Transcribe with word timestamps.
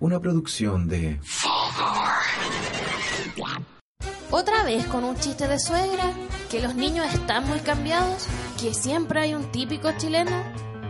Una 0.00 0.20
producción 0.20 0.86
de... 0.86 1.20
Otra 4.30 4.62
vez 4.62 4.86
con 4.86 5.02
un 5.02 5.16
chiste 5.16 5.48
de 5.48 5.58
suegra, 5.58 6.12
que 6.48 6.62
los 6.62 6.76
niños 6.76 7.12
están 7.12 7.48
muy 7.48 7.58
cambiados, 7.58 8.28
que 8.60 8.74
siempre 8.74 9.20
hay 9.20 9.34
un 9.34 9.50
típico 9.50 9.90
chileno. 9.98 10.30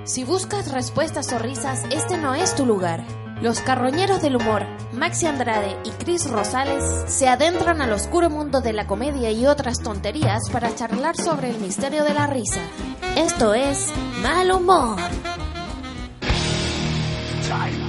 Si 0.04 0.24
buscas 0.24 0.71
respuestas 0.72 1.32
o 1.32 1.38
risas, 1.38 1.84
este 1.90 2.18
no 2.18 2.34
es 2.34 2.54
tu 2.54 2.66
lugar. 2.66 3.02
Los 3.40 3.60
carroñeros 3.60 4.21
del 4.21 4.36
humor, 4.36 4.66
Maxi 4.92 5.25
Andrade 5.25 5.79
y 5.86 5.90
Chris 5.93 6.29
Rosales, 6.29 6.84
se 7.06 7.29
adentran 7.29 7.80
al 7.80 7.95
oscuro 7.95 8.29
mundo 8.29 8.61
de 8.61 8.75
la 8.75 8.86
comedia 8.86 9.30
y 9.30 9.46
otras 9.46 9.80
tonterías 9.82 10.50
para 10.52 10.75
charlar 10.75 11.16
sobre 11.16 11.48
el 11.48 11.59
misterio 11.61 12.04
de 12.04 12.12
la 12.12 12.27
risa. 12.27 12.61
Esto 13.16 13.54
es 13.54 13.90
Mal 14.22 14.50
Humor. 14.50 14.98
Time 17.48 17.88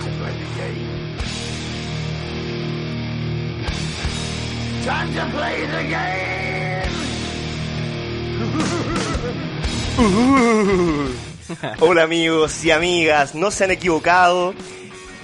Time 4.89 5.13
to 5.13 5.23
play 5.37 5.67
the 5.67 5.83
game. 5.87 6.89
Hola 11.79 12.01
amigos 12.01 12.65
y 12.65 12.71
amigas, 12.71 13.35
no 13.35 13.51
se 13.51 13.65
han 13.65 13.71
equivocado. 13.71 14.55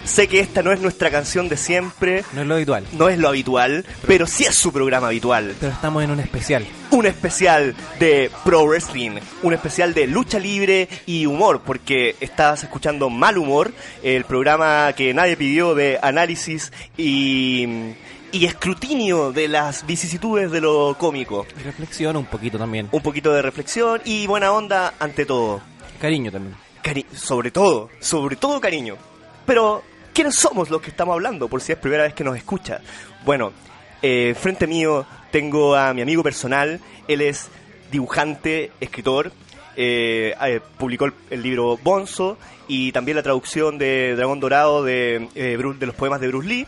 Sé 0.03 0.27
que 0.27 0.39
esta 0.39 0.61
no 0.61 0.71
es 0.71 0.81
nuestra 0.81 1.09
canción 1.09 1.49
de 1.49 1.57
siempre, 1.57 2.23
No 2.33 2.41
es 2.41 2.47
lo 2.47 2.53
habitual, 2.53 2.85
no 2.91 3.09
es 3.09 3.17
lo 3.17 3.27
habitual, 3.27 3.83
pero 4.05 4.27
sí 4.27 4.43
es 4.43 4.53
su 4.53 4.71
programa 4.71 5.07
habitual. 5.07 5.55
pero 5.59 5.71
estamos 5.71 6.03
en 6.03 6.11
un 6.11 6.19
especial. 6.19 6.63
Un 6.91 7.07
especial 7.07 7.75
de 7.99 8.29
Pro 8.43 8.67
Wrestling, 8.67 9.17
un 9.41 9.53
especial 9.53 9.95
de 9.95 10.05
lucha 10.05 10.37
libre 10.37 10.87
y 11.07 11.25
humor, 11.25 11.63
porque 11.65 12.15
estás 12.19 12.61
escuchando 12.61 13.09
Mal 13.09 13.39
Humor, 13.39 13.73
el 14.03 14.25
programa 14.25 14.93
que 14.93 15.11
nadie 15.15 15.35
pidió 15.37 15.73
de 15.73 15.97
análisis 16.03 16.71
y, 16.97 17.95
y 18.35 18.45
escrutinio 18.45 19.31
de 19.31 19.47
las 19.47 19.85
vicisitudes 19.85 20.51
de 20.51 20.59
lo 20.61 20.95
cómico. 20.99 21.45
Y 21.59 21.63
reflexión 21.63 22.17
un 22.17 22.25
poquito 22.25 22.57
también. 22.57 22.89
Un 22.91 23.01
poquito 23.01 23.31
de 23.33 23.41
reflexión 23.41 24.01
y 24.03 24.27
buena 24.27 24.51
onda 24.51 24.93
ante 24.99 25.25
todo. 25.25 25.61
Cariño 26.01 26.31
también. 26.31 26.55
Cari- 26.83 27.05
sobre 27.13 27.51
todo, 27.51 27.89
sobre 27.99 28.35
todo 28.35 28.59
cariño. 28.59 28.97
Pero, 29.45 29.83
¿quiénes 30.13 30.35
somos 30.35 30.69
los 30.69 30.81
que 30.81 30.89
estamos 30.89 31.13
hablando? 31.13 31.47
Por 31.47 31.61
si 31.61 31.71
es 31.71 31.77
primera 31.77 32.03
vez 32.03 32.13
que 32.13 32.23
nos 32.23 32.35
escucha. 32.35 32.81
Bueno, 33.23 33.53
eh, 34.01 34.35
frente 34.39 34.67
mío 34.67 35.05
tengo 35.31 35.75
a 35.75 35.93
mi 35.93 36.01
amigo 36.01 36.21
personal. 36.21 36.79
Él 37.07 37.21
es 37.21 37.47
dibujante, 37.91 38.71
escritor. 38.81 39.31
eh, 39.77 40.33
eh, 40.45 40.59
publicó 40.77 41.05
el, 41.05 41.13
el 41.29 41.41
libro 41.41 41.77
Bonzo 41.83 42.37
y 42.67 42.91
también 42.91 43.15
la 43.17 43.23
traducción 43.23 43.77
de 43.77 44.15
Dragón 44.15 44.39
Dorado 44.39 44.83
de, 44.83 45.29
eh, 45.35 45.57
de 45.57 45.85
los 45.85 45.95
poemas 45.95 46.19
de 46.21 46.27
Bruce 46.27 46.47
Lee. 46.49 46.67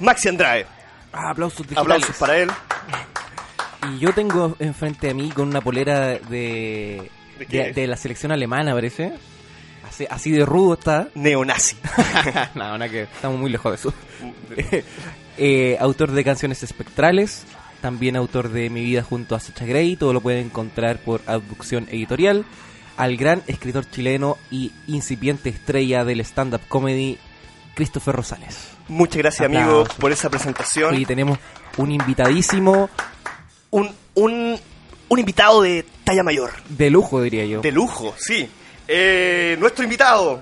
Maxi 0.00 0.28
Andrade. 0.28 0.66
Ah, 1.12 1.30
aplausos 1.30 1.66
digitales. 1.66 1.80
Aplausos 1.80 2.16
para 2.16 2.38
él. 2.38 2.50
Y 3.90 3.98
yo 3.98 4.12
tengo 4.12 4.56
enfrente 4.58 5.10
a 5.10 5.14
mí 5.14 5.30
con 5.30 5.48
una 5.48 5.60
polera 5.60 6.18
de, 6.18 7.10
¿De 7.38 7.46
de, 7.46 7.72
de 7.72 7.86
la 7.86 7.96
selección 7.96 8.32
alemana, 8.32 8.72
parece. 8.72 9.14
Así, 9.86 10.06
así 10.10 10.30
de 10.32 10.44
rudo 10.44 10.74
está. 10.74 11.08
Neonazi. 11.14 11.76
no, 12.54 12.76
no, 12.76 12.90
que 12.90 13.02
estamos 13.02 13.38
muy 13.38 13.50
lejos 13.50 13.72
de 13.72 13.76
eso. 13.76 13.94
Eh, 15.38 15.76
autor 15.80 16.12
de 16.12 16.24
canciones 16.24 16.62
espectrales, 16.62 17.44
también 17.82 18.16
autor 18.16 18.48
de 18.48 18.70
Mi 18.70 18.82
vida 18.82 19.02
junto 19.02 19.34
a 19.34 19.40
Sacha 19.40 19.66
Grey, 19.66 19.94
todo 19.96 20.14
lo 20.14 20.22
pueden 20.22 20.46
encontrar 20.46 20.96
por 20.96 21.20
Abducción 21.26 21.86
Editorial. 21.90 22.46
Al 22.96 23.18
gran 23.18 23.42
escritor 23.46 23.84
chileno 23.90 24.38
y 24.50 24.72
incipiente 24.86 25.50
estrella 25.50 26.06
del 26.06 26.20
stand-up 26.20 26.62
comedy, 26.68 27.18
Christopher 27.76 28.16
Rosales. 28.16 28.56
Muchas 28.88 29.18
gracias, 29.18 29.46
amigo, 29.46 29.62
Aplausos. 29.82 29.94
por 29.96 30.10
esa 30.10 30.28
presentación. 30.30 30.94
Hoy 30.94 31.04
tenemos 31.06 31.38
un 31.76 31.92
invitadísimo 31.92 32.88
Un, 33.70 33.94
un, 34.14 34.58
un 35.08 35.18
invitado 35.18 35.60
de 35.62 35.84
talla 36.02 36.22
mayor. 36.22 36.52
de 36.70 36.88
lujo, 36.90 37.20
diría 37.22 37.44
yo. 37.44 37.60
De 37.60 37.70
lujo, 37.70 38.14
sí. 38.18 38.48
Eh, 38.88 39.56
nuestro 39.60 39.84
invitado. 39.84 40.40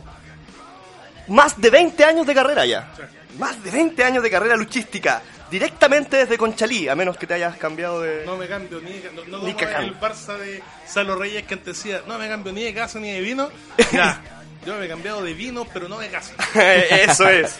Más 1.29 1.61
de 1.61 1.71
20 1.71 2.05
años 2.05 2.27
de 2.27 2.35
carrera 2.35 2.65
ya. 2.67 2.93
Más 3.39 3.63
de 3.65 3.71
20 3.71 4.05
años 4.05 4.23
de 4.23 4.31
carrera 4.31 4.57
luchística. 4.57 5.21
Directamente 5.51 6.17
desde 6.19 6.37
Conchalí, 6.39 6.89
a 6.89 6.95
menos 6.95 7.17
que 7.17 7.27
te 7.27 7.35
hayas 7.35 7.57
cambiado 7.57 8.01
de... 8.03 8.25
No 8.27 8.37
me 8.37 8.47
cambio 8.47 8.81
ni 8.81 8.93
de, 8.93 9.11
no, 9.13 9.25
no 9.25 9.45
Ni 9.47 9.55
como 9.55 9.69
el 9.79 9.99
Barça 10.01 10.37
de 10.39 10.63
Salo 10.87 11.17
Reyes 11.17 11.45
que 11.45 11.55
antes 11.55 11.77
decía, 11.77 12.03
no 12.07 12.19
me 12.19 12.29
cambio 12.29 12.53
ni 12.53 12.63
de 12.65 12.75
casa 12.75 12.99
ni 13.01 13.11
de 13.11 13.21
vino. 13.21 13.49
Ya, 13.93 14.21
yo 14.67 14.77
me 14.77 14.87
he 14.87 14.89
cambiado 14.89 15.23
de 15.23 15.35
vino, 15.35 15.67
pero 15.73 15.89
no 15.89 15.99
de 15.99 16.09
casa. 16.09 16.35
Eso 16.55 17.29
es. 17.29 17.57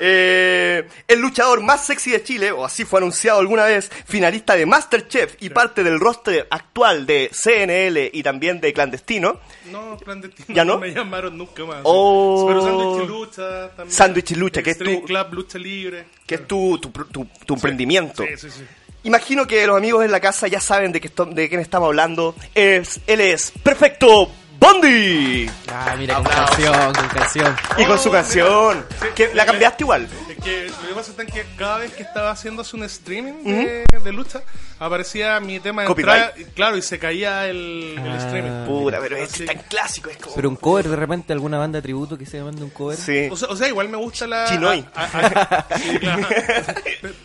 Eh, 0.00 0.86
el 1.08 1.18
luchador 1.18 1.60
más 1.60 1.84
sexy 1.84 2.12
de 2.12 2.22
Chile, 2.22 2.52
o 2.52 2.64
así 2.64 2.84
fue 2.84 3.00
anunciado 3.00 3.40
alguna 3.40 3.64
vez, 3.64 3.90
finalista 4.06 4.54
de 4.54 4.64
Masterchef 4.64 5.34
y 5.40 5.50
parte 5.50 5.82
del 5.82 5.98
roster 5.98 6.46
actual 6.50 7.04
de 7.04 7.30
CNL 7.32 8.10
y 8.16 8.22
también 8.22 8.60
de 8.60 8.72
Clandestino. 8.72 9.40
No, 9.72 9.96
clandestino. 9.96 10.54
¿Ya 10.54 10.64
no? 10.64 10.78
me 10.78 10.92
llamaron 10.94 11.36
nunca 11.36 11.64
más. 11.64 11.80
Oh. 11.82 12.44
Pero 12.46 12.62
sándwich 12.62 13.08
lucha 13.08 13.68
también. 13.70 13.90
Sándwich 13.92 14.30
y 14.30 14.34
lucha, 14.36 14.62
que 14.62 14.70
es 14.70 14.78
tu- 14.78 15.02
Club, 15.04 15.26
lucha 15.32 15.58
libre. 15.58 16.06
que 16.24 16.36
es 16.36 16.46
tu, 16.46 16.78
tu, 16.78 16.90
tu, 16.90 17.24
tu 17.44 17.54
emprendimiento. 17.54 18.22
Sí, 18.22 18.36
sí, 18.36 18.50
sí. 18.52 18.64
Imagino 19.02 19.46
que 19.48 19.66
los 19.66 19.76
amigos 19.76 20.04
en 20.04 20.12
la 20.12 20.20
casa 20.20 20.46
ya 20.46 20.60
saben 20.60 20.92
de, 20.92 21.00
esto- 21.02 21.24
de 21.26 21.48
quién 21.48 21.60
estamos 21.60 21.88
hablando. 21.88 22.36
Es, 22.54 23.00
él 23.08 23.20
es 23.20 23.50
Perfecto 23.64 24.30
Bondi. 24.60 25.48
Ah, 25.70 25.94
mira, 25.96 26.14
con 26.16 26.24
canción, 26.24 26.92
con 26.94 27.08
canción. 27.08 27.56
Y 27.76 27.84
con 27.84 27.92
Oh, 27.94 27.98
su 27.98 28.08
mira. 28.08 28.22
canción. 28.22 28.84
Sí, 29.00 29.06
que 29.14 29.34
¿La 29.34 29.46
cambiaste 29.46 29.84
igual? 29.84 30.08
Es 30.28 30.44
que 30.44 30.66
lo 30.82 30.88
que 30.88 30.94
pasa 30.94 31.12
es 31.16 31.32
que 31.32 31.46
cada 31.56 31.78
vez 31.78 31.92
que 31.92 32.02
estaba 32.02 32.30
haciéndose 32.32 32.74
un 32.76 32.82
streaming 32.84 33.44
de, 33.44 33.84
de 34.02 34.12
lucha, 34.12 34.42
aparecía 34.80 35.38
mi 35.38 35.60
tema 35.60 35.82
de 35.82 35.88
entrada, 35.88 36.32
y 36.36 36.44
claro, 36.44 36.76
y 36.76 36.82
se 36.82 36.98
caía 36.98 37.46
el, 37.48 37.94
el 37.98 38.10
Ah. 38.12 38.16
streaming. 38.18 38.66
Pura, 38.66 38.98
pero 39.00 39.16
este 39.16 39.44
es 39.44 39.50
tan 39.50 39.58
clásico. 39.68 40.10
Es 40.10 40.16
como... 40.16 40.34
Pero 40.34 40.48
un 40.48 40.56
cover 40.56 40.88
de 40.88 40.96
repente, 40.96 41.32
alguna 41.32 41.58
banda 41.58 41.78
de 41.78 41.82
tributo 41.82 42.18
que 42.18 42.26
se 42.26 42.42
mande 42.42 42.62
un 42.64 42.70
cover. 42.70 42.96
Sí. 42.96 43.28
O 43.30 43.36
sea, 43.36 43.48
o 43.48 43.56
sea, 43.56 43.68
igual 43.68 43.88
me 43.88 43.96
gusta 43.96 44.26
la. 44.26 44.44
Chinoy. 44.46 44.84
a- 44.94 45.04
a- 45.04 45.66
a- 45.70 45.78
sí, 45.78 45.98
claro. 45.98 46.26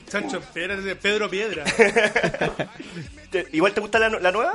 Chancho, 0.07 0.38
espérate, 0.38 0.95
Pedro 0.97 1.27
Piedra. 1.29 1.63
¿Te- 3.31 3.47
¿Igual 3.53 3.73
te 3.73 3.81
gusta 3.81 3.97
la, 3.97 4.09
la 4.09 4.31
nueva? 4.31 4.53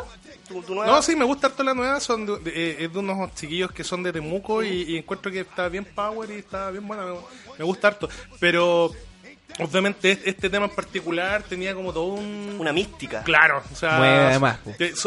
¿Tu, 0.48 0.62
tu 0.62 0.74
nueva? 0.74 0.90
No, 0.92 1.02
sí, 1.02 1.14
me 1.14 1.24
gusta 1.24 1.48
harto 1.48 1.62
la 1.62 1.74
nueva. 1.74 2.00
Son 2.00 2.24
de, 2.26 2.38
de- 2.38 2.50
eh, 2.70 2.76
es 2.84 2.92
de 2.92 2.98
unos 2.98 3.34
chiquillos 3.34 3.70
que 3.72 3.84
son 3.84 4.02
de 4.02 4.12
Temuco 4.12 4.62
y, 4.62 4.82
y 4.82 4.96
encuentro 4.96 5.30
que 5.30 5.40
está 5.40 5.68
bien 5.68 5.84
power 5.84 6.30
y 6.30 6.34
está 6.34 6.70
bien 6.70 6.86
buena. 6.88 7.04
Me, 7.04 7.14
me 7.58 7.64
gusta 7.64 7.88
harto. 7.88 8.08
Pero, 8.40 8.90
obviamente, 9.58 10.18
este, 10.24 10.48
tema 10.48 10.66
en 10.66 10.74
particular 10.74 11.42
tenía 11.42 11.74
como 11.74 11.92
todo 11.92 12.04
un. 12.04 12.56
Una 12.58 12.72
mística. 12.72 13.22
Claro, 13.22 13.62
o 13.70 13.74
sea, 13.76 14.28
además. 14.28 14.58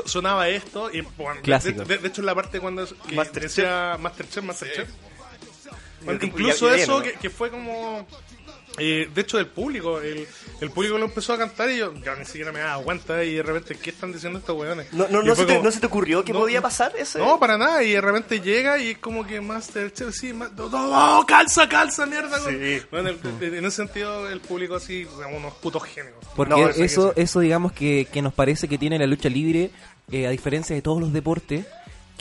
sonaba 0.06 0.47
esto 0.50 0.90
y 0.94 1.02
bueno, 1.18 1.35
de- 1.35 1.41
Clásico. 1.41 1.84
De, 1.85 1.97
de 1.97 2.08
hecho 2.08 2.22
en 2.22 2.25
la 2.28 2.35
parte 2.35 2.59
cuando 2.59 2.88
Masterchef. 3.13 3.41
decía 3.56 3.97
Masterchef, 4.00 4.44
Masterchef. 4.44 4.90
Bueno, 6.03 6.19
Y- 6.22 6.25
incluso 6.25 6.73
eso 6.73 7.02
que 7.02 7.29
fue 7.29 7.50
como 7.52 8.08
eh, 8.77 9.09
de 9.13 9.21
hecho 9.21 9.37
del 9.37 9.47
público, 9.47 9.99
el, 9.99 10.25
el 10.61 10.71
público 10.71 10.97
lo 10.97 11.05
empezó 11.05 11.33
a 11.33 11.37
cantar 11.37 11.69
y 11.69 11.77
yo 11.77 11.93
ya 12.03 12.15
ni 12.15 12.25
siquiera 12.25 12.51
me 12.51 12.59
daba 12.59 12.81
cuenta 12.83 13.23
y 13.23 13.35
de 13.35 13.43
repente 13.43 13.75
¿qué 13.75 13.89
están 13.89 14.11
diciendo 14.13 14.39
estos 14.39 14.57
weones? 14.57 14.91
¿No, 14.93 15.07
no, 15.09 15.35
se 15.35 15.45
te, 15.45 15.53
como- 15.55 15.65
¿No 15.65 15.71
se 15.71 15.79
te 15.79 15.85
ocurrió 15.87 16.23
que 16.23 16.31
No, 16.33 16.39
podía 16.39 16.61
pasar 16.61 16.93
ese? 16.97 17.19
no, 17.19 17.39
para 17.39 17.57
nada. 17.57 17.83
Y 17.83 17.91
de 17.91 18.01
repente 18.01 18.39
llega 18.39 18.77
y 18.79 18.91
es 18.91 18.97
como 18.99 19.25
que 19.27 19.41
Masterchef, 19.41 20.15
sí, 20.15 20.33
ma- 20.33 20.49
no, 20.55 20.69
no, 20.69 21.17
no, 21.19 21.25
calza, 21.25 21.67
calza, 21.67 22.05
mierda. 22.05 22.39
Sí. 22.39 22.81
Bueno, 22.91 23.09
el- 23.09 23.53
en 23.53 23.65
ese 23.65 23.75
sentido, 23.77 24.29
el 24.29 24.39
público 24.41 24.75
así, 24.75 25.05
unos 25.35 25.53
putos 25.55 25.83
genios. 25.83 26.15
Porque 26.35 26.71
eso, 26.77 27.13
eso 27.15 27.39
digamos 27.41 27.73
que, 27.73 28.07
que 28.11 28.21
nos 28.21 28.33
parece 28.33 28.67
que 28.67 28.77
tiene 28.77 28.97
la 28.97 29.05
lucha 29.07 29.27
libre, 29.29 29.71
eh, 30.11 30.27
a 30.27 30.29
diferencia 30.29 30.75
de 30.75 30.81
todos 30.81 30.99
los 31.01 31.11
deportes, 31.13 31.65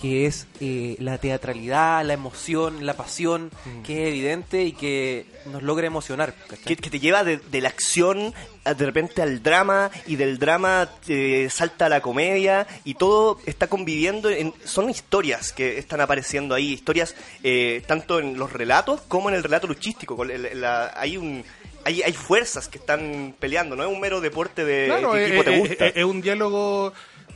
que 0.00 0.26
es 0.26 0.46
eh, 0.60 0.96
la 0.98 1.18
teatralidad, 1.18 2.04
la 2.04 2.14
emoción, 2.14 2.86
la 2.86 2.94
pasión, 2.94 3.50
que 3.84 4.02
es 4.04 4.08
evidente 4.08 4.62
y 4.64 4.72
que 4.72 5.26
nos 5.46 5.62
logra 5.62 5.86
emocionar. 5.86 6.34
Que, 6.64 6.76
que 6.76 6.88
te 6.90 7.00
lleva 7.00 7.22
de, 7.24 7.36
de 7.36 7.60
la 7.60 7.68
acción 7.68 8.32
a- 8.64 8.74
de 8.74 8.86
repente 8.86 9.20
al 9.20 9.42
drama 9.42 9.90
y 10.06 10.16
del 10.16 10.38
drama 10.38 10.88
te 11.06 11.50
salta 11.50 11.86
a 11.86 11.88
la 11.88 12.00
comedia 12.00 12.66
y 12.84 12.94
todo 12.94 13.38
está 13.46 13.66
conviviendo 13.66 14.30
en, 14.30 14.54
son 14.64 14.88
historias 14.90 15.52
que 15.52 15.78
están 15.78 16.00
apareciendo 16.00 16.54
ahí 16.54 16.72
historias 16.72 17.14
eh, 17.42 17.82
tanto 17.86 18.20
en 18.20 18.38
los 18.38 18.52
relatos 18.52 19.00
como 19.08 19.28
en 19.28 19.34
el 19.34 19.42
relato 19.42 19.66
luchístico 19.66 20.16
con 20.16 20.30
el- 20.30 20.60
la- 20.60 20.92
hay 20.96 21.16
un 21.16 21.44
hay, 21.82 22.02
hay 22.02 22.12
fuerzas 22.12 22.68
que 22.68 22.76
están 22.76 23.34
peleando 23.38 23.74
no 23.74 23.82
es 23.82 23.88
un 23.88 23.98
mero 24.00 24.20
deporte 24.20 24.66
de 24.66 24.84
Claro, 24.86 25.12
qué 25.12 25.24
eh, 25.24 25.26
equipo 25.28 25.44
te 25.44 25.54
eh, 25.54 25.58
gusta 25.58 25.86
eh, 25.86 25.92
es 25.96 26.04
un 26.04 26.20
diálogo. 26.20 26.92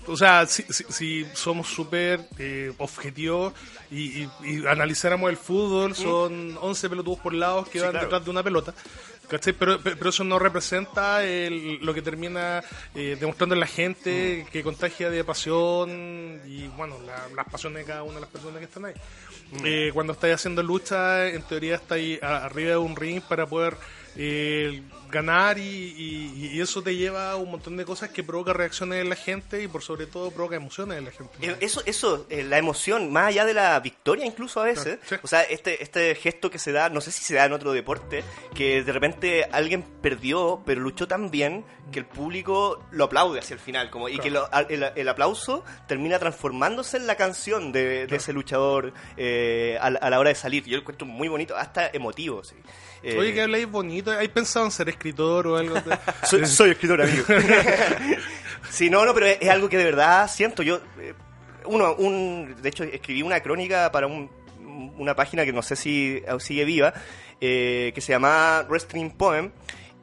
O 0.07 0.17
sea, 0.17 0.47
si, 0.47 0.63
si- 0.65 0.85
si 0.91 1.27
somos 1.35 1.69
súper 1.69 2.21
eh, 2.39 2.73
objetivos 2.79 3.53
y, 3.91 4.23
y- 4.25 4.29
y 4.45 4.67
analizáramos 4.67 5.31
el 5.31 5.37
fútbol, 5.37 5.95
son 5.95 6.57
11 6.61 6.91
pelotudos 6.91 7.21
por 7.21 7.33
lado 7.35 7.65
que 7.65 7.79
Sí, 7.79 7.79
van 7.81 7.91
claro. 7.93 8.07
detrás 8.07 8.25
de 8.25 8.31
una 8.31 8.43
pelota. 8.43 8.75
¿Cachai? 9.29 9.55
Pero, 9.55 9.81
pe- 9.81 9.97
pero 9.97 10.11
eso 10.11 10.23
no 10.23 10.39
representa 10.39 11.25
el- 11.25 11.79
lo 11.81 11.95
que 11.95 12.03
termina 12.03 12.63
eh, 12.95 13.17
demostrando 13.19 13.55
en 13.55 13.61
la 13.61 13.67
Mm. 13.67 13.71
gente 13.71 14.47
que 14.53 14.63
contagia 14.63 15.09
de 15.09 15.25
pasión 15.25 16.43
y, 16.47 16.69
bueno, 16.77 16.99
la- 17.07 17.27
las 17.35 17.47
pasiones 17.51 17.79
de 17.79 17.85
cada 17.87 18.03
una 18.03 18.17
de 18.17 18.21
las 18.21 18.31
personas 18.31 18.59
que 18.59 18.65
están 18.65 18.85
ahí. 18.85 18.95
Mm. 19.53 19.57
Eh, 19.65 19.91
cuando 19.95 20.13
estáis 20.13 20.35
haciendo 20.35 20.63
lucha, 20.63 21.29
en 21.29 21.41
teoría 21.43 21.77
estáis 21.77 22.23
arriba 22.23 22.71
de 22.73 22.77
un 22.77 22.95
ring 22.95 23.23
para 23.23 23.47
poder 23.47 23.77
eh, 24.17 24.83
ganar 25.11 25.59
y, 25.59 25.63
y- 25.63 26.51
y 26.55 26.61
eso 26.61 26.83
te 26.83 26.97
lleva 26.97 27.33
a 27.33 27.37
un 27.37 27.51
montón 27.51 27.77
de 27.77 27.85
cosas 27.85 28.11
que 28.11 28.25
provoca 28.25 28.53
reacciones 28.53 29.01
en 29.01 29.09
la 29.09 29.15
gente 29.17 29.63
y 29.63 29.69
por 29.69 29.83
sobre 29.83 30.07
todo 30.07 30.31
provoca 30.33 30.57
emociones 30.57 30.99
en 30.99 31.05
la 31.05 31.11
gente. 31.13 31.33
Eh, 31.41 31.57
Eso, 31.61 31.83
eso 31.87 32.27
eh, 32.31 32.43
la 32.43 32.59
emoción, 32.59 33.13
más 33.13 33.29
allá 33.29 33.45
de 33.45 33.55
la 33.55 33.79
victoria 33.81 34.27
incluso 34.27 34.61
a 34.61 34.65
veces, 34.65 34.99
Sí. 35.07 35.17
o 35.23 35.27
sea, 35.29 35.43
este, 35.43 35.83
este 35.83 36.15
gesto 36.17 36.51
que 36.51 36.59
se 36.59 36.73
da, 36.73 36.89
no 36.89 37.01
sé 37.01 37.13
si 37.13 37.23
se 37.23 37.35
da 37.35 37.45
en 37.45 37.53
otro 37.53 37.73
deporte, 37.73 38.25
que 38.55 38.83
de 38.83 38.93
repente 38.93 39.45
alguien 39.53 39.83
perdió, 39.83 40.63
pero 40.67 40.81
luchó 40.81 41.07
tan 41.07 41.31
bien 41.31 41.65
que 41.93 42.01
el 42.01 42.07
público 42.07 42.83
lo 42.91 43.05
aplaude 43.05 43.39
hacia 43.39 43.55
el 43.55 43.61
final, 43.61 43.91
como, 43.91 44.09
y 44.09 44.19
que 44.19 44.31
lo- 44.31 44.49
el, 44.69 44.83
el 44.97 45.09
aplauso 45.09 45.65
termina 45.87 46.19
transformándose 46.19 46.97
en 46.97 47.07
la 47.07 47.15
canción 47.17 47.71
de, 47.73 48.07
de 48.09 48.17
ese 48.17 48.33
luchador 48.33 48.93
eh, 49.17 49.79
a, 49.81 49.91
la- 49.91 49.99
a 50.01 50.11
la 50.11 50.19
hora 50.19 50.31
de 50.31 50.35
salir. 50.35 50.65
Yo 50.65 50.77
lo 50.77 50.81
encuentro 50.81 51.07
muy 51.07 51.29
bonito, 51.29 51.57
hasta 51.57 51.89
emotivo. 51.93 52.43
Sí. 52.43 52.57
Eh, 53.05 53.19
Oye, 53.19 53.35
que 53.35 53.43
habláis 53.43 53.71
bonito. 53.71 54.11
¿Hay 54.11 54.29
pensado 54.29 54.65
en 54.65 54.71
ser 54.73 54.89
escritor 54.89 55.47
o 55.47 55.57
algo? 55.57 55.77
soy, 56.25 56.47
soy 56.47 56.71
escritor, 56.71 57.03
amigo. 57.03 57.25
sí, 58.71 58.89
no, 58.91 59.05
no, 59.05 59.13
pero 59.15 59.27
es, 59.27 59.39
es 59.41 59.49
algo 59.51 59.69
que 59.69 59.77
de 59.79 59.85
verdad 59.85 60.29
siento. 60.31 60.63
Yo, 60.63 60.81
eh, 61.01 61.15
uno, 61.67 61.95
un, 61.97 62.57
de 62.61 62.69
hecho, 62.69 62.85
escribí 62.85 63.23
una 63.23 63.41
crónica 63.41 63.91
para 63.93 64.07
un- 64.07 64.31
una 64.99 65.15
página 65.15 65.45
que 65.45 65.53
no 65.53 65.63
sé 65.63 65.77
si 65.77 66.23
sigue 66.41 66.65
viva, 66.65 66.93
eh, 67.41 67.93
que 67.95 68.01
se 68.01 68.13
llama 68.13 68.65
Wrestling 68.69 69.11
Poem, 69.11 69.51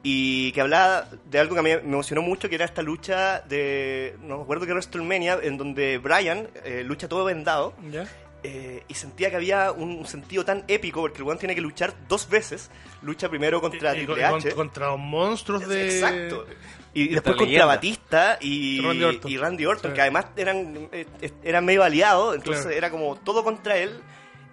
y 0.02 0.50
que 0.52 0.60
hablaba 0.60 1.08
de 1.30 1.38
algo 1.38 1.54
que 1.54 1.60
a 1.60 1.62
mí 1.62 1.70
me 1.70 1.76
emocionó 1.76 2.22
mucho, 2.22 2.48
que 2.48 2.54
era 2.56 2.64
esta 2.64 2.82
lucha 2.82 3.40
de, 3.42 4.16
no 4.22 4.38
me 4.38 4.42
acuerdo 4.42 4.64
qué 4.66 4.72
WrestleMania, 4.72 5.38
en 5.42 5.56
donde 5.58 5.98
Brian 5.98 6.48
eh, 6.64 6.82
lucha 6.84 7.08
todo 7.08 7.24
vendado, 7.24 7.74
¿Ya? 7.90 8.06
Eh, 8.42 8.82
y 8.88 8.94
sentía 8.94 9.30
que 9.30 9.36
había 9.36 9.70
un, 9.72 9.98
un 9.98 10.06
sentido 10.06 10.44
tan 10.44 10.64
épico, 10.68 11.00
porque 11.00 11.18
el 11.18 11.24
weón 11.24 11.38
tiene 11.38 11.54
que 11.54 11.60
luchar 11.60 11.94
dos 12.08 12.28
veces. 12.28 12.70
Lucha 13.02 13.28
primero 13.28 13.60
contra 13.60 13.90
Y- 13.94 14.02
y 14.02 14.04
Triple 14.06 14.22
con- 14.28 14.34
H. 14.38 14.52
contra 14.52 14.86
los 14.88 14.98
monstruos 14.98 15.66
de... 15.68 15.84
Exacto. 16.00 16.46
Y, 16.94 17.08
después 17.08 17.36
contra 17.36 17.46
leyenda. 17.46 17.66
Batista 17.66 18.38
y 18.40 18.80
Randy 18.82 19.04
Orton. 19.04 19.30
y 19.30 19.36
Randy 19.38 19.66
Orton, 19.66 19.90
Sí. 19.90 19.94
que 19.94 20.00
además 20.02 20.26
eran, 20.36 20.88
eh, 20.92 21.06
eh, 21.22 21.30
eran 21.42 21.64
medio 21.64 21.82
aliados, 21.82 22.34
entonces 22.34 22.62
Claro. 22.64 22.76
era 22.76 22.90
como 22.90 23.16
todo 23.16 23.42
contra 23.44 23.76
él. 23.78 24.00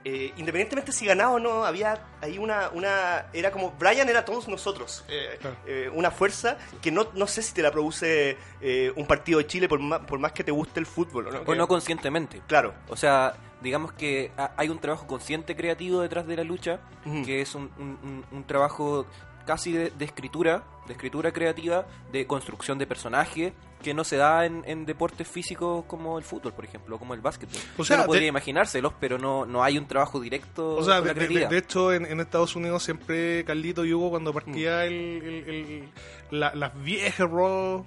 Eh, 0.06 0.32
independientemente 0.38 0.94
si 0.94 1.06
ganaba 1.06 1.32
o 1.34 1.40
no, 1.40 1.66
había 1.66 2.02
ahí 2.22 2.38
una, 2.38 2.70
una... 2.70 3.26
Era 3.34 3.52
como... 3.52 3.72
Brian 3.78 4.08
era 4.08 4.24
todos 4.24 4.48
nosotros. 4.48 5.04
eh, 5.10 5.38
Claro. 5.42 5.58
eh, 5.68 5.90
una 5.94 6.10
fuerza 6.12 6.58
que 6.82 6.90
no, 6.90 7.10
no 7.16 7.28
sé 7.28 7.42
si 7.42 7.54
te 7.54 7.62
la 7.62 7.70
produce 7.72 8.38
eh, 8.62 8.94
un 8.96 9.06
partido 9.06 9.40
de 9.40 9.48
Chile 9.48 9.68
por 9.68 9.80
más, 9.82 10.00
por 10.00 10.18
más 10.20 10.32
que 10.32 10.46
te 10.46 10.52
guste 10.52 10.80
el 10.80 10.86
fútbol. 10.86 11.28
¿o 11.28 11.32
no? 11.32 11.44
Que- 11.44 11.56
no 11.58 11.68
conscientemente. 11.68 12.42
Claro. 12.48 12.74
O 12.88 12.96
sea, 12.96 13.34
digamos 13.62 13.92
que 13.94 14.32
ha- 14.38 14.52
hay 14.58 14.70
un 14.70 14.80
trabajo 14.80 15.08
consciente 15.08 15.56
creativo 15.56 16.02
detrás 16.02 16.26
de 16.28 16.36
la 16.38 16.44
lucha, 16.44 16.80
que 17.26 17.42
es 17.42 17.56
un, 17.56 17.70
un- 17.78 17.98
un- 18.04 18.26
un 18.32 18.44
trabajo 18.46 19.06
casi 19.46 19.72
de, 19.72 19.90
de 19.92 20.06
escritura, 20.06 20.64
de 20.88 20.94
escritura 20.94 21.32
creativa, 21.32 21.86
de 22.12 22.28
construcción 22.28 22.78
de 22.78 22.86
personaje, 22.88 23.54
que 23.82 23.94
no 23.94 24.04
se 24.04 24.18
da 24.18 24.46
en, 24.46 24.64
en 24.68 24.86
deportes 24.86 25.28
físicos 25.28 25.86
como 25.86 26.18
el 26.18 26.24
fútbol, 26.26 26.54
por 26.54 26.66
ejemplo, 26.66 26.98
como 27.00 27.14
el 27.14 27.22
básquetbol. 27.22 27.62
O 27.78 27.86
sea, 27.86 27.98
Uno 27.98 28.06
podría 28.08 28.24
de- 28.24 28.28
imaginárselos, 28.30 28.94
pero 29.00 29.18
no, 29.18 29.46
no 29.46 29.64
hay 29.64 29.78
un 29.78 29.88
trabajo 29.88 30.20
directo 30.20 30.76
O 30.76 30.84
sea, 30.84 31.02
de, 31.02 31.14
la 31.14 31.48
de- 31.50 31.58
hecho, 31.58 31.94
en, 31.94 32.06
en 32.06 32.20
Estados 32.20 32.56
Unidos 32.58 32.84
siempre 32.84 33.44
Carlito 33.46 33.86
y 33.86 33.94
Hugo, 33.94 34.10
cuando 34.10 34.32
Mm. 34.32 34.34
partía 34.34 34.86
el, 34.86 34.94
el- 34.94 35.50
el- 35.50 35.90
la- 36.32 36.54
las 36.54 36.84
viejas 36.84 37.30
Raw, 37.30 37.86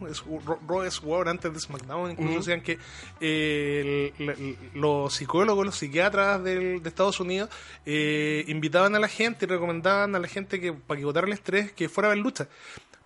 Raw, 0.67 0.91
Sword 0.91 1.29
antes 1.29 1.53
de 1.53 1.61
SmackDown, 1.61 2.11
incluso 2.13 2.31
Ujú. 2.31 2.39
decían 2.41 2.61
que 2.63 2.79
eh, 3.21 4.13
el- 4.19 4.29
el- 4.31 4.57
los 4.75 5.13
psicólogos, 5.15 5.65
los 5.67 5.77
psiquiatras 5.77 6.43
del- 6.43 6.83
de 6.83 6.89
Estados 6.89 7.21
Unidos 7.21 7.51
eh, 7.87 8.45
invitaban 8.49 8.95
a 8.95 8.99
la 8.99 9.09
gente 9.09 9.45
y 9.45 9.49
recomendaban 9.49 10.15
a 10.15 10.19
la 10.19 10.29
gente 10.29 10.61
que 10.61 10.73
para 10.73 10.99
que 10.99 11.05
votara 11.05 11.27
el 11.27 11.33
estrés 11.33 11.73
que 11.73 11.89
fuera 11.89 12.09
a 12.09 12.15
ver 12.15 12.19
lucha. 12.19 12.49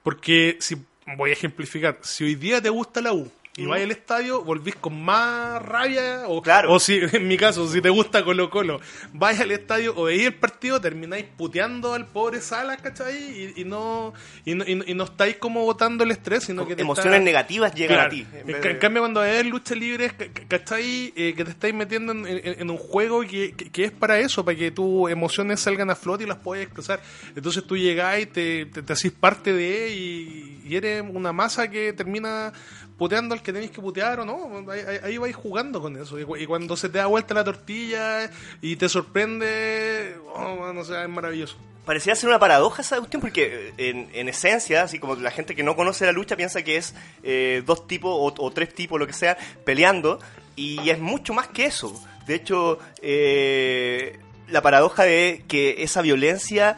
Porque, 0.03 0.57
si 0.61 0.77
voy 1.17 1.31
a 1.31 1.33
ejemplificar, 1.35 1.99
si 2.03 2.25
hoy 2.25 2.35
día 2.35 2.61
te 2.61 2.69
gusta 2.69 3.01
la 3.01 3.13
U 3.13 3.31
y 3.59 3.65
vas 3.65 3.81
al 3.81 3.91
estadio, 3.91 4.43
volvís 4.45 4.75
con 4.77 5.03
más 5.03 5.63
rabia, 5.63 6.25
o, 6.27 6.43
Claro. 6.43 6.73
o 6.73 6.79
si, 6.79 6.99
en 7.13 7.27
mi 7.27 7.37
caso, 7.39 7.67
si 7.69 7.81
te 7.81 7.89
gusta 7.89 8.23
Colo 8.23 8.51
Colo, 8.51 8.81
vais 9.15 9.41
al 9.41 9.51
estadio 9.51 9.95
o 9.97 10.05
veis 10.05 10.27
el 10.27 10.35
partido, 10.35 10.79
termináis 10.81 11.25
puteando 11.39 11.95
al 11.95 12.07
pobre 12.07 12.41
Salas, 12.43 12.81
¿cachai? 12.83 13.17
Y, 13.57 13.63
y 13.63 13.65
no, 13.65 14.13
y, 14.45 14.55
no, 14.55 14.65
y 14.67 14.75
no- 14.75 14.85
y 14.87 14.93
no 14.95 15.05
estáis 15.05 15.37
como 15.37 15.63
botando 15.65 16.05
el 16.05 16.11
estrés, 16.11 16.45
sino 16.45 16.67
que 16.67 16.75
Emociones 16.75 17.15
está- 17.15 17.25
negativas 17.25 17.75
llegan 17.75 17.97
Claro. 17.97 18.09
a 18.09 18.11
ti. 18.11 18.27
en 18.33 18.41
En, 18.41 18.47
vez 18.47 18.57
ca- 18.57 18.63
de- 18.63 18.71
en 18.75 18.79
cambio, 18.79 19.03
cuando 19.03 19.21
ves 19.23 19.47
lucha 19.47 19.75
libre, 19.75 20.11
ca- 20.11 20.27
ca- 20.33 20.43
¿cachai? 20.49 21.13
Eh, 21.17 21.33
que 21.35 21.45
te 21.45 21.51
estáis 21.53 21.73
metiendo 21.75 22.13
en, 22.13 22.71
un 22.71 22.77
juego 22.77 23.23
que, 23.23 23.53
que- 23.53 23.71
que 23.71 23.85
es 23.85 23.91
para 23.93 24.19
eso, 24.19 24.45
para 24.45 24.59
que 24.59 24.71
tus 24.71 25.11
emociones 25.11 25.61
salgan 25.61 25.89
a 25.89 25.95
flote 25.97 26.25
y 26.25 26.27
las 26.27 26.37
puedas 26.39 26.65
expresar. 26.65 27.01
Entonces 27.35 27.65
tú 27.67 27.77
llegás 27.77 28.21
y 28.21 28.27
te, 28.27 28.67
te, 28.67 28.83
te 28.83 28.93
hacís 28.93 29.13
parte 29.13 29.53
de 29.55 29.91
y, 29.95 30.63
y 30.67 30.77
eres 30.77 31.03
una 31.09 31.33
masa 31.33 31.71
que 31.71 31.93
termina 31.95 32.53
puteando 32.99 33.35
al 33.35 33.43
que 33.43 33.53
tenéis 33.53 33.71
que 33.71 33.81
putear 33.81 34.21
o 34.21 34.25
no. 34.25 34.65
Ahí, 35.03 35.19
vais 35.19 35.35
jugando 35.37 35.81
con 35.81 35.97
eso. 35.97 36.19
Y, 36.19 36.25
cu- 36.25 36.37
y 36.37 36.47
cuando 36.47 36.77
se 36.77 36.89
te 36.89 36.99
da 36.99 37.07
vuelta 37.07 37.35
la 37.35 37.45
tortilla 37.45 38.31
y 38.63 38.77
te 38.77 38.89
sorprende, 38.89 40.17
oh, 40.35 40.73
no 40.73 40.85
sé, 40.85 41.03
es 41.03 41.09
maravilloso. 41.09 41.57
Parecía 41.85 42.17
ser 42.17 42.29
una 42.29 42.39
paradoja 42.41 42.83
esa 42.83 42.99
cuestión 42.99 43.21
porque 43.21 43.73
eh, 43.79 43.91
en, 43.91 44.09
en 44.13 44.29
esencia, 44.29 44.83
así 44.83 44.99
como 44.99 45.15
la 45.15 45.31
gente 45.31 45.55
que 45.55 45.63
no 45.63 45.77
conoce 45.77 46.05
la 46.05 46.13
lucha 46.13 46.37
piensa 46.37 46.63
que 46.65 46.77
es 46.79 46.95
eh, 47.23 47.63
dos 47.65 47.87
tipos 47.87 48.11
o, 48.13 48.35
o 48.45 48.51
tres 48.51 48.75
tipos, 48.75 48.99
lo 48.99 49.07
que 49.07 49.13
sea, 49.13 49.37
peleando 49.65 50.19
y 50.57 50.91
es 50.91 50.99
mucho 50.99 51.33
más 51.33 51.47
que 51.49 51.67
eso. 51.67 51.95
De 52.27 52.35
hecho, 52.35 52.81
eh, 53.03 54.19
la 54.49 54.63
paradoja 54.63 55.05
de 55.05 55.45
que 55.47 55.83
esa 55.85 56.03
violencia 56.03 56.77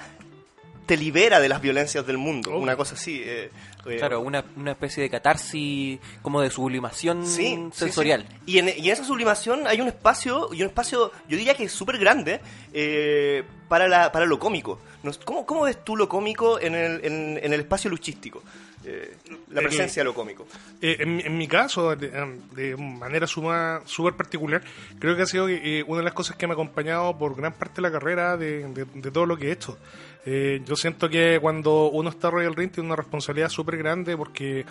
te 0.88 0.96
libera 0.96 1.38
de 1.38 1.48
las 1.48 1.60
violencias 1.60 2.04
del 2.06 2.18
mundo, 2.18 2.50
Oh. 2.54 2.58
una 2.58 2.74
cosa 2.76 2.94
así. 2.94 3.22
eh, 3.24 3.50
eh, 3.86 3.96
Claro, 3.98 4.20
una, 4.20 4.44
una 4.56 4.72
especie 4.72 5.02
de 5.04 5.08
catarsis 5.10 6.00
como 6.22 6.40
de 6.40 6.50
sublimación 6.50 7.24
Sí, 7.26 7.54
sí, 7.72 7.78
sensorial. 7.78 8.26
sí. 8.28 8.36
Y, 8.46 8.58
en, 8.58 8.68
y 8.70 8.86
en 8.88 8.92
esa 8.92 9.04
sublimación 9.04 9.66
hay 9.68 9.80
un 9.80 9.86
espacio, 9.88 10.48
y 10.52 10.62
un 10.62 10.68
espacio, 10.68 11.12
yo 11.28 11.36
diría 11.36 11.54
que 11.54 11.64
es 11.64 11.72
súper 11.72 11.98
grande, 11.98 12.40
eh, 12.72 13.44
para, 13.68 13.86
la, 13.86 14.10
para 14.10 14.26
lo 14.26 14.38
cómico. 14.38 14.80
Nos- 15.02 15.18
¿Cómo, 15.18 15.46
¿Cómo 15.46 15.62
ves 15.62 15.84
tú 15.84 15.96
lo 15.96 16.08
cómico 16.08 16.58
en 16.58 16.74
el, 16.74 17.04
en, 17.04 17.38
en 17.42 17.52
el 17.52 17.60
espacio 17.60 17.88
luchístico? 17.90 18.42
Eh, 18.84 19.16
la 19.50 19.60
El- 19.60 19.66
presencia 19.66 20.00
de 20.00 20.04
lo 20.04 20.14
cómico. 20.14 20.46
Eh, 20.80 20.96
en, 21.00 21.16
mi- 21.16 21.22
en 21.22 21.36
mi 21.36 21.46
caso, 21.46 21.94
de, 21.94 22.08
de 22.52 22.76
manera 22.76 23.26
suma- 23.26 23.82
súper 23.84 24.14
particular, 24.14 24.62
creo 24.98 25.14
que 25.16 25.22
ha 25.22 25.26
sido 25.26 25.48
eh, 25.48 25.84
una 25.86 25.98
de 25.98 26.04
las 26.04 26.14
cosas 26.14 26.36
que 26.36 26.46
me 26.46 26.52
ha 26.52 26.54
acompañado 26.54 27.16
por 27.18 27.36
gran 27.36 27.52
parte 27.52 27.76
de 27.76 27.82
la 27.82 27.92
carrera 27.92 28.36
de, 28.36 28.66
de- 28.72 28.86
de 28.86 29.10
todo 29.10 29.26
lo 29.26 29.36
que 29.36 29.48
he 29.48 29.52
hecho. 29.52 29.76
Eh, 30.30 30.60
yo 30.66 30.76
siento 30.76 31.08
que 31.08 31.38
cuando 31.40 31.88
uno 31.88 32.10
está 32.10 32.30
del 32.30 32.54
ring 32.54 32.70
tiene 32.70 32.86
una 32.88 32.96
responsabilidad 32.96 33.48
súper 33.48 33.78
grande 33.78 34.14
porque 34.14 34.66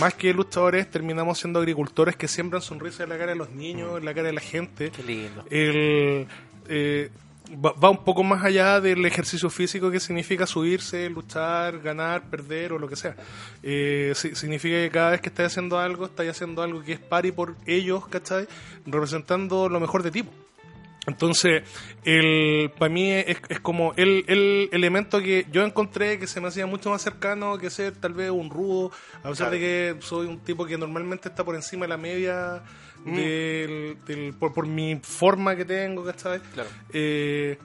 más 0.00 0.14
que 0.14 0.32
luchadores 0.32 0.90
terminamos 0.90 1.38
siendo 1.38 1.58
agricultores 1.58 2.16
que 2.16 2.26
siembran 2.26 2.62
sonrisas 2.62 3.00
en 3.00 3.10
la 3.10 3.18
cara 3.18 3.32
de 3.32 3.36
los 3.36 3.50
niños, 3.50 3.98
en 3.98 4.06
la 4.06 4.14
cara 4.14 4.28
de 4.28 4.32
la 4.32 4.40
gente. 4.40 4.90
Qué 4.90 5.02
lindo. 5.02 5.44
El, 5.50 6.26
eh, 6.68 7.10
va, 7.62 7.72
va 7.72 7.90
un 7.90 8.02
poco 8.02 8.22
más 8.22 8.42
allá 8.44 8.80
del 8.80 9.04
ejercicio 9.04 9.50
físico 9.50 9.90
que 9.90 10.00
significa 10.00 10.46
subirse, 10.46 11.10
luchar, 11.10 11.80
ganar, 11.80 12.22
perder 12.30 12.72
o 12.72 12.78
lo 12.78 12.88
que 12.88 12.96
sea. 12.96 13.14
Eh, 13.62 14.12
si- 14.14 14.34
significa 14.34 14.76
que 14.76 14.88
cada 14.90 15.10
vez 15.10 15.20
que 15.20 15.28
estás 15.28 15.48
haciendo 15.52 15.78
algo, 15.78 16.06
estás 16.06 16.26
haciendo 16.28 16.62
algo 16.62 16.82
que 16.82 16.94
es 16.94 16.98
pari 17.00 17.30
por 17.30 17.56
ellos, 17.66 18.06
¿cachai? 18.08 18.48
Representando 18.86 19.68
lo 19.68 19.80
mejor 19.80 20.02
de 20.02 20.10
ti. 20.12 20.24
Entonces, 21.06 21.62
el, 22.04 22.70
para 22.78 22.88
mí 22.92 23.10
es, 23.10 23.36
es 23.48 23.60
como 23.60 23.92
el, 23.96 24.24
el 24.26 24.68
elemento 24.72 25.20
que 25.20 25.46
yo 25.52 25.62
encontré 25.64 26.18
que 26.18 26.26
se 26.26 26.40
me 26.40 26.48
hacía 26.48 26.66
mucho 26.66 26.90
más 26.90 27.02
cercano 27.02 27.58
que 27.58 27.68
ser 27.70 27.92
tal 27.92 28.14
vez 28.14 28.30
un 28.30 28.48
rudo, 28.50 28.90
a 29.22 29.28
pesar 29.30 29.48
Claro. 29.48 29.50
de 29.52 29.58
que 29.60 29.96
soy 30.00 30.26
un 30.26 30.40
tipo 30.40 30.64
que 30.64 30.78
normalmente 30.78 31.28
está 31.28 31.44
por 31.44 31.54
encima 31.54 31.84
de 31.84 31.88
la 31.88 31.96
media 31.98 32.62
del, 33.04 33.98
del- 34.06 34.34
por, 34.34 34.52
por 34.54 34.66
mi 34.66 34.96
forma 35.02 35.54
que 35.56 35.64
tengo, 35.64 36.04
¿cachai? 36.04 36.40
Claro. 36.54 36.68
Eh, 36.92 37.58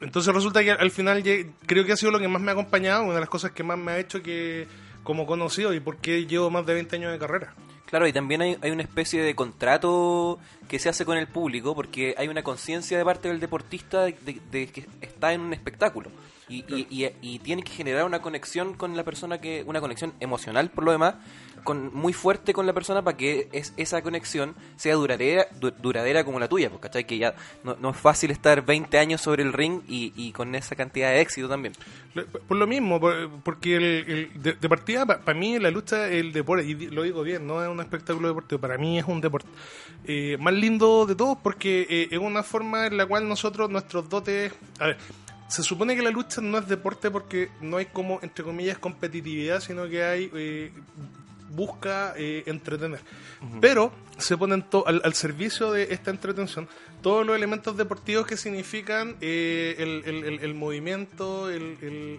entonces 0.00 0.34
resulta 0.34 0.62
que 0.62 0.72
al 0.72 0.90
final 0.90 1.22
creo 1.66 1.84
que 1.86 1.92
ha 1.92 1.96
sido 1.96 2.12
lo 2.12 2.18
que 2.18 2.28
más 2.28 2.42
me 2.42 2.50
ha 2.50 2.54
acompañado, 2.54 3.04
una 3.04 3.14
de 3.14 3.20
las 3.20 3.28
cosas 3.28 3.52
que 3.52 3.62
más 3.62 3.78
me 3.78 3.92
ha 3.92 3.98
hecho 3.98 4.22
que 4.22 4.66
como 5.02 5.26
conocido 5.26 5.72
y 5.74 5.80
porque 5.80 6.26
llevo 6.26 6.50
más 6.50 6.66
de 6.66 6.74
20 6.74 6.96
años 6.96 7.12
de 7.12 7.18
carrera. 7.18 7.54
Claro, 7.92 8.06
y 8.06 8.12
también 8.14 8.40
hay, 8.40 8.56
hay 8.62 8.70
una 8.70 8.80
especie 8.84 9.20
de 9.22 9.34
contrato 9.34 10.38
que 10.66 10.78
se 10.78 10.88
hace 10.88 11.04
con 11.04 11.18
el 11.18 11.26
público 11.28 11.74
porque 11.74 12.14
hay 12.16 12.26
una 12.26 12.42
conciencia 12.42 12.96
de 12.96 13.04
parte 13.04 13.28
del 13.28 13.38
deportista 13.38 14.04
de, 14.06 14.12
de- 14.24 14.40
de 14.50 14.66
que 14.68 14.86
está 15.02 15.34
en 15.34 15.42
un 15.42 15.52
espectáculo. 15.52 16.08
Y, 16.48 16.64
y, 16.74 16.86
y, 16.90 17.10
y 17.20 17.38
tiene 17.40 17.62
que 17.62 17.70
generar 17.72 18.04
una 18.06 18.22
conexión 18.22 18.72
con 18.72 18.96
la 18.96 19.04
persona 19.04 19.36
que, 19.42 19.62
una 19.66 19.82
conexión 19.82 20.14
emocional 20.20 20.70
por 20.70 20.84
lo 20.84 20.92
demás, 20.92 21.16
con, 21.62 21.94
muy 21.94 22.12
fuerte 22.12 22.52
con 22.52 22.66
la 22.66 22.72
persona 22.72 23.02
para 23.02 23.16
que 23.16 23.48
es, 23.52 23.72
esa 23.76 24.02
conexión 24.02 24.54
sea 24.76 24.94
duradera, 24.94 25.46
du- 25.60 25.70
duradera 25.72 26.24
como 26.24 26.38
la 26.40 26.48
tuya, 26.48 26.68
pues, 26.70 26.80
¿cachai? 26.82 27.06
Que 27.06 27.18
ya 27.18 27.34
no, 27.64 27.90
es 27.90 27.96
fácil 27.96 28.30
estar 28.30 28.64
20 28.64 28.98
años 28.98 29.20
sobre 29.20 29.42
el 29.42 29.52
ring 29.52 29.80
y, 29.88 30.32
con 30.32 30.54
esa 30.54 30.74
cantidad 30.76 31.10
de 31.10 31.20
éxito 31.20 31.48
también. 31.48 31.74
Por 32.48 32.56
lo 32.56 32.66
mismo, 32.66 33.00
por- 33.00 33.30
porque 33.42 33.76
el, 33.76 34.30
el- 34.34 34.42
de, 34.60 34.68
partida, 34.68 35.06
para 35.06 35.38
mí 35.38 35.58
la 35.58 35.70
lucha, 35.70 36.08
el 36.08 36.32
deporte, 36.32 36.64
y 36.66 36.74
lo 36.74 37.02
digo 37.02 37.22
bien, 37.22 37.46
no 37.46 37.62
es 37.62 37.68
un 37.68 37.80
espectáculo 37.80 38.28
deportivo, 38.28 38.60
para 38.60 38.78
mí 38.78 38.98
es 38.98 39.04
un 39.06 39.20
deporte. 39.20 39.48
Eh, 40.04 40.36
más 40.40 40.54
lindo 40.54 41.06
de 41.06 41.14
todos 41.14 41.38
porque 41.42 41.86
eh, 41.88 42.08
es 42.10 42.18
una 42.18 42.42
forma 42.42 42.86
en 42.86 42.96
la 42.96 43.06
cual 43.06 43.28
nosotros, 43.28 43.70
nuestros 43.70 44.08
dotes... 44.08 44.52
A 44.80 44.86
ver, 44.88 44.98
se 45.48 45.62
supone 45.62 45.94
que 45.94 46.00
la 46.02 46.10
lucha 46.10 46.40
no 46.40 46.56
es 46.58 46.66
deporte 46.66 47.10
porque 47.10 47.50
no 47.60 47.76
hay 47.76 47.84
como, 47.86 48.18
entre 48.22 48.42
comillas, 48.42 48.78
competitividad, 48.78 49.60
sino 49.60 49.86
que 49.88 50.02
hay... 50.02 50.30
eh, 50.34 50.72
busca 51.54 52.14
eh, 52.16 52.42
entretener. 52.46 53.00
Pero 53.60 53.92
se 54.18 54.36
ponen 54.36 54.64
al, 54.86 55.00
al 55.04 55.14
servicio 55.14 55.72
de 55.72 55.84
esta 55.92 56.10
entretención 56.10 56.68
todos 57.02 57.26
los 57.26 57.34
elementos 57.34 57.76
deportivos 57.76 58.24
que 58.28 58.36
significan 58.36 59.16
eh, 59.20 59.74
el, 59.78 60.02
el- 60.24 60.38
el- 60.40 60.54
movimiento, 60.54 61.48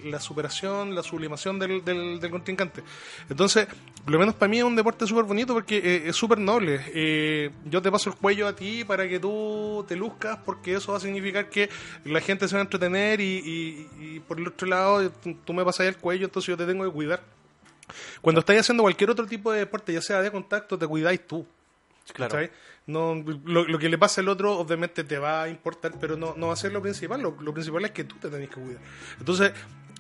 la 0.04 0.20
superación, 0.20 0.94
la 0.94 1.04
sublimación 1.04 1.58
del, 1.58 1.86
del- 1.86 2.30
contrincante. 2.30 2.84
Entonces, 3.30 3.68
lo 4.06 4.20
menos 4.20 4.36
para 4.36 4.50
mí 4.50 4.58
es 4.58 4.66
un 4.66 4.76
deporte 4.76 5.08
súper 5.08 5.24
bonito 5.24 5.54
porque 5.54 5.78
eh, 5.78 6.04
es 6.10 6.16
súper 6.18 6.38
noble. 6.40 6.82
Eh, 6.94 7.52
yo 7.64 7.82
te 7.82 7.90
paso 7.90 8.10
el 8.10 8.18
cuello 8.18 8.46
a 8.46 8.54
ti 8.56 8.84
para 8.84 9.08
que 9.08 9.20
tú 9.22 9.86
te 9.88 9.96
luzcas 9.96 10.38
porque 10.44 10.74
eso 10.76 10.92
va 10.92 10.98
a 10.98 11.02
significar 11.02 11.50
que 11.50 11.70
la 12.04 12.20
gente 12.20 12.50
se 12.50 12.56
va 12.56 12.60
a 12.60 12.64
entretener 12.66 13.22
y, 13.22 13.88
y- 14.02 14.20
por 14.28 14.38
el 14.38 14.48
otro 14.48 14.68
lado 14.68 15.10
tú 15.46 15.54
me 15.54 15.64
pasas 15.64 15.88
el 15.88 15.96
cuello, 15.98 16.26
entonces 16.26 16.48
yo 16.48 16.58
te 16.58 16.66
tengo 16.66 16.84
que 16.84 16.92
cuidar. 16.92 17.22
Cuando 18.22 18.40
estáis 18.40 18.62
haciendo 18.62 18.84
cualquier 18.84 19.10
otro 19.10 19.26
tipo 19.26 19.52
de 19.52 19.60
deporte, 19.60 19.94
ya 19.94 20.02
sea 20.02 20.22
de 20.22 20.32
contacto, 20.32 20.78
te 20.78 20.88
cuidáis 20.88 21.26
tú. 21.26 21.46
¿cachai? 22.12 22.52
No, 22.86 23.16
lo, 23.46 23.66
lo 23.66 23.80
que 23.80 23.88
le 23.88 23.98
pasa 23.98 24.20
al 24.20 24.28
otro 24.28 24.58
obviamente 24.58 25.04
te 25.04 25.18
va 25.18 25.44
a 25.44 25.50
importar, 25.50 25.94
pero 26.00 26.18
no, 26.18 26.34
no 26.36 26.48
va 26.48 26.54
a 26.54 26.58
ser 26.58 26.74
lo 26.74 26.82
principal. 26.82 27.22
Lo, 27.22 27.38
lo 27.40 27.54
principal 27.54 27.86
es 27.86 27.92
que 27.92 28.04
tú 28.04 28.16
te 28.16 28.30
tenés 28.30 28.50
que 28.50 28.60
cuidar. 28.60 28.82
Entonces, 29.20 29.54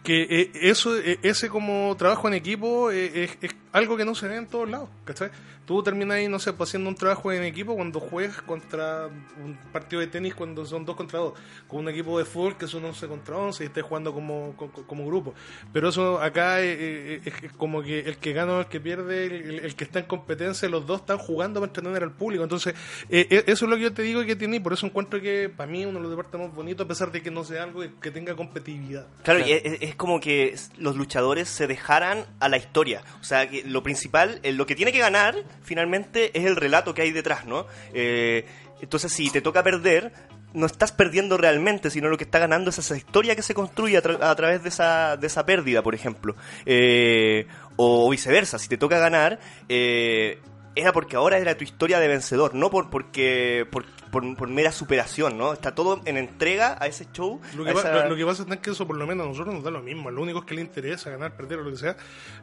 que 0.04 0.24
eh, 0.24 0.52
eso, 0.54 0.98
eh, 0.98 1.18
ese 1.24 1.50
como 1.50 1.96
trabajo 1.98 2.28
en 2.28 2.34
equipo 2.34 2.92
eh, 2.92 3.24
es, 3.24 3.38
es 3.42 3.56
algo 3.72 3.96
que 3.96 4.04
no 4.04 4.16
se 4.16 4.28
ve 4.28 4.36
en 4.36 4.48
todos 4.48 4.70
lados, 4.70 4.90
¿cachai? 5.06 5.32
Tú 5.66 5.82
terminas 5.82 6.18
ahí, 6.18 6.28
no 6.28 6.40
sé, 6.40 6.54
pues, 6.54 6.70
haciendo 6.70 6.90
un 6.90 6.96
trabajo 6.96 7.32
en 7.32 7.44
equipo 7.44 7.76
cuando 7.76 8.00
juegas 8.00 8.42
contra 8.42 9.08
un 9.08 9.58
partido 9.72 10.00
de 10.02 10.08
tenis 10.08 10.36
cuando 10.36 10.66
son 10.66 10.86
dos 10.86 10.96
contra 10.96 11.20
dos, 11.20 11.34
con 11.68 11.80
un 11.80 11.90
equipo 11.90 12.18
de 12.20 12.26
fútbol 12.26 12.58
que 12.58 12.68
son 12.68 12.84
11 12.86 13.08
contra 13.08 13.38
11 13.38 13.64
y 13.64 13.68
estés 13.68 13.84
jugando 13.84 14.14
como, 14.14 14.54
como, 14.58 14.72
como 14.72 15.06
grupo. 15.06 15.34
Pero 15.72 15.90
eso 15.90 16.22
acá 16.22 16.62
eh, 16.62 16.74
eh, 16.74 17.22
es, 17.26 17.44
es 17.44 17.54
como 17.54 17.82
que 17.82 18.00
el 18.00 18.18
que 18.18 18.34
gana 18.34 18.54
o 18.54 18.60
el 18.62 18.68
que 18.68 18.80
pierde, 18.80 19.26
el, 19.26 19.60
el 19.60 19.76
que 19.76 19.84
está 19.84 20.00
en 20.00 20.06
competencia, 20.06 20.68
los 20.70 20.86
dos 20.86 21.02
están 21.02 21.18
jugando 21.18 21.60
para 21.60 21.70
entretener 21.70 22.04
al 22.04 22.12
público. 22.12 22.44
Entonces, 22.44 22.74
eh, 23.10 23.28
eh, 23.30 23.44
eso 23.48 23.66
es 23.66 23.70
lo 23.70 23.76
que 23.76 23.84
yo 23.84 23.94
te 23.94 24.02
digo 24.02 24.24
que 24.26 24.36
tiene 24.36 24.58
y 24.58 24.60
por 24.60 24.74
eso 24.74 24.86
encuentro 24.86 25.22
que 25.22 25.50
para 25.50 25.72
mí 25.72 25.86
uno 25.86 26.00
de 26.00 26.04
los 26.04 26.12
deportes 26.12 26.40
más 26.40 26.54
bonitos, 26.54 26.86
a 26.86 26.88
pesar 26.88 27.12
de 27.12 27.22
que 27.22 27.32
no 27.32 27.44
sea 27.44 27.64
algo 27.64 27.82
que 28.02 28.12
tenga 28.12 28.36
competitividad. 28.36 29.08
Claro, 29.24 29.40
y 29.46 29.52
es, 29.52 29.64
es 29.82 29.96
como 29.96 30.20
que 30.20 30.56
los 30.78 30.96
luchadores 30.96 31.50
se 31.50 31.68
dejaran 31.68 32.26
a 32.40 32.50
la 32.50 32.58
historia. 32.58 33.04
O 33.22 33.24
sea, 33.24 33.50
que 33.50 33.64
lo 33.64 33.84
principal, 33.84 34.40
eh, 34.44 34.52
lo 34.52 34.66
que 34.66 34.76
tiene 34.76 34.92
que 34.92 35.00
ganar 35.00 35.36
finalmente 35.62 36.38
es 36.38 36.46
el 36.46 36.56
relato 36.56 36.94
que 36.94 37.02
hay 37.04 37.12
detrás, 37.12 37.46
¿no? 37.46 37.68
Eh, 37.94 38.46
entonces, 38.82 39.12
si 39.14 39.30
te 39.30 39.42
toca 39.42 39.64
perder, 39.64 40.12
no 40.54 40.66
estás 40.66 40.92
perdiendo 40.92 41.38
realmente, 41.38 41.90
sino 41.90 42.10
lo 42.10 42.18
que 42.18 42.26
está 42.26 42.40
ganando 42.40 42.70
es 42.70 42.78
esa 42.78 42.96
historia 42.98 43.36
que 43.36 43.42
se 43.42 43.54
construye 43.54 43.98
a, 43.98 44.04
tra- 44.04 44.22
a 44.22 44.36
través 44.36 44.62
de 44.62 44.70
esa, 44.70 45.18
de 45.18 45.28
esa 45.28 45.46
pérdida, 45.46 45.82
por 45.82 45.96
ejemplo. 45.96 46.36
Eh, 46.66 47.48
o 47.76 48.10
viceversa, 48.10 48.60
si 48.60 48.68
te 48.68 48.78
toca 48.78 49.00
ganar, 49.00 49.40
eh, 49.70 50.40
era 50.76 50.92
porque 50.94 51.16
ahora 51.16 51.38
era 51.38 51.56
tu 51.58 51.64
historia 51.64 52.00
de 52.00 52.08
vencedor, 52.08 52.56
no 52.56 52.70
por 52.72 52.90
porque 52.90 53.68
por, 53.72 53.86
por, 54.12 54.36
por 54.36 54.48
mera 54.48 54.72
superación, 54.72 55.38
¿no? 55.38 55.54
Está 55.54 55.76
todo 55.76 56.02
en 56.06 56.18
entrega 56.18 56.78
a 56.80 56.88
ese 56.88 57.08
show. 57.14 57.40
Lo 57.56 57.64
que, 57.64 57.72
esa- 57.72 58.04
lo- 58.04 58.10
lo 58.10 58.16
que 58.16 58.26
pasa 58.26 58.46
es 58.50 58.58
que 58.60 58.72
eso 58.72 58.88
por 58.88 58.98
lo 58.98 59.06
menos 59.06 59.26
a 59.26 59.30
nosotros 59.30 59.54
nos 59.54 59.64
da 59.64 59.72
lo 59.72 59.82
mismo. 59.82 60.10
Lo 60.12 60.22
único 60.22 60.46
que 60.46 60.56
le 60.56 60.62
interesa 60.62 61.10
ganar, 61.12 61.36
perder 61.36 61.60
o 61.60 61.64
lo 61.64 61.72
que 61.72 61.78
sea, 61.78 61.96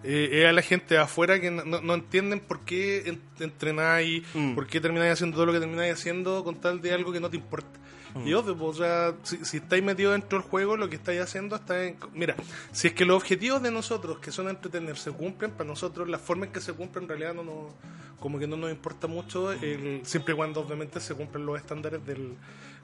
eh, 0.04 0.28
es 0.42 0.46
a 0.46 0.52
la 0.52 0.62
gente 0.62 0.96
afuera 0.98 1.40
que 1.40 1.50
no, 1.50 1.94
entienden 1.94 2.40
por 2.40 2.60
qué 2.64 3.08
en- 3.08 3.20
entrenáis, 3.40 4.22
Mm. 4.34 4.54
por 4.54 4.66
qué 4.66 4.80
termináis 4.80 5.12
haciendo 5.12 5.36
todo 5.36 5.46
lo 5.46 5.52
que 5.52 5.60
termináis 5.60 5.92
haciendo 5.94 6.44
con 6.44 6.60
tal 6.60 6.80
de 6.80 6.92
algo 6.92 7.12
que 7.12 7.20
no 7.20 7.30
te 7.30 7.36
importa. 7.36 7.78
Y 8.26 8.32
obvio, 8.34 8.56
pues, 8.56 8.78
o 8.78 8.82
sea, 8.82 9.14
si, 9.22 9.44
si 9.44 9.58
estáis 9.58 9.82
metidos 9.82 10.12
dentro 10.12 10.38
del 10.40 10.48
juego, 10.48 10.76
lo 10.76 10.88
que 10.88 10.96
estáis 10.96 11.20
haciendo 11.20 11.56
está 11.56 11.84
en... 11.84 11.96
Mira, 12.12 12.34
si 12.72 12.88
es 12.88 12.94
que 12.94 13.04
los 13.04 13.16
objetivos 13.16 13.62
de 13.62 13.70
nosotros, 13.70 14.18
que 14.18 14.30
son 14.32 14.48
entretener, 14.48 14.96
se 14.96 15.10
cumplen, 15.12 15.50
para 15.52 15.68
nosotros 15.68 16.08
la 16.08 16.18
forma 16.18 16.46
en 16.46 16.52
que 16.52 16.60
se 16.60 16.72
cumplen 16.72 17.04
en 17.04 17.08
realidad 17.08 17.34
no 17.34 17.44
nos, 17.44 17.72
como 18.18 18.38
que 18.38 18.46
no 18.46 18.56
nos 18.56 18.70
importa 18.70 19.06
mucho, 19.06 19.52
el- 19.52 20.00
siempre 20.04 20.34
y 20.34 20.36
cuando 20.36 20.60
obviamente 20.60 21.00
se 21.00 21.14
cumplen 21.14 21.46
los 21.46 21.56
estándares 21.58 22.04
del, 22.04 22.34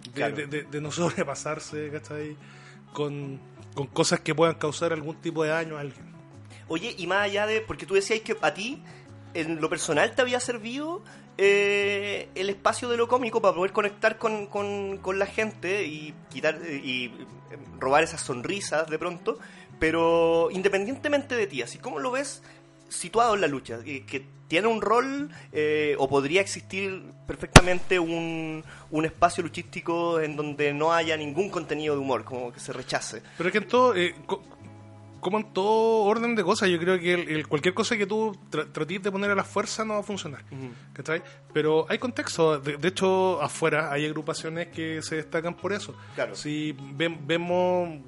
de, 0.05 0.11
Claro. 0.15 0.37
de- 0.37 0.47
de- 0.47 0.63
de 0.63 0.81
no 0.81 0.91
sobrepasarse, 0.93 1.91
¿cachai? 1.91 2.37
Con, 2.93 3.41
con 3.75 3.87
cosas 3.89 4.21
que 4.21 4.35
puedan 4.35 4.55
causar 4.55 4.93
algún 4.93 5.17
tipo 5.17 5.43
de 5.43 5.51
daño 5.51 5.77
a 5.77 5.81
alguien. 5.81 6.07
Oye, 6.69 6.95
y 6.97 7.07
más 7.07 7.23
allá 7.23 7.47
de. 7.47 7.61
Porque 7.61 7.85
tú 7.87 7.95
decías 7.95 8.21
que 8.21 8.37
a 8.41 8.55
ti, 8.55 8.83
en 9.35 9.61
lo 9.61 9.69
personal, 9.69 10.15
te 10.15 10.23
había 10.23 10.41
servido 10.41 11.03
eh, 11.39 12.29
el 12.35 12.51
espacio 12.51 12.89
de 12.89 12.97
lo 12.97 13.09
cómico 13.09 13.41
para 13.41 13.55
poder 13.55 13.73
conectar 13.73 14.19
con, 14.19 14.47
con- 14.47 14.99
con 14.99 15.19
la 15.19 15.27
gente 15.27 15.85
y 15.85 16.15
quitar 16.31 16.59
y 16.67 17.07
eh, 17.07 17.11
robar 17.79 18.03
esas 18.05 18.21
sonrisas 18.23 18.89
de 18.89 18.99
pronto. 18.99 19.39
Pero 19.79 20.49
independientemente 20.51 21.35
de 21.37 21.47
ti, 21.47 21.61
así 21.63 21.79
como 21.79 21.99
lo 21.99 22.11
ves 22.11 22.43
situado 22.89 23.35
en 23.35 23.43
la 23.43 23.47
lucha, 23.47 23.83
que, 23.85 24.07
que 24.07 24.25
tiene 24.49 24.69
un 24.69 24.81
rol 24.81 25.29
eh, 25.53 25.97
o 25.99 26.09
podría 26.09 26.41
existir 26.41 27.03
perfectamente 27.27 27.99
un, 27.99 28.65
un 28.93 29.05
espacio 29.05 29.43
luchístico 29.43 30.21
en 30.21 30.37
donde 30.37 30.73
no 30.73 30.93
haya 30.95 31.17
ningún 31.17 31.51
contenido 31.51 31.95
de 31.95 32.01
humor, 32.01 32.25
como 32.25 32.53
que 32.53 32.61
se 32.61 32.73
rechace. 32.73 33.23
Pero 33.37 33.49
es 33.49 33.53
que 33.53 33.59
en 33.59 33.69
todo, 33.69 33.95
eh, 33.97 34.15
como 35.21 35.39
en 35.39 35.53
todo 35.53 36.05
orden 36.05 36.35
de 36.35 36.43
cosas, 36.45 36.69
yo 36.69 36.79
creo 36.79 36.99
que 36.99 37.15
el- 37.15 37.29
el- 37.29 37.49
cualquier 37.49 37.75
cosa 37.75 37.97
que 37.97 38.07
tú 38.07 38.37
tra- 38.51 38.71
trates 38.73 39.03
de 39.03 39.11
poner 39.13 39.31
a 39.31 39.35
la 39.35 39.45
fuerza 39.45 39.85
no 39.85 39.95
va 39.95 40.01
a 40.01 40.03
funcionar. 40.03 40.45
¿cachai? 40.93 41.23
Pero 41.53 41.87
hay 41.89 41.99
contexto, 41.99 42.59
de, 42.59 42.77
de 42.77 42.89
hecho 42.89 43.41
afuera 43.43 43.93
hay 43.93 44.07
agrupaciones 44.07 44.69
que 44.69 45.01
se 45.03 45.17
destacan 45.17 45.55
por 45.55 45.73
eso. 45.73 45.95
Claro. 46.15 46.35
Si 46.35 46.75
ven- 46.95 47.27
vemos 47.27 47.99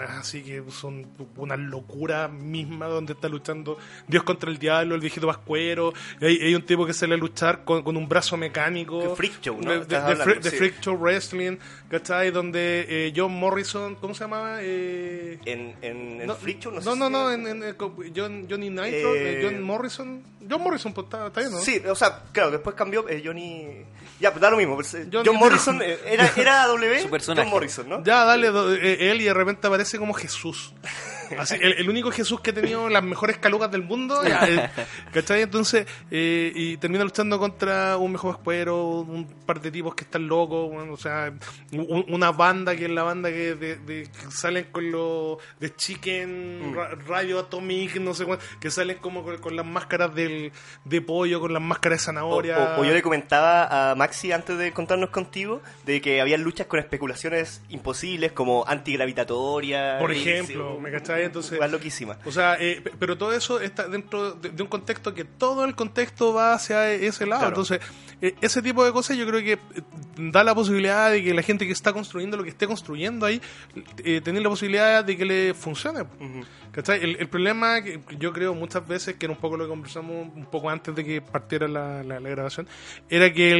así 0.00 0.42
que 0.42 0.62
son 0.70 1.06
una 1.36 1.56
locura 1.56 2.28
misma 2.28 2.86
donde 2.86 3.12
está 3.14 3.28
luchando 3.28 3.78
Dios 4.08 4.22
contra 4.22 4.50
el 4.50 4.58
diablo, 4.58 4.94
el 4.94 5.00
viejito 5.00 5.26
vascuero, 5.26 5.92
y 6.20 6.24
hay, 6.26 6.36
hay 6.42 6.54
un 6.54 6.62
tipo 6.62 6.84
que 6.86 6.92
sale 6.92 7.14
a 7.14 7.18
luchar 7.18 7.64
con, 7.64 7.82
con 7.82 7.96
un 7.96 8.08
brazo 8.08 8.36
mecánico. 8.36 9.00
Que 9.00 9.16
freak 9.16 9.40
show, 9.40 9.58
¿no? 9.60 9.70
De, 9.70 9.78
de- 9.80 9.84
de 9.86 9.96
hablando, 9.96 10.34
de 10.34 10.50
sí. 10.50 10.56
freak 10.56 10.80
show 10.80 10.96
wrestling, 10.96 11.56
¿cachai? 11.90 12.30
Donde 12.30 12.86
eh, 12.88 13.12
John 13.16 13.32
Morrison, 13.32 13.94
¿cómo 13.96 14.14
se 14.14 14.24
llamaba? 14.24 14.58
Eh, 14.60 15.38
En, 15.44 15.74
en 15.82 16.20
el 16.22 16.26
no, 16.26 16.34
Freak 16.34 16.60
Show, 16.60 16.72
no, 16.72 16.80
no, 16.80 16.92
sé 16.92 16.98
no, 16.98 17.06
si- 17.06 17.12
no, 17.12 17.30
en, 17.32 17.46
en- 17.46 17.62
en- 17.62 17.74
con 17.74 17.94
John, 18.14 18.46
Johnny 18.48 18.70
Nitro, 18.70 19.14
Eh, 19.14 19.40
eh, 19.40 19.40
John 19.44 19.62
Morrison. 19.62 20.22
John 20.48 20.62
Morrison, 20.62 20.92
pues 20.92 21.06
está, 21.06 21.26
está 21.28 21.40
bien, 21.40 21.52
¿no? 21.52 21.58
Sí, 21.60 21.80
o 21.88 21.94
sea, 21.94 22.22
claro, 22.32 22.50
después 22.50 22.74
cambió 22.76 23.08
eh, 23.08 23.22
Johnny... 23.24 23.84
Ya, 24.20 24.30
pues 24.30 24.40
da 24.40 24.50
lo 24.50 24.56
mismo. 24.56 24.76
pues, 24.76 24.94
eh, 24.94 25.08
John 25.12 25.36
Morrison 25.36 25.82
eh, 25.82 25.98
era, 26.06 26.30
era 26.36 26.66
W, 26.68 27.00
Su 27.02 27.10
personaje. 27.10 27.42
John 27.48 27.50
Morrison, 27.54 27.88
¿no? 27.88 28.04
Ya, 28.04 28.24
dale, 28.24 28.48
do- 28.50 28.72
eh, 28.74 29.10
él 29.10 29.20
y 29.20 29.24
de 29.24 29.34
repente 29.34 29.66
aparece 29.66 29.83
como 29.98 30.14
Jesús. 30.14 30.72
Así, 31.38 31.56
el, 31.60 31.72
el 31.74 31.88
único 31.88 32.10
Jesús 32.10 32.40
que 32.40 32.50
ha 32.50 32.54
tenido 32.54 32.88
las 32.88 33.02
mejores 33.02 33.38
calugas 33.38 33.70
del 33.70 33.82
mundo. 33.82 34.22
eh, 34.24 34.68
¿Cachai? 35.12 35.42
Entonces, 35.42 35.86
eh, 36.10 36.52
y 36.54 36.76
termina 36.76 37.04
luchando 37.04 37.38
contra 37.38 37.96
un 37.96 38.12
mejor 38.12 38.36
escuero, 38.36 39.00
un 39.00 39.26
par 39.46 39.60
de 39.60 39.70
tipos 39.70 39.94
que 39.94 40.04
están 40.04 40.26
locos, 40.26 40.70
bueno, 40.70 40.92
o 40.92 40.96
sea, 40.96 41.32
un- 41.72 42.04
una 42.08 42.32
banda 42.32 42.74
que 42.76 42.84
es 42.86 42.90
la 42.90 43.02
banda 43.02 43.30
que, 43.30 43.54
de- 43.54 43.76
de- 43.76 44.04
que 44.04 44.30
salen 44.30 44.66
con 44.72 44.90
los 44.90 45.38
de 45.60 45.74
Chicken, 45.74 46.72
Ra- 46.74 46.94
Radio 47.06 47.38
Atomic, 47.40 47.96
no 47.96 48.14
sé 48.14 48.24
cuánto, 48.24 48.44
que 48.60 48.70
salen 48.70 48.98
como 48.98 49.22
con, 49.22 49.38
con 49.38 49.56
las 49.56 49.66
máscaras 49.66 50.14
del, 50.14 50.52
de 50.84 51.00
pollo, 51.02 51.40
con 51.40 51.52
las 51.52 51.62
máscaras 51.62 51.98
de 52.00 52.04
zanahoria. 52.04 52.58
o- 52.58 52.80
o 52.80 52.84
yo 52.84 52.92
le 52.92 53.02
comentaba 53.02 53.90
a 53.90 53.94
Maxi 53.94 54.32
antes 54.32 54.58
de 54.58 54.72
contarnos 54.72 55.10
contigo 55.10 55.62
de 55.84 56.00
que 56.00 56.20
había 56.20 56.36
luchas 56.38 56.66
con 56.66 56.78
especulaciones 56.80 57.62
imposibles 57.68 58.32
como 58.32 58.64
antigravitatoria. 58.66 59.98
Por 59.98 60.10
ejemplo, 60.12 60.78
¿me 60.80 60.90
cachai? 60.90 61.13
Entonces, 61.22 61.58
weas 61.58 61.70
loquísimas. 61.70 62.18
O 62.24 62.32
sea, 62.32 62.56
eh, 62.60 62.82
pero 62.98 63.16
todo 63.16 63.32
eso 63.32 63.60
está 63.60 63.86
dentro 63.88 64.32
de, 64.32 64.50
de 64.50 64.62
un 64.62 64.68
contexto 64.68 65.14
que 65.14 65.24
todo 65.24 65.64
el 65.64 65.74
contexto 65.74 66.32
va 66.34 66.54
hacia 66.54 66.92
ese 66.92 67.26
lado. 67.26 67.40
Claro. 67.42 67.48
Entonces, 67.60 67.80
eh, 68.20 68.34
ese 68.40 68.62
tipo 68.62 68.84
de 68.84 68.92
cosas 68.92 69.16
yo 69.16 69.26
creo 69.26 69.40
que 69.40 69.52
eh, 69.52 69.58
da 70.16 70.42
la 70.44 70.54
posibilidad 70.54 71.10
de 71.10 71.22
que 71.22 71.34
la 71.34 71.42
gente 71.42 71.66
que 71.66 71.72
está 71.72 71.92
construyendo 71.92 72.36
lo 72.36 72.42
que 72.44 72.50
esté 72.50 72.66
construyendo 72.66 73.26
ahí, 73.26 73.40
eh, 74.04 74.20
tener 74.22 74.42
la 74.42 74.48
posibilidad 74.48 75.04
de 75.04 75.16
que 75.16 75.24
le 75.24 75.54
funcione. 75.54 76.04
¿Cachai? 76.72 77.02
El, 77.02 77.16
el 77.20 77.28
problema 77.28 77.82
que 77.82 78.00
yo 78.18 78.32
creo 78.32 78.54
muchas 78.54 78.86
veces, 78.86 79.14
que 79.14 79.26
era 79.26 79.32
un 79.32 79.38
poco 79.40 79.56
lo 79.56 79.64
que 79.64 79.70
conversamos 79.70 80.28
un 80.34 80.46
poco 80.46 80.70
antes 80.70 80.94
de 80.94 81.04
que 81.04 81.20
partiera 81.20 81.68
la, 81.68 82.02
la- 82.02 82.18
la 82.20 82.28
grabación, 82.28 82.66
era 83.08 83.32
que 83.32 83.52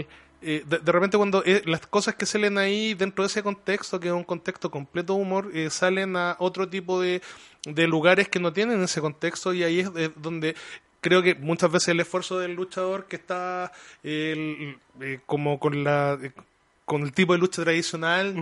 el, 0.00 0.06
eh, 0.42 0.62
de, 0.66 0.78
de 0.78 0.92
repente 0.92 1.16
cuando 1.16 1.42
eh, 1.44 1.62
las 1.66 1.86
cosas 1.86 2.14
que 2.16 2.26
salen 2.26 2.58
ahí 2.58 2.94
dentro 2.94 3.24
de 3.24 3.28
ese 3.28 3.42
contexto, 3.42 3.98
que 4.00 4.08
es 4.08 4.14
un 4.14 4.24
contexto 4.24 4.70
completo 4.70 5.14
de 5.14 5.20
humor, 5.22 5.50
eh, 5.54 5.70
salen 5.70 6.16
a 6.16 6.36
otro 6.38 6.68
tipo 6.68 7.00
de, 7.00 7.22
de 7.64 7.86
lugares 7.86 8.28
que 8.28 8.40
no 8.40 8.52
tienen 8.52 8.82
ese 8.82 9.00
contexto 9.00 9.54
y 9.54 9.62
ahí 9.64 9.80
es 9.80 9.90
eh, 9.96 10.10
donde 10.16 10.54
creo 11.00 11.22
que 11.22 11.34
muchas 11.34 11.70
veces 11.72 11.88
el 11.88 12.00
esfuerzo 12.00 12.38
del 12.38 12.54
luchador 12.54 13.06
que 13.06 13.16
está 13.16 13.72
el- 14.02 14.78
eh, 15.00 15.20
como 15.26 15.58
con 15.58 15.82
la 15.84 16.18
con 16.92 17.02
el 17.02 17.12
tipo 17.12 17.32
de 17.32 17.38
lucha 17.38 17.62
tradicional 17.62 18.34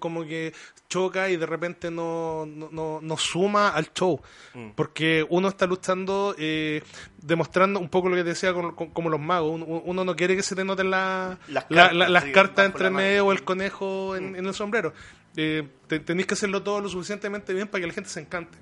como 0.00 0.24
que 0.24 0.52
choca 0.88 1.28
y 1.30 1.36
de 1.36 1.46
repente 1.46 1.90
no, 1.90 2.46
no, 2.46 2.68
no- 2.72 3.00
no 3.02 3.16
suma 3.16 3.68
al 3.68 3.92
show. 3.92 4.20
Mm. 4.54 4.70
porque 4.74 5.26
uno 5.28 5.48
está 5.48 5.66
luchando 5.66 6.34
eh, 6.38 6.82
demostrando 7.22 7.78
un 7.80 7.88
poco 7.88 8.08
lo 8.08 8.16
que 8.16 8.24
decía 8.24 8.52
con- 8.54 8.74
con- 8.74 8.90
como 8.90 9.10
los 9.10 9.20
magos. 9.20 9.52
Uno, 9.54 9.64
uno 9.84 10.04
no 10.04 10.16
quiere 10.16 10.34
que 10.36 10.42
se 10.42 10.54
te 10.56 10.64
noten 10.64 10.90
la- 10.90 11.38
Las 11.48 11.66
la- 11.68 11.76
cartas, 11.82 11.96
la- 11.96 12.08
las 12.08 12.24
sí, 12.24 12.32
cartas 12.32 12.66
entre 12.66 12.90
medio 12.90 13.26
o 13.26 13.32
el 13.32 13.44
conejo 13.44 14.16
en, 14.16 14.34
en 14.36 14.46
el 14.46 14.54
sombrero. 14.54 14.92
Eh, 15.36 15.68
te- 15.86 16.00
tenéis 16.00 16.26
que 16.26 16.34
hacerlo 16.34 16.62
todo 16.62 16.80
lo 16.80 16.88
suficientemente 16.88 17.52
bien 17.54 17.68
para 17.68 17.80
que 17.82 17.86
la 17.88 17.92
gente 17.92 18.10
se 18.10 18.20
encante 18.20 18.58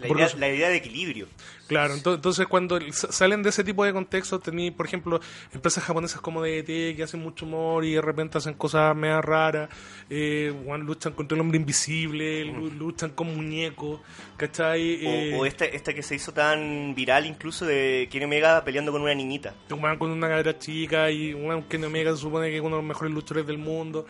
La 0.00 0.08
idea, 0.08 0.28
la 0.36 0.48
idea 0.48 0.68
de 0.70 0.76
equilibrio. 0.76 1.28
Claro, 1.68 1.94
ento- 1.94 2.14
entonces 2.16 2.46
cuando 2.46 2.78
salen 2.92 3.42
de 3.42 3.48
ese 3.50 3.62
tipo 3.64 3.84
de 3.84 3.92
contextos, 3.92 4.42
tenéis, 4.42 4.72
por 4.72 4.86
ejemplo, 4.86 5.20
empresas 5.52 5.82
japonesas 5.84 6.20
como 6.20 6.42
DDT 6.42 6.94
que 6.96 7.02
hacen 7.04 7.20
mucho 7.20 7.46
humor 7.46 7.84
y 7.84 7.94
de 7.94 8.02
repente 8.02 8.36
hacen 8.36 8.54
cosas 8.54 8.94
medio 8.96 9.22
raras, 9.22 9.68
eh, 10.10 10.52
luchan 10.82 11.12
contra 11.14 11.36
el 11.36 11.40
hombre 11.40 11.58
invisible, 11.58 12.44
lu- 12.44 12.70
luchan 12.70 13.10
con 13.10 13.34
muñecos, 13.34 14.00
¿cachai? 14.36 14.98
Eh, 15.06 15.34
O, 15.36 15.42
o 15.42 15.46
esta, 15.46 15.64
esta 15.64 15.94
que 15.94 16.02
se 16.02 16.16
hizo 16.16 16.32
tan 16.32 16.94
viral 16.94 17.24
incluso 17.24 17.64
de 17.64 18.08
Kenny 18.10 18.24
Omega 18.26 18.62
peleando 18.64 18.92
con 18.92 19.00
una 19.00 19.14
niñita. 19.14 19.54
Con 19.68 20.10
una 20.10 20.28
cabra 20.28 20.58
chica 20.58 21.10
y 21.10 21.32
un 21.32 21.62
Kenny 21.62 21.84
Omega 21.86 22.10
se 22.10 22.18
supone 22.18 22.50
que 22.50 22.56
es 22.56 22.60
uno 22.62 22.76
de 22.76 22.82
los 22.82 22.88
mejores 22.88 23.14
luchadores 23.14 23.46
del 23.46 23.58
mundo 23.58 24.06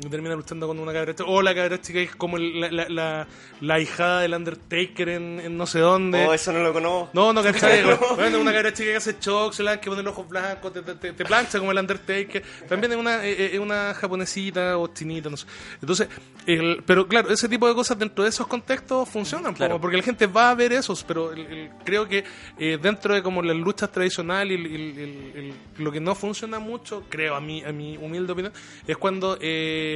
y 0.00 0.08
termina 0.08 0.34
luchando 0.36 0.66
con 0.66 0.78
una 0.78 0.92
cabra 0.92 1.12
chica. 1.14 1.28
O 1.28 1.42
la 1.42 1.54
cabra 1.54 1.80
chica 1.80 1.98
es 2.00 2.14
como 2.14 2.36
el- 2.36 2.60
la, 2.60 2.70
la, 2.70 2.88
la, 2.88 3.26
la 3.60 3.80
hijada 3.80 4.20
del 4.20 4.34
Undertaker 4.34 5.08
en, 5.08 5.40
en 5.40 5.56
no 5.56 5.66
sé 5.66 5.80
dónde. 5.80 6.24
Oh, 6.26 6.32
eso 6.32 6.52
no 6.52 6.60
lo 6.60 6.72
conozco. 6.72 7.10
No, 7.14 7.32
no, 7.32 7.42
¿cachai? 7.44 7.82
bueno, 8.16 8.38
una 8.40 8.52
cabra 8.52 8.72
chica 8.72 8.90
que 8.90 8.96
hace 8.96 9.16
shock, 9.20 9.52
se 9.52 9.62
la 9.64 9.80
que 9.80 9.90
pone 9.90 10.02
los 10.02 10.12
ojos 10.12 10.28
blancos, 10.28 10.72
te, 10.72 10.82
te- 10.82 11.24
plancha 11.24 11.58
como 11.58 11.72
el 11.72 11.78
Undertaker. 11.78 12.42
También 12.68 12.92
es 12.92 12.98
una, 12.98 13.26
eh, 13.26 13.54
eh, 13.54 13.58
una 13.58 13.92
japonesita 13.94 14.78
o 14.78 14.86
chinita, 14.88 15.28
no 15.30 15.36
sé. 15.36 15.46
Entonces, 15.80 16.08
el- 16.46 16.82
pero 16.86 17.08
claro, 17.08 17.30
ese 17.30 17.48
tipo 17.48 17.66
de 17.66 17.74
cosas 17.74 17.98
dentro 17.98 18.22
de 18.22 18.30
esos 18.30 18.46
contextos 18.46 19.08
funcionan, 19.08 19.52
Claro. 19.54 19.80
porque 19.80 19.96
la 19.96 20.02
gente 20.04 20.26
va 20.26 20.50
a 20.50 20.54
ver 20.54 20.72
esos, 20.72 21.02
pero 21.04 21.32
el- 21.32 21.40
el- 21.46 21.70
creo 21.84 22.06
que 22.08 22.24
eh, 22.58 22.78
dentro 22.80 23.14
de 23.14 23.22
como 23.22 23.42
las 23.42 23.56
luchas 23.56 23.90
tradicionales, 23.90 24.58
el- 24.58 25.54
lo 25.78 25.90
que 25.90 26.00
no 26.00 26.14
funciona 26.14 26.58
mucho, 26.60 27.04
creo 27.08 27.34
a 27.34 27.40
mi, 27.40 27.62
a 27.64 27.72
mi 27.72 27.96
humilde 27.96 28.32
opinión, 28.32 28.52
es 28.86 28.96
cuando... 28.96 29.36
Eh, 29.40 29.86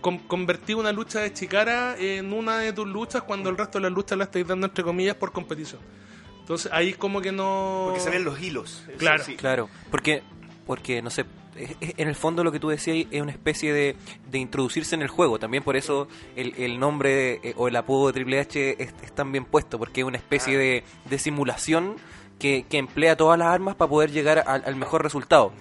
con- 0.00 0.18
convertir 0.18 0.76
una 0.76 0.92
lucha 0.92 1.20
de 1.20 1.32
Chicara 1.32 1.96
en 1.98 2.32
una 2.32 2.58
de 2.58 2.72
tus 2.72 2.86
luchas 2.86 3.22
cuando 3.22 3.50
el 3.50 3.56
resto 3.58 3.78
de 3.78 3.82
las 3.82 3.92
luchas 3.92 4.18
las 4.18 4.28
estáis 4.28 4.46
dando 4.46 4.66
entre 4.66 4.84
comillas 4.84 5.14
por 5.16 5.32
competición. 5.32 5.80
Entonces 6.40 6.70
ahí 6.72 6.92
como 6.94 7.20
que 7.20 7.32
no... 7.32 7.84
Porque 7.86 8.00
se 8.00 8.10
ven 8.10 8.24
los 8.24 8.40
hilos. 8.40 8.84
Claro. 8.98 9.22
sí. 9.24 9.36
Claro, 9.36 9.68
porque, 9.90 10.22
porque 10.66 11.00
no 11.00 11.08
sé, 11.10 11.24
en 11.54 12.08
el 12.08 12.14
fondo 12.16 12.42
lo 12.42 12.50
que 12.50 12.58
tú 12.58 12.68
decías 12.68 13.06
es 13.10 13.22
una 13.22 13.30
especie 13.30 13.72
de, 13.72 13.94
de 14.30 14.38
introducirse 14.38 14.94
en 14.96 15.02
el 15.02 15.08
juego. 15.08 15.38
También 15.38 15.62
por 15.62 15.76
eso 15.76 16.08
el, 16.34 16.54
el 16.56 16.80
nombre 16.80 17.34
eh, 17.44 17.54
o 17.56 17.68
el 17.68 17.76
apodo 17.76 18.08
de 18.08 18.14
Triple 18.14 18.40
H 18.40 18.82
es, 18.82 18.92
es 19.02 19.14
tan 19.14 19.30
bien 19.30 19.44
puesto, 19.44 19.78
porque 19.78 20.00
es 20.00 20.06
una 20.06 20.16
especie 20.18 20.58
de, 20.58 20.82
de 21.08 21.18
simulación 21.18 21.96
que, 22.40 22.64
que 22.68 22.78
emplea 22.78 23.16
todas 23.16 23.38
las 23.38 23.48
armas 23.48 23.76
para 23.76 23.88
poder 23.88 24.10
llegar 24.10 24.42
al, 24.44 24.64
al 24.66 24.74
mejor 24.74 25.04
resultado. 25.04 25.52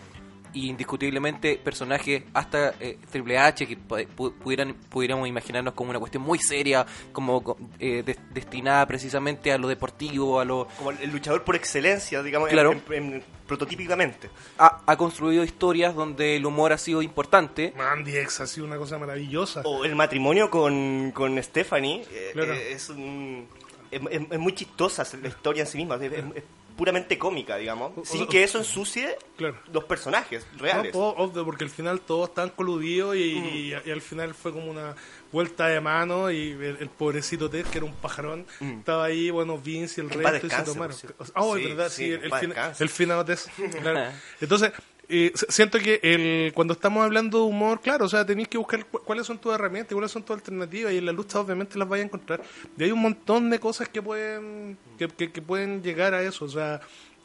Y 0.54 0.68
indiscutiblemente 0.70 1.56
personajes 1.64 2.24
hasta 2.34 2.74
eh, 2.80 2.98
Triple 3.10 3.38
H 3.40 3.66
que 3.66 3.78
pu- 3.78 4.06
pu- 4.16 4.34
pudieran, 4.34 4.74
pudiéramos 4.90 5.28
imaginarnos 5.28 5.74
como 5.74 5.92
una 5.92 6.00
cuestión 6.00 6.24
muy 6.24 6.40
seria, 6.40 6.86
como 7.14 7.42
co- 7.42 7.58
eh, 7.80 8.04
des- 8.06 8.20
destinada 8.34 8.86
precisamente 8.86 9.52
a 9.54 9.58
lo 9.58 9.70
deportivo, 9.70 10.40
a 10.42 10.46
lo, 10.46 10.68
Como 10.78 10.92
el 10.92 11.10
luchador 11.10 11.44
por 11.46 11.56
excelencia, 11.56 12.22
digamos, 12.22 12.50
en- 12.50 12.54
Claro. 12.54 12.72
en- 12.92 13.14
en- 13.14 13.24
prototípicamente. 13.48 14.30
ha, 14.58 14.82
ha 14.86 14.98
construido 14.98 15.44
historias 15.44 15.96
donde 15.96 16.36
el 16.36 16.46
humor 16.46 16.74
ha 16.74 16.78
sido 16.78 17.02
importante. 17.02 17.74
Mandy 17.78 18.18
X 18.18 18.42
ha 18.42 18.48
sido 18.48 18.66
una 18.68 18.78
cosa 18.78 18.98
maravillosa. 18.98 19.62
O 19.64 19.86
el 19.86 19.96
matrimonio 19.96 20.50
con, 20.50 21.12
con 21.14 21.42
Stephanie 21.44 22.04
eh, 22.12 22.32
Claro. 22.34 22.54
eh, 22.54 22.74
es, 22.74 22.90
un- 22.90 23.48
es, 23.90 24.02
es- 24.10 24.22
es 24.32 24.40
muy 24.40 24.54
chistosa 24.54 25.06
la 25.22 25.28
historia 25.30 25.62
en 25.64 25.68
sí 25.68 25.78
misma. 25.78 25.96
Es, 25.96 26.12
es- 26.12 26.24
es 26.36 26.44
puramente 26.82 27.16
cómica, 27.20 27.58
digamos. 27.58 27.92
O- 27.96 28.04
Sin 28.04 28.24
o- 28.24 28.28
que 28.28 28.44
eso 28.44 28.58
ensucie 28.58 29.16
Claro. 29.38 29.56
los 29.72 29.84
personajes 29.84 30.48
reales. 30.58 30.96
No, 30.96 31.10
obvio, 31.10 31.46
porque 31.46 31.64
al 31.64 31.70
final 31.70 32.00
todos 32.02 32.30
estaban 32.30 32.50
coludidos 32.50 33.16
y, 33.16 33.20
y- 33.38 33.76
y 33.86 33.92
al 33.92 34.02
final 34.02 34.34
fue 34.34 34.52
como 34.52 34.72
una 34.72 34.96
vuelta 35.32 35.68
de 35.68 35.80
mano 35.80 36.32
y 36.32 36.50
el, 36.54 36.78
el 36.80 36.90
pobrecito 36.90 37.52
Ted, 37.52 37.68
que 37.68 37.78
era 37.78 37.86
un 37.86 37.94
pajarón, 37.94 38.48
estaba 38.60 39.06
ahí, 39.06 39.30
bueno, 39.30 39.60
Vince 39.60 40.02
y 40.02 40.06
el 40.06 40.10
resto 40.10 40.48
y 40.48 40.50
se 40.50 40.64
tomaron. 40.64 40.98
Oh, 41.36 41.56
es 41.56 41.62
Sí, 41.64 41.70
verdad, 41.70 41.90
sí, 41.90 41.96
sí, 42.06 42.12
el, 42.14 42.34
el 42.80 42.90
finado 42.90 43.26
Ted. 43.26 43.38
claro. 43.80 44.12
Entonces, 44.42 44.72
eh, 45.12 45.32
siento 45.50 45.78
que 45.80 46.00
el, 46.02 46.54
cuando 46.54 46.74
estamos 46.74 47.04
hablando 47.04 47.40
de 47.40 47.44
humor, 47.44 47.82
claro, 47.82 48.06
o 48.06 48.10
sea, 48.10 48.26
tenéis 48.26 48.48
que 48.48 48.58
buscar 48.58 48.86
cu- 48.86 49.02
cuáles 49.04 49.28
son 49.28 49.38
tus 49.38 49.54
herramientas, 49.54 49.94
cuáles 49.94 50.12
son 50.12 50.24
tus 50.24 50.36
alternativas 50.36 50.94
y 50.94 50.98
en 50.98 51.06
la 51.06 51.12
lucha 51.12 51.40
obviamente 51.40 51.78
las 51.78 51.88
vais 51.88 52.02
a 52.02 52.06
encontrar. 52.06 52.42
Y 52.78 52.84
hay 52.84 52.92
un 52.92 53.00
montón 53.02 53.50
de 53.50 53.60
cosas 53.60 53.90
que 53.90 54.02
pueden 54.02 54.78
que, 54.98 55.08
que- 55.10 55.32
que 55.32 55.42
pueden 55.42 55.84
llegar 55.84 56.14
a 56.14 56.24
eso, 56.24 56.46
o 56.46 56.50
sea, 56.50 56.82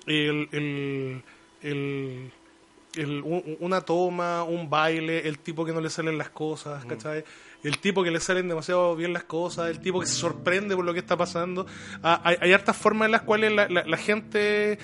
el, 0.06 0.48
el, 0.52 1.22
el, 1.62 2.30
el- 2.96 3.22
un- 3.22 3.56
una 3.60 3.80
toma, 3.82 4.42
un 4.44 4.68
baile, 4.70 5.26
el 5.28 5.38
tipo 5.38 5.64
que 5.64 5.72
no 5.72 5.80
le 5.80 5.90
salen 5.90 6.18
las 6.18 6.30
cosas, 6.30 6.84
¿cachai? 6.86 7.24
El 7.62 7.78
tipo 7.78 8.02
que 8.04 8.10
le 8.10 8.20
salen 8.20 8.48
demasiado 8.48 8.94
bien 8.96 9.12
las 9.12 9.24
cosas, 9.24 9.68
el 9.70 9.80
tipo 9.80 9.98
que 10.00 10.06
se 10.06 10.14
sorprende 10.14 10.76
por 10.76 10.84
lo 10.84 10.92
que 10.92 11.00
está 11.00 11.16
pasando. 11.16 11.66
Ah, 12.02 12.20
hay, 12.24 12.36
hay 12.40 12.52
hartas 12.52 12.76
formas 12.76 13.06
en 13.06 13.12
las 13.12 13.22
cuales 13.22 13.52
la, 13.52 13.68
la- 13.68 13.84
la 13.84 13.96
gente 13.96 14.78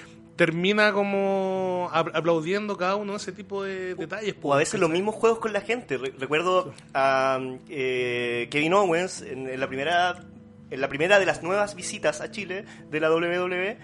termina 0.47 0.93
como 0.93 1.89
apl- 1.93 2.11
aplaudiendo 2.15 2.77
cada 2.77 2.97
uno 2.97 3.13
de 3.13 3.19
ese 3.19 3.31
tipo 3.31 3.63
de 3.63 3.95
detalles. 3.95 4.35
O 4.43 4.53
a 4.53 4.57
veces 4.57 4.81
los 4.81 4.91
mismos 4.91 5.15
juegos 5.15 5.39
con 5.39 5.53
la 5.53 5.61
gente. 5.61 5.99
Re- 5.99 6.13
recuerdo 6.19 6.75
a 6.95 7.39
eh, 7.69 8.49
Kevin 8.51 8.75
Owens 8.75 9.23
en, 9.23 9.49
en 9.49 9.61
la 9.61 9.69
primera 9.69 10.25
en 10.71 10.81
la 10.81 10.89
primera 10.89 11.21
de 11.21 11.27
las 11.27 11.43
nuevas 11.45 11.77
visitas 11.77 12.21
a 12.21 12.31
Chile 12.33 12.65
de 12.91 12.99
la 12.99 13.11
WWE, 13.13 13.77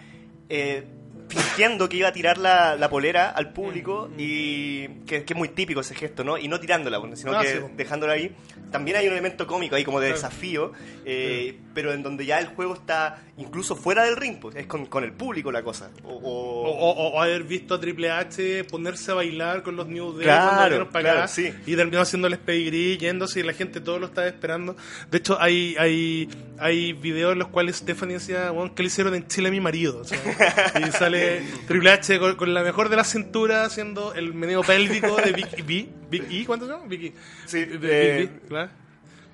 eh, 0.48 0.84
fingiendo 1.28 1.86
que 1.88 1.98
iba 1.98 2.08
a 2.08 2.12
tirar 2.12 2.38
la, 2.38 2.74
la 2.76 2.88
polera 2.88 3.28
al 3.30 3.52
público 3.52 4.08
y 4.16 4.88
que, 5.06 5.22
que 5.24 5.34
es 5.34 5.36
muy 5.36 5.50
típico 5.50 5.80
ese 5.80 5.94
gesto, 5.94 6.24
¿no? 6.24 6.38
Y 6.38 6.48
no 6.48 6.58
tirándola, 6.58 6.98
sino 7.14 7.34
Ah, 7.38 7.42
que 7.42 7.48
sí, 7.52 7.58
dejándola 7.76 8.14
ahí. 8.14 8.34
También 8.72 8.96
hay 8.96 9.06
un 9.06 9.12
elemento 9.12 9.46
cómico 9.46 9.76
ahí 9.76 9.84
como 9.84 10.00
de 10.00 10.06
Claro. 10.08 10.16
desafío, 10.22 10.72
eh, 11.04 11.58
pero 11.78 11.92
en 11.92 12.02
donde 12.02 12.26
ya 12.26 12.40
el 12.40 12.48
juego 12.48 12.74
está 12.74 13.22
incluso 13.36 13.76
fuera 13.76 14.02
del 14.02 14.16
ring, 14.16 14.38
pues 14.40 14.56
es 14.56 14.66
con, 14.66 14.86
con 14.86 15.04
el 15.04 15.12
público 15.12 15.52
la 15.52 15.62
cosa. 15.62 15.90
O, 16.02 16.10
o- 16.12 16.68
O, 16.68 16.90
o- 17.14 17.22
haber 17.22 17.44
visto 17.44 17.74
a 17.74 17.80
Triple 17.80 18.10
H 18.10 18.64
ponerse 18.64 19.12
a 19.12 19.14
bailar 19.14 19.62
con 19.62 19.76
los 19.76 19.86
New 19.86 20.12
Day 20.14 20.24
Claro, 20.24 20.90
para 20.90 21.02
claro, 21.04 21.18
acá 21.20 21.28
sí. 21.28 21.54
y 21.66 21.76
terminó 21.76 22.00
haciéndoles 22.00 22.40
pedigrí, 22.40 22.98
yéndose 22.98 23.38
y 23.38 23.42
la 23.44 23.52
gente 23.52 23.80
todo 23.80 24.00
lo 24.00 24.06
estaba 24.06 24.26
esperando. 24.26 24.76
De 25.08 25.18
hecho, 25.18 25.40
hay 25.40 25.76
hay 25.78 26.28
hay 26.58 26.94
videos 26.94 27.34
en 27.34 27.38
los 27.38 27.46
cuales 27.48 27.76
Stephanie 27.76 28.14
decía, 28.14 28.50
"Weón, 28.50 28.70
¿qué 28.74 28.82
le 28.82 28.88
hicieron 28.88 29.14
en 29.14 29.28
Chile 29.28 29.46
a 29.46 29.50
mi 29.52 29.60
marido? 29.60 30.02
Y 30.84 30.90
sale 30.90 31.42
Triple 31.68 31.90
H 31.92 32.18
con, 32.18 32.34
con 32.34 32.52
la 32.54 32.64
mejor 32.64 32.88
de 32.88 32.96
las 32.96 33.08
cinturas 33.12 33.68
haciendo 33.68 34.14
el 34.14 34.34
meneo 34.34 34.62
pélvico 34.64 35.14
de 35.14 35.30
Big 35.30 35.64
B. 35.64 35.88
Big 36.10 36.24
E, 36.28 36.44
¿cuánto 36.44 36.66
se 36.66 36.72
llama? 36.72 36.86
Big 36.88 37.04
E. 37.04 37.12
Sí, 37.46 37.64
De- 37.64 37.78
eh, 37.82 38.20
Big 38.22 38.48
claro. 38.48 38.70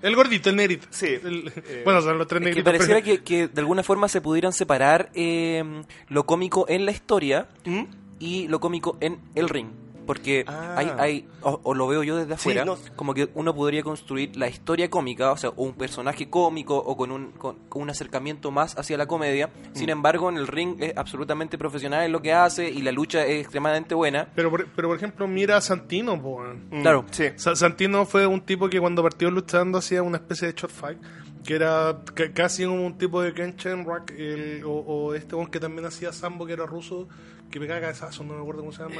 El 0.04 0.14
gordito, 0.16 0.50
el 0.50 0.56
negrito. 0.56 0.86
Sí, 0.90 1.06
El- 1.06 1.50
eh, 1.66 1.82
bueno, 1.84 2.00
son 2.02 2.18
los 2.18 2.26
tres 2.26 2.40
Es 2.40 2.44
que 2.44 2.50
negritos. 2.50 2.72
pareciera 2.72 3.00
pero- 3.02 3.16
que, 3.18 3.24
que 3.24 3.48
de 3.48 3.60
alguna 3.60 3.82
forma 3.82 4.08
se 4.08 4.20
pudieran 4.20 4.52
separar 4.52 5.10
eh, 5.14 5.64
lo 6.08 6.26
cómico 6.26 6.66
en 6.68 6.84
la 6.84 6.92
historia 6.92 7.48
¿Mm? 7.64 7.82
y 8.18 8.46
lo 8.48 8.60
cómico 8.60 8.98
en 9.00 9.18
el 9.34 9.48
ring. 9.48 9.68
Porque 10.06 10.44
Ah. 10.46 10.74
hay, 10.76 10.92
hay 10.98 11.28
o, 11.42 11.60
o 11.62 11.74
lo 11.74 11.86
veo 11.86 12.02
yo 12.02 12.16
desde 12.16 12.28
Sí, 12.36 12.50
afuera, 12.50 12.64
no. 12.64 12.76
como 12.96 13.14
que 13.14 13.28
uno 13.34 13.54
podría 13.54 13.82
construir 13.82 14.36
la 14.36 14.48
historia 14.48 14.90
cómica, 14.90 15.32
o 15.32 15.36
sea, 15.36 15.50
o 15.50 15.62
un 15.64 15.74
personaje 15.74 16.28
cómico 16.28 16.76
o 16.76 16.96
con 16.96 17.10
un, 17.10 17.32
con, 17.32 17.56
con 17.68 17.82
un 17.82 17.90
acercamiento 17.90 18.50
más 18.50 18.76
hacia 18.78 18.96
la 18.98 19.06
comedia. 19.06 19.48
Mm. 19.48 19.76
Sin 19.76 19.88
embargo, 19.90 20.28
en 20.28 20.36
el 20.36 20.46
ring 20.46 20.76
es 20.80 20.96
absolutamente 20.96 21.56
profesional 21.58 22.04
en 22.04 22.12
lo 22.12 22.20
que 22.22 22.32
hace 22.32 22.68
y 22.68 22.82
la 22.82 22.92
lucha 22.92 23.24
es 23.26 23.40
extremadamente 23.42 23.94
buena. 23.94 24.28
Pero, 24.34 24.50
por, 24.50 24.66
pero 24.74 24.88
por 24.88 24.96
ejemplo, 24.96 25.26
mira 25.28 25.56
a 25.56 25.60
Santino. 25.60 26.16
Mm, 26.16 26.82
Claro. 26.82 27.04
Sí. 27.10 27.24
Sa- 27.36 27.56
Santino 27.56 28.06
fue 28.06 28.26
un 28.26 28.40
tipo 28.42 28.68
que 28.68 28.80
cuando 28.80 29.02
partió 29.02 29.30
luchando 29.30 29.78
hacía 29.78 30.02
una 30.02 30.18
especie 30.18 30.48
de 30.48 30.54
short 30.54 30.72
fight, 30.74 30.98
que 31.44 31.54
era 31.54 31.98
ca- 32.14 32.32
casi 32.32 32.64
como 32.64 32.84
un 32.86 32.96
tipo 32.98 33.20
de 33.20 33.34
Ken 33.34 33.54
Shamrock, 33.56 34.10
el, 34.12 34.62
o, 34.64 34.70
o 34.72 35.14
este 35.14 35.36
que 35.50 35.60
también 35.60 35.86
hacía 35.86 36.12
Sambo, 36.12 36.46
que 36.46 36.54
era 36.54 36.64
ruso, 36.66 37.06
que 37.50 37.60
pegaba 37.60 37.80
cabezazos, 37.82 38.24
no 38.26 38.34
me 38.34 38.40
acuerdo 38.40 38.60
cómo 38.62 38.72
se 38.72 38.82
llama. 38.82 38.94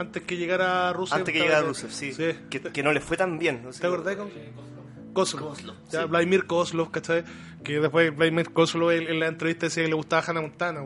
Antes 0.00 0.22
que 0.24 0.36
llegara 0.36 0.92
Rusev. 0.92 1.18
Antes 1.18 1.32
que 1.32 1.40
llegara 1.40 1.62
Rusev, 1.62 1.90
sí. 1.90 2.12
Sí. 2.12 2.24
Que, 2.50 2.60
que 2.60 2.82
no 2.82 2.92
le 2.92 3.00
fue 3.00 3.16
tan 3.16 3.38
bien. 3.38 3.62
no 3.62 3.72
sé. 3.72 3.80
¿Te 3.80 3.86
acordás? 3.86 4.16
Con... 4.16 4.30
Kozlov. 5.12 5.56
Ya, 5.90 6.06
Vladimir 6.06 6.46
Kozlov, 6.46 6.90
¿cachai? 6.90 7.24
Que 7.64 7.80
después 7.80 8.14
Vladimir 8.16 8.52
Kozlov 8.52 8.92
en, 8.92 9.08
en 9.08 9.18
la 9.20 9.26
entrevista 9.26 9.66
decía 9.66 9.82
que 9.82 9.88
le 9.88 9.94
gustaba 9.96 10.22
Hannah 10.26 10.40
Montana, 10.40 10.80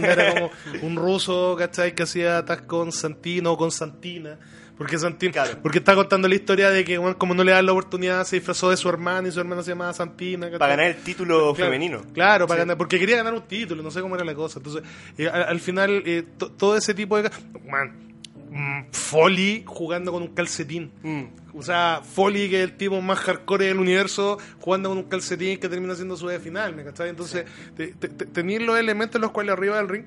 Era 0.00 0.34
como 0.34 0.50
un 0.82 0.96
ruso, 0.96 1.54
¿cachai? 1.58 1.94
Que 1.94 2.04
hacía 2.04 2.38
atas 2.38 2.62
con 2.62 2.90
Santino 2.90 3.52
o 3.52 3.56
con 3.56 3.70
Santina. 3.70 4.38
Porque 4.76 4.98
Santina, 4.98 5.30
Claro. 5.32 5.58
porque 5.62 5.78
está 5.78 5.94
contando 5.94 6.26
la 6.26 6.34
historia 6.34 6.68
de 6.70 6.84
que, 6.84 6.98
bueno, 6.98 7.16
como 7.16 7.32
no 7.32 7.44
le 7.44 7.52
dan 7.52 7.64
la 7.64 7.70
oportunidad, 7.70 8.24
se 8.24 8.36
disfrazó 8.36 8.70
de 8.70 8.76
su 8.76 8.88
hermana 8.88 9.28
y 9.28 9.30
su 9.30 9.38
hermana 9.38 9.62
se 9.62 9.70
llamaba 9.70 9.92
Santina. 9.92 10.46
¿cachai? 10.46 10.58
Para 10.58 10.76
ganar 10.76 10.86
el 10.90 11.02
título 11.02 11.54
Claro, 11.54 11.70
femenino. 11.70 12.02
Claro, 12.12 12.46
para 12.48 12.60
ganar, 12.60 12.76
porque 12.76 12.98
quería 12.98 13.16
ganar 13.18 13.34
un 13.34 13.42
título, 13.42 13.84
no 13.84 13.90
sé 13.92 14.00
cómo 14.00 14.16
era 14.16 14.24
la 14.24 14.34
cosa. 14.34 14.58
Entonces, 14.58 14.82
eh, 15.16 15.28
al, 15.28 15.44
al 15.44 15.60
final, 15.60 16.02
eh, 16.06 16.24
to- 16.36 16.50
todo 16.50 16.76
ese 16.76 16.92
tipo 16.92 17.22
de. 17.22 17.30
Man, 17.70 18.13
mm, 18.54 18.84
Foley 18.92 19.62
jugando 19.66 20.10
con 20.12 20.22
un 20.22 20.28
calcetín. 20.34 20.90
Mm. 21.02 21.24
O 21.58 21.62
sea, 21.62 22.00
Foley, 22.02 22.48
que 22.48 22.62
es 22.62 22.70
el 22.70 22.76
tipo 22.76 23.00
más 23.02 23.18
hardcore 23.18 23.66
del 23.66 23.78
universo, 23.78 24.38
jugando 24.60 24.88
con 24.88 24.98
un 24.98 25.04
calcetín 25.04 25.58
que 25.60 25.68
termina 25.68 25.94
siendo 25.94 26.16
su 26.16 26.26
de 26.26 26.40
final, 26.40 26.74
¿me 26.74 26.82
cachai? 26.84 27.10
Entonces, 27.10 27.44
te- 27.76 27.88
te- 27.88 28.08
te- 28.08 28.26
tener 28.26 28.62
los 28.62 28.78
elementos 28.78 29.16
en 29.16 29.22
los 29.22 29.30
cuales 29.30 29.52
arriba 29.52 29.76
del 29.76 29.88
ring 29.88 30.04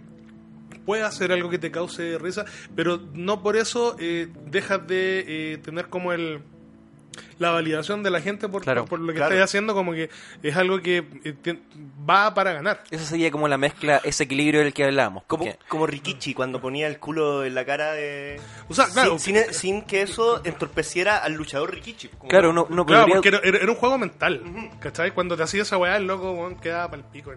puede 0.86 1.04
hacer 1.04 1.32
algo 1.32 1.50
que 1.50 1.58
te 1.60 1.70
cause 1.72 2.18
risa, 2.18 2.46
pero 2.76 2.98
no 3.14 3.44
por 3.44 3.58
eso 3.58 3.96
eh, 4.00 4.28
dejas 4.50 4.88
de 4.88 5.26
eh, 5.54 5.58
tener 5.58 5.88
como 5.90 6.12
el 6.14 6.40
la 7.40 7.52
validación 7.52 8.04
de 8.04 8.10
la 8.10 8.22
gente 8.22 8.48
por, 8.50 8.64
Claro, 8.64 8.86
por 8.86 9.00
lo 9.00 9.08
que 9.08 9.16
claro. 9.20 9.34
estás 9.34 9.50
haciendo, 9.50 9.74
como 9.74 9.94
que 9.94 10.10
es 10.44 10.56
algo 10.56 10.82
que 10.82 11.06
eh, 11.24 11.58
va 12.10 12.34
para 12.34 12.54
ganar. 12.54 12.84
Eso 12.92 13.06
sería 13.06 13.32
como 13.32 13.48
la 13.48 13.58
mezcla, 13.58 14.02
ese 14.04 14.24
equilibrio 14.24 14.62
del 14.62 14.74
que 14.74 14.84
hablábamos. 14.86 15.24
Como, 15.28 15.46
como 15.68 15.88
Rikichi 15.88 16.34
cuando 16.34 16.60
ponía 16.62 16.88
el 16.88 17.00
culo 17.00 17.44
en 17.46 17.56
la 17.56 17.66
cara 17.66 17.94
de... 17.94 18.40
O 18.70 18.74
sea, 18.74 18.88
claro, 18.88 19.18
sin, 19.20 19.36
sin- 19.38 19.54
sin 19.54 19.82
que 19.84 20.02
eso 20.02 20.42
entorpeciera 20.46 21.18
al 21.18 21.34
luchador 21.34 21.74
Rikichi. 21.74 22.08
Como- 22.10 22.30
Claro, 22.30 22.50
uno, 22.52 22.68
uno 22.70 22.86
Claro, 22.86 23.02
podría... 23.08 23.16
porque 23.32 23.48
era, 23.50 23.58
era- 23.60 23.72
un 23.72 23.78
juego 23.78 23.98
mental, 23.98 24.42
¿cachai? 24.80 25.12
Cuando 25.12 25.36
te 25.38 25.44
hacía 25.44 25.62
esa 25.64 25.78
weá, 25.78 25.98
el 25.98 26.08
loco 26.08 26.56
quedaba 26.62 26.90
para 26.90 27.02
el 27.02 27.08
pico. 27.10 27.32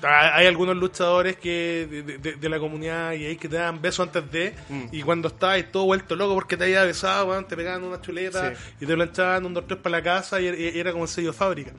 Claro. 0.00 0.32
Hay 0.34 0.46
algunos 0.46 0.76
luchadores 0.76 1.36
que 1.36 1.86
de, 1.90 2.02
de- 2.18 2.32
de 2.34 2.48
la 2.48 2.58
comunidad 2.58 3.12
y 3.12 3.26
ahí 3.26 3.36
que 3.36 3.48
te 3.48 3.56
dan 3.56 3.80
besos 3.80 4.06
antes 4.06 4.30
de 4.30 4.54
Mm. 4.68 4.84
y 4.92 5.02
cuando 5.02 5.28
estás 5.28 5.70
todo 5.70 5.84
vuelto 5.84 6.16
loco 6.16 6.34
porque 6.34 6.56
te 6.56 6.64
había 6.64 6.84
besado, 6.84 7.44
te 7.44 7.56
pegaban 7.56 7.84
una 7.84 8.00
chuleta 8.00 8.54
Sí. 8.54 8.62
y 8.80 8.86
te 8.86 8.94
planchaban 8.94 9.46
un 9.46 9.54
dos 9.54 9.66
tres 9.66 9.78
para 9.80 9.98
la 9.98 10.02
casa 10.02 10.40
y, 10.40 10.46
y 10.48 10.78
era 10.78 10.92
como 10.92 11.04
el 11.04 11.10
sello 11.10 11.32
de 11.32 11.36
fábrica. 11.38 11.70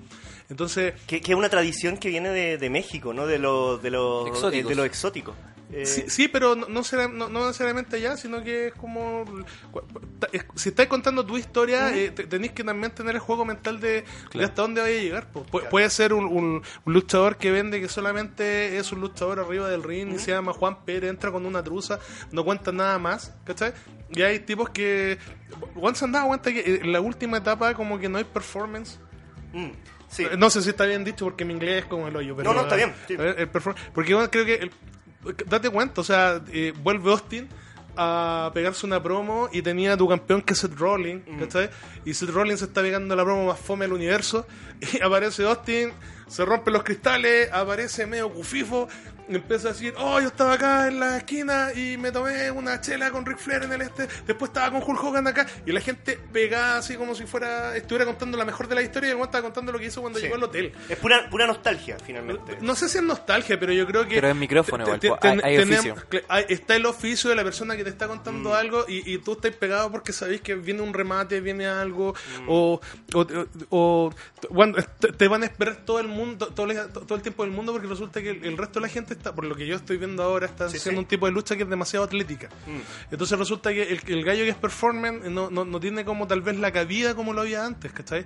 Entonces, 0.49 0.93
Que, 1.07 1.19
que 1.21 1.31
es 1.31 1.37
una 1.37 1.49
tradición 1.49 1.97
que 1.97 2.09
viene 2.09 2.29
de, 2.29 2.57
de 2.57 2.69
México, 2.69 3.13
¿no? 3.13 3.25
De 3.25 3.39
lo, 3.39 3.77
de 3.77 3.89
lo, 3.91 4.27
Exóticos. 4.27 4.65
eh, 4.65 4.69
de 4.69 4.75
lo 4.75 4.83
exótico. 4.85 5.35
Eh, 5.75 5.85
Sí, 5.85 6.03
sí, 6.07 6.27
pero 6.27 6.55
no, 6.55 6.67
no, 6.67 6.83
será- 6.83 7.07
no- 7.07 7.29
no 7.29 7.47
necesariamente 7.47 7.99
ya, 7.99 8.15
sino 8.15 8.43
que 8.43 8.67
es 8.67 8.73
como... 8.73 9.25
Si 10.55 10.69
estáis 10.69 10.87
contando 10.87 11.25
tu 11.25 11.37
historia, 11.37 11.95
eh, 11.95 12.11
te- 12.11 12.25
tenéis 12.27 12.53
que 12.53 12.63
también 12.63 12.93
tener 12.93 13.15
el 13.15 13.19
juego 13.21 13.43
mental 13.43 13.79
de, 13.79 14.03
hasta 14.41 14.61
dónde 14.61 14.81
vaya 14.81 14.97
a 14.97 15.01
llegar. 15.01 15.27
Pu- 15.33 15.67
Puede 15.69 15.89
ser 15.89 16.13
un, 16.13 16.25
un- 16.25 16.61
un 16.85 16.93
luchador 16.93 17.37
que 17.37 17.51
vende 17.51 17.81
que 17.81 17.89
solamente 17.89 18.77
es 18.77 18.91
un 18.91 19.01
luchador 19.01 19.39
arriba 19.39 19.67
del 19.69 19.83
ring 19.83 20.13
y 20.15 20.19
se 20.19 20.31
llama 20.31 20.53
Juan 20.53 20.85
Pérez, 20.85 21.09
entra 21.09 21.31
con 21.31 21.45
una 21.45 21.63
truza, 21.63 21.99
no 22.31 22.43
cuenta 22.45 22.71
nada 22.71 22.97
más, 22.99 23.33
¿cachai? 23.43 23.73
Y 24.11 24.21
hay 24.21 24.39
tipos 24.39 24.69
que... 24.69 25.17
Juan 25.75 25.95
se 25.95 26.05
han 26.05 26.11
dado 26.11 26.27
cuenta 26.27 26.53
que 26.53 26.79
en 26.83 26.91
la 26.93 27.01
última 27.01 27.37
etapa 27.37 27.73
como 27.73 27.99
que 27.99 28.07
no 28.09 28.17
hay 28.19 28.23
performance. 28.23 28.99
mm, 29.53 29.69
sí. 30.07 30.23
Eh, 30.23 30.37
No 30.37 30.49
sé 30.49 30.61
si 30.61 30.69
está 30.69 30.85
bien 30.85 31.03
dicho 31.03 31.25
porque 31.25 31.43
mi 31.45 31.53
inglés 31.53 31.83
es 31.83 31.85
como 31.85 32.07
el 32.07 32.15
hoyo. 32.15 32.35
Pero, 32.35 32.49
No, 32.51 32.55
no, 32.55 32.61
está 32.63 32.75
bien, 32.75 32.93
sí. 33.07 33.15
el 33.19 33.47
porque 33.49 34.13
bueno, 34.13 34.29
creo 34.31 34.45
que. 34.45 34.55
el- 34.55 34.71
date 35.45 35.69
cuenta, 35.69 36.01
o 36.01 36.03
sea, 36.03 36.41
eh, 36.51 36.73
vuelve 36.81 37.11
Austin 37.11 37.47
a 37.95 38.49
pegarse 38.53 38.85
una 38.87 39.01
promo 39.03 39.49
y 39.51 39.61
tenía 39.61 39.93
a 39.93 39.97
tu 39.97 40.07
campeón 40.09 40.41
que 40.41 40.53
es 40.53 40.59
Seth 40.59 40.75
Rollins, 40.77 41.21
Mm. 41.27 41.39
¿cachai? 41.39 41.69
Y 42.05 42.13
Seth 42.13 42.29
Rollins 42.31 42.59
se 42.59 42.65
está 42.65 42.81
pegando 42.81 43.15
la 43.15 43.23
promo 43.23 43.45
más 43.47 43.59
fome 43.59 43.85
del 43.85 43.93
universo 43.93 44.47
y 44.93 45.01
aparece 45.01 45.45
Austin, 45.45 45.91
se 46.27 46.45
rompen 46.45 46.73
los 46.73 46.83
cristales, 46.83 47.49
aparece 47.51 48.05
medio 48.05 48.31
cufifo. 48.31 48.87
Empieza 49.29 49.69
a 49.69 49.71
decir, 49.71 49.93
oh, 49.97 50.19
yo 50.19 50.27
estaba 50.27 50.51
acá 50.53 50.85
en 50.89 50.99
la 50.99 51.15
esquina 51.15 51.69
y 51.73 51.95
me 51.95 52.11
tomé 52.11 52.51
una 52.51 52.81
chela 52.81 53.09
con 53.09 53.25
Ric 53.25 53.37
Flair 53.37 53.63
en 53.63 53.71
el 53.71 53.81
este, 53.81 54.05
después 54.27 54.49
estaba 54.49 54.69
con 54.77 54.83
Hulk 54.83 55.01
Hogan 55.01 55.25
acá, 55.27 55.47
y 55.65 55.71
la 55.71 55.79
gente 55.79 56.19
pegada 56.33 56.79
así 56.79 56.95
como 56.97 57.15
si 57.15 57.25
fuera, 57.25 57.73
estuviera 57.77 58.03
contando 58.05 58.37
la 58.37 58.43
mejor 58.43 58.67
de 58.67 58.75
la 58.75 58.81
historia 58.81 59.11
y 59.11 59.13
weón 59.13 59.27
estaba 59.27 59.43
contando 59.43 59.71
lo 59.71 59.79
que 59.79 59.85
hizo 59.85 60.01
cuando 60.01 60.19
Sí. 60.19 60.25
llegó 60.25 60.35
al 60.35 60.43
hotel. 60.43 60.73
Es 60.89 60.97
pura, 60.97 61.29
pura 61.29 61.47
nostalgia, 61.47 61.95
finalmente. 62.05 62.57
No 62.59 62.75
sé 62.75 62.89
si 62.89 62.97
es 62.97 63.03
nostalgia, 63.03 63.57
pero 63.57 63.71
yo 63.71 63.87
creo 63.87 64.05
que. 64.05 64.15
Pero 64.15 64.27
es 64.27 64.35
micrófono 64.35 64.83
igual, 64.83 64.99
te- 64.99 65.07
po, 65.07 65.17
ten- 65.17 65.39
hay- 65.41 65.51
hay 65.57 65.57
tenemos- 65.63 65.85
oficio. 65.85 66.09
cl- 66.09 66.25
hay- 66.27 66.45
está 66.49 66.75
el 66.75 66.85
oficio 66.85 67.29
de 67.29 67.37
la 67.37 67.45
persona 67.45 67.77
que 67.77 67.85
te 67.85 67.91
está 67.91 68.09
contando 68.09 68.49
Mm. 68.49 68.53
algo 68.53 68.85
y, 68.89 69.09
y 69.09 69.19
tú 69.19 69.31
estás 69.33 69.51
pegado 69.55 69.89
porque 69.89 70.11
sabéis 70.11 70.41
que 70.41 70.55
viene 70.55 70.81
un 70.81 70.93
remate, 70.93 71.39
viene 71.39 71.65
algo, 71.65 72.13
Mm. 72.41 72.45
o, 72.49 72.81
o, 73.13 73.25
o- 73.69 74.13
bueno, 74.49 74.75
te, 74.99 75.13
te 75.13 75.27
van 75.29 75.43
a 75.43 75.45
esperar 75.45 75.77
todo 75.85 76.01
el 76.01 76.09
mundo, 76.13 76.47
todo 76.47 76.69
el, 76.71 76.77
todo 76.89 77.15
el 77.15 77.21
tiempo 77.21 77.43
del 77.43 77.51
mundo 77.51 77.71
porque 77.73 77.87
resulta 77.87 78.21
que 78.21 78.29
el, 78.29 78.45
el 78.45 78.57
resto 78.57 78.79
de 78.79 78.87
la 78.87 78.89
gente 78.93 79.13
está, 79.13 79.33
por 79.35 79.45
lo 79.45 79.55
que 79.55 79.67
yo 79.67 79.75
estoy 79.75 79.97
viendo 79.97 80.23
ahora, 80.23 80.45
está 80.45 80.69
Sí, 80.69 80.77
haciendo 80.77 81.01
sí. 81.01 81.03
un 81.03 81.07
tipo 81.09 81.25
de 81.25 81.31
lucha 81.33 81.55
que 81.57 81.63
es 81.63 81.69
demasiado 81.69 82.05
atlética. 82.05 82.49
Mm. 82.67 83.11
Entonces 83.11 83.37
resulta 83.37 83.73
que 83.73 83.83
el, 83.83 83.99
el 84.07 84.23
gallo 84.23 84.43
que 84.43 84.49
es 84.51 84.55
performance 84.55 85.29
no, 85.29 85.49
no, 85.49 85.65
no 85.65 85.79
tiene 85.79 86.05
como 86.05 86.27
tal 86.27 86.41
vez 86.41 86.57
la 86.57 86.71
cabida 86.71 87.15
como 87.15 87.33
lo 87.33 87.41
había 87.41 87.65
antes, 87.65 87.91
¿cachai? 87.91 88.25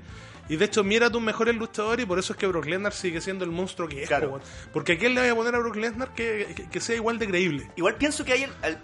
Y 0.50 0.56
de 0.56 0.65
hecho 0.65 0.84
mira 0.84 1.08
a 1.08 1.10
tus 1.10 1.21
mejores 1.21 1.56
luchadores 1.56 2.04
y 2.04 2.08
por 2.08 2.19
eso 2.19 2.34
es 2.34 2.39
que 2.39 2.47
Brock 2.47 2.65
Lesnar 2.67 2.93
sigue 2.93 3.19
siendo 3.19 3.43
el 3.43 3.52
monstruo 3.52 3.88
que 3.89 4.04
es. 4.04 4.08
Claro. 4.08 4.39
Porque 4.71 4.93
a 4.93 4.97
quién 4.97 5.13
le 5.13 5.21
voy 5.21 5.30
a 5.30 5.36
poner 5.36 5.56
a 5.56 5.60
Brock 5.60 5.76
Lesnar 5.76 6.13
que, 6.13 6.54
que- 6.56 6.69
que 6.69 6.80
sea 6.80 6.95
igual 6.95 7.19
de 7.19 7.28
creíble. 7.28 7.69
Igual 7.76 7.95
pienso 7.95 8.23
que 8.23 8.34
hay... 8.34 8.43
el- 8.43 8.52
eh, 8.63 8.78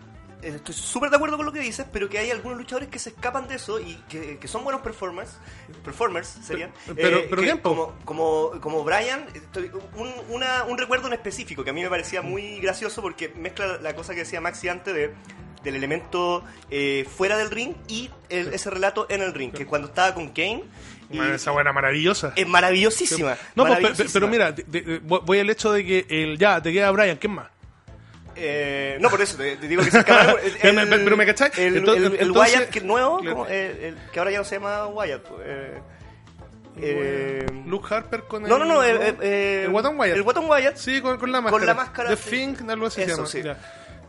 estoy 0.43 0.73
súper 0.75 1.09
de 1.09 1.15
acuerdo 1.15 1.37
con 1.37 1.45
lo 1.45 1.51
que 1.51 1.59
dices, 1.59 1.85
pero 1.91 2.09
que 2.09 2.17
hay 2.17 2.31
algunos 2.31 2.57
luchadores 2.57 2.89
que 2.89 2.99
se 2.99 3.09
escapan 3.09 3.47
de 3.47 3.55
eso 3.55 3.79
y 3.79 3.95
que, 4.09 4.37
que 4.37 4.47
son 4.47 4.63
buenos 4.63 4.81
performers. 4.81 5.37
Performers 5.83 6.27
serían. 6.27 6.71
Pero- 6.95 7.17
eh, 7.19 7.27
pero 7.29 7.41
que 7.41 7.55
po. 7.55 7.69
como, 7.69 7.93
como, 8.05 8.61
como 8.61 8.83
Brian, 8.83 9.25
estoy- 9.33 9.71
un, 9.95 10.11
una- 10.29 10.63
un 10.65 10.77
recuerdo 10.77 11.07
en 11.07 11.13
específico 11.13 11.63
que 11.63 11.69
a 11.69 11.73
mí 11.73 11.81
me 11.81 11.89
parecía 11.89 12.21
muy 12.21 12.59
gracioso 12.59 13.01
porque 13.01 13.29
mezcla 13.35 13.77
la 13.81 13.95
cosa 13.95 14.13
que 14.13 14.19
decía 14.21 14.41
Maxi 14.41 14.67
antes 14.69 14.93
de 14.93 15.13
del 15.63 15.75
elemento 15.75 16.43
eh, 16.69 17.07
fuera 17.15 17.37
del 17.37 17.49
ring 17.49 17.73
y 17.87 18.09
el- 18.27 18.53
ese 18.53 18.69
relato 18.69 19.07
en 19.09 19.21
el 19.21 19.33
ring, 19.33 19.53
que 19.53 19.65
cuando 19.65 19.87
estaba 19.87 20.13
con 20.13 20.27
Kane 20.33 20.65
y- 21.09 21.17
esa 21.19 21.51
buena 21.51 21.71
maravillosa. 21.71 22.33
es 22.35 22.45
maravillosísima. 22.45 23.37
no, 23.55 23.63
pues, 23.63 23.69
maravillosísima. 23.69 24.11
pero 24.11 24.27
mira, 24.27 24.51
de- 24.51 24.63
de- 24.63 24.99
voy 24.99 25.39
al 25.39 25.49
hecho 25.49 25.71
de 25.71 25.85
que 25.85 26.05
el 26.09 26.37
ya 26.37 26.61
te 26.61 26.73
queda 26.73 26.91
Brian, 26.91 27.15
¿quién 27.15 27.31
más? 27.35 27.47
Eh, 28.35 28.97
no, 28.99 29.09
por 29.09 29.21
eso 29.21 29.37
te, 29.37 29.57
te 29.57 29.67
digo 29.67 29.83
que 29.83 29.91
se 29.91 29.99
escapa. 29.99 30.31
El, 30.41 30.51
Pero 30.61 30.73
me- 30.85 30.97
pero 30.99 31.17
me 31.17 31.25
cachai. 31.25 31.51
El, 31.57 31.77
Entonces- 31.77 32.05
el- 32.05 32.15
el 32.19 32.31
Wyatt 32.31 32.69
que 32.69 32.79
es 32.79 32.85
nuevo, 32.85 33.19
Claro. 33.19 33.35
como, 33.37 33.49
eh, 33.49 33.87
el- 33.89 33.97
que 34.11 34.19
ahora 34.19 34.31
ya 34.31 34.37
no 34.39 34.43
se 34.43 34.55
llama 34.55 34.87
Wyatt. 34.87 35.21
pues, 35.23 35.41
eh, 35.45 35.81
eh, 36.77 37.45
Luke 37.67 37.93
Harper 37.93 38.23
con 38.23 38.43
el. 38.43 38.49
no, 38.49 38.57
no, 38.57 38.65
no. 38.65 38.83
el 38.83 39.69
Watton 39.69 39.99
Wyatt. 39.99 40.15
El 40.15 40.21
Watton 40.23 40.49
Wyatt. 40.49 40.75
Sí, 40.77 41.01
con, 41.01 41.17
con 41.19 41.31
la 41.31 41.41
máscara. 41.41 41.65
la 41.65 41.73
máscara, 41.75 42.09
The. 42.09 42.17
Fink, 42.17 42.67
algo 42.69 42.87
así 42.87 43.01
se 43.03 43.07
llama. 43.07 43.25
sí. 43.27 43.43
ya. 43.43 43.57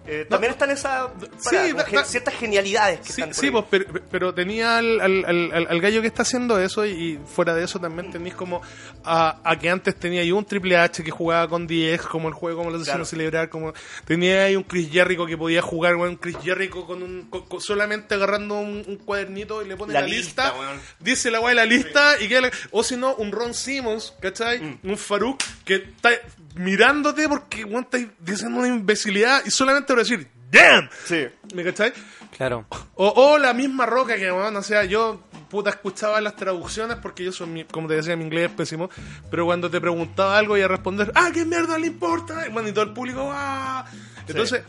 Eh, 0.07 0.27
también 0.29 0.53
están 0.53 0.71
esas 0.71 1.09
Sí, 1.39 1.57
da- 1.73 1.85
da- 1.91 2.05
ciertas 2.05 2.35
genialidades 2.35 3.01
que 3.01 3.07
Sí, 3.07 3.23
están 3.23 3.29
por 3.31 3.37
sí 3.37 3.47
ahí. 3.47 3.53
pues, 3.53 3.65
pero, 3.71 3.87
pero 4.11 4.35
tenía 4.35 4.77
al, 4.79 5.01
al, 5.01 5.25
al- 5.25 5.53
al- 5.53 5.67
al 5.69 5.81
gallo 5.81 6.03
que 6.03 6.09
está 6.09 6.23
haciendo 6.23 6.61
eso 6.61 6.85
y, 6.85 6.91
y 6.91 7.19
fuera 7.27 7.55
de 7.55 7.65
eso 7.65 7.79
también 7.81 8.11
tenéis 8.11 8.35
como 8.35 8.61
a, 9.03 9.41
a 9.43 9.59
que 9.59 9.71
antes 9.71 9.97
tenía 9.97 10.21
ahí 10.21 10.31
un 10.31 10.45
Triple 10.45 10.77
H 10.77 11.03
que 11.03 11.11
jugaba 11.11 11.49
con 11.49 11.67
DX 11.67 12.03
como 12.07 12.29
el 12.29 12.35
juego, 12.35 12.59
como 12.59 12.71
lo 12.71 12.83
Claro. 12.85 13.05
celebrar, 13.07 13.49
como 13.49 13.73
tenía 14.05 14.45
ahí 14.45 14.57
un 14.57 14.63
Chris 14.65 14.91
Jericho 14.93 15.25
que 15.25 15.39
podía 15.39 15.63
jugar 15.63 15.95
con 15.97 16.09
un 16.11 16.17
Chris 16.17 16.37
Jericho 16.43 16.85
con 16.87 17.03
un 17.03 17.23
con- 17.31 17.47
con- 17.47 17.61
solamente 17.63 18.15
agarrando 18.15 18.57
un, 18.59 18.85
un 18.87 18.97
cuadernito 18.99 19.63
y 19.63 19.69
le 19.69 19.77
pone 19.77 19.95
La 19.95 20.03
la, 20.03 20.07
lista, 20.07 20.53
lista, 20.53 20.83
dice 21.01 21.31
la 21.31 21.41
weá 21.41 21.55
la 21.55 21.65
lista 21.65 22.21
y 22.21 22.29
que 22.29 22.51
o 22.73 22.83
si 22.85 22.97
no 22.97 23.15
un 23.15 23.33
Ron 23.33 23.55
Simmons, 23.55 24.13
¿cachai? 24.21 24.61
Mm. 24.61 24.79
Un 24.91 24.99
Farouk 24.99 25.43
que 25.65 25.77
está 25.77 26.11
mirándote 26.55 27.29
porque 27.29 27.65
weón, 27.65 27.85
estáis 27.85 28.09
diciendo 28.21 28.59
una 28.59 28.69
imbecilidad 28.69 29.43
y 29.45 29.51
solamente 29.51 29.93
a 29.93 29.97
decir 29.97 30.29
¡Damn! 30.51 30.89
Sí. 31.05 31.27
¿Me 31.53 31.65
cachai? 31.65 31.93
Claro. 32.37 32.65
O, 32.95 33.09
o 33.09 33.39
la 33.39 33.53
misma 33.53 33.87
roca 33.87 34.15
que, 34.17 34.31
bueno, 34.31 34.57
o 34.61 34.63
sea, 34.63 34.85
yo 34.85 35.21
puta 35.51 35.71
escuchaba 35.71 36.21
las 36.21 36.37
traducciones 36.37 36.97
porque 37.03 37.25
yo 37.25 37.33
soy, 37.33 37.49
mi- 37.49 37.65
como 37.65 37.89
te 37.89 37.95
decía, 37.95 38.15
mi 38.17 38.25
inglés 38.25 38.51
es 38.51 38.57
pésimo, 38.57 38.89
pero 39.33 39.47
cuando 39.47 39.69
te 39.69 39.81
preguntaba 39.81 40.39
algo 40.39 40.57
y 40.57 40.63
a 40.63 40.69
responder, 40.69 41.11
¡ah, 41.17 41.31
qué 41.35 41.45
mierda 41.45 41.77
le 41.77 41.89
importa! 41.89 42.47
Y, 42.47 42.51
bueno, 42.53 42.69
y 42.69 42.73
todo 42.73 42.85
el 42.85 42.93
público, 42.93 43.31
¡ah! 43.33 43.85
Entonces, 44.29 44.63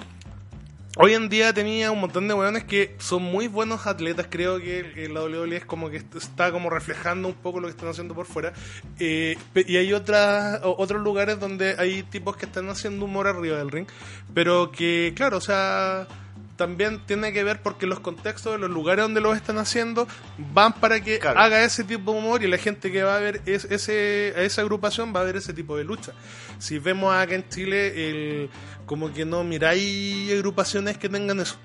hoy 0.98 1.14
en 1.14 1.30
día 1.30 1.54
tenía 1.54 1.92
un 1.92 2.00
montón 2.00 2.28
de 2.28 2.34
weones 2.34 2.64
que 2.64 2.96
son 3.00 3.24
muy 3.24 3.48
buenos 3.48 3.86
atletas, 3.88 4.28
creo 4.30 4.60
que 4.60 4.92
que 4.94 5.10
la 5.10 5.22
WWE 5.24 5.58
es 5.58 5.66
como 5.66 5.90
que 5.90 5.98
est- 5.98 6.16
está 6.16 6.52
como 6.52 6.70
reflejando 6.70 7.28
un 7.28 7.34
poco 7.34 7.60
lo 7.60 7.68
que 7.68 7.72
están 7.72 7.90
haciendo 7.90 8.14
por 8.16 8.26
fuera, 8.26 8.54
Eh, 9.00 9.38
y 9.56 9.78
hay 9.78 9.92
otras, 9.94 10.62
otros 10.64 11.02
lugares 11.02 11.40
donde 11.40 11.76
hay 11.78 12.04
tipos 12.04 12.38
que 12.38 12.46
están 12.46 12.70
haciendo 12.70 13.06
humor 13.06 13.28
arriba 13.28 13.58
del 13.58 13.72
ring, 13.72 13.88
pero 14.34 14.72
que, 14.72 15.14
claro, 15.16 15.38
o 15.38 15.42
sea 15.42 16.08
también 16.56 17.02
tiene 17.06 17.34
que 17.34 17.44
ver 17.44 17.62
porque 17.62 17.86
los 17.86 18.00
contextos 18.00 18.54
de 18.54 18.60
los 18.60 18.70
lugares 18.70 19.04
donde 19.04 19.22
lo 19.22 19.34
están 19.34 19.58
haciendo 19.58 20.08
van 20.54 20.74
para 20.74 21.02
que 21.02 21.20
Claro. 21.20 21.40
haga 21.40 21.64
ese 21.64 21.84
tipo 21.84 22.12
de 22.14 22.18
humor 22.20 22.44
y 22.44 22.48
la 22.48 22.58
gente 22.58 22.92
que 22.92 23.04
va 23.04 23.18
a 23.18 23.20
ver 23.20 23.42
es, 23.46 23.66
ese, 23.66 24.34
a 24.38 24.42
esa 24.42 24.62
agrupación 24.62 25.14
va 25.16 25.22
a 25.22 25.24
ver 25.24 25.36
ese 25.36 25.54
tipo 25.54 25.76
de 25.78 25.84
lucha. 25.84 26.14
Si 26.60 26.80
vemos 26.80 27.14
acá 27.14 27.36
en 27.36 27.48
Chile, 27.50 28.10
el, 28.10 28.50
como 28.86 29.14
que 29.14 29.26
no 29.26 29.44
miráis 29.44 30.32
agrupaciones 30.34 30.98
que 30.98 31.10
tengan 31.10 31.40
eso. 31.40 31.58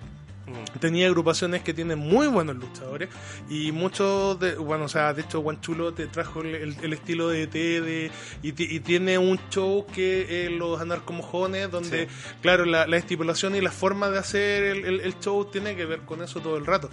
Tenía 0.80 1.06
agrupaciones 1.06 1.62
que 1.62 1.74
tienen 1.74 1.98
muy 1.98 2.26
buenos 2.28 2.56
luchadores 2.56 3.08
y 3.48 3.72
muchos 3.72 4.38
de, 4.40 4.54
bueno, 4.56 4.84
o 4.84 4.88
sea, 4.88 5.12
de 5.12 5.22
hecho 5.22 5.40
Guanchulo 5.40 5.92
te 5.92 6.06
trajo 6.06 6.42
el, 6.42 6.92
estilo 6.92 7.28
de 7.28 7.46
T 7.46 7.80
de, 7.80 8.10
y, 8.42 8.52
ti- 8.52 8.68
y 8.70 8.80
tiene 8.80 9.18
un 9.18 9.38
show 9.50 9.86
que 9.92 10.46
es 10.46 10.50
los 10.52 10.80
anarcomojones 10.80 11.70
donde, 11.70 12.06
Sí. 12.08 12.14
claro, 12.42 12.64
la, 12.64 12.86
la 12.86 12.96
estipulación 12.96 13.54
y 13.56 13.60
la 13.60 13.70
forma 13.70 14.10
de 14.10 14.18
hacer 14.18 14.62
el, 14.64 14.84
el- 14.84 15.00
el 15.00 15.18
show 15.20 15.44
tiene 15.46 15.76
que 15.76 15.84
ver 15.86 16.00
con 16.00 16.22
eso 16.22 16.40
todo 16.40 16.56
el 16.56 16.66
rato. 16.66 16.90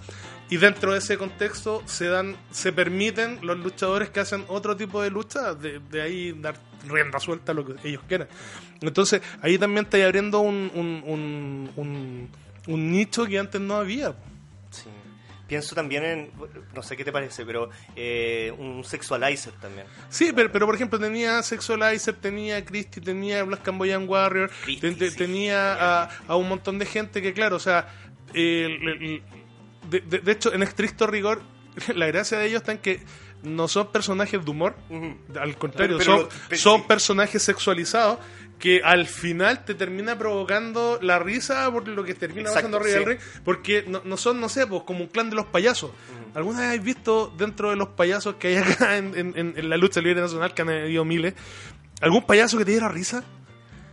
Y 0.50 0.56
dentro 0.56 0.92
de 0.92 0.98
ese 0.98 1.18
contexto 1.18 1.82
se 1.86 2.06
dan, 2.06 2.36
se 2.50 2.72
permiten 2.72 3.38
los 3.42 3.58
luchadores 3.58 4.08
que 4.10 4.20
hacen 4.20 4.44
otro 4.48 4.76
tipo 4.76 5.02
de 5.02 5.10
lucha, 5.10 5.54
de, 5.54 5.78
de 5.90 6.02
ahí 6.02 6.32
dar 6.32 6.58
rienda 6.88 7.18
suelta 7.20 7.52
a 7.52 7.54
lo 7.54 7.66
que 7.66 7.88
ellos 7.88 8.02
quieran. 8.08 8.28
Entonces, 8.80 9.20
ahí 9.42 9.58
también 9.58 9.84
está 9.84 10.02
abriendo 10.04 10.40
un, 10.40 10.70
un, 10.74 11.02
un, 11.04 11.70
un, 11.76 12.28
un 12.68 12.92
nicho 12.92 13.26
que 13.26 13.38
antes 13.38 13.60
no 13.60 13.74
había. 13.74 14.14
Sí. 14.70 14.84
Pienso 15.48 15.74
también 15.74 16.04
en, 16.04 16.30
no 16.74 16.82
sé 16.82 16.94
qué 16.96 17.04
te 17.04 17.10
parece, 17.10 17.44
pero 17.46 17.70
eh, 17.96 18.52
un 18.58 18.84
sexualizer 18.84 19.54
también. 19.54 19.86
Sí, 20.10 20.30
pero, 20.34 20.52
pero 20.52 20.66
por 20.66 20.74
ejemplo 20.74 20.98
tenía 20.98 21.42
Sexualizer, 21.42 22.14
tenía 22.16 22.62
Christie, 22.64 23.00
tenía 23.02 23.42
Black 23.44 23.62
Camboyan 23.62 24.06
Warrior, 24.06 24.50
ten- 24.80 24.98
sí, 24.98 25.16
tenía 25.16 26.02
a, 26.02 26.10
a 26.28 26.36
un 26.36 26.48
montón 26.50 26.78
de 26.78 26.84
gente 26.84 27.22
que, 27.22 27.32
claro, 27.32 27.56
o 27.56 27.60
sea, 27.60 27.88
el- 28.34 28.88
el- 28.88 29.22
de, 29.88 30.00
de- 30.00 30.18
de 30.18 30.32
hecho, 30.32 30.52
en 30.52 30.62
estricto 30.62 31.06
rigor, 31.06 31.40
la 31.94 32.06
gracia 32.06 32.38
de 32.38 32.46
ellos 32.46 32.60
está 32.60 32.72
en 32.72 32.78
que 32.78 33.00
no 33.42 33.68
son 33.68 33.90
personajes 33.90 34.44
de 34.44 34.50
humor, 34.50 34.76
al 35.40 35.56
contrario, 35.56 35.96
Pero- 35.96 36.10
pero 36.16 36.28
son, 36.28 36.40
pero- 36.50 36.60
son 36.60 36.86
personajes 36.86 37.42
sexualizados 37.42 38.18
que 38.58 38.80
al 38.84 39.06
final 39.06 39.64
te 39.64 39.74
termina 39.74 40.18
provocando 40.18 40.98
la 41.00 41.18
risa 41.18 41.70
por 41.70 41.86
lo 41.86 42.02
que 42.04 42.14
termina 42.14 42.48
Exacto, 42.48 42.70
pasando 42.70 42.76
arriba 42.78 42.94
del 42.94 43.04
sí. 43.04 43.08
ring, 43.10 43.42
porque 43.44 43.84
no, 43.86 44.02
no 44.04 44.16
son, 44.16 44.40
no 44.40 44.48
sé, 44.48 44.66
pues 44.66 44.82
como 44.82 45.00
un 45.00 45.06
clan 45.08 45.30
de 45.30 45.36
los 45.36 45.46
payasos. 45.46 45.92
¿Alguna 46.34 46.58
vez 46.60 46.66
habéis 46.68 46.82
visto 46.82 47.32
dentro 47.38 47.70
de 47.70 47.76
los 47.76 47.88
payasos 47.90 48.34
que 48.34 48.48
hay 48.48 48.56
acá 48.56 48.96
en, 48.98 49.16
en- 49.16 49.32
en- 49.36 49.54
en 49.56 49.68
la 49.70 49.76
lucha 49.76 50.00
libre 50.00 50.20
nacional, 50.20 50.54
que 50.54 50.62
han 50.62 50.70
habido 50.70 51.04
miles, 51.04 51.34
algún 52.00 52.24
payaso 52.26 52.58
que 52.58 52.64
te 52.64 52.72
diera 52.72 52.88
risa? 52.88 53.22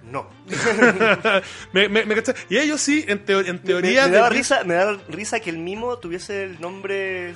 No. 0.04 0.30
me, 1.73 1.89
me, 1.89 2.06
me 2.06 2.15
y 2.49 2.58
ellos 2.58 2.80
sí, 2.82 3.04
en, 3.08 3.25
teo- 3.25 3.45
en 3.45 3.60
teoría... 3.60 4.04
me, 4.06 4.10
me 4.12 4.15
daba 4.17 4.30
risa, 4.30 4.63
me 4.63 4.73
daba 4.75 4.97
risa 5.10 5.39
que 5.39 5.49
el 5.49 5.58
mimo 5.58 5.97
tuviese 5.97 6.43
el 6.43 6.62
nombre, 6.62 7.34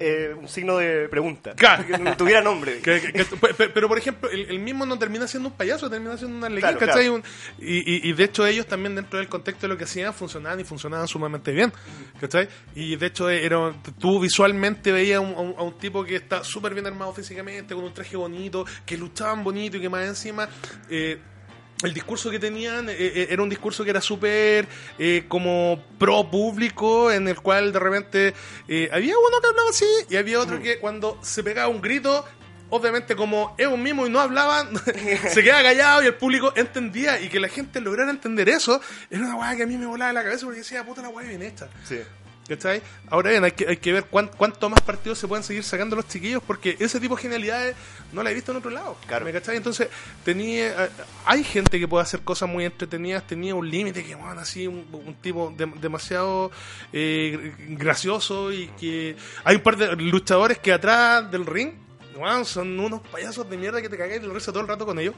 eh, 0.00 0.34
un 0.38 0.48
signo 0.48 0.78
de 0.78 1.08
pregunta. 1.08 1.54
Claro. 1.54 1.86
Que 1.86 1.98
no 1.98 2.16
tuviera 2.16 2.40
nombre. 2.42 2.80
Que- 2.82 3.00
que- 3.00 3.12
que- 3.12 3.24
pe- 3.24 3.54
pe- 3.54 3.68
pero 3.70 3.88
por 3.88 3.98
ejemplo, 3.98 4.30
el, 4.30 4.50
el 4.50 4.58
mismo 4.58 4.86
no 4.86 4.98
termina 4.98 5.26
siendo 5.26 5.48
un 5.50 5.54
payaso, 5.56 5.88
termina 5.90 6.16
siendo 6.16 6.36
una 6.36 6.46
alegría, 6.46 6.76
Claro, 6.76 6.92
claro. 6.92 7.22
Y, 7.58 7.78
y- 7.78 8.10
y 8.10 8.12
de 8.12 8.24
hecho 8.24 8.46
ellos 8.46 8.66
también 8.66 8.94
dentro 8.94 9.18
del 9.18 9.28
contexto 9.28 9.66
de 9.66 9.72
lo 9.72 9.78
que 9.78 9.84
hacían 9.84 10.12
funcionaban 10.14 10.58
y 10.60 10.64
funcionaban 10.64 11.06
sumamente 11.08 11.52
bien, 11.52 11.72
¿cachai? 12.20 12.48
Y 12.74 12.96
de 12.96 13.06
hecho 13.06 13.28
era, 13.30 13.74
tú 13.98 14.20
visualmente 14.20 14.92
veías 14.92 15.18
a 15.18 15.20
un, 15.20 15.34
a 15.34 15.40
un- 15.40 15.54
a 15.58 15.62
un 15.62 15.78
tipo 15.78 16.04
que 16.04 16.16
está 16.16 16.44
súper 16.44 16.74
bien 16.74 16.86
armado 16.86 17.12
físicamente, 17.12 17.74
con 17.74 17.84
un 17.84 17.94
traje 17.94 18.16
bonito, 18.16 18.64
que 18.84 18.96
luchaban 18.96 19.42
bonito 19.44 19.76
y 19.76 19.80
que 19.80 19.88
más 19.88 20.06
encima... 20.06 20.48
eh, 20.90 21.18
el 21.82 21.92
discurso 21.92 22.30
que 22.30 22.38
tenían 22.38 22.88
eh, 22.88 22.96
eh, 22.98 23.26
era 23.30 23.42
un 23.42 23.48
discurso 23.48 23.84
que 23.84 23.90
era 23.90 24.00
súper 24.00 24.66
eh, 24.98 25.24
como 25.28 25.82
pro 25.98 26.30
público, 26.30 27.10
en 27.10 27.28
el 27.28 27.40
cual 27.40 27.72
de 27.72 27.78
repente 27.78 28.34
eh, 28.68 28.88
había 28.92 29.14
uno 29.18 29.40
que 29.40 29.48
hablaba 29.48 29.70
así 29.70 29.86
y 30.08 30.16
había 30.16 30.40
otro 30.40 30.60
que 30.60 30.78
cuando 30.78 31.18
se 31.22 31.42
pegaba 31.42 31.68
un 31.68 31.82
grito, 31.82 32.24
obviamente 32.70 33.14
como 33.14 33.54
es 33.58 33.66
un 33.66 33.82
mismo 33.82 34.06
y 34.06 34.10
no 34.10 34.20
hablaban, 34.20 34.70
se 35.30 35.42
quedaba 35.42 35.62
callado 35.62 36.02
y 36.02 36.06
el 36.06 36.14
público 36.14 36.52
entendía 36.56 37.20
y 37.20 37.28
que 37.28 37.40
la 37.40 37.48
gente 37.48 37.80
lograra 37.80 38.10
entender 38.10 38.48
eso, 38.48 38.80
era 39.10 39.22
una 39.22 39.36
weá 39.36 39.54
que 39.56 39.64
a 39.64 39.66
mí 39.66 39.76
me 39.76 39.86
volaba 39.86 40.12
la 40.12 40.22
cabeza 40.22 40.46
porque 40.46 40.60
decía, 40.60 40.84
puta 40.84 41.02
la 41.02 41.10
weá 41.10 41.28
bien 41.28 41.42
hecha. 41.42 41.68
Sí. 41.84 41.98
¿Cachai? 42.48 42.80
Ahora 43.10 43.30
bien, 43.30 43.42
hay 43.42 43.50
que, 43.50 43.66
hay 43.66 43.76
que 43.78 43.92
ver 43.92 44.04
cuán- 44.04 44.30
cuánto 44.36 44.68
más 44.70 44.80
partidos 44.80 45.18
se 45.18 45.26
pueden 45.26 45.42
seguir 45.42 45.64
sacando 45.64 45.96
los 45.96 46.06
chiquillos 46.06 46.40
porque 46.46 46.76
ese 46.78 47.00
tipo 47.00 47.16
de 47.16 47.22
genialidades 47.22 47.74
no 48.12 48.22
la 48.22 48.30
he 48.30 48.34
visto 48.34 48.52
en 48.52 48.58
otro 48.58 48.70
lado. 48.70 48.96
Claro. 49.08 49.24
¿Me 49.24 49.32
cachai? 49.32 49.56
Entonces, 49.56 49.88
tenía, 50.24 50.84
eh, 50.84 50.90
hay 51.24 51.42
gente 51.42 51.80
que 51.80 51.88
puede 51.88 52.04
hacer 52.04 52.20
cosas 52.20 52.48
muy 52.48 52.64
entretenidas, 52.64 53.26
tenía 53.26 53.54
un 53.56 53.68
límite 53.68 54.04
que, 54.04 54.14
bueno, 54.14 54.40
así, 54.40 54.68
un, 54.68 54.86
un 54.92 55.14
tipo 55.16 55.52
de- 55.56 55.66
demasiado 55.80 56.52
eh, 56.92 57.52
gracioso 57.70 58.52
y 58.52 58.68
que 58.78 59.16
hay 59.42 59.56
un 59.56 59.62
par 59.62 59.76
de 59.76 59.96
luchadores 59.96 60.58
que 60.58 60.72
atrás 60.72 61.28
del 61.30 61.46
ring, 61.46 61.72
bueno, 62.16 62.44
son 62.44 62.78
unos 62.78 63.00
payasos 63.08 63.50
de 63.50 63.56
mierda 63.56 63.82
que 63.82 63.88
te 63.88 63.98
cagáis 63.98 64.22
de 64.22 64.28
risa 64.28 64.52
todo 64.52 64.60
el 64.62 64.68
rato 64.68 64.86
con 64.86 64.98
ellos. 65.00 65.16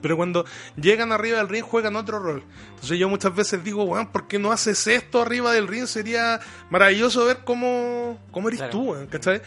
Pero 0.00 0.16
cuando 0.16 0.44
llegan 0.76 1.12
arriba 1.12 1.38
del 1.38 1.48
ring 1.48 1.62
juegan 1.64 1.96
otro 1.96 2.18
rol. 2.18 2.42
Entonces 2.74 2.98
yo 2.98 3.08
muchas 3.08 3.34
veces 3.34 3.62
digo, 3.64 3.84
weón, 3.84 4.08
¿por 4.12 4.26
qué 4.28 4.38
no 4.38 4.52
haces 4.52 4.86
esto 4.86 5.22
arriba 5.22 5.52
del 5.52 5.66
ring? 5.68 5.86
Sería 5.86 6.40
maravilloso 6.70 7.24
ver 7.24 7.38
cómo, 7.44 8.20
cómo 8.30 8.48
eres 8.48 8.58
Claro. 8.60 8.72
tú, 8.72 8.90
weón, 8.92 9.06
¿cachai? 9.06 9.40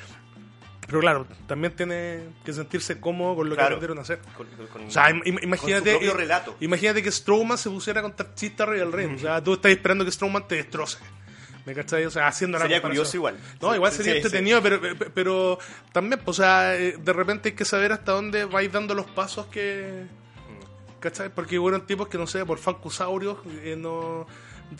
Pero 0.87 1.01
claro, 1.01 1.27
también 1.47 1.75
tiene 1.75 2.29
que 2.45 2.53
sentirse 2.53 2.97
cómodo 2.99 3.35
con 3.35 3.49
lo 3.49 3.55
Claro. 3.55 3.71
que 3.71 3.85
aprendieron 3.85 3.97
a 3.99 4.01
hacer. 4.03 4.19
Con- 4.37 4.47
con- 4.71 4.85
O 4.87 4.91
sea, 4.91 5.09
im- 5.09 5.21
im- 5.25 5.43
imagínate, 5.43 5.91
con 5.91 5.93
su 5.93 5.97
propio 5.99 6.11
eh, 6.11 6.17
relato. 6.17 6.55
imagínate 6.61 7.03
que 7.03 7.11
Strowman 7.11 7.57
se 7.57 7.69
pusiera 7.69 7.99
a 7.99 8.03
contar 8.03 8.33
chistes 8.35 8.61
arriba 8.61 8.85
del 8.85 8.93
ring. 8.93 9.15
O 9.15 9.19
sea, 9.19 9.43
tú 9.43 9.53
estás 9.55 9.71
esperando 9.73 10.05
que 10.05 10.11
Strowman 10.11 10.47
te 10.47 10.55
destroce. 10.55 10.97
¿Me 11.65 11.73
cachai? 11.75 12.05
O 12.05 12.09
sea, 12.09 12.27
haciendo 12.27 12.57
la 12.57 12.61
Sería 12.63 12.77
comparación. 12.77 13.03
curioso 13.03 13.17
igual. 13.17 13.37
No, 13.61 13.75
igual 13.75 13.91
sería 13.91 14.13
sí, 14.13 14.17
entretenido, 14.19 14.61
Pero, 14.63 14.79
pero, 14.79 15.11
pero 15.13 15.59
también, 15.91 16.21
pues, 16.23 16.39
o 16.39 16.41
sea, 16.41 16.77
eh, 16.77 16.95
de 16.97 17.11
repente 17.11 17.49
hay 17.49 17.55
que 17.55 17.65
saber 17.65 17.91
hasta 17.91 18.13
dónde 18.13 18.45
vais 18.45 18.71
dando 18.71 18.95
los 18.95 19.07
pasos 19.07 19.47
que... 19.47 20.05
¿Cachai? 20.99 21.29
Porque 21.33 21.59
hubo 21.59 21.79
tipos 21.81 22.07
que, 22.07 22.17
no 22.17 22.27
sé, 22.27 22.45
por 22.45 22.57
fancusaurios, 22.57 23.37
eh, 23.63 23.75
no... 23.77 24.25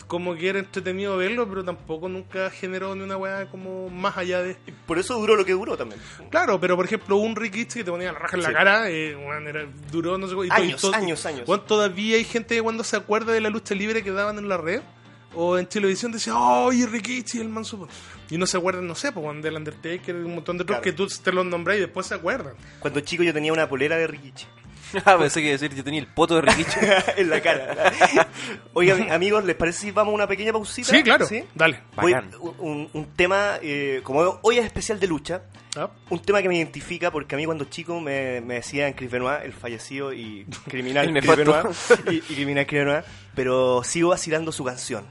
Como 0.06 0.34
que 0.34 0.50
era 0.50 0.58
entretenido 0.58 1.16
verlo, 1.16 1.48
pero 1.48 1.64
tampoco 1.64 2.10
nunca 2.10 2.50
generó 2.50 2.94
ni 2.94 3.02
una 3.04 3.16
weá 3.16 3.50
como 3.50 3.88
más 3.88 4.18
allá 4.18 4.42
de... 4.42 4.58
Y 4.66 4.72
Por 4.72 4.98
eso 4.98 5.14
duró 5.18 5.34
lo 5.34 5.46
que 5.46 5.52
duró 5.52 5.78
también. 5.78 5.98
Claro, 6.30 6.60
pero 6.60 6.76
por 6.76 6.84
ejemplo, 6.84 7.16
un 7.16 7.34
Rikichi 7.34 7.78
que 7.78 7.84
te 7.84 7.90
ponía 7.90 8.12
la 8.12 8.18
raja 8.18 8.36
en 8.36 8.42
la 8.42 8.48
Sí. 8.50 8.54
cara, 8.54 8.90
eh, 8.90 9.16
weón, 9.16 9.46
era, 9.48 9.66
duró 9.90 10.18
no 10.18 10.28
sé 10.28 10.34
y 10.46 10.50
Años, 10.50 10.84
y 10.84 10.90
to- 10.90 10.94
años, 10.94 11.24
años. 11.24 11.48
weón, 11.48 11.64
todavía 11.64 12.16
hay 12.16 12.24
gente 12.24 12.56
que 12.56 12.60
cuando 12.62 12.84
se 12.84 12.96
acuerda 12.96 13.32
de 13.32 13.40
la 13.40 13.48
lucha 13.48 13.74
libre 13.74 14.02
que 14.04 14.10
daban 14.10 14.36
en 14.36 14.46
la 14.50 14.58
red 14.58 14.82
o 15.34 15.56
en 15.56 15.66
televisión 15.66 16.12
decía, 16.12 16.34
¡ay, 16.36 16.84
Rikichi, 16.84 17.40
el 17.40 17.48
man 17.48 17.64
super! 17.64 17.88
Y 18.28 18.36
no 18.36 18.46
se 18.46 18.58
acuerdan, 18.58 18.86
no 18.86 18.94
sé, 18.94 19.10
pues 19.12 19.24
weón, 19.24 19.40
del 19.40 19.56
Undertaker 19.56 20.16
un 20.16 20.34
montón 20.34 20.58
de 20.58 20.64
otros 20.64 20.80
Claro. 20.80 20.84
que 20.84 20.92
tú 20.92 21.06
te 21.06 21.32
los 21.32 21.46
nombras 21.46 21.78
y 21.78 21.80
después 21.80 22.06
se 22.06 22.14
acuerdan. 22.14 22.52
Cuando 22.80 23.00
chico 23.00 23.22
yo 23.22 23.32
tenía 23.32 23.54
una 23.54 23.66
polera 23.66 23.96
de 23.96 24.06
Rikichi. 24.06 24.44
Ah, 25.04 25.16
pensé 25.18 25.42
que 25.42 25.50
decir 25.50 25.74
yo 25.74 25.84
tenía 25.84 26.00
el 26.00 26.06
poto 26.06 26.36
de 26.36 26.42
Rikichi. 26.42 26.78
en 27.16 27.30
la 27.30 27.40
cara. 27.40 27.92
Oigan, 28.74 29.10
amigos, 29.12 29.44
¿les 29.44 29.56
parece 29.56 29.80
si 29.80 29.90
vamos 29.90 30.12
a 30.12 30.14
una 30.14 30.26
pequeña 30.26 30.52
pausita? 30.52 30.88
Sí, 30.90 31.02
claro, 31.02 31.26
dale. 31.54 31.80
Voy- 31.96 32.12
Bacán. 32.12 32.30
un, 32.58 32.88
un 32.92 33.06
tema, 33.14 33.58
eh, 33.62 34.00
como 34.04 34.38
hoy 34.42 34.58
es 34.58 34.64
especial 34.64 34.98
de 35.00 35.06
lucha, 35.06 35.42
Ah, 35.76 35.90
un 36.08 36.20
tema 36.20 36.40
que 36.42 36.48
me 36.48 36.56
identifica 36.56 37.10
porque 37.12 37.34
a 37.34 37.38
mí 37.38 37.44
cuando 37.44 37.66
chico 37.66 38.00
me, 38.00 38.40
me 38.40 38.54
decían 38.54 38.94
Chris 38.94 39.10
Benoit, 39.10 39.42
el 39.44 39.52
fallecido 39.52 40.12
y 40.12 40.44
criminal 40.66 41.06
El 41.16 41.22
Chris 41.22 41.36
nefasto. 41.36 41.96
Benoit, 42.04 42.26
y, 42.28 42.32
y 42.32 42.34
criminal 42.36 42.66
Chris 42.66 42.80
Benoit, 42.84 43.04
pero 43.34 43.84
sigo 43.84 44.08
vacilando 44.08 44.50
su 44.50 44.64
canción. 44.64 45.04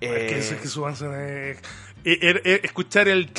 Es 0.00 0.10
Eh, 0.10 0.26
que, 0.28 0.38
es 0.38 0.52
que 0.54 0.68
su 0.68 0.82
canción 0.82 1.12
es- 1.14 1.18
eh, 1.20 1.50
eh, 1.50 1.56
eh, 1.58 1.93
escuchar 2.04 3.08
el. 3.08 3.30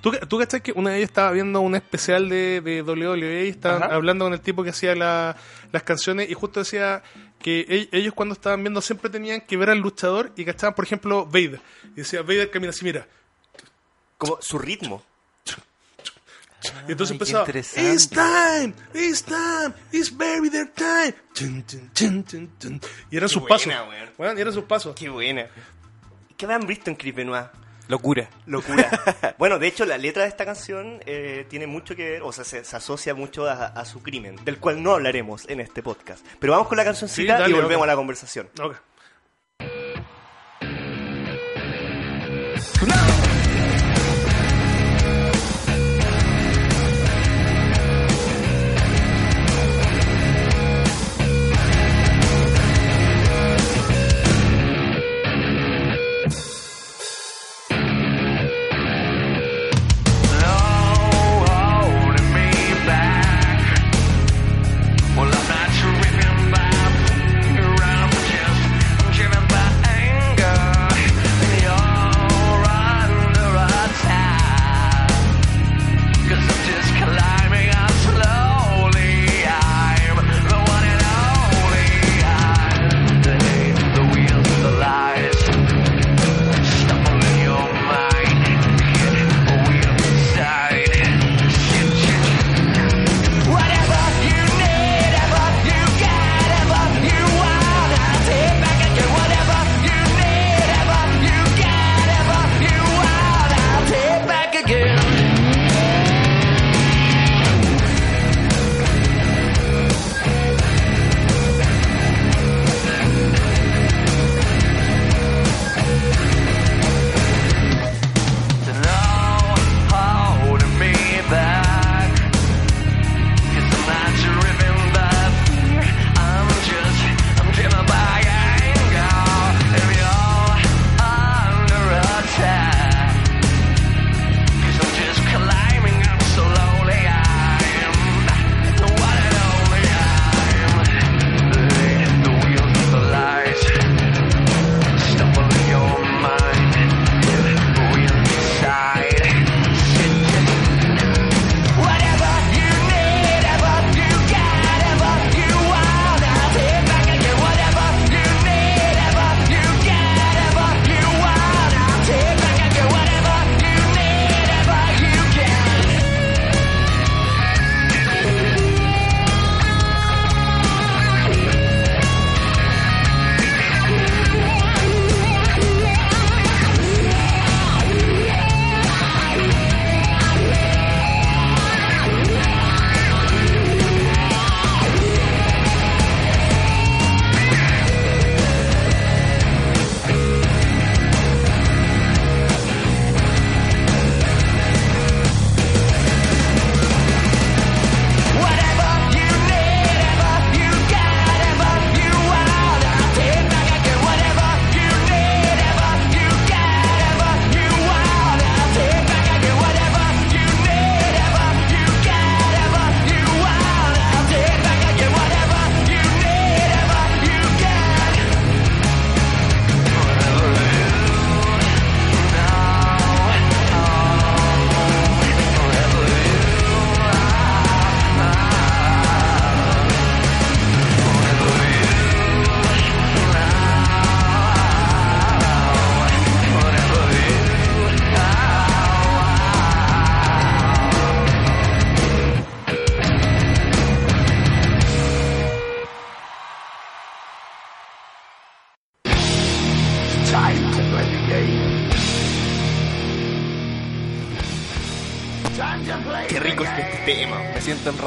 ¿Tú, 0.00 0.12
tú 0.28 0.38
cachai 0.38 0.60
que 0.62 0.72
una 0.72 0.90
vez 0.90 1.04
estaba 1.04 1.30
viendo 1.32 1.60
un 1.60 1.74
especial 1.74 2.28
de, 2.28 2.60
de 2.60 2.82
WWE 2.82 3.46
y 3.46 3.48
estaban 3.48 3.82
Ajá. 3.82 3.94
hablando 3.94 4.24
con 4.24 4.32
el 4.32 4.40
tipo 4.40 4.62
que 4.64 4.70
hacía 4.70 4.94
la- 4.94 5.36
las 5.72 5.82
canciones 5.82 6.30
y 6.30 6.34
justo 6.34 6.60
decía 6.60 7.02
que 7.38 7.60
e- 7.68 7.88
ellos 7.92 8.14
cuando 8.14 8.32
estaban 8.32 8.62
viendo 8.62 8.80
siempre 8.80 9.10
tenían 9.10 9.42
que 9.42 9.56
ver 9.56 9.70
al 9.70 9.78
luchador 9.78 10.32
y 10.36 10.44
cachaban 10.44 10.74
por 10.74 10.84
ejemplo 10.84 11.26
Vader 11.26 11.60
y 11.92 11.96
decía 11.96 12.22
Vader 12.22 12.50
camina 12.50 12.70
así 12.70 12.84
mira 12.84 13.06
como 14.16 14.38
su 14.40 14.58
ritmo. 14.58 15.04
y 16.88 16.92
entonces 16.92 17.12
Ay, 17.12 17.18
qué 17.18 17.58
empezaba. 17.58 17.92
It's 17.92 18.08
time, 18.08 18.74
it's 18.94 19.22
time, 19.22 19.74
it's 19.92 20.16
very 20.16 20.48
their 20.50 20.68
time 20.72 21.14
Chun, 21.34 21.64
chun, 21.66 21.90
chun, 21.94 22.24
chun, 22.24 22.50
chun. 22.58 22.80
y 23.10 23.16
eran 23.16 23.28
sus 23.28 23.42
buena, 23.42 23.56
pasos. 23.56 23.74
Weón, 24.18 24.38
y 24.38 24.40
eran 24.40 24.52
sus 24.54 24.64
pasos 24.64 24.96
Qué 24.96 25.08
buena. 25.08 25.46
¿Qué 26.38 26.46
habían 26.46 26.68
visto 26.68 26.88
en 26.88 26.94
Chris 26.94 27.16
Benoit? 27.16 27.48
Locura. 27.88 28.30
Locura. 28.46 28.88
bueno, 29.38 29.58
de 29.58 29.66
hecho, 29.66 29.84
la 29.84 29.98
letra 29.98 30.22
de 30.22 30.28
esta 30.28 30.44
canción 30.44 31.00
eh, 31.04 31.44
tiene 31.48 31.66
mucho 31.66 31.96
que 31.96 32.10
ver, 32.10 32.22
o 32.22 32.30
sea, 32.30 32.44
se, 32.44 32.62
se 32.64 32.76
asocia 32.76 33.12
mucho 33.12 33.48
a, 33.48 33.66
a 33.66 33.84
su 33.84 34.04
crimen, 34.04 34.36
del 34.44 34.58
cual 34.58 34.80
no 34.80 34.92
hablaremos 34.92 35.48
en 35.48 35.58
este 35.58 35.82
podcast. 35.82 36.24
Pero 36.38 36.52
vamos 36.52 36.68
con 36.68 36.76
la 36.76 36.84
cancioncita 36.84 37.34
Sí, 37.38 37.42
dale, 37.42 37.50
y 37.50 37.60
volvemos 37.60 37.82
a 37.82 37.88
la 37.88 37.96
conversación. 37.96 38.48
Ok. 38.62 38.76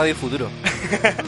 Radio 0.01 0.15
Futuro. 0.15 0.49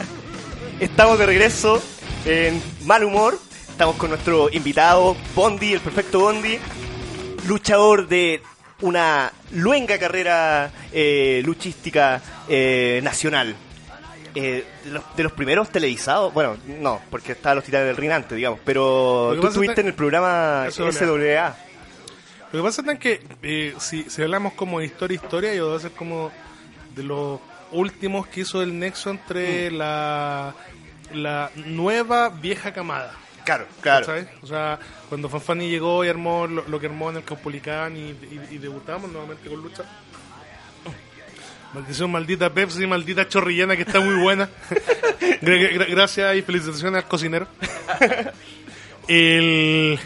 Estamos 0.80 1.16
de 1.20 1.26
regreso 1.26 1.80
en 2.26 2.60
Mal 2.84 3.04
Humor. 3.04 3.38
Estamos 3.68 3.94
con 3.94 4.10
nuestro 4.10 4.50
invitado, 4.50 5.16
Bondi, 5.32 5.74
el 5.74 5.80
perfecto 5.80 6.18
Bondi, 6.18 6.58
luchador 7.46 8.08
de 8.08 8.42
una 8.80 9.32
luenga 9.52 9.96
carrera 9.96 10.72
eh, 10.92 11.40
luchística 11.44 12.20
eh, 12.48 12.98
nacional. 13.04 13.54
Eh, 14.34 14.64
de, 14.84 14.90
los, 14.90 15.04
de 15.16 15.22
los 15.22 15.30
primeros 15.30 15.70
televisados, 15.70 16.34
bueno, 16.34 16.56
no, 16.66 17.00
porque 17.10 17.30
está 17.30 17.54
Los 17.54 17.62
Titanes 17.62 17.86
del 17.86 17.96
Ring 17.96 18.10
antes, 18.10 18.34
digamos, 18.34 18.58
pero 18.64 19.26
Lo 19.28 19.30
que 19.30 19.36
tú 19.36 19.42
pasa 19.42 19.50
estuviste 19.50 19.72
es 19.72 19.76
que- 19.76 19.80
en 19.82 19.86
el 19.86 19.94
programa 19.94 20.66
SWA. 20.72 21.56
Lo 22.50 22.58
que 22.60 22.64
pasa 22.64 22.82
es 22.90 22.98
que 22.98 23.22
eh, 23.40 23.74
si, 23.78 24.10
si 24.10 24.20
hablamos 24.20 24.54
como 24.54 24.80
de 24.80 24.86
historia, 24.86 25.14
historia, 25.14 25.54
yo 25.54 25.68
voy 25.68 25.76
a 25.76 25.80
ser 25.80 25.92
como 25.92 26.32
de 26.96 27.04
los 27.04 27.38
últimos 27.74 28.26
que 28.26 28.40
hizo 28.42 28.62
el 28.62 28.78
nexo 28.78 29.10
entre 29.10 29.70
Mm. 29.70 29.74
la, 29.76 30.54
la 31.12 31.50
nueva 31.66 32.28
vieja 32.30 32.72
camada. 32.72 33.14
Claro, 33.44 33.66
claro. 33.82 34.06
¿sabes? 34.06 34.26
O 34.42 34.46
sea, 34.46 34.78
cuando 35.10 35.28
Fanfani 35.28 35.68
llegó 35.68 36.02
y 36.04 36.08
armó 36.08 36.46
lo, 36.46 36.66
lo 36.66 36.80
que 36.80 36.86
armó 36.86 37.10
en 37.10 37.16
el 37.18 37.24
Caupolicán 37.24 37.94
y, 37.96 38.00
y, 38.10 38.40
y 38.52 38.58
debutamos 38.58 39.10
nuevamente 39.12 39.48
con 39.50 39.60
lucha. 39.62 39.84
Maldición, 41.74 42.10
maldita 42.10 42.54
Pepsi, 42.54 42.86
maldita 42.86 43.26
chorrillana 43.28 43.76
que 43.76 43.82
está 43.82 43.98
muy 44.00 44.14
buena. 44.14 44.48
Gra- 45.42 45.72
gra- 45.72 45.90
gracias 45.90 46.36
y 46.36 46.42
felicitaciones 46.42 47.02
al 47.02 47.08
cocinero. 47.08 47.46
El, 49.08 49.98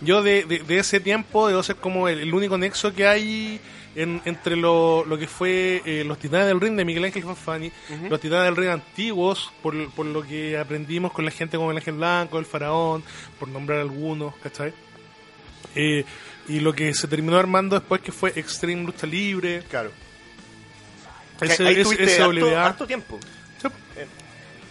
yo 0.00 0.22
de, 0.22 0.44
de- 0.44 0.60
de 0.60 0.78
ese 0.78 1.00
tiempo 1.00 1.48
debo 1.48 1.62
ser 1.62 1.76
como 1.76 2.08
el, 2.08 2.20
el 2.20 2.34
único 2.34 2.56
nexo 2.58 2.94
que 2.94 3.06
hay 3.06 3.60
en- 3.96 4.20
entre 4.24 4.56
lo, 4.56 5.04
lo 5.04 5.16
que 5.18 5.26
fue 5.28 5.82
eh, 5.84 6.04
los 6.04 6.18
Titanes 6.18 6.46
del 6.46 6.60
Ring 6.60 6.76
de 6.76 6.84
Miguel 6.84 7.04
Ángel 7.04 7.22
Fanfani, 7.22 7.70
los 8.10 8.20
Titanes 8.20 8.44
del 8.46 8.56
Ring 8.56 8.70
antiguos, 8.70 9.52
por, 9.62 9.90
por 9.92 10.06
lo 10.06 10.22
que 10.22 10.58
aprendimos 10.58 11.12
con 11.12 11.24
la 11.24 11.30
gente 11.30 11.56
como 11.56 11.70
el 11.70 11.76
Ángel 11.76 11.94
Blanco, 11.94 12.38
el 12.38 12.46
Faraón, 12.46 13.02
por 13.38 13.48
nombrar 13.48 13.80
algunos, 13.80 14.34
¿cachai? 14.36 14.72
Eh, 15.74 16.04
y 16.48 16.60
lo 16.60 16.72
que 16.74 16.92
se 16.94 17.08
terminó 17.08 17.36
armando 17.38 17.78
después 17.78 18.00
que 18.00 18.12
fue 18.12 18.32
Extreme 18.36 18.82
Lucha 18.84 19.06
Libre, 19.06 19.62
Claro. 19.70 19.90
ese, 21.40 21.66
Ahí 21.66 21.74
ese- 21.74 21.82
tuviste 21.84 22.04
ese 22.04 22.22
harto, 22.22 22.46
WA. 22.46 22.66
harto 22.66 22.86
tiempo. 22.86 23.18
Sí, 23.60 23.68
Eh, 23.96 24.06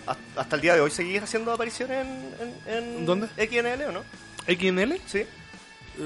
hasta- 0.06 0.42
Hasta 0.42 0.56
el 0.56 0.62
día 0.62 0.76
de 0.76 0.82
hoy 0.82 0.92
seguís 0.92 1.22
haciendo 1.22 1.52
apariciones 1.54 2.06
en, 2.06 2.74
en, 2.74 2.74
en 2.98 3.06
¿Dónde? 3.06 3.28
XNL 3.38 3.86
o 3.88 3.92
no? 3.92 4.04
XNL, 4.48 5.00
Sí. 5.06 5.24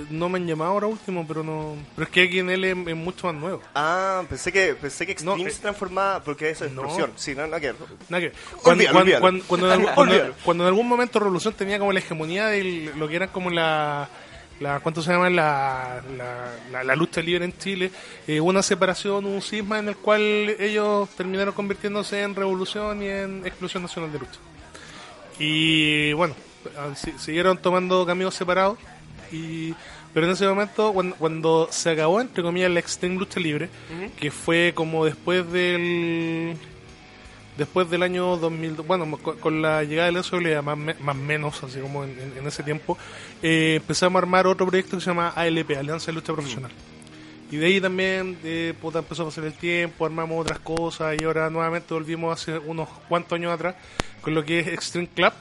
No 0.10 0.28
me 0.30 0.38
han 0.38 0.48
llamado 0.48 0.72
ahora 0.72 0.88
último, 0.88 1.26
pero 1.28 1.44
no. 1.44 1.76
Pero 1.96 2.06
es 2.06 2.10
que 2.12 2.26
XNL 2.30 2.64
es, 2.66 2.88
es 2.88 2.96
mucho 2.96 3.28
más 3.28 3.36
nuevo. 3.36 3.62
Ah, 3.74 4.24
pensé 4.30 4.52
que 4.52 4.76
pensé 4.76 5.06
que 5.06 5.14
Extreme 5.14 5.44
No, 5.44 5.48
eh, 5.48 5.52
se 5.52 5.62
transformaba 5.62 6.22
porque 6.24 6.50
eso 6.50 6.66
es 6.66 6.72
no. 6.72 6.84
Sí, 7.16 7.34
no, 7.36 7.48
no, 7.48 7.60
que 7.60 7.74
Nada 8.10 8.20
que 8.22 8.28
ver. 8.30 8.34
Cuando, 8.62 8.84
Olvídalo, 8.84 8.92
cuando- 8.94 9.00
olvídalo. 9.00 9.22
cuando- 9.22 9.44
cuando 9.48 9.66
en 9.68 9.72
algún, 9.72 9.94
cuando- 9.96 10.34
cuando 10.44 10.64
en 10.64 10.68
algún 10.68 10.88
momento 10.88 11.20
Revolución 11.20 11.54
tenía 11.54 11.80
como 11.80 11.92
la 11.94 12.00
hegemonía 12.00 12.48
de 12.48 12.92
lo 12.96 13.08
que 13.08 13.16
era 13.16 13.28
como 13.28 13.50
la, 13.50 14.10
la 14.60 14.80
¿cuánto 14.82 15.02
se 15.02 15.12
llama? 15.12 15.30
La, 15.30 16.02
la, 16.18 16.52
la- 16.72 16.84
la 16.84 16.96
lucha 16.96 17.22
libre 17.22 17.46
en 17.46 17.58
Chile, 17.58 17.92
eh, 18.28 18.42
una 18.42 18.62
separación, 18.64 19.26
un 19.26 19.42
cisma 19.42 19.80
en 19.80 19.90
el 19.90 19.96
cual 19.98 20.22
ellos 20.60 21.08
terminaron 21.16 21.54
convirtiéndose 21.54 22.22
en 22.22 22.36
Revolución 22.36 23.02
y 23.04 23.08
en 23.08 23.46
Explosión 23.46 23.84
Nacional 23.84 24.12
de 24.12 24.20
Lucha. 24.20 24.40
Y 25.40 26.14
bueno, 26.14 26.36
ah, 26.78 26.90
si- 26.96 27.18
siguieron 27.20 27.58
tomando 27.58 28.06
caminos 28.06 28.34
separados, 28.36 28.78
y 29.32 29.74
pero 30.14 30.26
en 30.26 30.32
ese 30.34 30.48
momento, 30.48 30.94
cuando, 30.94 31.16
cuando 31.16 31.68
se 31.72 31.92
acabó, 31.92 32.20
entre 32.22 32.42
comillas, 32.44 32.72
la 32.72 32.80
Extreme 32.80 33.16
Lucha 33.18 33.40
Libre, 33.40 33.70
que 34.20 34.32
fue 34.32 34.72
como 34.76 35.06
después 35.06 35.52
del 35.52 36.56
después 37.58 37.90
del 37.90 38.04
año 38.04 38.38
2000, 38.38 38.72
bueno, 38.88 39.18
con, 39.18 39.62
la 39.62 39.84
llegada 39.84 40.12
del 40.12 40.24
SWA, 40.24 40.62
más 40.62 40.78
me- 40.78 40.94
más 40.96 41.16
menos, 41.16 41.64
así 41.64 41.80
como 41.80 42.04
en, 42.04 42.46
ese 42.46 42.62
tiempo, 42.64 42.98
eh, 43.42 43.76
empezamos 43.78 44.16
a 44.16 44.20
armar 44.20 44.46
otro 44.46 44.68
proyecto 44.68 44.98
que 44.98 45.02
se 45.02 45.10
llama 45.10 45.30
ALP, 45.36 45.72
Alianza 45.78 46.08
de 46.08 46.14
Lucha 46.14 46.34
Profesional. 46.34 46.72
Y 47.50 47.56
de 47.58 47.66
ahí 47.66 47.82
también 47.82 48.38
eh, 48.44 48.74
puta, 48.80 49.00
empezó 49.00 49.24
a 49.24 49.26
pasar 49.26 49.46
el 49.46 49.54
tiempo, 49.54 50.06
armamos 50.06 50.40
otras 50.42 50.60
cosas 50.60 51.16
y 51.20 51.24
ahora 51.24 51.50
nuevamente 51.50 51.94
volvimos 51.94 52.40
hace 52.42 52.58
unos 52.60 52.90
cuantos 53.10 53.34
años 53.38 53.54
atrás 53.54 53.76
con 54.22 54.36
lo 54.36 54.44
que 54.44 54.60
es 54.60 54.68
Extreme 54.68 55.08
Club, 55.16 55.34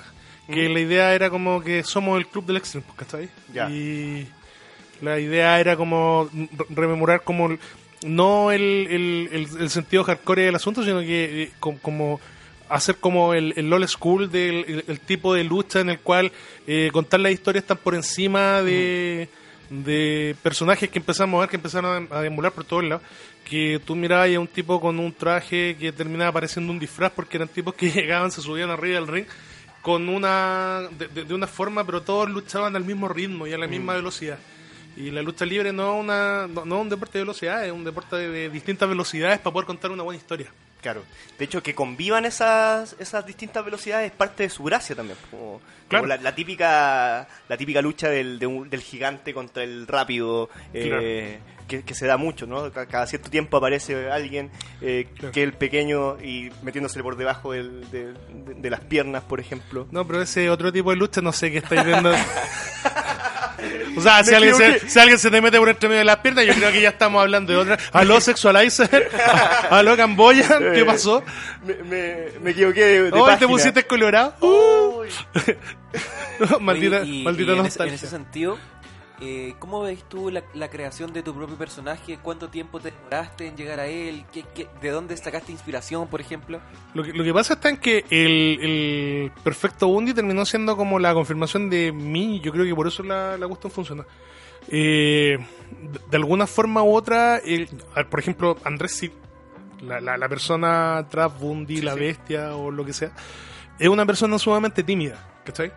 que 0.47 0.69
la 0.69 0.81
idea 0.81 1.15
era 1.15 1.31
como 1.31 1.61
que 1.61 1.83
somos 1.83 2.19
el 2.19 2.27
club 2.27 2.47
del 2.47 2.57
Extreme, 2.59 2.85
pues, 2.87 2.99
¿cachai? 2.99 3.29
Ya. 3.53 3.69
Y 3.71 4.27
la 5.03 5.19
idea 5.19 5.59
era 5.61 5.77
como 5.77 6.29
re- 6.33 6.49
rememorar 6.71 7.23
como 7.23 7.51
no 8.05 8.53
el, 8.53 8.63
el, 8.91 9.29
el- 9.33 9.61
el 9.63 9.71
sentido 9.71 10.05
hardcore 10.05 10.43
del 10.43 10.55
asunto, 10.55 10.85
sino 10.85 11.01
que 11.01 11.43
eh, 11.45 11.51
com- 11.59 11.79
como 11.79 12.21
hacer 12.69 12.97
como 12.97 13.33
el, 13.35 13.55
el 13.57 13.73
old 13.73 13.87
school 13.89 14.31
del 14.31 14.65
el, 14.67 14.85
el 14.89 15.01
tipo 15.01 15.33
de 15.35 15.45
lucha 15.45 15.81
en 15.81 15.91
el 15.91 16.01
cual 16.01 16.33
eh, 16.67 16.91
contar 16.93 17.21
las 17.21 17.33
historias 17.33 17.63
están 17.63 17.77
por 17.79 17.95
encima 17.95 18.61
de, 18.63 19.29
de 19.71 20.35
personajes 20.43 20.91
que 20.91 20.99
empezamos 20.99 21.39
a 21.39 21.41
ver 21.43 21.49
que 21.51 21.57
empezaron 21.57 22.09
a, 22.11 22.17
a 22.17 22.23
deambular 22.23 22.51
por 22.53 22.65
todos 22.65 22.83
lados 22.85 23.03
que 23.49 23.81
tú 23.85 23.95
mirabas 23.95 24.35
a 24.35 24.41
un 24.41 24.49
tipo 24.49 24.81
con 24.81 24.99
un 24.99 25.13
traje 25.13 25.77
que 25.79 25.93
terminaba 25.93 26.33
pareciendo 26.33 26.73
un 26.73 26.81
disfraz 26.81 27.13
porque 27.15 27.37
eran 27.37 27.47
tipos 27.49 27.73
que 27.75 27.91
llegaban, 27.93 28.33
se 28.33 28.41
subían 28.41 28.71
arriba 28.71 28.97
del 28.97 29.07
ring 29.07 29.27
con 29.87 30.09
una 30.09 30.89
de, 30.99 31.07
de- 31.07 31.25
de 31.25 31.33
una 31.35 31.47
forma 31.47 31.85
pero 31.87 32.03
todos 32.03 32.29
luchaban 32.29 32.75
al 32.75 32.83
mismo 32.85 33.07
ritmo 33.09 33.47
y 33.47 33.53
a 33.53 33.59
la 33.59 33.69
misma 33.69 33.95
velocidad 33.95 34.37
y 34.97 35.13
la 35.13 35.23
lucha 35.23 35.45
libre 35.45 35.73
no 35.73 35.95
es 35.95 36.01
una 36.05 36.49
no, 36.49 36.65
no 36.65 36.75
es 36.77 36.83
un 36.83 36.89
deporte 36.89 37.19
de 37.19 37.25
velocidad 37.25 37.65
es 37.65 37.71
un 37.71 37.85
deporte 37.85 38.17
de, 38.17 38.29
de 38.31 38.51
distintas 38.51 38.89
velocidades 38.89 39.39
para 39.39 39.53
poder 39.53 39.67
contar 39.67 39.93
una 39.93 40.03
buena 40.03 40.19
historia 40.19 40.49
Claro. 40.83 41.03
De 41.37 41.45
hecho, 41.47 41.63
que 41.65 41.75
convivan 41.75 42.27
esas, 42.27 42.95
esas 43.01 43.27
distintas 43.27 43.65
velocidades 43.65 44.13
es 44.13 44.17
parte 44.17 44.45
de 44.45 44.51
su 44.51 44.63
gracia 44.63 44.95
también. 44.95 45.19
Como, 45.33 45.61
Claro. 45.89 46.03
como 46.05 46.15
la, 46.15 46.17
la 46.23 46.33
típica 46.35 47.27
la 47.49 47.57
típica 47.57 47.83
lucha 47.83 48.09
del, 48.09 48.39
de 48.39 48.47
un- 48.47 48.71
del 48.71 48.83
gigante 48.83 49.35
contra 49.35 49.65
el 49.65 49.89
rápido, 49.89 50.49
eh, 50.75 51.41
que, 51.67 51.83
que 51.83 51.95
se 51.95 52.07
da 52.07 52.17
mucho, 52.17 52.47
¿no? 52.47 52.71
Ca- 52.73 52.87
Cada 52.87 53.07
cierto 53.07 53.29
tiempo 53.31 53.57
aparece 53.57 54.11
alguien 54.11 54.51
eh, 54.81 55.09
Claro. 55.17 55.33
que 55.33 55.43
es 55.43 55.47
el 55.49 55.53
pequeño 55.55 56.19
y 56.23 56.51
metiéndosele 56.63 57.03
por 57.03 57.17
debajo 57.17 57.53
del- 57.53 57.91
de, 57.91 58.13
de- 58.13 58.55
de 58.57 58.71
las 58.71 58.81
piernas, 58.81 59.23
por 59.25 59.41
ejemplo. 59.41 59.87
no 59.91 60.07
pero 60.07 60.23
ese 60.23 60.49
otro 60.51 60.73
tipo 60.73 60.91
de 60.91 60.97
lucha 60.97 61.21
no 61.21 61.33
sé 61.33 61.51
qué 61.51 61.59
estáis 61.59 61.85
viendo 61.85 62.13
O 63.97 64.01
sea, 64.01 64.23
si 64.23 64.35
alguien, 64.35 64.55
se, 64.55 64.89
si 64.91 64.99
alguien 64.99 65.19
se 65.19 65.31
te 65.31 65.41
mete 65.41 65.59
por 65.59 65.69
entre 65.71 65.89
medio 65.89 66.01
de 66.01 66.05
las 66.05 66.19
piernas, 66.19 66.45
yo 66.45 66.53
creo 66.55 66.71
que 66.71 66.83
ya 66.83 66.91
estamos 66.91 67.23
hablando 67.23 67.53
de 67.53 67.59
otra. 67.59 67.79
Aló, 67.93 68.21
Sexualizer. 68.21 69.09
Aló, 69.71 69.97
Camboya. 69.97 70.59
¿Qué 70.59 70.81
Eh, 70.81 70.85
pasó? 70.85 71.23
Me, 71.65 71.75
me, 71.83 72.17
me 72.43 72.51
equivoqué 72.51 72.85
de, 72.85 73.03
de 73.11 73.19
Hoy 73.19 73.37
te 73.39 73.49
pusiste 73.49 73.85
colorado. 73.85 74.35
Uy. 74.41 75.09
maldita 76.61 77.03
y- 77.05 77.23
maldita 77.25 77.53
y 77.53 77.59
en, 77.59 77.89
en 77.89 77.95
ese 77.95 78.07
sentido, 78.07 78.59
eh, 79.21 79.55
¿cómo 79.59 79.83
ves 79.83 80.05
tú 80.09 80.31
la, 80.31 80.43
la 80.55 80.69
creación 80.69 81.13
de 81.13 81.23
tu 81.23 81.35
propio 81.35 81.57
personaje? 81.57 82.19
¿Cuánto 82.23 82.49
tiempo 82.49 82.81
te 82.81 82.91
demoraste 82.91 83.47
en 83.47 83.57
llegar 83.57 83.81
a 83.81 83.87
él? 83.87 84.25
¿Qué, 84.33 84.45
qué- 84.55 84.69
de 84.81 84.91
dónde 84.91 85.17
sacaste 85.17 85.53
inspiración, 85.53 86.09
por 86.09 86.21
ejemplo? 86.21 86.61
Lo 86.95 87.03
que, 87.03 87.13
lo 87.13 87.25
que 87.25 87.33
pasa 87.33 87.55
está 87.55 87.69
en 87.71 87.79
que 87.79 88.05
el, 88.11 88.59
el 88.61 89.33
Perfecto 89.43 89.89
Bundy 89.89 90.13
terminó 90.15 90.45
siendo 90.45 90.77
como 90.77 90.99
la 90.99 91.15
confirmación 91.15 91.71
de 91.71 91.93
mí. 91.93 92.41
Yo 92.43 92.53
creo 92.53 92.65
que 92.65 92.75
por 92.75 92.87
eso 92.87 93.03
la, 93.03 93.37
la 93.39 93.47
cuestión 93.49 93.71
funciona. 93.73 94.05
Eh, 94.69 95.39
de, 96.11 96.17
alguna 96.17 96.47
forma 96.47 96.83
u 96.83 96.95
otra, 96.95 97.39
el- 97.39 97.69
ver, 97.95 98.09
por 98.09 98.21
ejemplo, 98.21 98.57
Andrés 98.65 98.93
Sid, 98.93 99.11
la, 99.83 100.01
la, 100.01 100.17
la 100.17 100.29
persona 100.29 101.07
tras 101.11 101.39
Bundy, 101.39 101.83
la 101.83 101.95
bestia 101.95 102.57
o 102.57 102.71
lo 102.71 102.85
que 102.85 102.93
sea, 102.93 103.13
es 103.79 103.89
una 103.89 104.05
persona 104.07 104.39
sumamente 104.39 104.83
tímida, 104.83 105.41
¿cachai? 105.45 105.71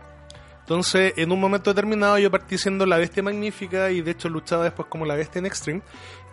Entonces, 0.69 1.13
en 1.17 1.31
un 1.31 1.39
momento 1.39 1.71
determinado 1.71 2.19
yo 2.19 2.29
partí 2.29 2.55
siendo 2.55 2.85
la 2.85 2.99
bestia 2.99 3.23
magnífica 3.23 3.89
y 3.89 4.01
de 4.03 4.11
hecho 4.11 4.29
luchaba 4.29 4.65
después 4.65 4.87
como 4.87 5.03
la 5.03 5.15
bestia 5.15 5.39
en 5.39 5.47
Extreme. 5.47 5.81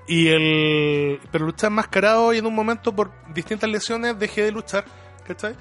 Y 0.07 0.29
el... 0.29 1.19
Pero 1.33 1.47
luchaba 1.47 1.69
enmascarado 1.69 2.35
y 2.35 2.39
en 2.39 2.45
un 2.45 2.55
momento 2.55 2.95
por 2.95 3.13
distintas 3.33 3.71
lesiones 3.71 4.19
dejé 4.19 4.43
de 4.43 4.53
luchar, 4.53 4.85
¿cachai? 5.27 5.55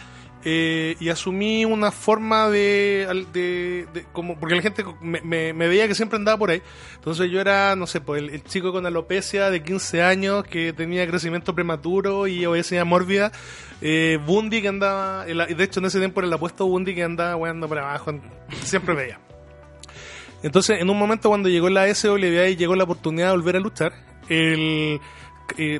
Eh, 0.48 0.96
y 1.00 1.10
asumí 1.10 1.66
una 1.66 1.92
forma 1.92 2.50
de, 2.50 3.26
de, 3.34 3.88
de- 3.92 4.06
como 4.14 4.40
porque 4.40 4.54
la 4.56 4.62
gente 4.62 4.86
me, 5.02 5.20
me- 5.22 5.68
veía 5.68 5.88
que 5.88 5.96
siempre 5.96 6.18
andaba 6.18 6.38
por 6.38 6.52
ahí. 6.52 6.62
Entonces 6.94 7.32
yo 7.32 7.42
era 7.42 7.76
no 7.76 7.88
sé 7.88 8.00
pues 8.00 8.22
el, 8.22 8.44
chico 8.44 8.72
con 8.72 8.86
alopecia 8.86 9.50
de 9.50 9.64
15 9.64 10.04
años 10.04 10.44
que 10.44 10.72
tenía 10.72 11.08
crecimiento 11.08 11.56
prematuro 11.56 12.28
y 12.28 12.46
obesidad 12.46 12.86
mórbida. 12.86 13.32
Eh, 13.82 14.20
Bundy 14.24 14.62
que 14.62 14.68
andaba 14.68 15.26
de 15.26 15.64
hecho 15.64 15.80
en 15.80 15.88
ese 15.88 15.98
tiempo 15.98 16.20
era 16.20 16.28
el 16.28 16.34
apuesto 16.34 16.68
Bundy 16.68 16.94
que 16.94 17.04
andaba 17.04 17.36
weando 17.36 17.68
para 17.68 17.82
abajo 17.90 18.14
siempre 18.62 18.94
veía. 18.94 19.20
Entonces, 20.44 20.80
en 20.80 20.90
un 20.92 21.00
momento 21.00 21.30
cuando 21.30 21.50
llegó 21.50 21.70
la 21.70 21.92
SWA 21.94 22.50
y 22.50 22.56
llegó 22.56 22.76
la 22.76 22.84
oportunidad 22.84 23.28
de 23.30 23.32
volver 23.38 23.56
a 23.56 23.60
luchar, 23.60 23.94
el, 24.30 25.00
eh, 25.58 25.80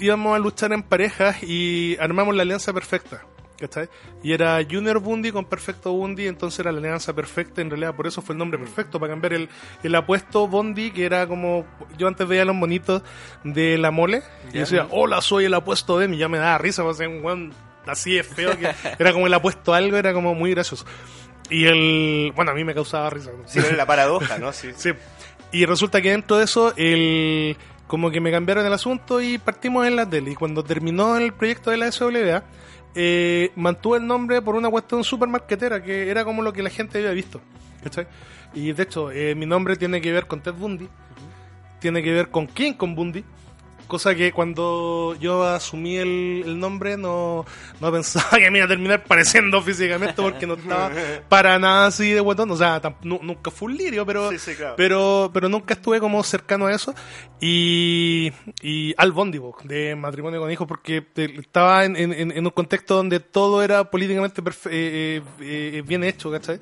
íbamos 0.00 0.34
a 0.34 0.40
luchar 0.40 0.72
en 0.72 0.82
parejas 0.82 1.40
y 1.44 1.96
armamos 2.00 2.34
la 2.34 2.42
alianza 2.42 2.72
perfecta. 2.72 3.22
¿Cachai? 3.62 3.88
Y 4.22 4.32
era 4.32 4.58
Junior 4.68 4.98
Bundy 4.98 5.32
con 5.32 5.44
Perfecto 5.44 5.92
Bundy, 5.92 6.26
entonces 6.26 6.60
era 6.60 6.72
la 6.72 6.78
alianza 6.78 7.14
perfecta, 7.14 7.60
en 7.60 7.70
realidad 7.70 7.94
por 7.94 8.06
eso 8.06 8.20
fue 8.20 8.34
el 8.34 8.38
nombre 8.38 8.58
perfecto, 8.58 8.98
para 8.98 9.12
cambiar 9.12 9.34
el, 9.34 9.48
el 9.82 9.94
apuesto 9.94 10.48
Bondi, 10.48 10.90
que 10.90 11.04
era 11.04 11.26
como, 11.26 11.64
yo 11.96 12.08
antes 12.08 12.26
veía 12.26 12.44
los 12.44 12.56
monitos 12.56 13.02
de 13.44 13.78
la 13.78 13.90
mole, 13.90 14.22
y 14.52 14.58
decía, 14.58 14.86
hola, 14.90 15.20
soy 15.20 15.44
el 15.44 15.54
apuesto 15.54 15.98
de, 15.98 16.14
y 16.14 16.18
ya 16.18 16.28
me 16.28 16.38
daba 16.38 16.58
risa, 16.58 16.82
pues, 16.82 16.98
un 17.00 17.24
weón 17.24 17.52
así 17.86 18.18
es 18.18 18.26
feo, 18.26 18.58
que 18.58 18.68
era 18.98 19.12
como 19.12 19.26
el 19.26 19.34
apuesto 19.34 19.72
algo, 19.72 19.96
era 19.96 20.12
como 20.12 20.34
muy 20.34 20.50
gracioso. 20.50 20.84
Y 21.50 21.66
el, 21.66 22.32
bueno, 22.34 22.52
a 22.52 22.54
mí 22.54 22.64
me 22.64 22.74
causaba 22.74 23.10
risa. 23.10 23.30
Sí, 23.46 23.58
es 23.58 23.76
la 23.76 23.86
paradoja, 23.86 24.38
¿no? 24.38 24.52
Sí. 24.52 24.70
Sí. 24.76 24.90
Y 25.52 25.66
resulta 25.66 26.00
que 26.00 26.12
dentro 26.12 26.38
de 26.38 26.44
eso, 26.44 26.72
el, 26.78 27.58
como 27.92 28.10
que 28.10 28.22
me 28.22 28.30
cambiaron 28.30 28.64
el 28.64 28.72
asunto 28.72 29.20
y 29.20 29.36
partimos 29.36 29.86
en 29.86 29.96
la 29.96 30.08
tele. 30.08 30.30
Y 30.30 30.34
cuando 30.34 30.64
terminó 30.64 31.18
el 31.18 31.34
proyecto 31.34 31.70
de 31.70 31.76
la 31.76 31.92
SWA, 31.92 32.42
eh, 32.94 33.52
mantuve 33.54 33.98
el 33.98 34.06
nombre 34.06 34.40
por 34.40 34.54
una 34.54 34.70
cuestión 34.70 35.04
super 35.04 35.28
marquetera, 35.28 35.82
que 35.82 36.08
era 36.08 36.24
como 36.24 36.40
lo 36.40 36.54
que 36.54 36.62
la 36.62 36.70
gente 36.70 36.96
había 36.96 37.10
visto. 37.10 37.42
Y 38.54 38.72
de 38.72 38.82
hecho, 38.82 39.10
eh, 39.10 39.34
mi 39.34 39.44
nombre 39.44 39.76
tiene 39.76 40.00
que 40.00 40.10
ver 40.10 40.26
con 40.26 40.40
Ted 40.40 40.54
Bundy, 40.54 40.88
tiene 41.80 42.02
que 42.02 42.12
ver 42.12 42.30
con 42.30 42.46
King 42.46 42.72
con 42.72 42.94
Bundy. 42.94 43.22
Cosa 43.86 44.14
que 44.14 44.32
cuando 44.32 45.14
yo 45.20 45.44
asumí 45.44 45.96
el, 45.96 46.42
el 46.46 46.58
nombre 46.58 46.96
no, 46.96 47.44
no 47.80 47.92
pensaba 47.92 48.30
que 48.38 48.50
me 48.50 48.58
iba 48.58 48.64
a 48.64 48.68
terminar 48.68 49.04
pareciendo 49.04 49.60
físicamente 49.60 50.14
porque 50.22 50.46
no 50.46 50.54
estaba 50.54 50.90
para 51.28 51.58
nada 51.58 51.86
así 51.86 52.10
de 52.10 52.20
botón. 52.20 52.50
O 52.50 52.56
sea, 52.56 52.80
nunca 53.02 53.50
fue 53.50 53.70
un 53.70 53.76
lirio, 53.76 54.06
pero, 54.06 54.30
Sí, 54.30 54.38
sí, 54.38 54.54
claro. 54.54 54.74
pero, 54.76 55.30
pero 55.34 55.48
nunca 55.48 55.74
estuve 55.74 56.00
como 56.00 56.22
cercano 56.24 56.66
a 56.66 56.72
eso. 56.74 56.94
Y, 57.40 58.32
y 58.62 58.94
al 58.96 59.12
Bondi, 59.12 59.38
po, 59.40 59.56
de 59.64 59.94
matrimonio 59.96 60.40
con 60.40 60.50
hijos, 60.50 60.66
porque 60.66 61.04
estaba 61.16 61.84
en, 61.84 61.96
en- 61.96 62.42
un 62.46 62.50
contexto 62.50 62.96
donde 62.96 63.20
todo 63.20 63.62
era 63.62 63.90
políticamente 63.90 64.40
eh, 64.40 64.50
eh, 64.70 65.22
eh, 65.40 65.82
bien 65.86 66.02
hecho, 66.04 66.30
¿cachai? 66.30 66.58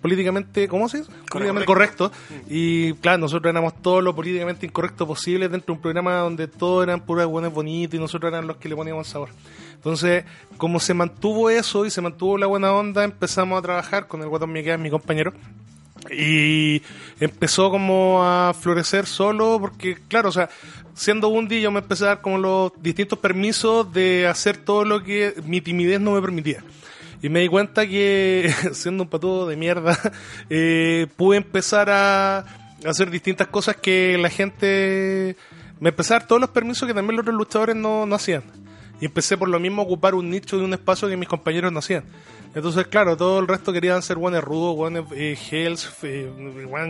Políticamente, 0.00 0.68
¿cómo 0.68 0.88
se 0.88 0.98
dice? 0.98 1.10
Políticamente 1.30 1.66
correcto. 1.66 2.12
Y 2.48 2.94
claro, 2.94 3.18
nosotros 3.18 3.50
éramos 3.50 3.80
todo 3.82 4.00
lo 4.00 4.14
políticamente 4.14 4.66
incorrecto 4.66 5.06
posible 5.06 5.48
dentro 5.48 5.66
de 5.66 5.78
un 5.78 5.82
programa 5.82 6.16
donde 6.16 6.48
todos 6.48 6.84
eran 6.84 7.00
puras 7.00 7.26
buenas 7.26 7.52
bonitos 7.52 7.94
y 7.94 7.98
nosotros 7.98 8.32
eran 8.32 8.46
los 8.46 8.56
que 8.56 8.68
le 8.68 8.76
poníamos 8.76 9.08
sabor. 9.08 9.30
Entonces, 9.74 10.24
como 10.56 10.78
se 10.78 10.92
mantuvo 10.92 11.48
eso 11.48 11.86
y 11.86 11.90
se 11.90 12.00
mantuvo 12.00 12.36
la 12.36 12.46
buena 12.46 12.72
onda, 12.72 13.02
empezamos 13.04 13.58
a 13.58 13.62
trabajar 13.62 14.08
con 14.08 14.20
el 14.20 14.28
Guatón 14.28 14.52
Miquel, 14.52 14.78
mi 14.78 14.90
compañero. 14.90 15.32
Y 16.10 16.82
empezó 17.18 17.70
como 17.70 18.22
a 18.24 18.54
florecer 18.54 19.06
solo 19.06 19.58
porque, 19.60 19.98
claro, 20.08 20.30
o 20.30 20.32
sea, 20.32 20.48
siendo 20.94 21.30
Bundy 21.30 21.60
yo 21.60 21.70
me 21.70 21.80
empecé 21.80 22.04
a 22.04 22.08
dar 22.08 22.20
como 22.20 22.38
los 22.38 22.72
distintos 22.82 23.18
permisos 23.18 23.92
de 23.92 24.26
hacer 24.26 24.56
todo 24.56 24.84
lo 24.84 25.02
que 25.02 25.34
mi 25.44 25.60
timidez 25.60 26.00
no 26.00 26.12
me 26.12 26.20
permitía. 26.20 26.62
Y 27.22 27.28
me 27.28 27.40
di 27.40 27.48
cuenta 27.48 27.86
que, 27.86 28.52
siendo 28.72 29.04
un 29.04 29.08
patudo 29.08 29.46
de 29.46 29.56
mierda, 29.56 29.98
eh, 30.50 31.06
pude 31.16 31.36
empezar 31.36 31.90
a 31.90 32.44
hacer 32.84 33.10
distintas 33.10 33.48
cosas 33.48 33.76
que 33.76 34.16
la 34.18 34.30
gente... 34.30 35.36
Me 35.80 35.90
empecé 35.90 36.14
a 36.14 36.18
dar 36.18 36.26
todos 36.26 36.40
los 36.40 36.50
permisos 36.50 36.86
que 36.86 36.94
también 36.94 37.16
los 37.16 37.22
otros 37.22 37.36
luchadores 37.36 37.74
no, 37.74 38.04
no 38.04 38.14
hacían. 38.14 38.42
Y 39.00 39.06
empecé 39.06 39.38
por 39.38 39.48
lo 39.48 39.58
mismo 39.58 39.80
a 39.80 39.84
ocupar 39.86 40.14
un 40.14 40.28
nicho 40.28 40.58
de 40.58 40.64
un 40.64 40.74
espacio 40.74 41.08
que 41.08 41.16
mis 41.16 41.28
compañeros 41.28 41.72
no 41.72 41.78
hacían. 41.78 42.04
Entonces, 42.54 42.86
claro, 42.88 43.16
todo 43.16 43.38
el 43.38 43.48
resto 43.48 43.72
querían 43.72 44.02
ser 44.02 44.18
buenos 44.18 44.44
rudos, 44.44 44.76
buenos 44.76 45.06
eh, 45.14 45.38
hells, 45.50 45.90
eh, 46.02 46.30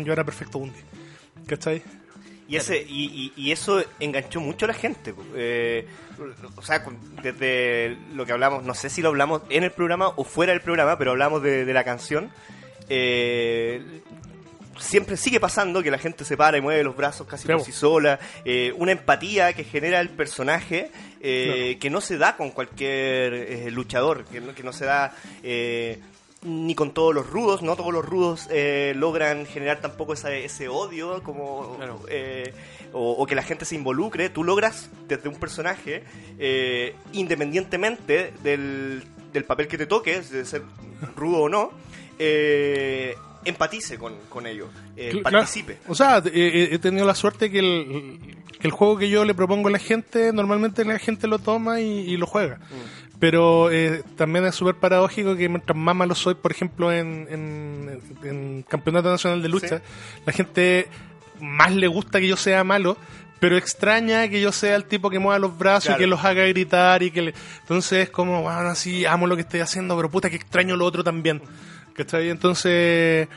yo 0.05 0.13
era 0.13 0.25
perfecto 0.25 0.59
Bundy. 0.59 0.81
¿Cachai? 1.47 1.83
Y, 2.51 2.57
ese, 2.57 2.79
y, 2.83 3.33
y- 3.37 3.43
y 3.47 3.53
eso 3.53 3.83
enganchó 4.01 4.41
mucho 4.41 4.65
a 4.67 4.69
la 4.69 4.75
gente. 4.75 5.15
Eh, 5.37 5.87
o 6.57 6.63
sea, 6.63 6.85
desde 7.23 7.97
lo 8.15 8.27
que 8.27 8.33
hablamos, 8.33 8.65
no 8.65 8.75
sé 8.75 8.91
si 8.91 9.01
lo 9.03 9.09
hablamos 9.11 9.43
en 9.51 9.63
el 9.65 9.71
programa 9.71 10.09
o 10.17 10.25
fuera 10.25 10.53
del 10.53 10.61
programa, 10.61 10.99
pero 10.99 11.13
hablamos 11.13 11.43
de, 11.43 11.65
de 11.65 11.73
la 11.73 11.85
canción. 11.85 12.31
Eh, 12.89 13.81
siempre 14.79 15.17
sigue 15.17 15.39
pasando 15.41 15.83
que 15.83 15.91
la 15.91 15.99
gente 15.99 16.25
se 16.25 16.37
para 16.37 16.57
y 16.59 16.61
mueve 16.61 16.83
los 16.83 16.97
brazos 16.97 17.27
casi 17.27 17.43
por 17.47 17.57
Claro. 17.57 17.65
sí 17.65 17.73
sola. 17.73 18.19
eh, 18.45 18.73
una 18.77 18.93
empatía 18.93 19.53
que 19.53 19.63
genera 19.65 20.01
el 20.01 20.09
personaje 20.09 20.91
eh, 21.21 21.77
que 21.81 21.91
no 21.91 22.01
se 22.01 22.17
da 22.19 22.37
con 22.37 22.51
cualquier 22.51 23.71
luchador, 23.73 24.25
que 24.25 24.41
no, 24.41 24.55
que 24.55 24.63
no 24.63 24.73
se 24.73 24.87
da... 24.87 25.15
ni 26.43 26.75
con 26.75 26.93
todos 26.95 27.15
los 27.15 27.29
rudos, 27.29 27.61
no 27.63 27.77
todos 27.77 27.93
los 27.93 28.05
rudos 28.05 28.49
eh, 28.51 28.95
logran 28.97 29.45
generar 29.47 29.81
tampoco 29.81 30.15
esa- 30.15 30.33
ese 30.35 30.69
odio 30.69 31.23
como 31.23 31.77
eh, 32.09 32.55
o, 32.95 33.13
o 33.13 33.27
que 33.27 33.35
la 33.35 33.43
gente 33.43 33.65
se 33.67 33.75
involucre. 33.75 34.31
Tú 34.31 34.43
logras 34.43 34.89
desde 35.07 35.29
un 35.29 35.35
personaje, 35.37 36.03
eh, 36.39 36.95
independientemente 37.13 38.33
del, 38.43 39.03
del 39.33 39.45
papel 39.45 39.69
que 39.69 39.77
te 39.79 39.87
toque, 39.87 40.21
de 40.21 40.45
ser 40.45 40.63
rudo 41.17 41.43
o 41.43 41.49
no, 41.49 41.73
eh, 42.19 43.15
empatice 43.45 43.99
con, 43.99 44.15
con 44.29 44.47
ello, 44.47 44.69
eh, 44.97 45.21
participe. 45.23 45.75
claro. 45.77 45.93
O 45.93 45.95
sea, 45.95 46.23
he 46.33 46.79
tenido 46.79 47.07
la 47.07 47.15
suerte 47.15 47.51
que 47.51 47.59
el, 47.59 48.19
que 48.59 48.67
el 48.67 48.71
juego 48.73 48.97
que 48.99 49.09
yo 49.09 49.25
le 49.25 49.35
propongo 49.35 49.69
a 49.69 49.73
la 49.73 49.79
gente, 49.79 50.33
normalmente 50.33 50.85
la 50.85 50.99
gente 50.99 51.27
lo 51.27 51.39
toma 51.39 51.81
y, 51.81 52.01
y 52.01 52.17
lo 52.17 52.27
juega. 52.27 52.57
Mm. 52.57 53.10
Pero 53.21 53.71
eh, 53.71 54.03
también 54.17 54.47
es 54.47 54.55
súper 54.55 54.77
paradójico 54.77 55.37
que 55.37 55.49
mientras 55.49 55.77
más 55.77 55.95
malo 55.95 56.15
soy, 56.15 56.35
por 56.35 56.51
ejemplo, 56.53 56.91
en, 56.91 57.27
en, 57.31 58.01
en 58.25 58.63
Campeonato 58.67 59.11
Nacional 59.11 59.43
de 59.43 59.49
Lucha, 59.51 59.83
la 60.25 60.33
gente 60.33 60.89
más 61.41 61.73
le 61.75 61.87
gusta 61.87 62.19
que 62.19 62.27
yo 62.29 62.37
sea 62.37 62.65
malo, 62.65 62.97
pero 63.41 63.57
extraña 63.59 64.29
que 64.29 64.41
yo 64.41 64.53
sea 64.53 64.75
el 64.75 64.85
tipo 64.87 65.11
que 65.11 65.19
mueva 65.19 65.39
los 65.39 65.57
brazos 65.59 65.85
Claro. 65.89 66.01
y 66.01 66.05
que 66.05 66.07
los 66.09 66.25
haga 66.25 66.45
gritar 66.47 67.03
y 67.03 67.11
que 67.11 67.23
le... 67.23 67.35
Entonces 67.61 68.05
es 68.05 68.11
como, 68.11 68.43
bueno, 68.43 68.59
así 68.61 69.05
amo 69.05 69.27
lo 69.27 69.37
que 69.37 69.43
estoy 69.43 69.61
haciendo, 69.61 69.97
pero 69.97 70.11
puta 70.11 70.31
que 70.31 70.37
extraño 70.37 70.77
lo 70.77 70.87
otro 70.87 71.05
también. 71.05 71.43
¿Cachai? 71.95 72.31
Entonces... 72.31 73.29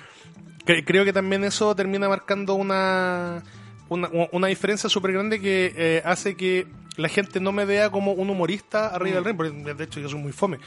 Cre- 0.66 0.84
creo 0.86 1.04
que 1.04 1.12
también 1.12 1.44
eso 1.44 1.76
termina 1.76 2.08
marcando 2.08 2.54
una, 2.56 3.44
una, 3.90 4.10
una 4.32 4.48
diferencia 4.48 4.90
súper 4.90 5.12
grande 5.12 5.42
que 5.42 5.74
eh, 5.76 6.02
hace 6.06 6.36
que 6.38 6.68
la 6.98 7.10
gente 7.10 7.40
no 7.40 7.52
me 7.52 7.66
vea 7.66 7.90
como 7.90 8.12
un 8.14 8.30
humorista 8.30 8.88
arriba 8.88 9.16
del 9.16 9.26
ring, 9.26 9.36
porque 9.38 9.74
de 9.74 9.84
hecho 9.84 10.00
yo 10.00 10.10
soy 10.10 10.20
muy 10.20 10.32
fome, 10.32 10.60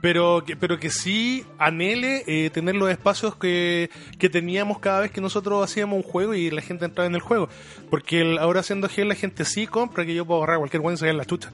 pero 0.00 0.42
que, 0.44 0.56
pero 0.56 0.78
que 0.78 0.90
sí 0.90 1.44
anhele 1.58 2.24
eh, 2.26 2.50
tener 2.50 2.74
los 2.76 2.90
espacios 2.90 3.36
que, 3.36 3.90
que 4.18 4.28
teníamos 4.28 4.78
cada 4.80 5.00
vez 5.00 5.10
que 5.10 5.20
nosotros 5.20 5.62
hacíamos 5.64 5.96
un 5.96 6.02
juego 6.02 6.34
y 6.34 6.50
la 6.50 6.62
gente 6.62 6.84
entraba 6.84 7.06
en 7.06 7.14
el 7.14 7.20
juego, 7.20 7.48
porque 7.90 8.20
el- 8.20 8.38
ahora 8.38 8.60
haciendo 8.60 8.88
gel 8.88 9.08
la 9.08 9.14
gente 9.14 9.44
sí 9.44 9.66
compra 9.66 10.04
que 10.04 10.14
yo 10.14 10.24
puedo 10.26 10.40
agarrar 10.42 10.58
cualquier 10.58 10.80
buen 10.82 10.94
y 10.94 10.98
sacar 10.98 11.14
la 11.14 11.24
chucha. 11.24 11.50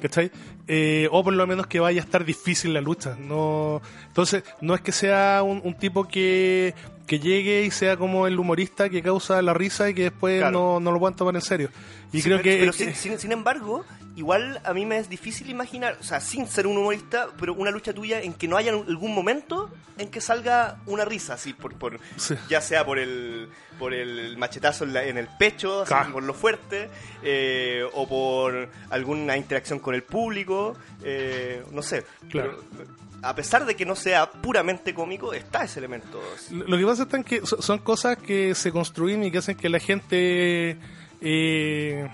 ¿Cachai? 0.00 0.30
Eh, 0.68 1.08
o 1.10 1.24
por 1.24 1.32
lo 1.34 1.44
menos 1.46 1.66
que 1.66 1.80
vaya 1.80 2.00
a 2.00 2.04
estar 2.04 2.24
difícil 2.24 2.72
la 2.72 2.80
lucha. 2.80 3.16
No, 3.18 3.82
entonces, 4.06 4.44
no 4.60 4.74
es 4.76 4.80
que 4.80 4.92
sea 4.92 5.42
un, 5.44 5.60
un 5.64 5.74
tipo 5.74 6.06
que, 6.06 6.72
que 7.08 7.18
llegue 7.18 7.64
y 7.64 7.70
sea 7.72 7.96
como 7.96 8.28
el 8.28 8.38
humorista 8.38 8.88
que 8.88 9.02
causa 9.02 9.42
la 9.42 9.54
risa 9.54 9.88
y 9.90 9.94
que 9.94 10.02
después 10.04 10.38
Claro. 10.38 10.52
no, 10.52 10.80
no 10.80 10.92
lo 10.92 11.00
puedan 11.00 11.16
tomar 11.16 11.34
en 11.34 11.40
serio. 11.42 11.70
Y 12.12 12.18
Sí, 12.18 12.24
creo 12.24 12.36
pero- 12.36 12.44
que... 12.44 12.58
pero 12.60 12.72
sin, 12.72 12.94
sin- 12.94 13.18
sin 13.18 13.32
embargo, 13.32 13.84
igual 14.14 14.60
a 14.64 14.72
mí 14.74 14.86
me 14.86 14.98
es 14.98 15.08
difícil 15.08 15.48
imaginar, 15.50 15.96
o 16.00 16.04
sea, 16.04 16.20
sin 16.20 16.46
ser 16.46 16.66
un 16.66 16.76
humorista, 16.78 17.28
pero 17.40 17.54
una 17.54 17.70
lucha 17.70 17.92
tuya 17.92 18.20
en 18.22 18.34
que 18.34 18.46
no 18.46 18.56
haya 18.56 18.72
algún 18.72 19.14
momento 19.14 19.70
en 19.96 20.08
que 20.10 20.20
salga 20.20 20.76
una 20.86 21.04
risa, 21.04 21.34
así, 21.34 21.52
por, 21.54 21.74
por 21.74 21.98
Sí. 22.16 22.34
ya 22.48 22.60
sea 22.60 22.84
por 22.84 22.98
el 23.00 23.48
por 23.78 23.94
el 23.94 24.36
machetazo 24.36 24.82
en, 24.84 24.92
la- 24.92 25.04
en 25.04 25.18
el 25.18 25.28
pecho, 25.38 25.82
así, 25.82 25.88
Claro. 25.94 26.12
por 26.12 26.22
lo 26.24 26.34
fuerte, 26.34 26.90
eh, 27.22 27.84
o 27.94 28.08
por 28.08 28.68
alguna 28.90 29.36
interacción 29.36 29.78
con 29.78 29.94
el 29.94 30.02
público, 30.02 30.76
eh, 31.04 31.62
no 31.70 31.80
sé. 31.82 32.04
Claro. 32.28 32.58
Pero, 32.76 32.88
a 33.22 33.34
pesar 33.34 33.66
de 33.66 33.74
que 33.74 33.84
no 33.84 33.96
sea 33.96 34.30
puramente 34.30 34.94
cómico, 34.94 35.32
está 35.32 35.64
ese 35.64 35.78
elemento. 35.80 36.20
Lo 36.50 36.76
que 36.78 36.84
pasa 36.86 37.06
es 37.10 37.24
que 37.24 37.46
so- 37.46 37.60
son 37.60 37.78
cosas 37.78 38.16
que 38.16 38.54
se 38.54 38.70
construyen 38.72 39.24
y 39.24 39.30
que 39.30 39.38
hacen 39.38 39.56
que 39.56 39.68
la 39.68 39.80
gente... 39.80 40.76
Eh, 41.20 42.08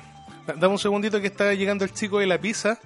da- 0.47 0.55
dame 0.55 0.73
un 0.75 0.79
segundito 0.79 1.21
que 1.21 1.27
está 1.27 1.53
llegando 1.55 1.85
el 1.85 1.93
chico 1.93 2.19
de 2.21 2.27
la 2.27 2.39
pizza. 2.39 2.79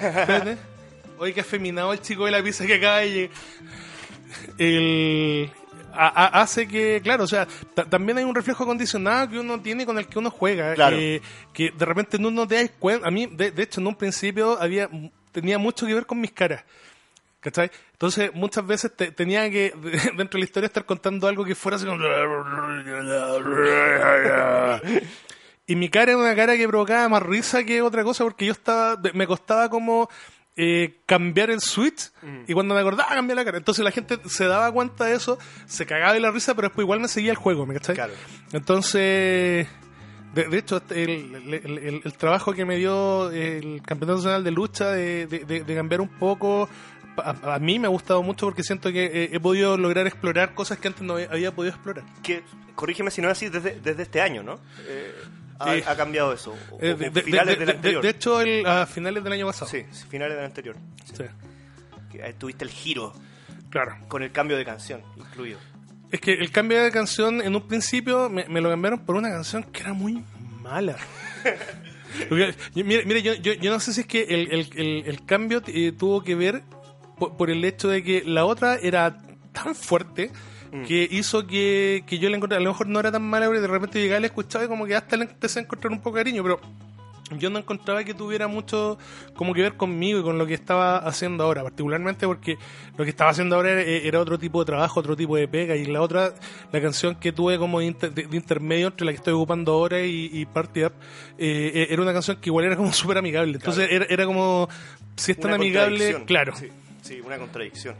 Espérate. 0.00 0.58
Oye, 1.18 1.32
que 1.32 1.40
afeminado 1.40 1.92
el 1.94 2.00
chico 2.02 2.26
de 2.26 2.30
la 2.32 2.42
pizza 2.42 2.66
que 2.66 2.74
acaba 2.74 2.98
de 2.98 3.10
llegar. 3.10 3.30
El, 4.58 5.50
a- 5.92 6.08
a- 6.26 6.42
hace 6.42 6.68
que, 6.68 7.00
claro, 7.02 7.24
o 7.24 7.26
sea, 7.26 7.46
ta- 7.74 7.84
también 7.84 8.18
hay 8.18 8.24
un 8.24 8.34
reflejo 8.34 8.64
acondicionado 8.64 9.30
que 9.30 9.38
uno 9.38 9.60
tiene 9.60 9.86
con 9.86 9.98
el 9.98 10.06
que 10.06 10.18
uno 10.18 10.30
juega. 10.30 10.74
Claro. 10.74 10.96
eh, 10.98 11.22
que 11.52 11.70
de 11.70 11.84
repente 11.84 12.18
no, 12.18 12.30
no 12.30 12.46
te 12.46 12.56
das 12.56 12.70
cuenta. 12.78 13.08
A 13.08 13.10
mí, 13.10 13.26
de, 13.26 13.50
de 13.50 13.62
hecho, 13.62 13.80
en 13.80 13.86
un 13.86 13.94
principio 13.96 14.60
había 14.60 14.88
tenía 15.32 15.58
mucho 15.58 15.86
que 15.86 15.94
ver 15.94 16.06
con 16.06 16.20
mis 16.20 16.32
caras. 16.32 16.64
¿Cachai? 17.46 17.70
Entonces, 17.92 18.32
muchas 18.34 18.66
veces 18.66 18.96
te- 18.96 19.12
tenía 19.12 19.48
que, 19.48 19.72
dentro 20.16 20.36
de 20.36 20.38
la 20.40 20.44
historia, 20.46 20.66
estar 20.66 20.84
contando 20.84 21.28
algo 21.28 21.44
que 21.44 21.54
fuera 21.54 21.76
así 21.76 21.86
como... 21.86 21.96
Y 25.68 25.76
mi 25.76 25.88
cara 25.88 26.12
era 26.12 26.20
una 26.20 26.34
cara 26.34 26.56
que 26.56 26.66
provocaba 26.66 27.08
más 27.08 27.22
risa 27.22 27.62
que 27.64 27.82
otra 27.82 28.02
cosa 28.04 28.24
porque 28.24 28.46
yo 28.46 28.52
estaba... 28.52 29.00
Me 29.14 29.26
costaba 29.28 29.68
como 29.68 30.08
eh, 30.56 30.96
cambiar 31.06 31.50
el 31.50 31.60
switch 31.60 32.10
y 32.48 32.52
cuando 32.52 32.74
me 32.74 32.80
acordaba 32.80 33.10
cambiar 33.14 33.36
la 33.36 33.44
cara. 33.44 33.58
Entonces 33.58 33.84
la 33.84 33.90
gente 33.92 34.18
se 34.28 34.46
daba 34.46 34.72
cuenta 34.72 35.04
de 35.04 35.14
eso, 35.14 35.38
se 35.66 35.86
cagaba 35.86 36.14
de 36.14 36.20
la 36.20 36.30
risa, 36.32 36.54
pero 36.56 36.66
después 36.68 36.84
igual 36.84 36.98
me 37.00 37.06
seguía 37.08 37.30
el 37.30 37.36
juego, 37.36 37.64
¿me 37.66 37.74
cachai? 37.74 37.94
Claro. 37.94 38.12
Entonces... 38.52 39.68
De, 40.34 40.44
de 40.50 40.58
hecho, 40.58 40.76
este, 40.76 41.02
el, 41.02 41.34
el- 41.34 41.54
el- 41.54 41.78
el- 41.78 42.00
el 42.04 42.12
trabajo 42.18 42.52
que 42.52 42.66
me 42.66 42.76
dio 42.76 43.30
el 43.30 43.80
Campeonato 43.86 44.18
Nacional 44.18 44.44
de 44.44 44.50
Lucha 44.50 44.90
de, 44.90 45.26
de- 45.26 45.46
de- 45.46 45.64
de 45.64 45.74
cambiar 45.74 46.02
un 46.02 46.08
poco 46.10 46.68
a, 47.18 47.54
a 47.54 47.58
mí 47.58 47.78
me 47.78 47.86
ha 47.86 47.90
gustado 47.90 48.22
mucho 48.22 48.46
porque 48.46 48.62
siento 48.62 48.90
que 48.92 49.04
eh, 49.06 49.30
he 49.32 49.40
podido 49.40 49.76
lograr 49.76 50.06
explorar 50.06 50.54
cosas 50.54 50.78
que 50.78 50.88
antes 50.88 51.02
no 51.02 51.14
había- 51.14 51.52
podido 51.54 51.74
explorar. 51.74 52.04
Que, 52.22 52.42
corrígeme 52.74 53.10
si 53.10 53.20
no 53.22 53.28
es 53.28 53.32
así, 53.38 53.48
desde, 53.48 53.80
desde 53.80 54.02
este 54.02 54.20
año, 54.20 54.42
¿no? 54.42 54.58
Eh, 54.86 55.14
ha, 55.86 55.96
cambiado 55.96 56.32
eso. 56.32 56.54
O- 56.70 56.78
Eh, 56.80 56.94
de, 56.94 57.22
finales 57.22 57.54
de- 57.54 57.58
del 57.60 57.66
de- 57.66 57.72
anterior. 57.72 58.02
de 58.02 58.08
hecho, 58.10 58.40
el- 58.40 58.66
a 58.66 58.86
finales 58.86 59.24
del 59.24 59.32
año 59.32 59.46
pasado. 59.46 59.70
Sí, 59.70 59.84
finales 60.08 60.36
del 60.36 60.44
anterior. 60.44 60.76
Sí, 61.04 61.24
Que 62.12 62.32
tuviste 62.34 62.64
el 62.64 62.70
giro 62.70 63.12
claro. 63.70 63.96
con 64.08 64.22
el 64.22 64.32
cambio 64.32 64.56
de 64.56 64.64
canción 64.64 65.02
incluido. 65.16 65.58
Es 66.12 66.20
que 66.20 66.32
el 66.34 66.50
cambio 66.52 66.82
de 66.82 66.90
canción 66.92 67.40
en 67.42 67.56
un 67.56 67.66
principio 67.66 68.28
me, 68.28 68.46
me 68.48 68.60
lo 68.60 68.70
cambiaron 68.70 69.00
por 69.04 69.16
una 69.16 69.28
canción 69.30 69.64
que 69.64 69.80
era 69.80 69.92
muy 69.92 70.22
mala. 70.62 70.96
Mire, 72.74 73.04
mire, 73.04 73.22
yo, 73.22 73.34
yo, 73.34 73.52
yo 73.54 73.70
no 73.70 73.78
sé 73.80 73.92
si 73.92 74.02
es 74.02 74.06
que 74.06 74.22
el, 74.22 74.50
el- 74.52 74.70
el- 74.76 75.04
el 75.06 75.24
cambio 75.26 75.62
eh, 75.66 75.92
tuvo 75.92 76.22
que 76.22 76.34
ver 76.34 76.62
por, 77.18 77.36
por 77.36 77.50
el 77.50 77.64
hecho 77.64 77.88
de 77.88 78.02
que 78.02 78.22
la 78.24 78.44
otra 78.44 78.76
era 78.76 79.20
tan 79.52 79.74
fuerte 79.74 80.30
que 80.86 81.08
hizo 81.10 81.46
que, 81.46 82.04
que 82.06 82.18
yo 82.18 82.28
la 82.28 82.36
encontré, 82.36 82.58
a 82.58 82.60
lo 82.60 82.68
mejor 82.70 82.86
no 82.86 83.00
era 83.00 83.10
tan 83.10 83.22
mala, 83.22 83.46
pero 83.48 83.62
de 83.62 83.66
repente 83.66 83.98
llegaba 83.98 84.18
y 84.18 84.22
la 84.22 84.26
escuchaba 84.26 84.66
y 84.66 84.68
como 84.68 84.84
que 84.84 84.94
hasta 84.94 85.16
le 85.16 85.24
empecé 85.24 85.58
a 85.60 85.62
encontrar 85.62 85.90
un 85.90 86.00
poco 86.00 86.18
de 86.18 86.24
cariño, 86.24 86.42
pero 86.42 86.60
yo 87.38 87.48
no 87.48 87.58
encontraba 87.58 88.04
que 88.04 88.12
tuviera 88.12 88.46
mucho 88.46 88.98
como 89.34 89.54
que 89.54 89.62
ver 89.62 89.76
conmigo 89.78 90.20
y 90.20 90.22
con 90.22 90.36
lo 90.36 90.46
que 90.46 90.52
estaba 90.54 90.98
haciendo 90.98 91.44
ahora, 91.44 91.62
particularmente 91.62 92.26
porque 92.26 92.58
lo 92.98 93.04
que 93.04 93.10
estaba 93.10 93.30
haciendo 93.30 93.56
ahora 93.56 93.70
era, 93.72 93.80
era 93.82 94.20
otro 94.20 94.38
tipo 94.38 94.58
de 94.60 94.66
trabajo, 94.66 95.00
otro 95.00 95.16
tipo 95.16 95.34
de 95.36 95.48
pega, 95.48 95.76
y 95.76 95.86
la 95.86 96.02
otra, 96.02 96.34
la 96.72 96.80
canción 96.82 97.14
que 97.14 97.32
tuve 97.32 97.58
como 97.58 97.80
de, 97.80 97.86
inter- 97.86 98.12
de- 98.12 98.26
de 98.26 98.36
intermedio 98.36 98.88
entre 98.88 99.06
la 99.06 99.12
que 99.12 99.16
estoy 99.16 99.32
ocupando 99.32 99.72
ahora 99.72 100.02
y, 100.04 100.28
y 100.30 100.44
Party 100.44 100.84
Up, 100.84 100.92
eh, 101.38 101.86
era 101.90 102.02
una 102.02 102.12
canción 102.12 102.36
que 102.38 102.50
igual 102.50 102.66
era 102.66 102.76
como 102.76 102.92
súper 102.92 103.16
amigable. 103.18 103.54
Entonces 103.54 103.88
era, 103.90 104.04
era 104.10 104.26
como, 104.26 104.68
si 105.16 105.32
es 105.32 105.38
tan 105.40 105.52
Una 105.52 105.56
amigable, 105.56 106.22
claro. 106.26 106.54
Sí, 106.54 106.68
sí, 107.06 107.20
una 107.20 107.38
contradicción. 107.38 107.94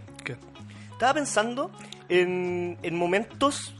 Estaba 0.93 1.15
pensando 1.15 1.71
en, 2.09 2.79
en 2.83 2.97
momentos, 2.97 3.75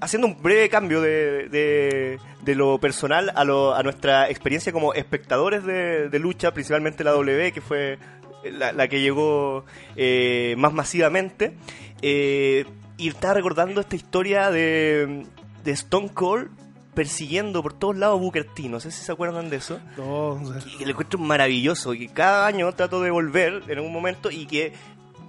haciendo 0.00 0.26
un 0.26 0.42
breve 0.42 0.68
cambio 0.68 1.00
de, 1.00 1.48
de, 1.48 2.18
de 2.42 2.54
lo 2.54 2.78
personal 2.78 3.32
a, 3.34 3.44
lo, 3.44 3.74
a 3.74 3.82
nuestra 3.82 4.28
experiencia 4.28 4.72
como 4.72 4.92
espectadores 4.92 5.64
de, 5.64 6.08
de 6.08 6.18
lucha, 6.18 6.52
principalmente 6.52 7.04
la 7.04 7.12
W, 7.12 7.52
que 7.52 7.60
fue 7.60 7.98
la, 8.44 8.72
la 8.72 8.88
que 8.88 9.00
llegó 9.00 9.64
eh, 9.96 10.56
más 10.58 10.72
masivamente. 10.72 11.56
Eh, 12.02 12.64
y 12.96 13.08
estaba 13.08 13.34
recordando 13.34 13.80
esta 13.80 13.94
historia 13.94 14.50
de, 14.50 15.24
de 15.62 15.70
Stone 15.70 16.10
Cold 16.12 16.50
persiguiendo 16.98 17.62
por 17.62 17.74
todos 17.74 17.96
lados 17.96 18.18
a 18.18 18.20
Booker 18.20 18.42
T. 18.44 18.68
No 18.68 18.80
sé 18.80 18.90
si 18.90 19.04
se 19.04 19.12
acuerdan 19.12 19.50
de 19.50 19.56
eso. 19.58 19.78
No, 19.96 20.30
o 20.30 20.52
sea, 20.60 20.60
y 20.80 20.84
lo 20.84 20.90
encuentro 20.90 21.16
maravilloso 21.20 21.94
y 21.94 22.08
cada 22.08 22.44
año 22.44 22.72
trato 22.72 23.00
de 23.00 23.12
volver 23.12 23.62
en 23.68 23.78
un 23.78 23.92
momento 23.92 24.32
y 24.32 24.46
que 24.46 24.72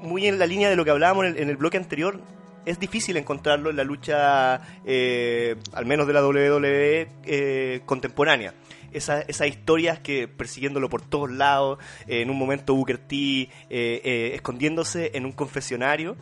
muy 0.01 0.25
en 0.25 0.39
la 0.39 0.47
línea 0.47 0.67
de 0.67 0.75
lo 0.75 0.83
que 0.83 0.89
hablábamos 0.89 1.25
en 1.25 1.35
el, 1.35 1.37
en 1.43 1.49
el 1.49 1.57
bloque 1.57 1.77
anterior 1.77 2.19
es 2.65 2.79
difícil 2.79 3.17
encontrarlo 3.17 3.69
en 3.69 3.75
la 3.75 3.83
lucha 3.83 4.61
eh, 4.83 5.57
al 5.73 5.85
menos 5.85 6.07
de 6.07 6.13
la 6.13 6.25
WWE 6.25 7.07
eh, 7.25 7.81
contemporánea. 7.85 8.55
Esa- 8.91 9.21
esas 9.21 9.47
historias 9.47 9.99
que 9.99 10.27
persiguiéndolo 10.27 10.89
por 10.89 11.03
todos 11.03 11.29
lados 11.29 11.77
eh, 12.07 12.21
en 12.21 12.31
un 12.31 12.37
momento 12.39 12.73
Booker 12.73 12.97
T 12.97 13.47
eh, 13.69 14.31
escondiéndose 14.33 15.11
en 15.13 15.23
un 15.25 15.33
confesionario 15.33 16.15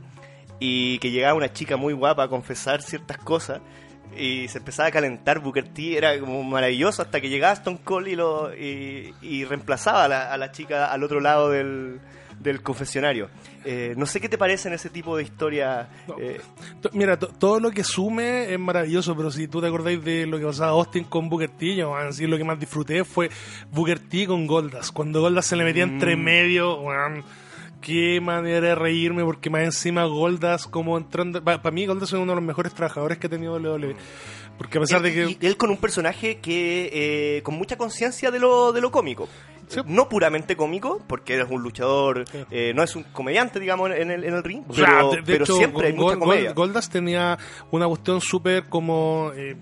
y 0.60 1.00
que 1.00 1.10
llegaba 1.10 1.36
una 1.36 1.54
chica 1.54 1.78
muy 1.78 1.94
guapa 1.94 2.24
a 2.24 2.28
confesar 2.28 2.82
ciertas 2.82 3.18
cosas 3.20 3.62
y 4.20 4.48
se 4.48 4.58
empezaba 4.60 4.90
a 4.90 4.92
calentar 4.92 5.40
Booker 5.40 5.68
T, 5.70 5.98
era 5.98 6.20
como 6.20 6.44
maravilloso 6.44 7.02
hasta 7.02 7.22
que 7.22 7.30
llegaba 7.30 7.54
Stone 7.54 7.80
Cold 7.84 8.08
y, 8.08 8.16
lo, 8.16 8.54
y, 8.56 9.14
y 9.22 9.46
reemplazaba 9.46 10.06
a 10.06 10.08
la, 10.08 10.34
a 10.34 10.38
la 10.38 10.52
chica 10.52 10.92
al 10.92 11.04
otro 11.04 11.20
lado 11.20 11.50
del, 11.50 12.00
del 12.40 12.62
confesionario. 12.62 13.30
Eh, 13.66 13.94
no 13.98 14.06
sé 14.06 14.22
qué 14.22 14.30
te 14.30 14.38
parece 14.38 14.70
en 14.70 14.76
ese 14.76 14.90
tipo 14.90 15.18
de 15.18 15.24
historia. 15.24 15.90
eh, 16.20 16.40
Mira, 16.94 17.18
to- 17.20 17.28
todo 17.28 17.60
lo 17.60 17.72
que 17.72 17.84
sume 17.84 18.54
es 18.54 18.60
maravilloso, 18.60 19.16
pero 19.16 19.30
si 19.32 19.48
tú 19.48 19.60
te 19.60 19.68
acordáis 19.68 20.04
de 20.04 20.26
lo 20.26 20.38
que 20.40 20.46
pasaba 20.46 20.72
Austin 20.72 21.04
con 21.04 21.28
Booker 21.30 21.50
T, 21.50 21.76
yo, 21.76 21.92
man, 21.92 22.14
sí, 22.14 22.26
lo 22.28 22.38
que 22.38 22.44
más 22.46 22.60
disfruté 22.60 23.04
fue 23.04 23.30
Booker 23.72 24.00
T 24.00 24.26
con 24.28 24.48
Goldas. 24.48 24.92
Cuando 24.92 25.20
Goldas 25.22 25.46
se 25.46 25.56
le 25.58 25.64
metía 25.66 25.84
entre 25.84 26.16
medio, 26.16 26.80
weón, 26.80 27.24
qué 27.82 28.20
manera 28.22 28.60
de 28.70 28.76
reírme, 28.76 29.24
porque 29.24 29.50
más 29.50 29.64
encima 29.64 30.06
Goldas, 30.06 30.68
como 30.68 30.98
entrando. 30.98 31.44
Para 31.44 31.72
mí, 31.72 31.86
Goldas 31.86 32.10
es 32.10 32.14
uno 32.14 32.32
de 32.32 32.36
los 32.36 32.44
mejores 32.44 32.74
trabajadores 32.74 33.18
que 33.18 33.28
ha 33.28 33.30
tenido 33.30 33.56
WWE. 33.58 33.96
Porque 34.58 34.78
a 34.80 34.82
pesar 34.82 35.02
de 35.02 35.14
que. 35.14 35.38
y 35.40 35.46
él 35.46 35.56
con 35.58 35.70
un 35.70 35.78
personaje 35.78 36.40
que 36.40 36.90
eh, 37.38 37.42
con 37.44 37.56
mucha 37.56 37.78
conciencia 37.78 38.32
de 38.32 38.40
lo, 38.40 38.72
de 38.74 38.82
lo 38.82 38.92
cómico. 38.92 39.28
Sí. 39.68 39.82
No 39.86 40.08
puramente 40.08 40.56
cómico, 40.56 41.02
porque 41.08 41.38
es 41.40 41.46
un 41.50 41.62
luchador, 41.62 42.24
Sí. 42.32 42.38
eh, 42.52 42.72
no 42.74 42.84
es 42.84 42.96
un 42.96 43.04
comediante, 43.04 43.60
digamos, 43.60 43.92
en 43.92 44.10
el, 44.12 44.24
en 44.24 44.34
el 44.34 44.42
ring, 44.42 44.64
O 44.70 44.74
sea, 44.74 44.86
pero, 44.86 45.10
de- 45.12 45.18
de 45.18 45.24
pero 45.24 45.44
hecho, 45.44 45.56
siempre 45.58 45.88
hay 45.88 45.94
mucha 45.94 46.18
comedia. 46.18 46.54
Goldas 46.54 46.90
tenía 46.90 47.38
una 47.72 47.86
cuestión 47.86 48.22
súper 48.22 48.70
como 48.70 49.32
eh, 49.36 49.58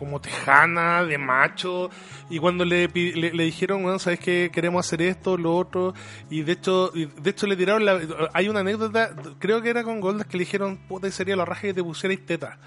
como 0.00 0.20
tejana, 0.20 1.04
de 1.04 1.16
macho, 1.18 1.90
y 2.28 2.38
cuando 2.40 2.64
le, 2.64 2.88
pi- 2.88 3.12
le, 3.12 3.32
le 3.32 3.44
dijeron, 3.44 3.82
bueno, 3.84 4.00
sabes 4.00 4.18
que 4.18 4.50
queremos 4.52 4.84
hacer 4.84 5.02
esto, 5.02 5.36
lo 5.36 5.54
otro, 5.56 5.94
y 6.28 6.42
de 6.42 6.52
hecho, 6.52 6.90
y 6.94 7.04
de 7.04 7.30
hecho 7.30 7.46
le 7.46 7.54
tiraron 7.54 7.84
la, 7.84 8.00
hay 8.32 8.48
una 8.48 8.60
anécdota, 8.60 9.10
creo 9.38 9.62
que 9.62 9.70
era 9.70 9.84
con 9.84 10.00
Goldas 10.00 10.26
que 10.26 10.36
le 10.38 10.44
dijeron, 10.44 10.76
puta, 10.88 11.06
y 11.06 11.12
sería 11.12 11.36
la 11.36 11.44
raja 11.44 11.60
que 11.62 11.74
te 11.74 11.82
pusierais 11.84 12.26
teta. 12.26 12.58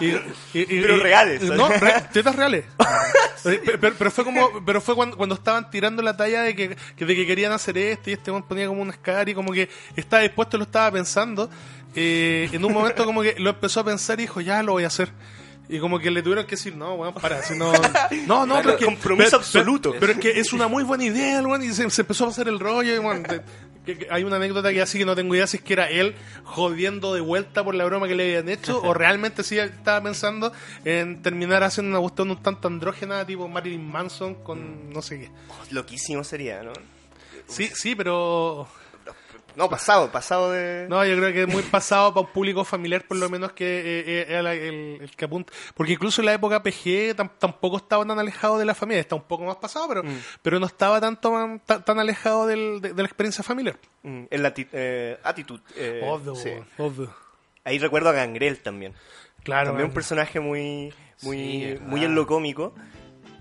Y 0.00 0.12
Pero 0.82 0.98
reales, 0.98 1.42
No, 1.42 1.68
re- 1.68 2.02
tetas 2.12 2.36
reales. 2.36 2.64
Pe- 3.42 3.60
pero, 3.80 3.94
pero 3.96 4.10
fue 4.10 4.24
como 4.24 4.64
pero 4.66 4.80
fue 4.80 4.96
cuando, 4.96 5.16
cuando 5.16 5.36
estaban 5.36 5.70
tirando 5.70 6.02
la 6.02 6.16
talla 6.16 6.42
de 6.42 6.56
que, 6.56 6.68
de 6.70 6.76
que 7.16 7.24
querían 7.26 7.52
hacer 7.52 7.78
esto 7.78 8.10
y 8.10 8.14
este 8.14 8.32
ponía 8.42 8.66
como 8.66 8.82
un 8.82 8.92
scar 8.92 9.28
y 9.28 9.34
como 9.34 9.52
que 9.52 9.68
estaba 9.94 10.22
dispuesto 10.24 10.58
lo 10.58 10.64
estaba 10.64 10.90
pensando 10.90 11.48
eh, 11.94 12.48
en 12.52 12.64
un 12.64 12.72
momento 12.72 13.04
como 13.06 13.22
que 13.22 13.36
lo 13.38 13.50
empezó 13.50 13.78
a 13.80 13.84
pensar 13.84 14.18
y 14.18 14.22
dijo 14.24 14.40
ya 14.40 14.60
lo 14.64 14.72
voy 14.72 14.82
a 14.84 14.88
hacer 14.88 15.10
y 15.68 15.78
como 15.78 15.98
que 15.98 16.10
le 16.10 16.22
tuvieron 16.22 16.44
que 16.46 16.52
decir 16.56 16.74
no 16.76 16.94
weón 16.94 17.14
para 17.14 17.42
si 17.42 17.56
no 17.56 17.72
no 18.26 18.46
no 18.46 18.54
Claro, 18.54 18.62
pero 18.62 18.70
es 18.70 18.76
que- 18.78 18.84
compromiso 18.86 19.28
pero- 19.30 19.38
absoluto. 19.38 19.90
pero, 19.90 20.00
pero 20.00 20.12
es 20.12 20.18
que 20.18 20.40
es 20.40 20.52
una 20.52 20.66
muy 20.68 20.82
buena 20.84 21.04
idea 21.04 21.38
el 21.40 21.46
weón, 21.46 21.62
y 21.62 21.68
se, 21.72 21.88
se 21.90 22.00
empezó 22.02 22.24
a 22.26 22.28
hacer 22.28 22.48
el 22.48 22.58
rollo 22.58 22.94
y, 22.94 22.98
weón, 22.98 23.22
de- 23.22 23.42
que- 23.84 23.98
que 23.98 24.08
hay 24.10 24.22
una 24.24 24.36
anécdota 24.36 24.70
que 24.72 24.82
así 24.82 24.98
que 24.98 25.04
no 25.06 25.14
tengo 25.16 25.34
idea 25.34 25.46
si 25.46 25.56
es 25.58 25.62
que 25.62 25.72
era 25.72 25.88
él 25.90 26.14
jodiendo 26.44 27.14
de 27.14 27.20
vuelta 27.22 27.64
por 27.64 27.74
la 27.74 27.84
broma 27.86 28.06
que 28.08 28.14
le 28.14 28.24
habían 28.24 28.48
hecho 28.50 28.80
o 28.82 28.92
realmente 28.94 29.42
sí 29.42 29.58
estaba 29.58 30.02
pensando 30.02 30.52
en 30.84 31.22
terminar 31.22 31.62
haciendo 31.62 31.90
una 31.92 32.00
cuestión 32.00 32.30
un 32.30 32.42
tanto 32.42 32.68
andrógena 32.68 33.24
tipo 33.26 33.48
Marilyn 33.48 33.90
Manson 33.90 34.34
con 34.42 34.90
no 34.92 35.00
sé 35.02 35.20
qué. 35.20 35.30
Loquísimo 35.70 36.22
sería, 36.24 36.62
¿no? 36.62 36.72
Sí, 37.46 37.70
sí, 37.74 37.94
pero 37.94 38.68
No, 39.58 39.68
pasado, 39.68 40.10
pasado 40.12 40.52
de... 40.52 40.86
no, 40.88 41.04
yo 41.04 41.16
creo 41.16 41.32
que 41.32 41.42
es 41.42 41.48
muy 41.48 41.62
pasado 41.64 42.14
para 42.14 42.24
un 42.26 42.32
público 42.32 42.64
familiar 42.64 43.04
por 43.06 43.16
lo 43.16 43.28
menos 43.28 43.52
que 43.52 43.64
eh, 43.80 44.04
eh, 44.06 44.26
era 44.28 44.42
la- 44.42 44.54
el, 44.54 44.98
el 45.02 45.10
que 45.16 45.24
apunta. 45.24 45.52
Porque 45.74 45.92
incluso 45.94 46.22
en 46.22 46.26
la 46.26 46.34
época 46.34 46.62
PG 46.62 47.16
tam- 47.16 47.32
tampoco 47.38 47.76
estaba 47.78 48.06
tan 48.06 48.18
alejado 48.18 48.56
de 48.56 48.64
la 48.64 48.74
familia, 48.74 49.00
está 49.00 49.16
un 49.16 49.24
poco 49.24 49.44
más 49.44 49.56
pasado, 49.56 49.88
pero, 49.88 50.02
pero 50.42 50.60
no 50.60 50.66
estaba 50.66 51.00
tanto 51.00 51.32
tan 51.84 51.98
alejado 51.98 52.46
del- 52.46 52.80
de, 52.80 52.92
de 52.94 53.02
la 53.02 53.06
experiencia 53.08 53.42
familiar. 53.42 53.76
Mm, 54.04 54.24
en 54.30 54.42
la 54.42 54.54
eh, 54.56 55.18
actitud. 55.24 55.60
eh, 55.76 56.02
Obvio, 56.04 56.34
sí. 56.36 56.50
obvio. 56.78 57.12
Ahí 57.64 57.78
recuerdo 57.80 58.08
a 58.10 58.12
Gangrel 58.12 58.60
también. 58.60 58.94
Claro, 59.42 59.70
también 59.70 59.86
man. 59.86 59.90
un 59.90 59.94
personaje 59.94 60.40
muy 60.40 60.94
muy 61.22 61.36
Sí, 61.36 61.64
es 61.64 61.80
muy 61.80 62.04
en 62.04 62.14
lo 62.14 62.26
cómico 62.28 62.74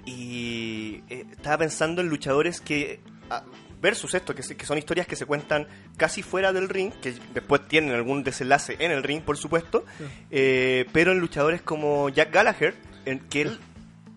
y 0.05 1.03
eh, 1.09 1.25
estaba 1.31 1.59
pensando 1.59 2.01
en 2.01 2.07
luchadores 2.09 2.61
que 2.61 2.99
ah, 3.29 3.43
versus 3.81 4.13
esto 4.13 4.33
que, 4.35 4.41
que 4.41 4.65
son 4.65 4.77
historias 4.77 5.07
que 5.07 5.15
se 5.15 5.25
cuentan 5.25 5.67
casi 5.97 6.23
fuera 6.23 6.51
del 6.53 6.69
ring 6.69 6.91
que 7.01 7.13
después 7.33 7.67
tienen 7.67 7.91
algún 7.93 8.23
desenlace 8.23 8.75
en 8.79 8.91
el 8.91 9.03
ring 9.03 9.21
por 9.21 9.37
supuesto 9.37 9.85
eh, 10.31 10.85
pero 10.93 11.11
en 11.11 11.19
luchadores 11.19 11.61
como 11.61 12.09
Jack 12.09 12.31
Gallagher 12.33 12.75
en 13.05 13.19
que 13.19 13.41
él 13.43 13.59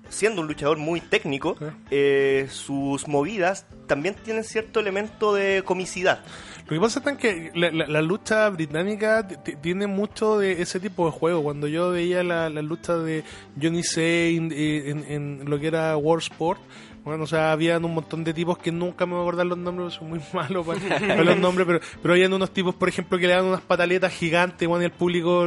siendo 0.08 0.40
un 0.40 0.48
luchador 0.48 0.78
muy 0.78 1.00
técnico 1.00 1.56
eh, 1.90 2.48
sus 2.50 3.06
movidas 3.06 3.66
también 3.86 4.14
tienen 4.14 4.44
cierto 4.44 4.78
elemento 4.80 5.34
de 5.34 5.62
comicidad. 5.64 6.20
Lo 6.68 6.74
que 6.76 6.80
pasa 6.80 7.02
es 7.04 7.16
que 7.18 7.50
la, 7.56 7.70
la- 7.72 7.86
la 7.88 8.02
lucha 8.02 8.48
británica 8.50 9.26
tiene 9.60 9.88
mucho 9.88 10.38
de 10.38 10.62
ese 10.62 10.78
tipo 10.78 11.06
de 11.06 11.10
juego. 11.12 11.42
Cuando 11.42 11.66
yo 11.66 11.90
veía 11.90 12.22
la, 12.22 12.48
la 12.50 12.62
lucha 12.62 12.96
de 12.96 13.24
Johnny 13.60 13.82
Zane 13.82 14.50
eh, 14.52 14.90
en, 14.90 15.04
en 15.08 15.50
lo 15.50 15.58
que 15.58 15.66
era 15.66 15.96
World 15.96 16.22
Sport, 16.22 16.60
bueno, 17.04 17.24
o 17.24 17.26
sea, 17.26 17.52
habían 17.52 17.84
un 17.84 17.94
montón 17.94 18.24
de 18.24 18.34
tipos 18.34 18.58
que 18.58 18.70
nunca 18.70 19.06
me 19.06 19.12
voy 19.12 19.20
a 19.20 19.22
acordar 19.22 19.46
los 19.46 19.58
nombres, 19.58 19.94
soy 19.94 20.08
muy 20.08 20.20
malo 20.32 20.64
para, 20.64 20.80
para 20.80 21.24
los 21.24 21.36
nombres, 21.38 21.66
pero, 21.66 21.80
pero 22.02 22.14
habían 22.14 22.32
unos 22.32 22.50
tipos, 22.50 22.74
por 22.74 22.88
ejemplo, 22.88 23.18
que 23.18 23.26
le 23.26 23.34
dan 23.34 23.46
unas 23.46 23.62
pataletas 23.62 24.12
gigantes, 24.12 24.68
bueno, 24.68 24.82
y 24.82 24.86
el 24.86 24.92
público... 24.92 25.46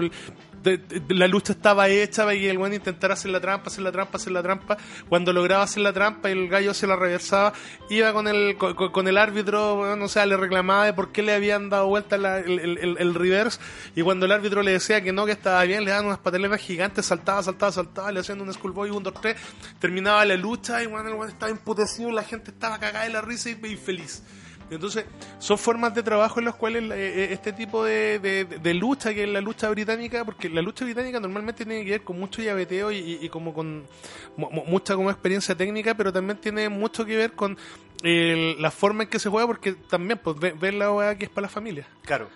de- 0.64 1.02
la 1.10 1.28
lucha 1.28 1.54
estaba 1.54 1.90
hecha 1.90 2.24
para 2.24 2.36
que 2.38 2.50
el 2.50 2.58
weón 2.58 2.74
intentara 2.74 3.14
hacer 3.14 3.32
la 3.32 3.40
trampa, 3.42 3.68
hacer 3.68 3.84
la 3.84 3.92
trampa, 3.92 4.18
hacer 4.18 4.32
la 4.32 4.42
trampa. 4.42 4.78
Cuando 5.10 5.34
lograba 5.34 5.64
hacer 5.64 5.84
la 5.84 5.94
trampa 5.94 6.30
y 6.30 6.32
el 6.34 6.48
gallo 6.48 6.74
se 6.74 6.88
la 6.88 6.96
reversaba, 6.96 7.54
iba 7.90 8.14
con 8.14 8.28
el 8.28 8.56
con, 8.58 9.08
el 9.08 9.18
árbitro, 9.18 9.76
weón, 9.82 10.02
o 10.02 10.08
sea, 10.08 10.26
le 10.26 10.38
reclamaba 10.38 10.86
de 10.86 10.94
por 10.94 11.12
qué 11.12 11.22
le 11.22 11.34
habían 11.34 11.70
dado 11.70 11.88
vuelta 11.88 12.18
la- 12.18 12.40
el, 12.40 12.60
el- 12.60 12.98
el- 12.98 13.14
reverse. 13.14 13.60
Y 13.96 14.02
cuando 14.02 14.26
el 14.26 14.32
árbitro 14.32 14.64
le 14.64 14.72
decía 14.72 15.02
que 15.02 15.12
no, 15.12 15.26
que 15.26 15.34
estaba 15.34 15.62
bien, 15.64 15.84
le 15.86 15.92
daban 15.92 16.06
unas 16.08 16.20
pataletas 16.20 16.60
gigantes, 16.62 17.06
saltaba, 17.06 17.44
saltaba, 17.44 17.72
saltaba, 17.72 18.12
le 18.12 18.22
hacían 18.22 18.40
un 18.42 18.52
schoolboy, 18.54 18.90
un, 18.90 19.04
dos, 19.04 19.14
tres. 19.22 19.36
Terminaba 19.80 20.24
la 20.26 20.36
lucha 20.36 20.82
y 20.82 20.88
bueno, 20.88 21.10
el 21.10 21.16
weón 21.16 21.30
estaba 21.30 21.52
imputecido, 21.52 22.12
la 22.12 22.24
gente 22.24 22.52
estaba 22.52 22.80
cagada 22.80 23.06
de 23.06 23.12
la 23.12 23.22
risa 23.22 23.50
y, 23.50 23.60
y 23.68 23.76
feliz. 23.78 24.24
Entonces, 24.70 25.06
son 25.40 25.58
formas 25.58 25.94
de 25.94 26.04
trabajo 26.04 26.40
en 26.40 26.46
las 26.46 26.56
cuales 26.56 26.84
eh, 26.84 26.94
eh, 26.96 27.28
este 27.32 27.54
tipo 27.54 27.84
de, 27.84 28.20
de- 28.20 28.46
lucha, 28.74 29.14
que 29.14 29.24
es 29.24 29.30
la 29.30 29.42
lucha 29.42 29.70
británica, 29.70 30.26
porque 30.26 30.50
la 30.50 30.62
lucha 30.62 30.84
británica 30.86 31.20
normalmente 31.20 31.66
tiene 31.66 31.84
que 31.86 31.92
ver 31.92 32.04
con 32.04 32.20
mucho 32.20 32.42
llaveteo 32.42 32.92
y, 32.92 33.20
como 33.30 33.54
con 33.54 33.84
mu- 34.38 34.50
mu- 34.50 34.66
mucha 34.66 34.96
como 34.96 35.10
experiencia 35.12 35.56
técnica, 35.56 35.96
pero 35.96 36.12
también 36.12 36.38
tiene 36.40 36.70
mucho 36.70 37.06
que 37.06 37.16
ver 37.18 37.34
con 37.34 37.58
el- 38.02 38.62
la 38.62 38.72
forma 38.72 39.04
en 39.04 39.10
que 39.10 39.20
se 39.20 39.30
juega, 39.30 39.46
porque 39.48 39.74
también, 39.74 40.20
pues, 40.24 40.38
ve- 40.40 40.54
ver 40.60 40.74
la 40.74 40.92
weá 40.92 41.16
que 41.18 41.26
es 41.26 41.30
para 41.30 41.44
la 41.44 41.50
familia. 41.50 41.88
Claro, 42.04 42.30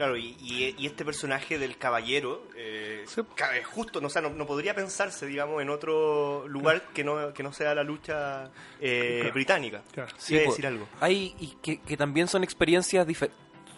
claro, 0.00 0.16
y, 0.16 0.34
y- 0.40 0.74
y 0.78 0.86
este 0.86 1.04
personaje 1.04 1.58
del 1.58 1.76
caballero, 1.76 2.42
eh, 2.56 3.04
Sí. 3.06 3.20
es 3.58 3.66
justo, 3.66 4.00
no, 4.00 4.06
o 4.06 4.10
sea, 4.10 4.22
no, 4.22 4.30
no 4.30 4.46
podría 4.46 4.74
pensarse, 4.74 5.26
digamos, 5.26 5.60
en 5.60 5.68
otro 5.68 6.48
lugar 6.48 6.84
que 6.94 7.04
no, 7.04 7.34
que 7.34 7.42
no 7.42 7.52
sea 7.52 7.74
la 7.74 7.82
lucha 7.84 8.50
eh, 8.80 9.18
Claro. 9.20 9.34
británica. 9.34 9.82
Claro. 9.92 10.10
Sí, 10.16 10.38
po. 10.38 10.50
decir 10.50 10.66
algo. 10.66 10.88
Hay, 11.00 11.34
y 11.38 11.48
que, 11.62 11.80
que 11.82 11.98
también 11.98 12.28
son 12.28 12.42
experiencias 12.44 13.06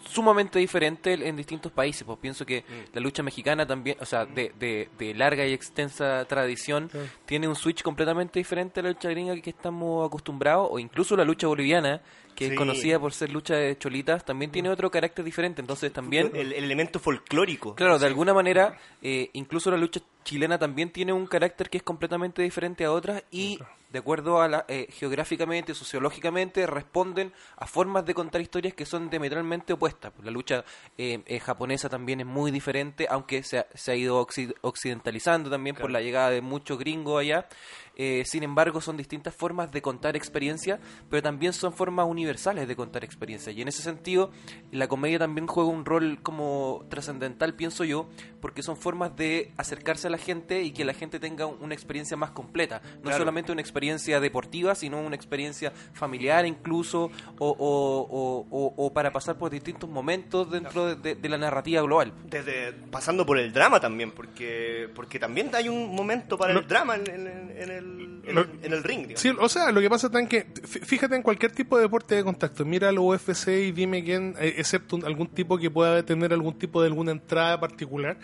sumamente 0.09 0.59
diferentes 0.59 1.19
en 1.19 1.35
distintos 1.35 1.71
países. 1.71 2.03
Pues 2.03 2.19
pienso 2.19 2.45
que 2.45 2.61
Mm. 2.61 2.93
la 2.95 3.01
lucha 3.01 3.23
mexicana 3.23 3.65
también, 3.65 3.97
o 3.99 4.05
sea, 4.05 4.25
de, 4.25 4.51
de, 4.59 4.89
de 4.97 5.13
larga 5.13 5.45
y 5.45 5.53
extensa 5.53 6.25
tradición, 6.25 6.89
tiene 7.25 7.47
un 7.47 7.55
switch 7.55 7.81
completamente 7.81 8.39
diferente 8.39 8.79
a 8.79 8.83
la 8.83 8.89
lucha 8.89 9.09
gringa 9.09 9.35
que 9.41 9.49
estamos 9.49 10.05
acostumbrados, 10.07 10.67
o 10.71 10.79
incluso 10.79 11.15
la 11.15 11.23
lucha 11.23 11.47
boliviana, 11.47 12.01
que 12.35 12.45
Sí. 12.47 12.51
es 12.51 12.57
conocida 12.57 12.99
por 12.99 13.13
ser 13.13 13.31
lucha 13.31 13.55
de 13.55 13.77
cholitas, 13.77 14.25
también 14.25 14.51
tiene 14.51 14.69
otro 14.69 14.89
carácter 14.91 15.23
diferente. 15.25 15.61
Entonces 15.61 15.91
también... 15.93 16.31
el, 16.33 16.53
el 16.53 16.63
elemento 16.63 16.99
folclórico. 16.99 17.75
Claro, 17.75 17.99
de 17.99 18.05
alguna 18.05 18.33
manera, 18.33 18.77
eh, 19.01 19.29
incluso 19.33 19.71
la 19.71 19.77
lucha 19.77 20.01
chilena 20.23 20.57
también 20.57 20.89
tiene 20.91 21.13
un 21.13 21.27
carácter 21.27 21.69
que 21.69 21.77
es 21.77 21.83
completamente 21.83 22.41
diferente 22.41 22.85
a 22.85 22.91
otras 22.91 23.23
y, 23.31 23.59
de 23.93 23.99
acuerdo 23.99 24.41
a 24.41 24.47
la, 24.47 24.65
eh, 24.67 24.87
geográficamente, 24.89 25.75
sociológicamente, 25.75 26.65
responden 26.65 27.31
a 27.57 27.67
formas 27.67 28.03
de 28.05 28.15
contar 28.15 28.41
historias 28.41 28.73
que 28.73 28.87
son 28.87 29.07
diametralmente 29.11 29.71
opuestas. 29.73 30.11
La 30.23 30.31
lucha 30.31 30.65
eh, 30.97 31.21
eh, 31.27 31.39
japonesa 31.39 31.89
también 31.89 32.19
es 32.19 32.25
muy 32.25 32.49
diferente, 32.49 33.05
aunque 33.07 33.43
se 33.43 33.59
ha, 33.59 33.67
se 33.75 33.91
ha 33.91 33.95
ido 33.95 34.19
occi- 34.25 34.53
occidentalizando 34.61 35.51
también 35.51 35.75
por 35.75 35.91
la 35.91 36.01
llegada 36.01 36.31
de 36.31 36.41
muchos 36.41 36.79
gringos 36.79 37.21
allá. 37.21 37.47
Eh, 37.95 38.23
sin 38.25 38.41
embargo, 38.41 38.81
son 38.81 38.97
distintas 38.97 39.35
formas 39.35 39.71
de 39.71 39.83
contar 39.83 40.15
experiencias, 40.15 40.79
pero 41.11 41.21
también 41.21 41.53
son 41.53 41.71
formas 41.73 42.07
universales 42.07 42.67
de 42.67 42.75
contar 42.75 43.03
experiencias. 43.03 43.55
Y 43.55 43.61
en 43.61 43.67
ese 43.67 43.83
sentido, 43.83 44.31
la 44.71 44.87
comedia 44.87 45.19
también 45.19 45.45
juega 45.45 45.69
un 45.69 45.85
rol 45.85 46.17
como 46.23 46.87
trascendental, 46.89 47.53
pienso 47.53 47.83
yo, 47.83 48.09
porque 48.41 48.63
son 48.63 48.75
formas 48.77 49.15
de 49.15 49.53
acercarse 49.57 50.07
a 50.07 50.09
la 50.09 50.17
gente 50.17 50.63
y 50.63 50.71
que 50.71 50.83
la 50.83 50.95
gente 50.95 51.19
tenga 51.19 51.45
un- 51.45 51.61
una 51.61 51.75
experiencia 51.75 52.17
más 52.17 52.31
completa. 52.31 52.81
No 52.95 53.01
Claro. 53.03 53.19
solamente 53.19 53.51
una 53.51 53.61
experiencia 53.61 53.82
deportiva, 54.19 54.75
sino 54.75 54.99
una 55.01 55.15
experiencia 55.15 55.71
familiar 55.93 56.45
incluso, 56.45 57.11
o, 57.39 57.49
o- 57.49 58.07
o- 58.09 58.47
o- 58.49 58.73
o 58.85 58.93
para 58.93 59.11
pasar 59.11 59.37
por 59.37 59.51
distintos 59.51 59.89
momentos 59.89 60.49
dentro 60.51 60.87
de, 60.87 60.95
de- 60.95 61.15
de 61.15 61.29
la 61.29 61.37
narrativa 61.37 61.81
global. 61.81 62.13
Desde, 62.25 62.73
pasando 62.91 63.25
por 63.25 63.37
el 63.37 63.51
drama 63.53 63.79
también, 63.79 64.11
porque 64.11 64.89
porque 64.95 65.19
también 65.19 65.49
hay 65.53 65.69
un 65.69 65.93
momento 65.95 66.37
para 66.37 66.53
Lo- 66.53 66.59
el 66.61 66.67
drama 66.67 66.95
en, 66.95 67.07
en- 67.09 67.51
en 67.57 67.69
el, 67.71 68.21
en, 68.25 68.35
Lo- 68.35 68.41
el, 68.41 68.49
en 68.63 68.73
el 68.73 68.83
ring. 68.83 69.01
digamos. 69.07 69.19
Sí, 69.19 69.29
o 69.37 69.49
sea, 69.49 69.71
lo 69.71 69.81
que 69.81 69.89
pasa 69.89 70.09
es 70.13 70.27
que, 70.29 70.47
fí- 70.47 70.81
fíjate 70.83 71.15
en 71.15 71.21
cualquier 71.21 71.51
tipo 71.51 71.77
de 71.77 71.83
deporte 71.83 72.15
de 72.15 72.23
contacto, 72.23 72.63
mira 72.65 72.89
el 72.89 72.99
UFC 72.99 73.47
y 73.67 73.71
dime 73.71 74.03
quién, 74.03 74.35
eh, 74.39 74.55
excepto 74.57 74.97
algún 75.05 75.27
tipo 75.27 75.57
que 75.57 75.69
pueda 75.69 76.03
tener 76.03 76.31
algún 76.33 76.57
tipo 76.57 76.81
de 76.81 76.87
alguna 76.87 77.11
entrada 77.11 77.59
particular, 77.59 78.17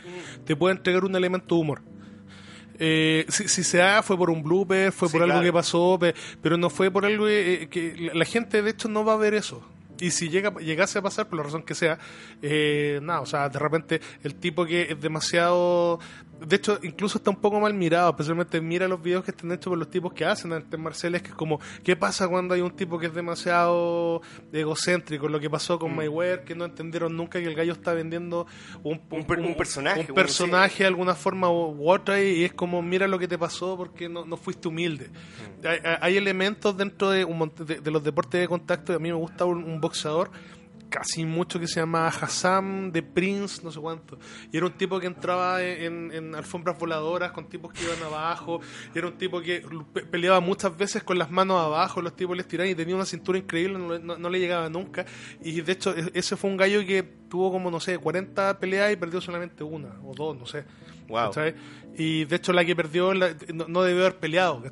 te 0.46 0.56
puede 0.56 0.76
entregar 0.76 1.04
un 1.06 1.16
elemento 1.16 1.56
de 1.56 1.62
humor. 1.62 1.82
Eh, 2.80 3.26
si, 3.30 3.48
si 3.50 3.64
se 3.64 3.78
da, 3.80 4.02
fue 4.02 4.18
por 4.18 4.30
un 4.30 4.42
blooper, 4.42 4.92
fue 4.92 5.10
Sí, 5.10 5.12
por 5.14 5.24
algo 5.24 5.34
claro. 5.34 5.46
que 5.46 5.54
pasó, 5.54 5.98
pe- 6.00 6.16
pero 6.42 6.58
no 6.58 6.70
fue 6.70 6.90
por 6.90 7.06
algo 7.06 7.28
eh, 7.28 7.68
que 7.70 7.96
la, 7.98 8.14
la 8.14 8.26
gente 8.26 8.62
de 8.62 8.70
hecho 8.72 8.88
no 8.88 9.04
va 9.04 9.14
a 9.14 9.18
ver 9.18 9.34
eso. 9.34 9.62
Y 10.02 10.12
si 10.12 10.30
llega, 10.30 10.54
llegase 10.60 10.98
a 10.98 11.02
pasar, 11.02 11.28
por 11.28 11.38
la 11.38 11.44
razón 11.44 11.62
que 11.64 11.76
sea, 11.76 12.00
eh, 12.42 13.00
nada, 13.04 13.20
o 13.20 13.26
sea, 13.26 13.50
de 13.50 13.60
repente 13.60 14.00
el 14.24 14.36
tipo 14.36 14.66
que 14.66 14.84
es 14.94 15.02
demasiado... 15.02 16.00
De 16.46 16.56
hecho, 16.56 16.80
incluso 16.84 17.18
está 17.18 17.30
un 17.30 17.38
poco 17.38 17.60
mal 17.60 17.74
mirado, 17.74 18.10
especialmente 18.12 18.62
mira 18.62 18.88
los 18.88 19.02
videos 19.02 19.24
que 19.24 19.32
están 19.32 19.52
hechos 19.52 19.70
por 19.72 19.78
los 19.78 19.90
tipos 19.90 20.14
que 20.14 20.26
hacen 20.26 20.54
artes 20.54 20.80
marciales, 20.80 21.22
que 21.22 21.30
es 21.30 21.36
como, 21.36 21.60
¿qué 21.84 21.96
pasa 21.96 22.28
cuando 22.28 22.54
hay 22.54 22.62
un 22.62 22.72
tipo 22.72 22.98
que 22.98 23.08
es 23.08 23.14
demasiado 23.14 24.22
egocéntrico? 24.54 25.28
Lo 25.28 25.40
que 25.40 25.50
pasó 25.50 25.78
con 25.80 25.96
Mayweather, 25.96 26.44
que 26.44 26.56
no 26.56 26.66
entendieron 26.66 27.16
nunca 27.16 27.40
que 27.40 27.46
el 27.48 27.56
gallo 27.56 27.74
está 27.74 27.94
vendiendo 27.94 28.48
un, 28.84 29.02
Un 29.10 29.26
per- 29.26 29.40
un 29.40 29.56
personaje, 29.56 30.06
un 30.10 30.16
personaje 30.16 30.84
de 30.84 30.88
alguna 30.88 31.16
forma 31.16 31.50
u, 31.50 31.90
otra 31.90 32.22
y, 32.22 32.44
es 32.44 32.54
como 32.54 32.82
mira 32.82 33.08
lo 33.08 33.20
que 33.20 33.28
te 33.28 33.38
pasó 33.38 33.76
porque 33.78 34.08
no, 34.10 34.26
no 34.26 34.38
fuiste 34.38 34.68
humilde 34.68 35.10
Mm. 35.10 35.66
hay, 36.02 36.18
elementos 36.18 36.76
dentro 36.78 37.10
de, 37.12 37.26
un 37.26 37.52
de, 37.66 37.80
de 37.82 37.92
los 37.92 38.04
deportes 38.04 38.40
de 38.40 38.48
contacto 38.48 38.94
y 38.94 38.96
a 38.96 39.00
mí 39.00 39.10
me 39.10 39.16
gusta 39.16 39.46
un 39.46 39.80
boxeador 39.82 40.32
casi 40.90 41.24
mucho 41.26 41.60
que 41.60 41.68
se 41.68 41.80
llama 41.80 42.08
Hassam 42.08 42.92
de 42.92 43.04
Prince, 43.04 43.62
no 43.64 43.72
sé 43.72 43.80
cuánto. 43.80 44.18
Y 44.52 44.58
era 44.58 44.66
un 44.66 44.74
tipo 44.74 45.00
que 45.00 45.08
entraba 45.08 45.64
en, 45.64 46.34
alfombras 46.36 46.78
voladoras 46.78 47.32
con 47.32 47.48
tipos 47.48 47.72
que 47.72 47.84
iban 47.84 48.02
abajo. 48.04 48.60
Y 48.94 48.98
era 48.98 49.08
un 49.08 49.18
tipo 49.18 49.40
que 49.42 49.64
pe- 49.94 50.06
peleaba 50.06 50.40
muchas 50.40 50.76
veces 50.78 51.04
con 51.04 51.18
las 51.18 51.32
manos 51.32 51.60
abajo, 51.60 52.02
los 52.02 52.16
tipos 52.16 52.36
les 52.36 52.48
tiraban 52.48 52.72
y 52.72 52.76
tenía 52.76 52.96
una 52.96 53.06
cintura 53.06 53.38
increíble, 53.38 53.78
no, 53.78 53.98
no- 54.00 54.18
no 54.18 54.30
le 54.30 54.40
llegaba 54.40 54.70
nunca. 54.70 55.06
Y 55.44 55.62
de 55.62 55.72
hecho, 55.72 55.96
e- 55.96 56.12
ese 56.14 56.36
fue 56.36 56.50
un 56.50 56.58
gallo 56.58 56.86
que 56.86 57.04
tuvo 57.04 57.52
como, 57.52 57.70
no 57.70 57.80
sé, 57.80 57.98
40 57.98 58.60
peleas 58.60 58.92
y 58.92 58.96
perdió 58.96 59.22
solamente 59.22 59.64
una 59.64 59.90
o 60.04 60.14
dos, 60.16 60.36
no 60.38 60.46
sé. 60.46 60.66
Wow. 61.10 61.32
Y 61.98 62.24
de 62.26 62.36
hecho 62.38 62.54
la 62.54 62.64
que 62.64 62.76
perdió 62.78 63.14
la- 63.14 63.36
no, 63.54 63.68
no 63.68 63.82
debió 63.82 64.04
haber 64.06 64.20
peleado. 64.20 64.64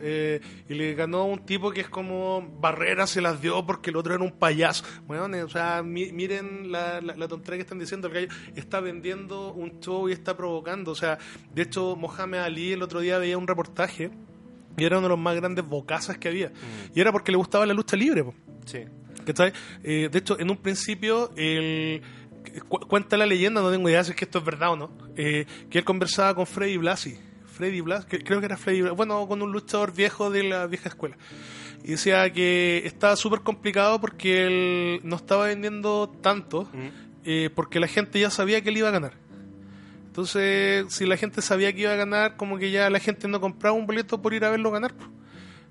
Eh, 0.00 0.40
y 0.68 0.74
le 0.74 0.94
ganó 0.94 1.26
un 1.26 1.44
tipo 1.46 1.70
que 1.70 1.82
es 1.82 1.88
como 1.88 2.56
Barrera 2.60 3.06
se 3.06 3.20
las 3.20 3.40
dio 3.40 3.64
porque 3.64 3.90
el 3.90 3.96
otro 3.96 4.14
era 4.14 4.24
un 4.24 4.32
payaso. 4.32 4.84
Bueno, 5.06 5.28
o 5.44 5.48
sea, 5.48 5.82
mi- 5.84 6.10
miren 6.10 6.72
la, 6.72 7.00
la, 7.00 7.14
la 7.14 7.28
tontería 7.28 7.58
que 7.58 7.62
están 7.62 7.78
diciendo. 7.78 8.08
El 8.08 8.14
gallo 8.14 8.28
está 8.56 8.80
vendiendo 8.80 9.52
un 9.52 9.78
show 9.78 10.08
y 10.08 10.12
está 10.12 10.36
provocando. 10.36 10.90
O 10.90 10.96
sea, 10.96 11.18
de 11.54 11.62
hecho, 11.62 11.94
Mohamed 11.94 12.38
Ali 12.40 12.72
el 12.72 12.82
otro 12.82 12.98
día 13.00 13.18
veía 13.18 13.38
un 13.38 13.46
reportaje 13.46 14.10
y 14.76 14.84
era 14.84 14.96
uno 14.98 15.06
de 15.06 15.10
los 15.10 15.18
más 15.20 15.36
grandes 15.36 15.64
bocazas 15.64 16.18
que 16.18 16.28
había. 16.28 16.50
Y 16.94 17.00
era 17.00 17.12
porque 17.12 17.30
le 17.30 17.36
gustaba 17.36 17.64
la 17.66 17.74
lucha 17.74 17.96
libre, 17.96 18.24
po. 18.24 18.34
Sí. 18.64 18.80
¿Cachai? 19.24 19.52
Eh, 19.84 20.08
de 20.10 20.18
hecho, 20.18 20.36
en 20.40 20.50
un 20.50 20.56
principio, 20.56 21.30
el, 21.36 22.02
cu- 22.60 22.80
cuenta 22.86 23.16
la 23.16 23.26
leyenda, 23.26 23.60
no 23.62 23.70
tengo 23.70 23.88
idea 23.88 24.04
si 24.04 24.10
es 24.10 24.16
que 24.16 24.24
esto 24.24 24.38
es 24.38 24.44
verdad 24.44 24.72
o 24.72 24.76
no, 24.76 24.90
eh, 25.16 25.46
que 25.70 25.78
él 25.78 25.84
conversaba 25.84 26.34
con 26.34 26.46
Freddy 26.46 26.76
Blasi. 26.76 27.18
Freddy 27.46 27.80
Blas, 27.82 28.06
que 28.06 28.18
creo 28.20 28.40
que 28.40 28.46
era 28.46 28.56
Freddy 28.56 28.80
Blas, 28.82 28.96
bueno, 28.96 29.26
con 29.28 29.42
un 29.42 29.52
luchador 29.52 29.92
viejo 29.94 30.30
de 30.30 30.42
la 30.42 30.66
vieja 30.66 30.88
escuela. 30.88 31.16
Y 31.84 31.88
decía 31.92 32.32
que 32.32 32.82
estaba 32.86 33.14
súper 33.16 33.40
complicado 33.40 34.00
porque 34.00 34.46
él 34.46 35.00
no 35.04 35.16
estaba 35.16 35.46
vendiendo 35.46 36.08
tanto, 36.22 36.68
eh, 37.24 37.50
porque 37.54 37.78
la 37.78 37.88
gente 37.88 38.18
ya 38.18 38.30
sabía 38.30 38.62
que 38.62 38.70
él 38.70 38.78
iba 38.78 38.88
a 38.88 38.92
ganar. 38.92 39.12
Entonces, 40.06 40.86
si 40.92 41.06
la 41.06 41.16
gente 41.16 41.40
sabía 41.42 41.72
que 41.72 41.82
iba 41.82 41.92
a 41.92 41.96
ganar, 41.96 42.36
como 42.36 42.58
que 42.58 42.70
ya 42.70 42.90
la 42.90 42.98
gente 43.00 43.28
no 43.28 43.40
compraba 43.40 43.74
un 43.76 43.86
boleto 43.86 44.20
por 44.20 44.34
ir 44.34 44.44
a 44.44 44.50
verlo 44.50 44.70
ganar. 44.70 44.92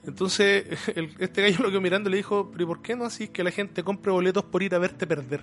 Entonces, 0.06 0.66
el- 0.96 1.14
este 1.20 1.42
gallo 1.42 1.58
lo 1.64 1.70
quedó 1.70 1.82
mirando 1.82 2.10
y 2.10 2.12
le 2.12 2.18
dijo, 2.18 2.50
pero 2.52 2.64
¿y 2.64 2.68
por 2.68 2.82
qué 2.82 2.96
no 2.96 3.06
así 3.06 3.28
que 3.28 3.44
la 3.44 3.52
gente 3.52 3.84
compre 3.84 4.12
boletos 4.12 4.44
por 4.44 4.64
ir 4.64 4.74
a 4.76 4.80
verte 4.80 5.06
perder? 5.06 5.42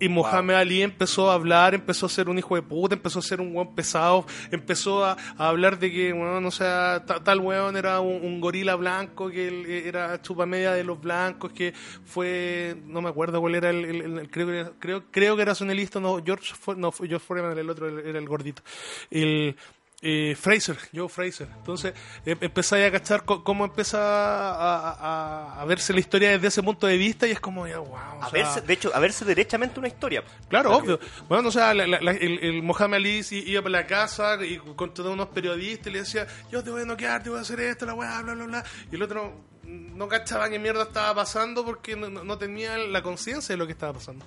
Y 0.00 0.08
Mohamed 0.08 0.54
Ali 0.54 0.82
empezó 0.82 1.30
a 1.30 1.34
hablar, 1.34 1.74
empezó 1.74 2.06
a 2.06 2.08
ser 2.08 2.28
un 2.30 2.38
hijo 2.38 2.54
de 2.56 2.62
puta, 2.62 2.94
empezó 2.94 3.18
a 3.18 3.22
ser 3.22 3.40
un 3.40 3.54
weón 3.54 3.74
pesado, 3.74 4.24
empezó 4.50 5.04
a, 5.04 5.16
a 5.36 5.48
hablar 5.48 5.78
de 5.78 5.92
que, 5.92 6.12
bueno, 6.14 6.48
o 6.48 6.50
sea, 6.50 7.04
ta- 7.06 7.22
tal 7.22 7.38
weón 7.40 7.76
era 7.76 8.00
un, 8.00 8.24
un 8.24 8.40
gorila 8.40 8.74
blanco, 8.76 9.28
que 9.30 9.46
él 9.48 9.66
era 9.66 10.20
chupa 10.22 10.46
media 10.46 10.72
de 10.72 10.84
los 10.84 10.98
blancos, 11.00 11.52
que 11.52 11.74
fue, 12.04 12.76
no 12.86 13.02
me 13.02 13.10
acuerdo 13.10 13.40
cuál 13.42 13.54
era 13.56 13.68
el, 13.70 13.84
el- 13.84 14.00
el- 14.00 14.18
el- 14.20 14.30
creo, 14.30 14.46
que 14.46 14.58
era, 14.60 14.72
creo, 14.78 15.04
creo 15.10 15.36
que 15.36 15.42
era 15.42 15.54
sonelista, 15.54 16.00
no, 16.00 16.20
George, 16.24 16.54
no, 16.78 16.90
George 16.92 17.18
Foreman, 17.18 17.58
el 17.58 17.68
otro 17.68 17.88
era 18.00 18.18
el 18.18 18.26
gordito. 18.26 18.62
El, 19.10 19.54
eh, 20.02 20.34
Fraser, 20.38 20.76
Joe 20.94 21.08
Fraser. 21.08 21.46
Entonces 21.58 21.92
em- 22.24 22.38
empezáis 22.40 22.86
a 22.86 22.90
cachar 22.90 23.24
cómo 23.24 23.64
empieza 23.66 23.98
a, 24.00 24.90
a- 24.90 25.60
a 25.60 25.64
verse 25.66 25.92
la 25.92 26.00
historia 26.00 26.30
desde 26.30 26.48
ese 26.48 26.62
punto 26.62 26.86
de 26.86 26.96
vista 26.96 27.26
y 27.26 27.32
es 27.32 27.40
como, 27.40 27.66
ya, 27.66 27.78
wow. 27.78 27.92
o 27.92 28.22
A 28.24 28.30
sea, 28.30 28.42
verse, 28.42 28.60
de 28.62 28.72
hecho, 28.72 28.90
a 28.94 28.98
verse 28.98 29.24
derechamente 29.24 29.78
una 29.78 29.88
historia. 29.88 30.22
Claro, 30.48 30.74
obvio. 30.76 30.98
Bueno, 31.28 31.48
o 31.48 31.52
sea, 31.52 31.74
la- 31.74 31.86
la- 31.86 32.12
el, 32.12 32.38
el 32.42 32.62
Mohamed 32.62 32.96
Ali 32.96 33.20
iba 33.30 33.62
por 33.62 33.70
la 33.70 33.86
casa 33.86 34.38
y 34.44 34.56
con 34.58 34.94
todos 34.94 35.12
unos 35.12 35.28
periodistas 35.28 35.88
y 35.88 35.90
le 35.90 35.98
decía, 36.00 36.26
yo 36.50 36.64
te 36.64 36.70
voy 36.70 36.82
a 36.82 36.84
noquear, 36.86 37.22
te 37.22 37.30
voy 37.30 37.38
a 37.38 37.42
hacer 37.42 37.60
esto, 37.60 37.84
la 37.86 37.94
weá, 37.94 38.22
bla, 38.22 38.34
bla, 38.34 38.44
bla. 38.46 38.64
Y 38.90 38.94
el 38.94 39.02
otro 39.02 39.49
no 39.70 40.08
cachaba 40.08 40.48
qué 40.50 40.58
mierda 40.58 40.82
estaba 40.84 41.14
pasando 41.14 41.64
porque 41.64 41.96
no, 41.96 42.08
no- 42.08 42.38
tenía 42.38 42.76
la 42.78 43.02
conciencia 43.02 43.52
de 43.54 43.56
lo 43.58 43.66
que 43.66 43.72
estaba 43.72 43.92
pasando. 43.94 44.24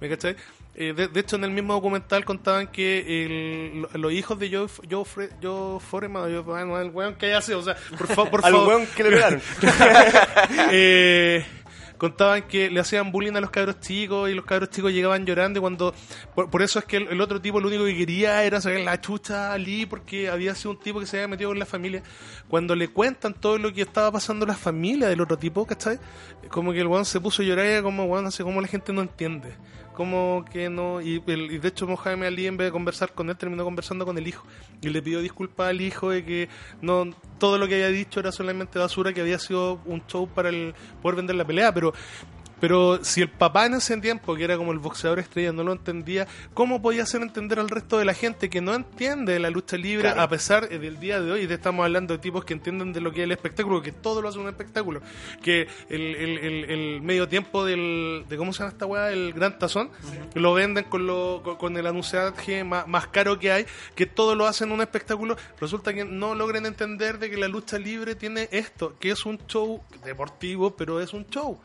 ¿Me 0.00 0.08
cachai? 0.08 0.36
Eh, 0.74 0.92
de, 0.94 1.08
de 1.08 1.20
hecho, 1.20 1.36
en 1.36 1.44
el 1.44 1.50
mismo 1.50 1.72
documental 1.74 2.24
contaban 2.24 2.66
que 2.68 3.24
el- 3.24 3.80
lo- 3.82 3.88
los 3.94 4.12
hijos 4.12 4.38
de 4.38 4.50
Joe, 4.50 4.66
Joe, 4.90 5.04
Fre- 5.04 5.30
Joe 5.42 5.80
Foreman, 5.80 6.24
Joe- 6.24 6.40
bueno, 6.42 6.78
el 6.80 6.90
weón 6.90 7.14
que 7.14 7.26
haya 7.26 7.40
sido, 7.40 7.60
o 7.60 7.62
sea, 7.62 7.76
por, 7.96 8.06
fa- 8.08 8.30
por 8.30 8.40
Al 8.44 8.52
favor. 8.52 8.68
weón 8.68 8.86
que 8.94 9.02
le 9.04 9.10
pegaron. 9.10 9.42
Eh, 10.70 11.44
contaban 11.98 12.42
que 12.48 12.70
le 12.70 12.80
hacían 12.80 13.12
bullying 13.12 13.34
a 13.34 13.40
los 13.40 13.50
cabros 13.50 13.80
chicos 13.80 14.30
y 14.30 14.34
los 14.34 14.44
cabros 14.44 14.70
chicos 14.70 14.92
llegaban 14.92 15.24
llorando 15.24 15.58
y 15.58 15.60
cuando 15.60 15.94
por, 16.34 16.62
eso 16.62 16.78
es 16.78 16.84
que 16.84 16.98
el, 16.98 17.20
otro 17.20 17.40
tipo 17.40 17.60
lo 17.60 17.68
único 17.68 17.84
que 17.84 17.96
quería 17.96 18.44
era 18.44 18.60
sacar 18.60 18.80
la 18.80 19.00
chucha 19.00 19.52
a 19.52 19.58
Lee 19.58 19.86
porque 19.86 20.28
había 20.28 20.54
sido 20.54 20.72
un 20.72 20.80
tipo 20.80 21.00
que 21.00 21.06
se 21.06 21.16
había 21.18 21.28
metido 21.28 21.50
con 21.50 21.58
la 21.58 21.66
familia 21.66 22.02
cuando 22.48 22.74
le 22.74 22.88
cuentan 22.88 23.34
todo 23.34 23.58
lo 23.58 23.72
que 23.72 23.82
estaba 23.82 24.12
pasando 24.12 24.44
en 24.44 24.50
la 24.50 24.56
familia 24.56 25.08
del 25.08 25.20
otro 25.20 25.38
tipo 25.38 25.66
¿cachai? 25.66 25.98
como 26.50 26.72
que 26.72 26.80
el 26.80 26.86
weón 26.86 27.04
se 27.04 27.20
puso 27.20 27.42
a 27.42 27.44
llorar 27.44 27.78
y 27.78 27.82
como 27.82 28.04
weón 28.04 28.24
no 28.24 28.30
sé 28.30 28.44
cómo 28.44 28.60
la 28.60 28.68
gente 28.68 28.92
no 28.92 29.02
entiende 29.02 29.54
como 29.96 30.44
que 30.52 30.68
no 30.68 31.00
y, 31.00 31.22
y 31.26 31.58
de 31.58 31.68
hecho 31.68 31.86
Mohamed 31.86 32.26
Ali 32.26 32.46
en 32.46 32.58
vez 32.58 32.66
de 32.66 32.72
conversar 32.72 33.12
con 33.12 33.30
él 33.30 33.36
terminó 33.36 33.64
conversando 33.64 34.04
con 34.04 34.18
el 34.18 34.28
hijo 34.28 34.46
y 34.82 34.90
le 34.90 35.00
pidió 35.00 35.22
disculpas 35.22 35.70
al 35.70 35.80
hijo 35.80 36.10
de 36.10 36.22
que 36.22 36.48
no 36.82 37.06
todo 37.38 37.56
lo 37.56 37.66
que 37.66 37.76
había 37.76 37.88
dicho 37.88 38.20
era 38.20 38.30
solamente 38.30 38.78
basura 38.78 39.14
que 39.14 39.22
había 39.22 39.38
sido 39.38 39.80
un 39.86 40.06
show 40.06 40.28
para 40.28 40.50
el 40.50 40.74
poder 41.00 41.16
vender 41.16 41.36
la 41.36 41.46
pelea 41.46 41.72
pero 41.72 41.94
pero 42.60 43.04
si 43.04 43.20
el 43.22 43.28
papá 43.28 43.66
en 43.66 43.74
ese 43.74 43.96
tiempo, 43.98 44.34
que 44.34 44.44
era 44.44 44.56
como 44.56 44.72
el 44.72 44.78
boxeador 44.78 45.18
estrella, 45.18 45.52
no 45.52 45.62
lo 45.64 45.72
entendía, 45.72 46.26
¿cómo 46.54 46.80
podía 46.80 47.02
hacer 47.02 47.22
entender 47.22 47.58
al 47.58 47.68
resto 47.68 47.98
de 47.98 48.04
la 48.04 48.14
gente 48.14 48.48
que 48.50 48.60
no 48.60 48.74
entiende 48.74 49.38
la 49.38 49.50
lucha 49.50 49.76
libre 49.76 50.02
Claro. 50.08 50.20
a 50.22 50.28
pesar 50.28 50.68
del 50.68 50.98
día 51.00 51.20
de 51.20 51.32
hoy? 51.32 51.46
Te 51.46 51.54
estamos 51.54 51.84
hablando 51.84 52.14
de 52.14 52.18
tipos 52.18 52.44
que 52.44 52.54
entienden 52.54 52.92
de 52.92 53.00
lo 53.00 53.12
que 53.12 53.20
es 53.20 53.24
el 53.24 53.32
espectáculo, 53.32 53.82
que 53.82 53.92
todo 53.92 54.22
lo 54.22 54.28
hace 54.28 54.38
un 54.38 54.48
espectáculo. 54.48 55.00
Que 55.42 55.68
el, 55.88 56.00
el, 56.16 56.38
el, 56.38 56.70
el 56.70 57.02
medio 57.02 57.28
tiempo 57.28 57.64
del, 57.64 58.24
de, 58.28 58.36
¿cómo 58.36 58.52
se 58.52 58.60
llama 58.60 58.72
esta 58.72 58.86
weá? 58.86 59.10
El 59.12 59.32
Gran 59.32 59.58
Tazón, 59.58 59.90
lo 60.34 60.54
venden 60.54 60.84
con, 60.84 61.06
lo, 61.06 61.42
con, 61.44 61.56
con 61.56 61.76
el 61.76 61.86
anunciaje 61.86 62.64
más, 62.64 62.86
más 62.88 63.06
caro 63.08 63.38
que 63.38 63.52
hay, 63.52 63.66
que 63.94 64.06
todo 64.06 64.34
lo 64.34 64.46
hacen 64.46 64.72
un 64.72 64.80
espectáculo. 64.80 65.36
Resulta 65.60 65.92
que 65.92 66.04
no 66.04 66.34
logran 66.34 66.66
entender 66.66 67.18
de 67.18 67.30
que 67.30 67.36
la 67.36 67.48
lucha 67.48 67.78
libre 67.78 68.14
tiene 68.14 68.48
esto, 68.50 68.94
que 68.98 69.10
es 69.10 69.26
un 69.26 69.38
show 69.46 69.82
deportivo, 70.04 70.74
pero 70.76 71.00
es 71.00 71.12
un 71.12 71.26
show. 71.26 71.58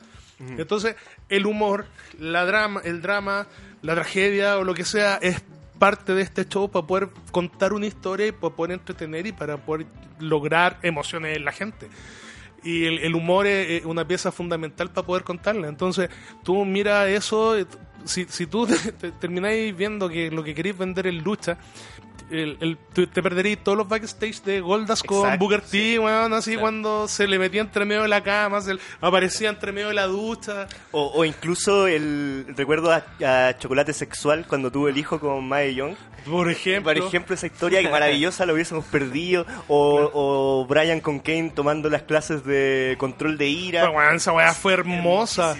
Entonces, 0.57 0.95
el 1.29 1.45
humor, 1.45 1.85
la 2.19 2.45
drama, 2.45 2.81
el 2.83 3.01
drama, 3.01 3.47
la 3.81 3.95
tragedia 3.95 4.57
o 4.57 4.63
lo 4.63 4.73
que 4.73 4.85
sea 4.85 5.17
es 5.21 5.43
parte 5.79 6.13
de 6.13 6.21
este 6.21 6.45
show 6.45 6.69
para 6.69 6.85
poder 6.85 7.09
contar 7.31 7.73
una 7.73 7.87
historia 7.87 8.27
y 8.27 8.31
para 8.31 8.55
poder 8.55 8.73
entretener 8.73 9.25
y 9.27 9.31
para 9.31 9.57
poder 9.57 9.87
lograr 10.19 10.77
emociones 10.83 11.35
en 11.35 11.45
la 11.45 11.51
gente. 11.51 11.89
Y 12.63 12.85
el, 12.85 13.15
humor 13.15 13.47
es, 13.47 13.81
es 13.81 13.85
una 13.85 14.07
pieza 14.07 14.31
fundamental 14.31 14.91
para 14.91 15.07
poder 15.07 15.23
contarla. 15.23 15.67
Entonces, 15.67 16.09
tú 16.43 16.63
mira 16.65 17.09
eso, 17.09 17.57
eh, 17.57 17.65
si, 18.05 18.25
si 18.25 18.45
tú 18.45 18.67
te, 18.67 18.91
te 18.91 19.11
termináis 19.11 19.75
viendo 19.75 20.07
que 20.09 20.29
lo 20.29 20.43
que 20.43 20.53
queréis 20.53 20.77
vender 20.77 21.07
es 21.07 21.15
lucha, 21.15 21.57
el, 22.29 22.57
el- 22.61 22.77
tú 22.93 23.07
te 23.07 23.23
perderías 23.23 23.59
todos 23.63 23.77
los 23.77 23.87
backstage 23.87 24.41
de 24.43 24.61
Goldas 24.61 25.01
con 25.03 25.37
Booker 25.39 25.61
T, 25.61 25.97
weón, 25.99 26.33
así 26.33 26.55
cuando 26.57 27.07
se 27.07 27.27
le 27.27 27.39
metía 27.39 27.61
entre 27.61 27.85
medio 27.85 28.03
de 28.03 28.07
la 28.07 28.21
cama, 28.21 28.61
se 28.61 28.75
le- 28.75 28.81
aparecía 28.99 29.49
entre 29.49 29.71
medio 29.71 29.87
de 29.89 29.93
la 29.93 30.07
ducha. 30.07 30.67
O, 30.91 31.07
o 31.15 31.25
incluso 31.25 31.87
el 31.87 32.45
recuerdo 32.55 32.91
a, 32.91 33.03
a 33.49 33.57
Chocolate 33.57 33.93
Sexual 33.93 34.45
cuando 34.47 34.71
tuvo 34.71 34.87
el 34.89 34.97
hijo 34.97 35.19
con 35.19 35.47
Mae 35.47 35.73
Young. 35.73 35.95
Por 36.25 36.51
ejemplo. 36.51 36.93
Por 36.93 37.03
ejemplo, 37.07 37.33
esa 37.33 37.47
historia 37.47 37.81
que 37.81 37.89
maravillosa 37.89 38.45
lo 38.45 38.53
hubiésemos 38.53 38.85
perdido. 38.85 39.45
O, 39.67 40.11
o 40.13 40.65
Brian 40.67 40.99
con 40.99 41.19
Kane 41.19 41.51
tomando 41.55 41.89
las 41.89 42.03
clases 42.03 42.45
de 42.45 42.95
control 42.99 43.39
de 43.39 43.47
ira. 43.47 43.89
Weón, 43.89 44.17
esa 44.17 44.31
weá 44.31 44.53
fue 44.53 44.73
hermosa. 44.73 45.55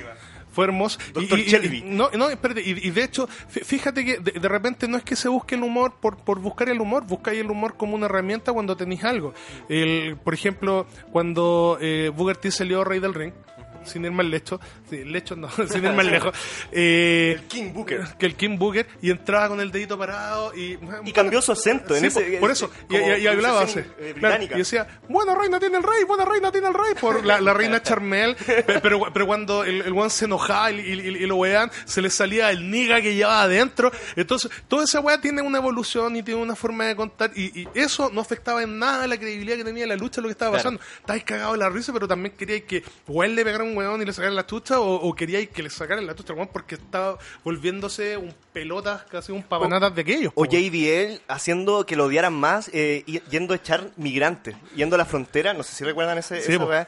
Fue 0.52 0.66
hermosa. 0.66 1.00
Dr. 1.14 1.40
Shelby. 1.40 1.82
no, 1.86 2.10
no, 2.12 2.30
espérate. 2.30 2.62
Y, 2.62 2.88
y 2.88 2.92
de 2.92 3.04
hecho, 3.04 3.28
fí- 3.28 3.64
fíjate 3.64 4.04
que 4.06 4.18
de, 4.20 4.32
de 4.40 4.48
repente 4.50 4.88
no 4.88 4.98
es 4.98 5.04
que 5.04 5.16
se 5.16 5.30
busque 5.30 5.56
el 5.56 5.64
humor 5.64 5.96
por, 6.02 6.18
por 6.18 6.40
buscar 6.40 6.70
el 6.70 6.82
humor. 6.82 7.06
Buscáis 7.08 7.40
el 7.40 7.50
humor 7.50 7.76
como 7.78 7.96
una 7.96 8.06
herramienta 8.08 8.52
cuando 8.54 8.76
tenéis 8.76 9.04
algo. 9.04 9.34
El, 9.70 10.18
por 10.18 10.34
ejemplo, 10.34 10.86
cuando 11.12 11.78
eh, 11.82 12.12
Booker 12.16 12.38
T 12.38 12.52
salió 12.52 12.84
Rey 12.84 13.00
del 13.00 13.14
Ring. 13.14 13.34
Sin 13.86 14.06
ir 14.06 14.12
más 14.12 14.26
sí, 14.26 15.04
lejos 15.06 15.38
no, 15.38 15.50
sin 15.68 15.84
ir 15.86 15.92
más 15.94 16.06
lejos. 16.06 16.34
Eh, 16.72 17.36
El 17.40 17.48
King 17.48 17.74
Booker. 17.74 18.02
Que 18.20 18.26
el 18.26 18.36
King 18.36 18.58
Booker 18.58 18.88
y 19.02 19.10
entraba 19.10 19.50
con 19.50 19.60
el 19.62 19.72
dedito 19.72 19.98
parado 19.98 20.56
y. 20.56 20.78
Y 21.06 21.12
cambió 21.12 21.42
su 21.42 21.52
acento 21.52 21.96
en 21.96 22.02
Sí, 22.02 22.08
ese- 22.08 22.38
por, 22.40 22.52
eso, 22.52 22.70
y, 22.90 22.98
y- 22.98 23.16
y 23.24 23.28
hablaba 23.28 23.62
así. 23.62 23.80
eh, 24.00 24.14
Claro, 24.18 24.44
y 24.44 24.48
decía, 24.48 24.88
buena 25.10 25.36
reina 25.36 25.60
tiene 25.60 25.78
el 25.78 25.84
rey, 25.84 26.04
buena 26.06 26.26
reina 26.26 26.52
tiene 26.52 26.68
el 26.68 26.74
rey, 26.74 26.94
por 27.00 27.26
la, 27.26 27.42
la 27.42 27.54
reina 27.54 27.82
Charmel. 27.84 28.36
Pe- 28.36 28.80
pero, 28.82 29.02
pero 29.14 29.26
cuando 29.26 29.64
el, 29.64 29.82
el 29.82 29.94
one 29.94 30.10
se 30.10 30.26
enojaba 30.26 30.72
y, 30.72 30.80
y- 30.80 31.26
lo 31.26 31.36
wean, 31.38 31.72
se 31.86 32.02
le 32.02 32.10
salía 32.10 32.52
el 32.52 32.70
niga 32.70 33.02
que 33.02 33.16
llevaba 33.16 33.44
adentro. 33.44 33.92
Entonces, 34.16 34.52
toda 34.68 34.84
esa 34.84 35.00
weá 35.00 35.20
tiene 35.22 35.42
una 35.42 35.58
evolución 35.58 36.16
y 36.16 36.24
tiene 36.24 36.42
una 36.42 36.56
forma 36.56 36.86
de 36.86 36.96
contar. 36.96 37.32
Y, 37.36 37.68
eso 37.74 38.10
no 38.14 38.22
afectaba 38.22 38.62
en 38.64 38.78
nada 38.80 39.08
la 39.08 39.18
credibilidad 39.18 39.56
que 39.58 39.64
tenía 39.64 39.88
la 39.88 39.96
lucha, 39.96 40.20
lo 40.22 40.28
que 40.28 40.34
estaba 40.34 40.52
Claro. 40.52 40.78
pasando. 40.78 40.82
Estabais 41.00 41.24
cagados 41.24 41.54
de 41.54 41.60
la 41.60 41.70
risa, 41.70 41.94
pero 41.94 42.08
también 42.08 42.36
queríais 42.38 42.64
que 42.64 42.84
weón 43.08 43.36
le 43.36 43.44
pegara 43.46 43.64
un 43.72 43.78
weón 43.78 44.02
y 44.02 44.06
le 44.06 44.14
sacaran 44.14 44.36
la 44.36 44.46
chucha, 44.46 44.80
o, 44.80 44.96
o 44.96 45.16
queríais 45.16 45.50
que 45.50 45.64
le 45.64 45.70
sacaran 45.70 46.06
la 46.06 46.14
weón 46.14 46.50
porque 46.52 46.76
estaba 46.76 47.18
volviéndose 47.44 48.18
un 48.18 48.34
pelota, 48.54 49.06
casi 49.10 49.32
un 49.32 49.44
papanatas 49.44 49.96
de 49.96 50.02
aquellos. 50.02 50.34
O. 50.36 50.46
JBL 50.46 51.22
haciendo 51.28 51.86
que 51.86 51.96
lo 51.96 52.06
odiaran 52.06 52.34
más, 52.34 52.70
eh, 52.74 53.04
yendo 53.30 53.54
a 53.54 53.58
echar 53.58 53.90
migrantes, 53.98 54.56
yendo 54.76 54.96
a 54.96 54.98
la 54.98 55.06
frontera, 55.06 55.54
no 55.54 55.64
sé 55.64 55.76
si 55.76 55.84
recuerdan 55.84 56.18
ese, 56.18 56.42
Sí, 56.42 56.54
esa. 56.54 56.88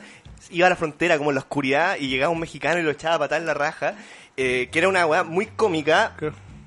Iba 0.51 0.67
a 0.67 0.69
la 0.69 0.75
frontera 0.75 1.17
como 1.17 1.31
en 1.31 1.36
la 1.36 1.41
oscuridad 1.41 1.95
y 1.97 2.09
llegaba 2.09 2.31
un 2.31 2.39
mexicano 2.39 2.79
y 2.79 2.84
lo 2.84 2.91
echaba 2.91 3.15
a 3.15 3.19
patar 3.19 3.39
en 3.39 3.47
la 3.47 3.53
raja, 3.53 3.95
eh, 4.36 4.67
que 4.71 4.79
era 4.79 4.89
una 4.89 5.05
weá 5.05 5.23
muy 5.23 5.45
cómica. 5.45 6.15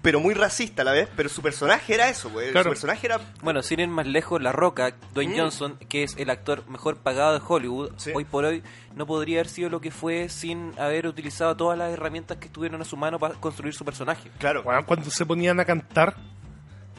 Pero 0.07 0.21
muy 0.21 0.35
racista 0.35 0.83
a 0.83 0.85
la 0.85 0.93
vez, 0.93 1.09
pero 1.17 1.29
su 1.29 1.43
personaje 1.43 1.93
era 1.95 2.09
eso, 2.09 2.29
pues, 2.31 2.53
Claro. 2.53 2.67
su 2.67 2.71
personaje 2.71 3.07
era... 3.09 3.19
Bueno, 3.43 3.61
sin 3.65 3.81
ir 3.81 3.89
más 3.89 4.07
lejos, 4.07 4.41
La 4.41 4.53
Roca, 4.53 4.95
Dwayne 5.13 5.35
Mm. 5.35 5.39
Johnson, 5.41 5.79
que 5.89 6.05
es 6.05 6.15
el 6.17 6.31
actor 6.31 6.63
mejor 6.69 6.99
pagado 6.99 7.33
de 7.37 7.41
Hollywood, 7.45 7.91
Sí. 7.97 8.13
hoy 8.15 8.25
por 8.25 8.45
hoy 8.45 8.63
no 8.95 9.05
podría 9.05 9.39
haber 9.41 9.49
sido 9.49 9.69
lo 9.69 9.81
que 9.81 9.91
fue 9.91 10.29
sin 10.29 10.71
haber 10.79 11.09
utilizado 11.09 11.57
todas 11.57 11.77
las 11.77 11.93
herramientas 11.93 12.37
que 12.37 12.47
estuvieron 12.47 12.81
a 12.81 12.85
su 12.85 12.97
mano 12.97 13.19
para 13.19 13.35
construir 13.35 13.75
su 13.75 13.85
personaje. 13.85 14.31
Claro. 14.39 14.63
Cuando 14.87 15.11
se 15.11 15.27
ponían 15.27 15.59
a 15.59 15.65
cantar, 15.65 16.15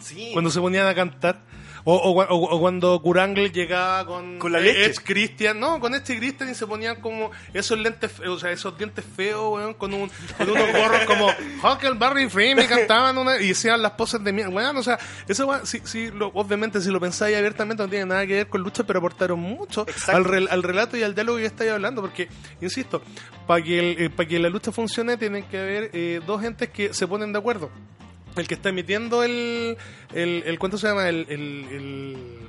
Sí. 0.01 0.31
cuando 0.33 0.51
se 0.51 0.59
ponían 0.59 0.85
a 0.87 0.93
cantar, 0.93 1.39
o, 1.89 1.95
o, 1.95 2.21
o- 2.21 2.55
o 2.55 2.59
cuando 2.59 3.01
Kurangle 3.01 3.49
llegaba 3.49 4.05
con, 4.05 4.39
Con 4.39 4.51
la 4.51 4.59
leche. 4.59 4.85
Edge 4.87 4.99
Christian, 5.05 5.57
no, 5.57 5.79
con 5.79 5.95
este 5.95 6.17
Christian 6.17 6.49
y 6.49 6.53
se 6.55 6.67
ponían 6.67 6.99
como 6.99 7.31
esos 7.53 7.79
lentes, 7.79 8.19
o 8.19 8.37
sea, 8.37 8.51
esos 8.51 8.77
dientes 8.77 9.05
feos, 9.15 9.53
weón, 9.53 9.73
con, 9.73 9.93
un, 9.93 10.11
con 10.37 10.49
unos 10.49 10.71
gorros 10.73 11.01
como 11.07 11.27
Huckleberry 11.63 12.29
Finn 12.29 12.59
y 12.59 12.65
cantaban 12.65 13.17
una, 13.17 13.41
y 13.41 13.51
hacían 13.51 13.81
las 13.81 13.91
poses 13.91 14.21
de 14.23 14.33
mierda, 14.33 14.51
weón, 14.53 14.75
o 14.75 14.83
sea, 14.83 14.99
eso 15.29 15.47
weón, 15.47 15.65
sí, 15.65 15.81
sí, 15.85 16.11
lo- 16.11 16.27
obviamente 16.33 16.81
si 16.81 16.89
lo 16.91 16.99
pensáis 16.99 17.37
abiertamente 17.37 17.81
no 17.83 17.89
tiene 17.89 18.05
nada 18.05 18.27
que 18.27 18.33
ver 18.33 18.47
con 18.47 18.61
lucha, 18.61 18.83
pero 18.85 18.99
aportaron 18.99 19.39
mucho 19.39 19.85
al, 20.07 20.25
rel- 20.25 20.49
al 20.51 20.63
relato 20.63 20.97
y 20.97 21.03
al 21.03 21.15
diálogo 21.15 21.37
que 21.37 21.45
estáis 21.45 21.71
hablando, 21.71 22.01
porque, 22.01 22.27
insisto, 22.61 23.01
para 23.47 23.63
que, 23.63 23.79
el- 23.79 24.01
eh, 24.01 24.09
para 24.09 24.27
que 24.27 24.39
la 24.39 24.49
lucha 24.49 24.73
funcione 24.73 25.15
tienen 25.15 25.45
que 25.45 25.57
haber 25.57 25.89
eh, 25.93 26.19
dos 26.27 26.41
gentes 26.41 26.69
que 26.69 26.93
se 26.93 27.07
ponen 27.07 27.31
de 27.31 27.39
acuerdo 27.39 27.69
el 28.41 28.47
que 28.47 28.53
está 28.55 28.69
emitiendo 28.69 29.23
el, 29.23 29.77
el, 30.13 30.43
el 30.45 30.59
¿cuánto 30.59 30.77
se 30.77 30.87
llama? 30.87 31.07
El, 31.09 31.25
el, 31.29 32.47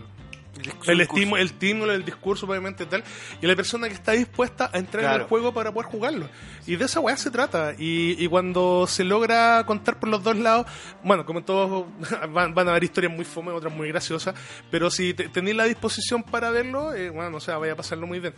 el, 0.88 1.00
estímulo, 1.00 1.36
el 1.40 1.46
estímulo, 1.46 1.92
el 1.92 2.04
discurso, 2.04 2.46
obviamente, 2.46 2.84
tal, 2.86 3.04
y 3.40 3.46
la 3.46 3.54
persona 3.54 3.86
que 3.88 3.94
está 3.94 4.12
dispuesta 4.12 4.68
a 4.72 4.78
entrar 4.78 5.04
en 5.04 5.08
Claro. 5.10 5.22
el 5.24 5.28
juego 5.28 5.54
para 5.54 5.72
poder 5.72 5.88
jugarlo. 5.90 6.28
Y 6.66 6.74
de 6.76 6.84
esa 6.86 6.98
weá 7.00 7.16
se 7.16 7.30
trata. 7.30 7.74
Y, 7.78 8.22
y 8.22 8.26
cuando 8.28 8.86
se 8.88 9.04
logra 9.04 9.62
contar 9.66 10.00
por 10.00 10.08
los 10.08 10.22
dos 10.22 10.36
lados, 10.36 10.66
bueno, 11.04 11.24
como 11.24 11.38
en 11.40 11.44
todos, 11.44 11.86
van, 12.32 12.54
van 12.54 12.66
a 12.66 12.70
haber 12.72 12.84
historias 12.84 13.12
muy 13.12 13.24
fome, 13.24 13.52
otras 13.52 13.72
muy 13.72 13.88
graciosas, 13.88 14.34
pero 14.70 14.90
si 14.90 15.14
te- 15.14 15.28
tenéis 15.28 15.56
la 15.56 15.64
disposición 15.64 16.22
para 16.24 16.50
verlo, 16.50 16.92
eh, 16.94 17.10
bueno, 17.10 17.36
o 17.36 17.40
sea, 17.40 17.56
vaya 17.58 17.74
a 17.74 17.76
pasarlo 17.76 18.06
muy 18.06 18.18
bien. 18.18 18.34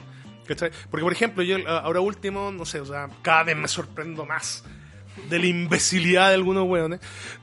¿Cachai? 0.47 0.71
Porque, 0.91 1.05
por 1.05 1.13
ejemplo, 1.13 1.43
yo 1.45 1.57
ahora 1.69 2.01
último, 2.01 2.51
no 2.51 2.65
sé, 2.67 2.81
o 2.81 2.87
sea, 2.87 3.09
cada 3.23 3.45
vez 3.45 3.57
me 3.57 3.69
sorprendo 3.69 4.27
más 4.27 4.65
de 5.29 5.39
la 5.39 5.47
imbecilidad 5.47 6.29
de 6.29 6.35
algunos 6.35 6.69
weones. 6.69 7.01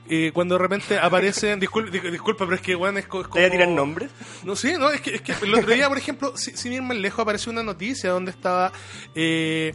Eh, 0.08 0.30
cuando 0.34 0.54
de 0.56 0.62
repente 0.62 0.98
aparecen, 0.98 1.60
disculpa, 1.60 1.90
disculpa, 1.90 2.44
pero 2.46 2.56
es 2.56 2.62
que 2.62 2.74
weón 2.74 2.96
es, 2.98 3.06
co- 3.06 3.20
es 3.20 3.26
¿Te 3.26 3.32
voy 3.32 3.42
a 3.42 3.48
como- 3.48 3.52
tirar 3.60 3.68
nombres? 3.68 4.10
no, 4.44 4.56
sí, 4.56 4.72
no, 4.78 4.90
es 4.90 5.00
que, 5.00 5.16
es 5.16 5.20
que 5.22 5.32
el 5.42 5.54
otro 5.54 5.72
día, 5.74 5.88
por 5.88 5.98
ejemplo, 5.98 6.36
si- 6.36 6.56
sin 6.56 6.72
ir 6.72 6.82
más 6.82 6.96
lejos, 6.96 7.20
apareció 7.20 7.52
una 7.52 7.62
noticia 7.62 8.10
donde 8.10 8.30
estaba 8.30 8.72
eh, 9.14 9.74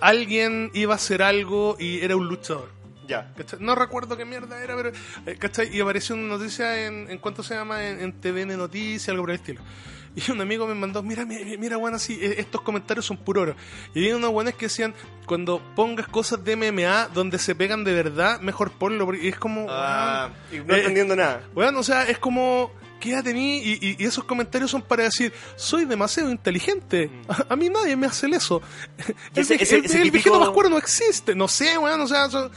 alguien 0.00 0.70
iba 0.74 0.92
a 0.94 0.96
hacer 0.96 1.22
algo 1.22 1.76
y 1.78 2.00
era 2.00 2.16
un 2.16 2.26
luchador. 2.28 2.68
Ya. 3.06 3.32
¿cachai? 3.36 3.58
No 3.60 3.74
recuerdo 3.74 4.16
qué 4.16 4.24
mierda 4.24 4.62
era, 4.62 4.76
pero 4.76 4.90
eh, 5.26 5.36
¿cachai? 5.38 5.74
Y 5.76 5.80
apareció 5.80 6.14
una 6.14 6.36
noticia 6.36 6.86
en, 6.86 7.10
en 7.10 7.18
cuánto 7.18 7.42
se 7.42 7.54
llama 7.54 7.86
en, 7.86 8.00
en 8.00 8.12
TVN 8.20 8.56
Noticias, 8.56 9.08
algo 9.10 9.22
por 9.24 9.30
el 9.30 9.36
estilo. 9.36 9.60
Y 10.16 10.30
un 10.30 10.40
amigo 10.40 10.64
me 10.68 10.74
mandó, 10.76 11.02
mira, 11.02 11.24
mira, 11.24 11.44
mira 11.58 11.76
bueno, 11.76 11.96
así, 11.96 12.16
eh, 12.22 12.36
estos 12.38 12.60
comentarios 12.60 13.04
son 13.04 13.16
puro 13.16 13.42
oro. 13.42 13.56
Y 13.94 13.98
había 13.98 14.16
unos 14.16 14.30
buenos 14.30 14.54
que 14.54 14.66
decían, 14.66 14.94
cuando 15.26 15.60
pongas 15.74 16.06
cosas 16.06 16.44
de 16.44 16.54
MMA 16.54 17.08
donde 17.12 17.36
se 17.40 17.56
pegan 17.56 17.82
de 17.82 17.92
verdad, 17.94 18.40
mejor 18.40 18.70
ponlo. 18.70 19.06
porque 19.06 19.28
es 19.28 19.36
como... 19.36 19.66
Ah, 19.68 20.30
y 20.52 20.58
no 20.58 20.72
Eh, 20.72 20.78
entendiendo 20.78 21.16
nada. 21.16 21.42
bueno, 21.52 21.80
o 21.80 21.82
sea, 21.82 22.04
es 22.04 22.18
como, 22.18 22.70
quédate 23.04 23.30
en 23.30 23.36
mí, 23.36 23.58
y, 23.58 23.72
y- 23.88 23.96
y 23.98 24.04
esos 24.04 24.24
comentarios 24.24 24.70
son 24.70 24.82
para 24.82 25.04
decir, 25.04 25.32
soy 25.56 25.84
demasiado 25.84 26.30
inteligente, 26.30 27.10
a, 27.28 27.52
a 27.52 27.56
mí 27.56 27.68
nadie 27.68 27.94
me 27.96 28.06
hace 28.06 28.26
eso. 28.28 28.62
El, 29.34 29.42
Ese- 29.42 29.54
el- 29.54 29.60
ese 29.60 29.76
el 29.76 29.82
típico- 29.82 30.10
viejito 30.12 30.40
pascuero 30.40 30.68
no 30.70 30.78
existe, 30.78 31.34
no 31.34 31.46
sé, 31.48 31.76
weón, 31.78 32.00
o 32.00 32.06
sea, 32.08 32.28
so- 32.30 32.50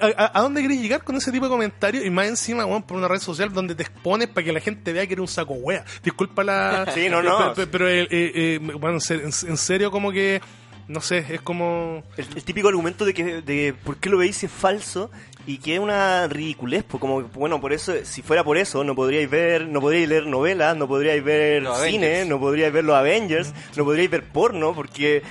a, 0.00 0.40
dónde 0.42 0.62
querés 0.62 0.80
llegar 0.80 1.04
con 1.04 1.16
ese 1.16 1.30
tipo 1.30 1.46
de 1.46 1.50
comentarios? 1.50 2.04
Y 2.04 2.10
más 2.10 2.26
encima, 2.26 2.64
weón, 2.66 2.82
por 2.82 2.96
una 2.96 3.06
red 3.08 3.20
social 3.20 3.52
donde 3.52 3.74
te 3.74 3.84
expones 3.84 4.28
para 4.28 4.44
que 4.44 4.52
la 4.52 4.60
gente 4.60 4.92
vea 4.92 5.06
que 5.06 5.12
eres 5.14 5.20
un 5.22 5.28
saco 5.28 5.54
wea. 5.54 5.84
Disculpa 6.02 6.42
la... 6.44 6.86
Sí, 6.94 7.08
no, 7.08 7.22
no. 7.22 7.52
Pero, 7.54 7.70
pero, 7.70 7.88
eh, 7.88 8.02
eh, 8.02 8.08
eh, 8.10 8.58
bueno, 8.60 8.98
en 9.10 9.56
serio, 9.56 9.90
como 9.90 10.10
que 10.12 10.40
no 10.88 11.00
sé, 11.00 11.24
es 11.30 11.40
como... 11.40 12.02
El, 12.16 12.26
el 12.36 12.44
típico 12.44 12.68
argumento 12.68 13.04
de 13.04 13.14
que 13.14 13.42
de 13.42 13.74
por 13.84 13.96
qué 13.96 14.10
lo 14.10 14.18
veis 14.18 14.36
si 14.36 14.46
es 14.46 14.52
falso 14.52 15.10
y 15.46 15.58
que 15.58 15.74
es 15.74 15.80
una 15.80 16.26
ridiculez, 16.26 16.84
pues 16.88 17.00
como 17.00 17.22
bueno, 17.22 17.60
por 17.60 17.72
eso 17.72 17.92
si 18.04 18.22
fuera 18.22 18.42
por 18.44 18.56
eso 18.56 18.82
no 18.82 18.94
podríais 18.94 19.28
ver, 19.28 19.66
no 19.68 19.80
podríais 19.80 20.08
leer 20.08 20.26
novelas, 20.26 20.76
no 20.76 20.88
podríais 20.88 21.22
ver 21.22 21.62
Los 21.62 21.78
cine, 21.82 22.06
Avengers. 22.06 22.28
no 22.28 22.40
podríais 22.40 22.72
ver 22.72 22.84
los 22.84 22.96
Avengers, 22.96 23.52
no 23.76 23.84
podríais 23.84 24.10
ver 24.10 24.24
porno 24.24 24.74
porque 24.74 25.22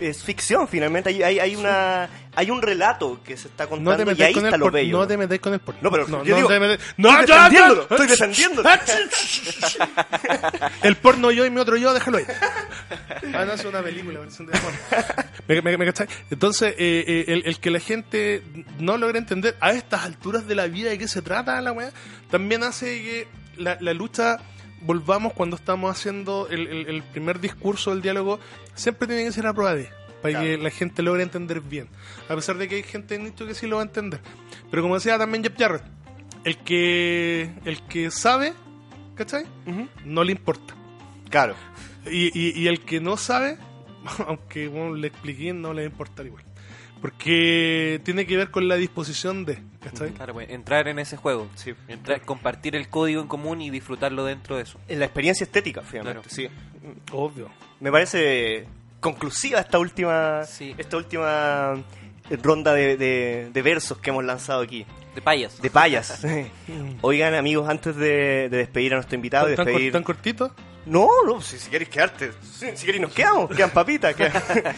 es 0.00 0.22
ficción 0.22 0.66
finalmente 0.68 1.08
hay, 1.10 1.22
hay, 1.22 1.38
hay 1.38 1.56
una 1.56 2.08
hay 2.36 2.50
un 2.50 2.60
relato 2.60 3.20
que 3.24 3.36
se 3.36 3.46
está 3.48 3.66
contando 3.68 3.92
No 3.92 3.96
te 3.96 4.02
y 4.02 4.06
metáis 4.06 4.26
ahí 4.28 4.34
con 4.34 4.44
está 4.44 4.56
el 4.56 4.60
lo 4.60 4.66
por- 4.66 4.72
bello. 4.72 4.98
No 4.98 5.06
te 5.06 5.16
metáis 5.16 5.40
con 5.40 5.54
el 5.54 5.60
porno. 5.60 5.80
No, 5.82 5.90
pero 5.92 6.08
no, 6.08 6.24
yo 6.24 6.30
no 6.30 6.36
digo, 6.36 6.48
te 6.48 6.72
estoy 6.74 6.86
No, 6.96 7.24
ya, 7.24 7.48
defendiéndolo, 7.48 7.82
estoy 7.82 8.06
defendiéndolo. 8.08 8.68
El 10.82 10.96
porno 10.96 11.30
yo 11.30 11.44
y 11.46 11.50
mi 11.50 11.60
otro 11.60 11.76
yo, 11.76 11.94
déjalo 11.94 12.18
ahí. 12.18 12.24
Ah, 13.32 13.44
no, 13.44 13.52
es 13.52 13.64
una 13.64 13.82
película. 13.82 14.18
versión 14.20 14.46
de 14.48 14.58
porno. 14.58 14.78
¿Me, 15.62 15.76
me? 15.78 15.92
Entonces, 16.30 16.74
eh, 16.78 17.04
eh, 17.06 17.24
el, 17.28 17.42
el 17.46 17.58
que 17.60 17.70
la 17.70 17.80
gente 17.80 18.42
no 18.78 18.96
logre 18.96 19.18
entender 19.18 19.56
a 19.60 19.72
estas 19.72 20.04
alturas 20.04 20.46
de 20.46 20.54
la 20.54 20.66
vida 20.66 20.90
de 20.90 20.98
qué 20.98 21.08
se 21.08 21.22
trata 21.22 21.60
la 21.60 21.72
weá, 21.72 21.90
también 22.30 22.62
hace 22.64 22.86
que 23.02 23.28
la, 23.56 23.76
la 23.80 23.92
lucha 23.94 24.38
volvamos 24.84 25.32
cuando 25.32 25.56
estamos 25.56 25.90
haciendo 25.90 26.46
el, 26.50 26.66
el- 26.68 26.86
el 26.88 27.02
primer 27.02 27.40
discurso 27.40 27.90
del 27.90 28.02
diálogo, 28.02 28.38
siempre 28.74 29.06
tiene 29.08 29.24
que 29.24 29.32
ser 29.32 29.46
a 29.46 29.52
prueba 29.54 29.74
de 29.74 29.88
para 30.22 30.40
que 30.40 30.56
la 30.56 30.70
gente 30.70 31.02
logre 31.02 31.22
entender 31.22 31.60
bien. 31.60 31.86
A 32.30 32.34
pesar 32.34 32.56
de 32.56 32.66
que 32.68 32.76
hay 32.76 32.82
gente 32.82 33.14
en 33.14 33.24
nicho 33.24 33.46
que 33.46 33.52
sí 33.54 33.66
lo 33.66 33.76
va 33.76 33.82
a 33.82 33.84
entender. 33.84 34.20
Pero 34.70 34.82
como 34.82 34.94
decía 34.94 35.18
también 35.18 35.42
Jeff 35.44 35.52
Jarrett, 35.58 35.82
el 36.44 36.56
que, 36.58 37.50
el 37.66 37.82
que 37.82 38.10
sabe, 38.10 38.54
¿cachai? 39.16 39.44
Ujú. 39.66 39.86
No 40.06 40.24
le 40.24 40.32
importa. 40.32 40.74
Claro. 41.28 41.54
Y, 42.10 42.26
y, 42.38 42.58
y 42.58 42.68
el 42.68 42.80
que 42.80 43.00
no 43.00 43.18
sabe, 43.18 43.58
aunque 44.26 44.68
bueno, 44.68 44.94
le 44.94 45.08
expliqué, 45.08 45.52
no 45.52 45.74
le 45.74 45.82
va 45.82 45.88
a 45.88 45.90
importar 45.90 46.24
igual. 46.24 46.44
Porque 47.02 48.00
tiene 48.02 48.26
que 48.26 48.36
ver 48.38 48.50
con 48.50 48.66
la 48.66 48.76
disposición 48.76 49.44
de, 49.44 49.58
¿cachai? 49.84 50.10
Claro, 50.10 50.34
pues, 50.34 50.50
entrar 50.50 50.88
en 50.88 50.98
ese 50.98 51.16
juego. 51.16 51.48
Entrar- 51.88 52.20
compartir 52.22 52.74
el 52.76 52.88
código 52.88 53.20
en 53.20 53.28
común 53.28 53.60
y 53.62 53.70
disfrutarlo 53.70 54.24
dentro 54.24 54.56
de 54.56 54.62
eso. 54.62 54.78
En 54.88 54.98
la 54.98 55.04
experiencia 55.04 55.44
estética, 55.44 55.82
finalmente, 55.82 56.28
Claro. 56.28 56.34
sí. 56.34 56.48
Obvio. 57.12 57.48
Me 57.80 57.90
parece 57.92 58.66
conclusiva 59.00 59.60
esta 59.60 59.78
última 59.78 60.44
Sí. 60.44 60.74
esta 60.78 60.96
última 60.96 61.74
ronda 62.42 62.72
de, 62.72 62.96
de- 62.96 63.50
de 63.52 63.62
versos 63.62 63.98
que 63.98 64.10
hemos 64.10 64.24
lanzado 64.24 64.62
aquí. 64.62 64.86
De 65.14 65.20
payas. 65.22 65.60
De 65.62 65.70
payas. 65.70 66.22
Oigan, 67.02 67.34
amigos, 67.34 67.68
antes 67.68 67.94
de, 67.96 68.48
de 68.48 68.56
despedir 68.56 68.92
a 68.94 68.96
nuestro 68.96 69.14
invitado 69.14 69.54
¿Tan, 69.54 69.64
despedir... 69.66 69.92
tan 69.92 70.02
cortito? 70.02 70.54
No, 70.86 71.08
no, 71.26 71.40
si, 71.40 71.58
si 71.58 71.70
queréis 71.70 71.88
quedarte. 71.88 72.32
Si, 72.42 72.76
si 72.76 72.84
queréis 72.84 73.00
nos 73.02 73.12
quedamos, 73.14 73.48
quedan 73.54 73.70
papitas. 73.70 74.14
quedan- 74.14 74.32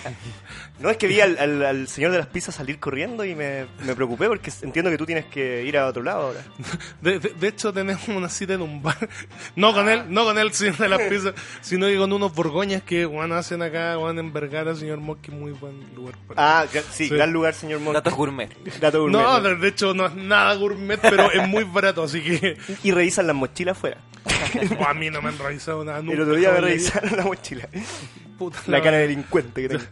no, 0.79 0.91
es 0.91 0.97
que 0.99 1.07
vi 1.07 1.21
al, 1.21 1.39
al- 1.39 1.65
al 1.65 1.89
señor 1.89 2.13
de 2.13 2.19
las 2.19 2.27
pizzas 2.27 2.55
salir 2.55 2.79
corriendo 2.79 3.25
y 3.25 3.35
me, 3.35 3.67
me 3.85 3.95
preocupé 3.95 4.29
porque 4.29 4.51
entiendo 4.63 4.91
que 4.91 4.99
tú 4.99 5.07
tienes 5.07 5.25
que 5.27 5.63
ir 5.65 5.79
a 5.79 5.87
otro 5.87 6.03
lado 6.03 6.23
ahora. 6.23 6.41
De, 7.01 7.19
de- 7.19 7.31
de 7.31 7.49
hecho, 7.49 7.73
tenemos 7.73 8.07
una 8.09 8.29
cita 8.29 8.55
en 8.55 8.63
un 8.63 8.83
bar. 8.83 8.97
No 9.57 9.73
con 9.73 9.89
él, 9.89 10.05
no 10.09 10.25
con 10.25 10.37
él, 10.39 10.53
señor 10.53 10.77
de 10.77 10.89
las 10.89 11.01
pizzas, 11.09 11.35
sino 11.61 11.87
que 11.87 11.97
con 11.97 12.13
unos 12.13 12.35
borgoñas 12.35 12.83
que 12.83 13.05
Juan 13.07 13.33
hacen 13.33 13.63
acá, 13.63 13.97
Juan 13.97 14.19
en 14.19 14.33
Vergara, 14.33 14.75
señor 14.75 14.99
Monkey, 15.01 15.35
muy 15.35 15.53
buen 15.53 15.95
lugar 15.95 16.15
para. 16.29 16.61
Ah, 16.61 16.67
sí, 16.91 17.09
Sí. 17.09 17.15
gran 17.15 17.33
lugar, 17.33 17.55
señor 17.55 17.81
Monk. 17.81 17.95
Datos 17.95 18.15
gourmet. 18.15 18.51
Dato 18.81 19.01
gourmet. 19.01 19.19
no, 19.23 19.41
de, 19.41 19.57
de 19.57 19.69
hecho, 19.69 19.95
no 19.95 20.07
es 20.07 20.15
nada 20.15 20.55
gourmet, 20.55 20.99
pero 21.01 21.31
es 21.33 21.49
muy 21.49 21.65
barato, 21.65 22.03
así 22.03 22.21
que 22.23 22.57
Y 22.83 22.91
revisan 22.93 23.27
las 23.27 23.37
mochilas 23.37 23.77
afuera. 23.77 23.99
a 24.89 24.95
mí 24.95 25.11
no 25.11 25.23
me 25.23 25.29
han 25.31 25.39
revisado 25.39 25.85
nada. 25.85 25.99
El 26.01 26.07
nunca, 26.07 26.23
otro 26.23 26.35
día 26.37 26.53
me 26.53 26.61
revisaron 26.61 27.17
la 27.17 27.25
mochila. 27.25 27.69
Puta 28.39 28.59
La 28.67 28.79
la- 28.79 28.85
cara 28.85 28.97
de 28.99 29.03
delincuente 29.09 29.63
que 29.63 29.69
tengo. 29.69 29.85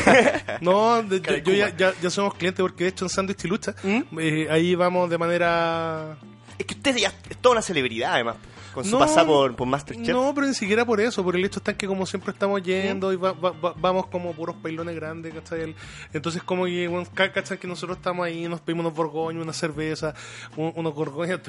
No, 0.60 1.02
de- 1.02 1.20
yo, 1.20 1.36
yo 1.36 1.52
ya, 1.52 1.76
ya, 1.76 1.92
ya 2.02 2.10
somos 2.10 2.34
clientes 2.34 2.60
porque 2.60 2.84
de 2.84 2.90
hecho 2.90 3.04
en 3.04 3.08
Sándwich 3.10 3.44
y 3.44 3.48
Lucha, 3.48 3.74
¿Mm? 3.82 4.18
eh, 4.18 4.48
ahí 4.50 4.74
vamos 4.74 5.08
de 5.08 5.18
manera... 5.18 6.16
Es 6.62 6.66
que 6.66 6.74
usted 6.74 6.96
ya 6.96 7.12
es 7.28 7.36
toda 7.38 7.54
una 7.54 7.62
celebridad, 7.62 8.14
además. 8.14 8.36
Con 8.72 8.84
su 8.84 8.92
No, 8.92 9.00
pasada 9.00 9.26
por, 9.26 9.54
por 9.56 9.66
Masterchef. 9.66 10.08
No, 10.08 10.32
pero 10.34 10.46
ni 10.46 10.54
siquiera 10.54 10.86
por 10.86 10.98
eso, 11.00 11.22
por 11.24 11.34
el 11.36 11.44
hecho 11.44 11.58
está 11.58 11.72
en 11.72 11.76
que 11.76 11.86
como 11.86 12.06
siempre 12.06 12.30
estamos 12.32 12.62
yendo 12.62 13.12
y 13.12 13.16
va- 13.16 13.32
va- 13.32 13.50
va- 13.50 13.74
vamos 13.76 14.06
como 14.06 14.32
puros 14.32 14.56
pailones 14.62 14.94
grandes, 14.94 15.34
¿cachai? 15.34 15.74
Entonces 16.12 16.42
como 16.42 16.64
que, 16.64 16.86
bueno, 16.88 17.06
ca- 17.12 17.32
¿cachai? 17.32 17.58
Que 17.58 17.66
nosotros 17.66 17.98
estamos 17.98 18.24
ahí, 18.24 18.48
nos 18.48 18.60
pedimos 18.60 18.84
unos 18.86 18.94
borgoños, 18.96 19.42
una 19.42 19.52
cerveza, 19.52 20.14
un- 20.56 20.72
unos 20.76 20.94
gorgoñas, 20.94 21.40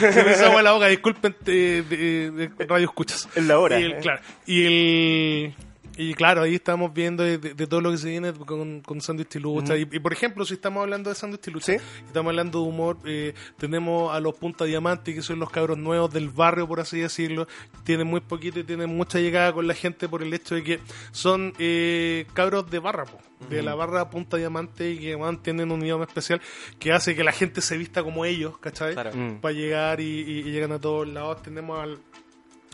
se 0.00 0.24
me 0.24 0.34
agua 0.46 0.62
la 0.62 0.72
boca, 0.72 0.86
disculpen 0.88 1.36
eh, 1.46 2.50
radio 2.66 2.86
escuchas. 2.86 3.28
Es 3.36 3.44
la 3.44 3.58
hora, 3.60 3.78
Y 3.78 3.84
el- 3.84 3.92
eh. 3.92 3.98
claro, 4.00 4.20
y 4.46 4.64
el... 4.64 5.54
Y 5.98 6.12
claro, 6.14 6.42
ahí 6.42 6.54
estamos 6.56 6.92
viendo 6.92 7.22
de, 7.22 7.38
de- 7.38 7.54
de 7.54 7.66
todo 7.66 7.80
lo 7.80 7.90
que 7.90 7.96
se 7.96 8.10
viene 8.10 8.32
con, 8.34 8.82
con 8.82 9.00
Sándwich 9.00 9.36
y 9.36 9.38
Lucha. 9.38 9.76
y, 9.78 9.82
y, 9.90 9.98
por 9.98 10.12
ejemplo, 10.12 10.44
si 10.44 10.54
estamos 10.54 10.82
hablando 10.82 11.08
de 11.08 11.16
Sándwich 11.16 11.48
y 11.48 11.50
Lucha, 11.50 11.72
Sí. 11.78 11.84
estamos 12.06 12.30
hablando 12.30 12.60
de 12.62 12.68
humor, 12.68 12.98
eh, 13.06 13.32
tenemos 13.56 14.14
a 14.14 14.20
los 14.20 14.34
Punta 14.34 14.66
Diamante, 14.66 15.14
que 15.14 15.22
son 15.22 15.38
los 15.38 15.48
cabros 15.50 15.78
nuevos 15.78 16.12
del 16.12 16.28
barrio, 16.28 16.68
por 16.68 16.80
así 16.80 17.00
decirlo. 17.00 17.48
Tienen 17.84 18.06
muy 18.06 18.20
poquito 18.20 18.60
y 18.60 18.64
tienen 18.64 18.94
mucha 18.94 19.18
llegada 19.20 19.52
con 19.54 19.66
la 19.66 19.72
gente 19.74 20.06
por 20.08 20.22
el 20.22 20.34
hecho 20.34 20.54
de 20.54 20.62
que 20.62 20.80
son 21.12 21.54
eh, 21.58 22.26
cabros 22.34 22.70
de 22.70 22.78
barra, 22.78 23.04
po, 23.06 23.18
de 23.48 23.62
la 23.62 23.74
barra 23.74 24.10
Punta 24.10 24.36
Diamante 24.36 24.90
y 24.90 24.98
que 24.98 25.16
man, 25.16 25.42
tienen 25.42 25.70
un 25.72 25.80
idioma 25.82 26.04
especial 26.04 26.42
que 26.78 26.92
hace 26.92 27.16
que 27.16 27.24
la 27.24 27.32
gente 27.32 27.62
se 27.62 27.78
vista 27.78 28.02
como 28.02 28.26
ellos, 28.26 28.58
¿cachai? 28.58 28.92
Claro. 28.92 29.12
Mm. 29.14 29.40
Para 29.40 29.54
llegar 29.54 30.00
y, 30.00 30.04
y- 30.20 30.38
y 30.40 30.42
llegan 30.52 30.72
a 30.72 30.78
todos 30.78 31.08
lados. 31.08 31.42
Tenemos 31.42 31.78
al, 31.80 31.98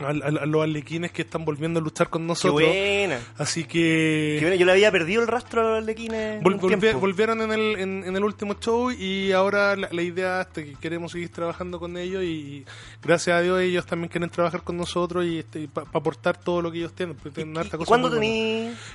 a 0.05 0.12
los 0.46 0.62
arlequines 0.62 1.11
que 1.12 1.22
están 1.22 1.44
volviendo 1.44 1.80
a 1.80 1.82
luchar 1.82 2.09
con 2.11 2.22
Qué 2.22 2.28
nosotros. 2.28 2.55
buena. 2.68 3.20
Así 3.38 3.64
Qué 3.64 3.68
que... 3.68 4.38
buena. 4.42 4.57
Yo 4.57 4.66
le 4.66 4.72
había 4.72 4.90
perdido 4.92 5.22
el 5.22 5.28
rastro 5.28 5.61
a 5.61 5.64
los 5.70 5.78
Arlequines. 5.82 6.42
Vol- 6.42 6.59
volvi- 6.61 6.98
volvieron 6.98 7.40
en 7.42 7.53
el, 7.53 7.78
en, 7.78 8.05
en 8.05 8.16
el 8.16 8.24
último 8.24 8.55
show 8.61 8.90
y 8.90 9.32
ahora 9.32 9.76
la, 9.76 9.88
la 9.90 10.03
idea 10.03 10.42
es 10.42 10.46
que 10.48 10.74
queremos 10.80 11.12
seguir 11.12 11.28
trabajando 11.30 11.78
con 11.78 11.96
ellos 11.96 12.22
y, 12.22 12.64
gracias 13.03 13.36
a 13.36 13.40
Dios 13.42 13.61
ellos 13.61 13.86
también 13.86 14.09
quieren 14.11 14.30
trabajar 14.30 14.62
con 14.62 14.76
nosotros 14.76 15.24
y, 15.24 15.38
este, 15.38 15.68
para 15.68 15.86
aportar 15.92 16.36
todo 16.36 16.62
lo 16.62 16.70
que 16.72 16.78
ellos 16.78 16.92
tienen. 16.94 17.16
tienen 17.34 17.57
harta 17.59 17.76
¿Y 17.76 17.78
cosa 17.78 17.88
cuándo? 17.88 18.09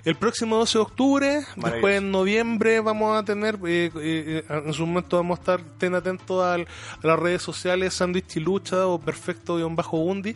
El 0.06 0.16
próximo 0.20 0.58
12 0.58 0.78
de 0.78 0.82
octubre, 0.82 1.40
después 1.56 1.98
en 1.98 2.12
noviembre 2.12 2.80
vamos 2.80 3.18
a 3.18 3.24
tener, 3.24 3.56
eh, 3.68 3.92
eh, 3.96 4.44
eh, 4.50 4.62
en 4.66 4.74
su 4.74 4.86
momento 4.86 5.18
vamos 5.18 5.40
a 5.40 5.42
estar, 5.42 5.60
estén 5.60 5.96
atentos 5.96 6.44
al- 6.44 6.68
a 7.04 7.08
las 7.08 7.20
redes 7.20 7.42
sociales, 7.42 7.94
Sandwich 7.94 8.38
y 8.38 8.40
Lucha 8.40 8.88
o 8.88 9.00
Perfecto-Undi. 9.00 10.36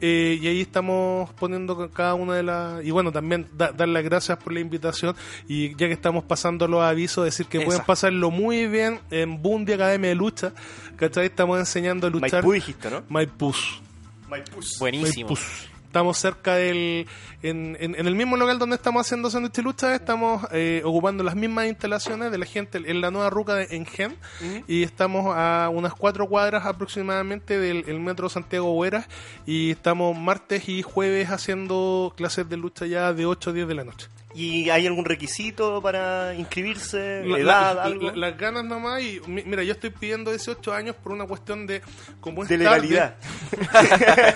Eh, 0.00 0.38
y 0.40 0.46
ahí 0.46 0.60
estamos 0.60 1.30
poniendo 1.34 1.76
ca- 1.76 1.88
cada 1.88 2.14
una 2.14 2.34
de 2.34 2.42
las... 2.42 2.84
Y 2.84 2.90
bueno, 2.90 3.12
también 3.12 3.46
da- 3.52 3.72
dar 3.72 3.88
las 3.88 4.02
gracias 4.02 4.38
por 4.38 4.52
la 4.52 4.60
invitación 4.60 5.14
y 5.48 5.70
ya 5.70 5.86
que 5.88 5.92
estamos 5.92 6.24
pasando 6.24 6.66
los 6.68 6.82
avisos, 6.82 7.24
decir 7.24 7.46
que 7.46 7.58
pueden 7.60 7.80
Esa. 7.80 7.86
pasarlo 7.86 8.30
muy 8.30 8.66
bien 8.66 9.00
en 9.10 9.40
Bundy 9.42 9.72
Academia 9.74 10.08
de 10.10 10.14
Lucha. 10.16 10.52
¿Cachai? 10.96 11.26
Estamos 11.26 11.58
enseñando 11.58 12.06
a 12.06 12.10
luchar... 12.10 12.30
Maipú 12.42 12.52
dijiste, 12.52 12.90
¿no? 12.90 13.02
Maipús. 13.08 13.80
Maipús. 14.28 14.76
Buenísimo. 14.78 15.28
Maipús. 15.30 15.68
Estamos 15.90 16.18
cerca 16.18 16.54
del. 16.54 17.08
En, 17.42 17.76
en- 17.80 17.96
en 17.98 18.06
el 18.06 18.14
mismo 18.14 18.36
local 18.36 18.60
donde 18.60 18.76
estamos 18.76 19.04
haciendo 19.04 19.28
Sándwich 19.28 19.58
Lucha, 19.58 19.92
estamos 19.92 20.46
eh, 20.52 20.82
ocupando 20.84 21.24
las 21.24 21.34
mismas 21.34 21.66
instalaciones 21.66 22.30
de 22.30 22.38
la 22.38 22.46
gente 22.46 22.78
en 22.78 23.00
la 23.00 23.10
nueva 23.10 23.28
ruca 23.28 23.56
de 23.56 23.64
Engen. 23.74 24.16
Y 24.68 24.84
estamos 24.84 25.34
a 25.36 25.68
unas 25.68 25.92
cuatro 25.94 26.28
cuadras 26.28 26.64
aproximadamente 26.64 27.58
del 27.58 27.82
el 27.88 27.98
metro 27.98 28.28
Santiago 28.28 28.72
Hueras. 28.76 29.08
Y 29.46 29.72
estamos 29.72 30.16
martes 30.16 30.68
y 30.68 30.82
jueves 30.82 31.28
haciendo 31.30 32.12
clases 32.16 32.48
de 32.48 32.56
lucha 32.56 32.86
ya 32.86 33.12
de 33.12 33.26
8 33.26 33.50
a 33.50 33.52
10 33.52 33.66
de 33.66 33.74
la 33.74 33.82
noche. 33.82 34.06
¿Y 34.32 34.70
hay 34.70 34.86
algún 34.86 35.04
requisito 35.04 35.82
para 35.82 36.34
inscribirse? 36.34 37.24
La- 37.26 37.38
¿Edad? 37.38 37.74
la- 37.76 37.82
algo? 37.82 38.10
la- 38.12 38.16
las 38.28 38.38
ganas 38.38 38.64
nomás. 38.64 39.02
Y 39.02 39.20
mi- 39.26 39.42
mira, 39.42 39.64
yo 39.64 39.72
estoy 39.72 39.90
pidiendo 39.90 40.30
18 40.30 40.72
años 40.72 40.94
por 40.94 41.10
una 41.12 41.26
cuestión 41.26 41.66
de. 41.66 41.82
Como 42.20 42.44
es 42.44 42.48
de 42.48 42.58
tarde, 42.58 42.80
legalidad. 42.88 43.16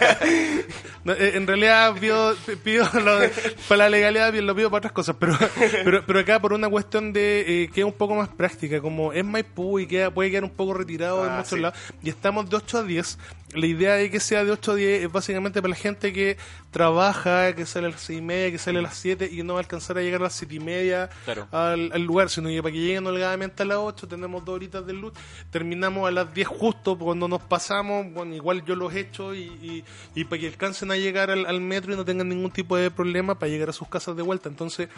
No, 1.04 1.12
eh, 1.12 1.32
en 1.36 1.46
realidad 1.46 1.94
pido, 2.00 2.34
pido 2.64 2.88
lo 2.94 3.18
de- 3.18 3.28
para 3.68 3.84
la 3.84 3.90
legalidad 3.90 4.32
lo 4.32 4.54
pido 4.56 4.70
para 4.70 4.78
otras 4.78 4.92
cosas, 4.92 5.16
pero 5.20 5.36
pero, 5.84 6.02
pero 6.06 6.18
acá 6.20 6.40
por 6.40 6.54
una 6.54 6.68
cuestión 6.70 7.12
de 7.12 7.64
eh, 7.64 7.70
que 7.74 7.82
es 7.82 7.86
un 7.86 7.92
poco 7.92 8.14
más 8.14 8.30
práctica, 8.30 8.80
como 8.80 9.12
es 9.12 9.22
Maipú 9.22 9.78
y 9.78 9.86
queda, 9.86 10.10
puede 10.10 10.30
quedar 10.30 10.44
un 10.44 10.50
poco 10.50 10.72
retirado 10.72 11.24
en 11.26 11.32
Ah, 11.32 11.36
muchos 11.36 11.50
sí. 11.50 11.60
lados, 11.60 11.78
y 12.02 12.08
estamos 12.08 12.48
de 12.48 12.56
8 12.56 12.78
a 12.78 12.82
10. 12.84 13.18
La 13.54 13.66
idea 13.66 13.94
de 13.94 14.10
que 14.10 14.20
sea 14.20 14.44
de 14.44 14.50
8 14.50 14.72
a 14.72 14.74
10 14.74 15.02
es 15.04 15.12
básicamente 15.12 15.62
para 15.62 15.70
la 15.70 15.76
gente 15.76 16.12
que 16.12 16.36
trabaja, 16.70 17.54
que 17.54 17.66
sale 17.66 17.86
a 17.86 17.90
las 17.90 18.00
6 18.02 18.18
y 18.18 18.22
media, 18.22 18.50
que 18.50 18.58
sale 18.58 18.80
a 18.80 18.82
las 18.82 18.96
7 18.96 19.28
y 19.32 19.42
no 19.42 19.54
va 19.54 19.60
a 19.60 19.62
alcanzar 19.62 19.96
a 19.96 20.02
llegar 20.02 20.20
a 20.20 20.24
las 20.24 20.34
7 20.34 20.54
y 20.56 20.60
media 20.60 21.08
Claro. 21.24 21.46
al, 21.52 21.92
al 21.92 22.02
lugar, 22.02 22.30
sino 22.30 22.48
que 22.48 22.60
para 22.62 22.72
que 22.72 22.80
lleguen 22.80 23.06
holgadamente 23.06 23.62
a 23.62 23.66
las 23.66 23.78
8 23.78 24.08
tenemos 24.08 24.44
dos 24.44 24.56
horitas 24.56 24.84
de 24.86 24.92
luz, 24.92 25.12
terminamos 25.50 26.08
a 26.08 26.10
las 26.10 26.34
10 26.34 26.48
justo 26.48 26.98
cuando 26.98 27.28
nos 27.28 27.42
pasamos, 27.42 28.12
bueno, 28.12 28.34
igual 28.34 28.64
yo 28.64 28.74
los 28.74 28.92
echo 28.94 29.34
y, 29.34 29.42
y, 29.44 29.84
y 30.14 30.24
para 30.24 30.40
que 30.40 30.48
alcancen 30.48 30.90
a 30.90 30.96
llegar 30.96 31.30
al, 31.30 31.46
al 31.46 31.60
metro 31.60 31.92
y 31.92 31.96
no 31.96 32.04
tengan 32.04 32.28
ningún 32.28 32.50
tipo 32.50 32.76
de 32.76 32.90
problema 32.90 33.38
para 33.38 33.50
llegar 33.50 33.68
a 33.68 33.72
sus 33.72 33.88
casas 33.88 34.16
de 34.16 34.22
vuelta. 34.22 34.48
Entonces, 34.48 34.88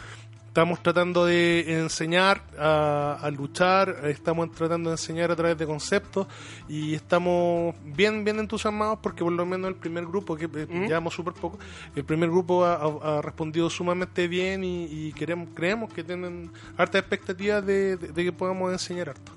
estamos 0.57 0.83
tratando 0.83 1.27
de 1.27 1.81
enseñar 1.83 2.41
a, 2.59 3.19
a 3.21 3.31
luchar, 3.31 3.95
estamos 4.07 4.51
tratando 4.53 4.89
de 4.89 4.95
enseñar 4.95 5.31
a 5.31 5.37
través 5.37 5.59
de 5.59 5.67
conceptos 5.67 6.27
y 6.67 6.95
estamos 6.95 7.75
bien 7.85 8.25
bien 8.25 8.39
entusiasmados 8.39 9.01
porque 9.03 9.23
por 9.23 9.35
lo 9.35 9.45
menos 9.45 9.69
el 9.69 9.75
primer 9.77 10.07
grupo, 10.07 10.35
que 10.35 10.47
eh, 10.47 10.67
llevamos 10.89 11.13
súper 11.13 11.35
poco, 11.35 11.59
el 11.95 12.05
primer 12.07 12.31
grupo 12.31 12.65
ha, 12.65 13.21
respondido 13.21 13.69
sumamente 13.69 14.29
bien 14.29 14.65
y, 14.65 14.85
y 14.87 15.13
queremos 15.13 15.51
creemos 15.55 15.93
que 15.93 16.03
tienen 16.03 16.51
hartas 16.79 17.01
expectativas 17.03 17.65
de, 17.67 17.99
de- 17.99 18.09
de 18.13 18.25
que 18.25 18.33
podamos 18.33 18.73
enseñar 18.73 19.11
harto. 19.11 19.33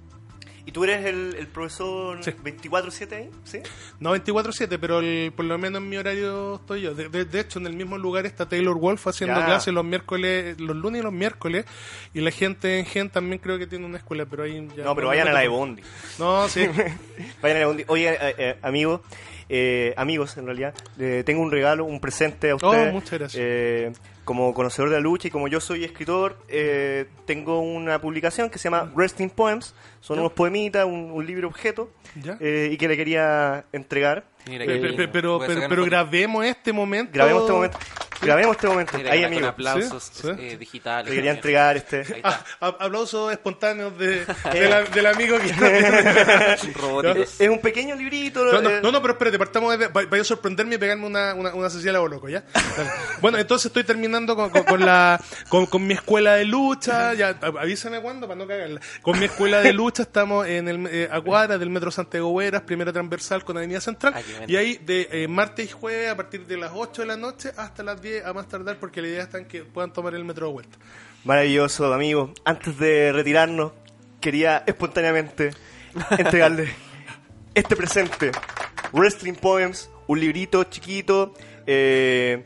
¿Y 0.66 0.72
tú 0.72 0.84
eres 0.84 1.05
el, 1.05 1.36
el 1.38 1.47
profesor 1.47 2.24
Sí. 2.24 2.32
24-7 2.32 3.12
ahí? 3.14 3.30
¿Sí? 3.43 3.60
No 3.99 4.16
24-7, 4.16 4.78
pero 4.80 4.99
el- 4.99 5.32
por 5.36 5.45
lo 5.45 5.57
menos 5.57 5.82
en 5.82 5.89
mi 5.89 5.97
horario 5.97 6.55
estoy 6.55 6.82
yo. 6.82 6.93
De, 6.93 7.10
de- 7.10 7.26
de 7.26 7.39
hecho, 7.39 7.60
en 7.60 7.68
el 7.68 7.74
mismo 7.74 7.97
lugar 7.97 8.26
está 8.26 8.47
Taylor 8.47 8.78
Wolf 8.78 9.07
haciendo 9.07 9.43
clases 9.43 9.74
los 9.74 9.84
miércoles, 9.86 10.60
los 10.60 10.76
lunes 10.76 11.01
y 11.01 11.03
los 11.03 11.14
miércoles. 11.14 11.66
Y 12.14 12.22
la 12.22 12.32
gente 12.32 12.80
en 12.80 12.86
Gen 12.86 13.10
también 13.10 13.39
creo 13.39 13.57
que 13.57 13.68
tiene 13.68 13.86
una 13.86 13.97
escuela, 13.97 14.26
pero 14.26 14.43
ahí 14.43 14.68
ya. 14.78 14.84
No, 14.84 14.95
pero 14.95 15.07
vayan 15.10 15.28
a 15.28 15.34
la 15.34 15.39
de 15.41 15.47
Bondi. 15.47 15.82
No, 16.20 16.47
sí. 16.47 16.68
Vayan 17.41 17.43
a 17.43 17.47
la 17.53 17.60
de 17.60 17.66
Bondi. 17.66 17.84
Oye, 17.88 18.10
eh, 18.14 18.36
eh, 18.38 18.55
amigo, 18.62 19.01
eh, 19.49 19.93
amigos 19.97 20.38
en 20.38 20.45
realidad, 20.45 20.74
eh, 20.99 21.24
tengo 21.26 21.41
un 21.41 21.51
regalo, 21.51 21.86
un 21.86 21.99
presente 21.99 22.51
a 22.51 22.55
Oh, 22.55 22.57
ustedes. 22.57 22.93
muchas 22.93 23.20
gracias. 23.20 23.99
Como 24.30 24.54
conocedor 24.54 24.90
de 24.92 24.98
la 24.98 25.02
lucha 25.02 25.28
y 25.28 25.32
como 25.32 25.48
yo 25.48 25.60
soy 25.60 25.84
escritor, 25.84 26.38
eh, 26.50 27.08
tengo 27.26 27.62
una 27.62 28.00
publicación 28.00 28.52
que 28.52 28.60
se 28.60 28.66
llama 28.70 28.92
Resting 28.96 29.32
Poems. 29.32 29.74
Son 30.02 30.18
Ya. 30.18 30.22
unos 30.22 30.34
poemitas, 30.34 30.86
un, 30.86 31.10
un 31.12 31.26
libro 31.26 31.48
objeto, 31.48 31.90
Ya. 32.22 32.38
eh, 32.40 32.70
y 32.72 32.78
que 32.78 32.88
le 32.88 32.96
quería 32.96 33.66
entregar. 33.74 34.26
Mira 34.48 34.66
pe- 34.68 35.08
pero 35.12 35.40
pero, 35.40 35.68
pero 35.68 35.84
grabemos 35.84 36.46
este 36.46 36.72
momento. 36.72 37.12
Grabemos 37.12 37.42
este 37.42 37.54
momento. 37.54 37.78
Grabemos 38.26 38.56
este 38.56 38.68
momento. 38.68 38.98
Mira, 38.98 39.12
Ahí, 39.12 39.22
con 39.24 39.34
amigo. 39.34 39.48
aplausos 39.48 40.04
Sí, 40.14 40.22
sí. 40.24 40.28
eh, 40.40 40.58
digitales. 40.58 41.10
Le 41.10 41.16
quería 41.16 41.32
entregar 41.32 41.78
este. 41.78 41.98
Ahí 42.00 42.04
está. 42.18 42.30
A- 42.60 42.66
a- 42.68 42.68
aplausos 42.86 43.32
espontáneos 43.32 43.98
de, 43.98 44.26
de 44.54 44.70
la- 44.70 44.84
del 44.84 45.06
amigo 45.06 45.38
que 45.40 45.54
Robóticos. 46.76 47.40
Es 47.40 47.50
un 47.50 47.60
pequeño 47.60 47.96
librito. 47.96 48.44
No, 48.46 48.62
no, 48.62 48.82
no, 48.82 48.92
no, 48.92 49.02
pero 49.02 49.14
espérate, 49.14 49.38
partamos 49.40 49.78
de, 49.78 49.90
para 49.90 50.18
yo 50.18 50.24
sorprenderme 50.24 50.76
y 50.76 50.78
pegarme 50.78 51.06
una, 51.08 51.34
una, 51.34 51.54
una 51.54 51.70
Cecilia 51.70 52.00
Boloco, 52.00 52.30
¿ya? 52.30 52.44
Dale. 52.54 52.90
Bueno, 53.22 53.38
entonces 53.38 53.68
estoy 53.68 53.84
terminando 53.84 54.36
con, 54.36 54.50
con, 54.50 54.64
con 54.64 54.86
la, 54.86 55.20
con, 55.50 55.66
con 55.66 55.86
mi 55.86 55.94
escuela 55.94 56.36
de 56.36 56.46
lucha, 56.46 57.14
ya, 57.14 57.30
a- 57.42 57.62
avísame 57.62 58.02
cuándo 58.02 58.28
para 58.28 58.38
no 58.38 58.48
cagarla. 58.48 58.82
Con 59.02 59.20
mi 59.20 59.26
escuela 59.26 59.62
de 59.62 59.74
lucha 59.74 60.04
estamos 60.04 60.46
en 60.48 60.68
el, 60.68 60.88
eh, 60.88 61.10
a 61.12 61.20
del 61.48 61.70
Metro 61.70 61.92
Santiago 61.92 62.30
Hueras, 62.30 62.62
primera 62.64 62.92
transversal 62.92 63.44
con 63.44 63.58
Avenida 63.58 63.80
Central, 63.82 64.14
Ah, 64.16 64.22
qué 64.26 64.32
bueno. 64.34 64.46
y 64.52 64.56
ahí 64.56 64.78
de 64.78 65.08
eh, 65.12 65.28
martes 65.28 65.70
y 65.70 65.72
jueves 65.72 66.10
a 66.10 66.16
partir 66.16 66.46
de 66.46 66.58
las 66.58 66.72
8 66.74 67.04
de 67.04 67.08
la 67.08 67.18
noche 67.18 67.52
hasta 67.56 67.84
las 67.84 68.02
10 68.02 68.09
a 68.26 68.34
más 68.34 68.47
tardar, 68.47 68.78
porque 68.80 69.01
la 69.01 69.07
idea 69.07 69.24
está 69.24 69.38
en 69.38 69.45
que 69.45 69.64
puedan 69.64 69.93
tomar 69.93 70.14
el 70.16 70.24
metro 70.26 70.47
de 70.47 70.53
vuelta. 70.53 70.78
Maravilloso, 71.24 71.93
amigo. 71.93 72.34
Antes 72.45 72.78
de 72.78 73.12
retirarnos, 73.12 73.72
quería 74.22 74.64
espontáneamente 74.66 75.51
entregarle 76.18 76.70
este 77.53 77.76
presente. 77.76 78.32
Wrestling 78.93 79.34
Poems, 79.34 79.89
un 80.07 80.20
librito 80.20 80.64
chiquito, 80.66 81.34
eh, 81.68 82.43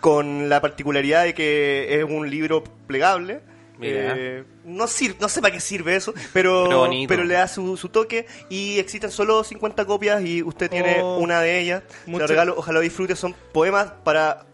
con 0.00 0.48
la 0.48 0.60
particularidad 0.60 1.24
de 1.24 1.34
que 1.34 1.98
es 1.98 2.04
un 2.04 2.28
libro 2.30 2.64
plegable. 2.86 3.40
Eh, 3.80 4.44
no, 4.64 4.86
sir- 4.86 5.16
no 5.20 5.28
sé 5.28 5.40
para 5.42 5.52
qué 5.52 5.60
sirve 5.60 5.96
eso, 5.96 6.14
pero, 6.32 6.88
Pero 7.08 7.24
le 7.24 7.34
da 7.34 7.48
su, 7.48 7.76
su 7.76 7.88
toque 7.88 8.26
y 8.48 8.78
existen 8.78 9.10
solo 9.10 9.42
50 9.44 9.84
copias 9.84 10.22
y 10.24 10.42
usted 10.42 10.70
tiene 10.70 11.00
Oh. 11.02 11.18
una 11.18 11.40
de 11.40 11.58
ellas. 11.58 11.82
Lo 12.06 12.24
regalo, 12.26 12.54
ojalá 12.56 12.78
lo 12.78 12.82
disfrute. 12.82 13.16
Son 13.16 13.34
poemas 13.52 13.92
para 14.04 14.46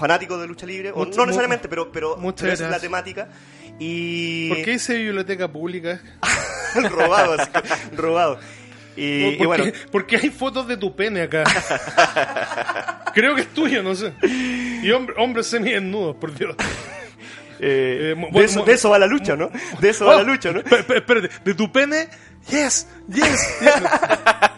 fanáticos 0.00 0.40
de 0.40 0.48
lucha 0.48 0.66
libre, 0.66 0.90
o 0.90 1.04
Much- 1.06 1.14
no 1.16 1.26
necesariamente, 1.26 1.68
pero, 1.68 1.92
pero, 1.92 2.16
pero 2.36 2.52
es 2.52 2.60
la 2.60 2.80
temática. 2.80 3.28
Y 3.78 4.48
¿Por 4.48 4.62
qué 4.62 4.70
dice 4.72 4.94
biblioteca 4.98 5.46
pública? 5.48 6.00
robado, 6.90 7.34
así, 7.38 7.50
robado. 7.96 8.40
Y, 8.96 9.24
y 9.26 9.36
¿Por, 9.36 9.46
bueno, 9.46 9.64
qué, 9.64 9.72
por 9.90 10.06
qué 10.06 10.16
hay 10.16 10.30
fotos 10.30 10.66
de 10.66 10.76
tu 10.76 10.94
pene 10.96 11.22
acá? 11.22 11.44
Creo 13.14 13.34
que 13.34 13.42
es 13.42 13.48
tuyo, 13.54 13.82
no 13.82 13.94
sé. 13.94 14.12
Y 14.82 14.90
hombre, 14.90 15.14
hombres 15.18 15.46
semidesnudos, 15.46 16.16
por 16.16 16.34
Dios. 16.36 16.54
eh, 17.60 18.14
eh, 18.16 18.28
de, 18.32 18.44
eso, 18.44 18.64
de 18.64 18.72
eso 18.72 18.90
va 18.90 18.98
la 18.98 19.06
lucha, 19.06 19.36
¿no? 19.36 19.50
De 19.80 19.90
eso 19.90 20.06
va 20.06 20.16
la 20.16 20.22
Oh, 20.22 20.24
lucha, 20.24 20.52
¿no? 20.52 20.60
esp- 20.62 20.86
esp- 20.86 20.96
Espérate, 20.96 21.30
de 21.44 21.54
tu 21.54 21.70
pene, 21.72 22.08
yes, 22.48 22.86
yes. 23.08 23.58
yes. 23.60 23.70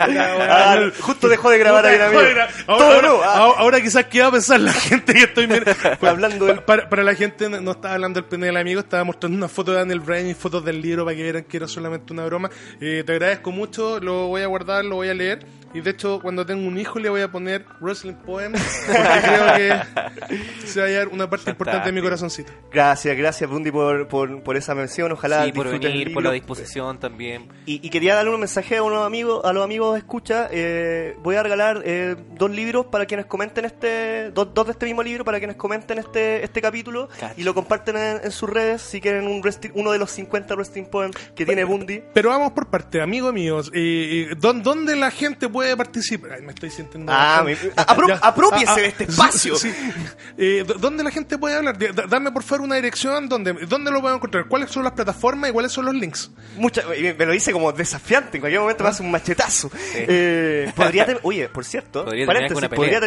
Ah, 0.05 0.91
justo 1.01 1.29
dejó 1.29 1.49
de 1.51 1.59
grabar 1.59 1.87
ahí, 1.87 1.99
amigo. 2.01 2.21
Ahora, 2.21 2.49
Todo 2.67 2.83
ahora, 2.83 3.09
no, 3.09 3.23
ah. 3.23 3.55
ahora- 3.59 3.81
quizás 3.81 4.07
qué 4.07 4.21
va 4.21 4.29
a 4.29 4.33
pensar 4.33 4.59
la 4.61 4.73
gente 4.73 5.15
que 5.15 5.21
estoy 5.25 5.47
mirando. 5.47 5.73
Hablando 6.09 6.47
del- 6.47 6.63
para, 6.65 6.89
para 6.89 7.05
la 7.05 7.15
gente 7.15 7.49
no, 7.49 7.61
no 7.61 7.71
estaba 7.73 7.95
hablando 7.95 8.21
del 8.21 8.29
pene 8.29 8.47
del 8.47 8.57
amigo, 8.57 8.81
estaba 8.81 9.05
mostrando 9.05 9.37
una 9.39 9.49
foto 9.49 9.71
de 9.71 9.79
Daniel 9.79 10.01
Bryan 10.01 10.27
y 10.29 10.35
fotos 10.35 10.65
del 10.65 10.81
libro 10.83 11.05
para 11.05 11.17
que 11.17 11.23
vieran 11.23 11.45
que 11.45 11.57
era 11.57 11.69
solamente 11.69 12.13
una 12.13 12.25
broma. 12.25 12.51
Eh, 12.81 13.05
te 13.07 13.13
agradezco 13.13 13.53
mucho, 13.53 14.01
lo 14.01 14.27
voy 14.27 14.43
a 14.43 14.47
guardar, 14.47 14.85
lo 14.85 14.97
voy 14.97 15.09
a 15.09 15.15
leer. 15.15 15.47
Y 15.75 15.81
de 15.81 15.91
hecho, 15.91 16.19
cuando 16.21 16.45
tengo 16.45 16.69
un 16.69 16.77
hijo 16.79 16.99
le 16.99 17.09
voy 17.09 17.23
a 17.23 17.31
poner 17.33 17.65
Wrestling 17.81 18.13
Poem, 18.27 18.53
porque 18.53 19.01
creo 19.23 19.55
que 19.55 20.67
se 20.67 20.81
va 20.81 20.85
a 20.87 20.89
hallar 20.89 21.09
una 21.09 21.31
parte 21.31 21.49
importante 21.51 21.87
de 21.87 21.93
mi 21.93 22.03
corazoncito. 22.03 22.53
Gracias, 22.71 23.17
gracias 23.17 23.49
Bundy 23.49 23.71
por, 23.71 24.07
por, 24.07 24.43
por 24.43 24.57
esa 24.59 24.75
mención. 24.75 25.13
Ojalá 25.13 25.45
Sí, 25.47 25.53
por 25.53 25.71
venir, 25.71 26.13
por 26.13 26.25
la 26.25 26.33
disposición 26.33 26.99
también. 26.99 27.49
Y, 27.65 27.72
y 27.83 27.91
quería 27.91 28.15
darle 28.15 28.31
un 28.35 28.41
mensaje 28.41 28.77
a 28.77 28.83
unos 28.83 29.07
amigos, 29.07 29.45
a 29.45 29.53
los 29.53 29.65
amigos 29.65 29.97
escucha. 29.97 30.49
eh, 30.51 31.17
voy 31.23 31.37
a 31.37 31.43
regalar 31.43 31.83
eh, 31.85 32.17
dos 32.35 32.51
libros 32.51 32.87
para 32.87 33.07
quienes 33.07 33.27
comenten 33.27 33.65
este, 33.65 34.31
dos, 34.31 34.53
dos 34.53 34.67
de 34.67 34.73
este 34.73 34.87
mismo 34.87 35.03
libro 35.03 35.25
para 35.25 35.39
quienes 35.39 35.57
comenten 35.57 35.99
este, 35.99 36.43
este 36.45 36.61
capítulo 36.61 37.09
Cacho. 37.19 37.35
y 37.37 37.45
lo 37.45 37.55
comparten 37.55 37.97
en, 37.97 38.21
en 38.25 38.31
sus 38.33 38.51
redes 38.51 38.83
si 38.83 39.01
quieren 39.01 39.27
un 39.27 39.43
wrestling- 39.43 39.73
uno 39.75 39.93
de 39.93 39.99
los 39.99 40.11
50 40.11 40.55
wrestling 40.55 40.85
poems 40.85 41.17
que 41.35 41.47
tiene 41.47 41.65
Bundy. 41.65 42.03
Pero 42.13 42.31
vamos 42.31 42.53
por 42.53 42.69
parte, 42.69 43.01
amigos 43.01 43.33
míos. 43.33 43.71
Eh, 43.75 44.35
¿dó- 44.39 44.53
¿Dónde 44.53 44.97
la 44.97 45.11
gente 45.11 45.49
puede 45.49 45.77
participar? 45.77 46.33
Ay, 46.33 46.43
me 46.43 46.53
estoy 46.53 46.71
sintiendo. 46.71 47.13
Ah, 47.15 47.37
Ya, 47.39 47.43
me- 47.45 47.57
apro- 47.77 48.09
ya. 48.09 48.17
apropiese 48.23 48.81
de 48.81 48.87
este 48.89 49.05
espacio. 49.05 49.57
sí, 49.57 49.71
sí. 49.71 49.93
Eh, 50.39 50.65
¿dó- 50.67 50.75
¿Dónde 50.75 51.05
la 51.05 51.11
gente 51.11 51.39
puede 51.39 51.57
hablar? 51.57 51.77
Dame 52.09 52.33
por 52.33 52.43
favor 52.43 52.65
una 52.65 52.77
dirección. 52.77 53.29
¿Dónde, 53.29 53.53
¿Dónde 53.67 53.91
lo 53.91 54.01
puedo 54.01 54.15
encontrar? 54.15 54.47
¿Cuáles 54.49 54.71
son 54.71 54.83
las 54.85 54.93
plataformas 54.93 55.51
y 55.51 55.53
cuáles 55.53 55.73
son 55.73 55.85
los 55.85 55.95
links? 55.95 56.31
Mucha, 56.57 56.83
me 56.89 57.27
lo 57.27 57.33
dice 57.33 57.53
como 57.53 57.62
desafiante, 57.71 58.39
en 58.39 58.41
cualquier 58.41 58.61
momento 58.61 58.83
me 58.83 58.91
hace 58.91 59.03
un 59.03 59.11
machetazo. 59.13 59.71
Eh, 59.95 60.73
podría 60.77 61.07
ter- 61.07 61.21
Oye, 61.23 61.49
por 61.49 61.65
cierto, 61.65 62.05
Podría 62.07 62.27
terminar 62.27 62.71
podría 62.75 62.99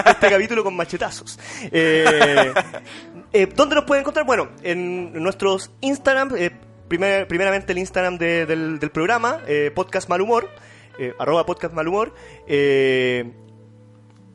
este 0.10 0.28
capítulo 0.28 0.62
con 0.64 0.76
machetazos. 0.76 1.38
Eh, 1.72 2.52
eh, 3.32 3.46
¿Dónde 3.54 3.76
nos 3.76 3.84
pueden 3.84 4.02
encontrar? 4.02 4.26
Bueno, 4.26 4.50
en 4.62 5.12
nuestros 5.22 5.70
Instagram, 5.80 6.32
eh, 6.36 6.50
primer- 6.88 7.26
primeramente 7.28 7.72
el 7.72 7.78
Instagram 7.78 8.18
de- 8.18 8.44
del, 8.44 8.78
del 8.78 8.90
programa, 8.90 9.40
eh, 9.46 9.70
Podcast 9.74 10.08
Malhumor, 10.10 10.50
eh, 10.98 11.14
arroba 11.18 11.46
Podcast 11.46 11.72
Malhumor. 11.72 12.12
eh, 12.46 13.32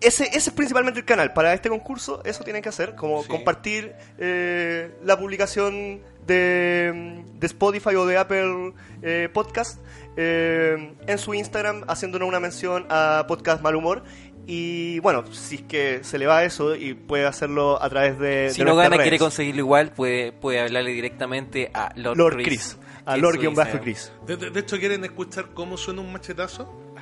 ese, 0.01 0.23
ese 0.23 0.37
es 0.37 0.51
principalmente 0.51 1.01
el 1.01 1.05
canal. 1.05 1.33
Para 1.33 1.53
este 1.53 1.67
concurso, 1.67 2.21
eso 2.23 2.45
tienen 2.45 2.61
que 2.61 2.69
hacer, 2.69 2.95
como 2.95 3.21
Sí. 3.23 3.27
compartir 3.27 3.93
eh, 4.17 4.91
la 5.03 5.19
publicación 5.19 6.01
de, 6.29 7.23
de 7.33 7.47
Spotify 7.47 7.95
o 7.95 8.05
de 8.05 8.17
Apple 8.17 8.73
eh, 9.01 9.27
Podcast 9.33 9.79
eh, 10.15 10.93
en 11.07 11.17
su 11.17 11.33
Instagram, 11.33 11.83
haciéndonos 11.87 12.27
una 12.29 12.39
mención 12.39 12.85
a 12.89 13.25
Podcast 13.27 13.61
Malhumor. 13.61 14.03
Y 14.51 14.99
bueno, 15.01 15.25
si 15.31 15.55
es 15.57 15.61
que 15.63 15.99
se 16.03 16.17
le 16.17 16.25
va 16.25 16.43
eso 16.43 16.75
y 16.75 16.95
puede 16.95 17.25
hacerlo 17.27 17.79
a 17.83 17.87
través 17.89 18.17
de. 18.17 18.49
Si 18.49 18.59
de 18.59 18.65
no 18.65 18.75
gana, 18.75 18.89
redes. 18.89 19.01
quiere 19.03 19.19
conseguirlo 19.19 19.59
igual, 19.59 19.91
puede, 19.91 20.31
puede 20.31 20.59
hablarle 20.59 20.91
directamente 20.91 21.69
a 21.73 21.91
Lord, 21.95 22.17
Lord 22.17 22.33
Chris. 22.35 22.47
Chris. 22.47 22.77
A 23.05 23.11
que 23.13 23.17
es 23.17 23.21
Lord 23.21 23.35
su 23.35 23.41
guion 23.41 23.53
bajo 23.55 23.69
Instagram. 23.77 23.83
Chris. 23.83 24.11
De, 24.25 24.37
de- 24.37 24.49
de 24.49 24.59
hecho, 24.61 24.79
¿quieren 24.79 25.03
escuchar 25.03 25.49
cómo 25.53 25.77
suena 25.77 26.01
un 26.01 26.11
machetazo? 26.11 26.93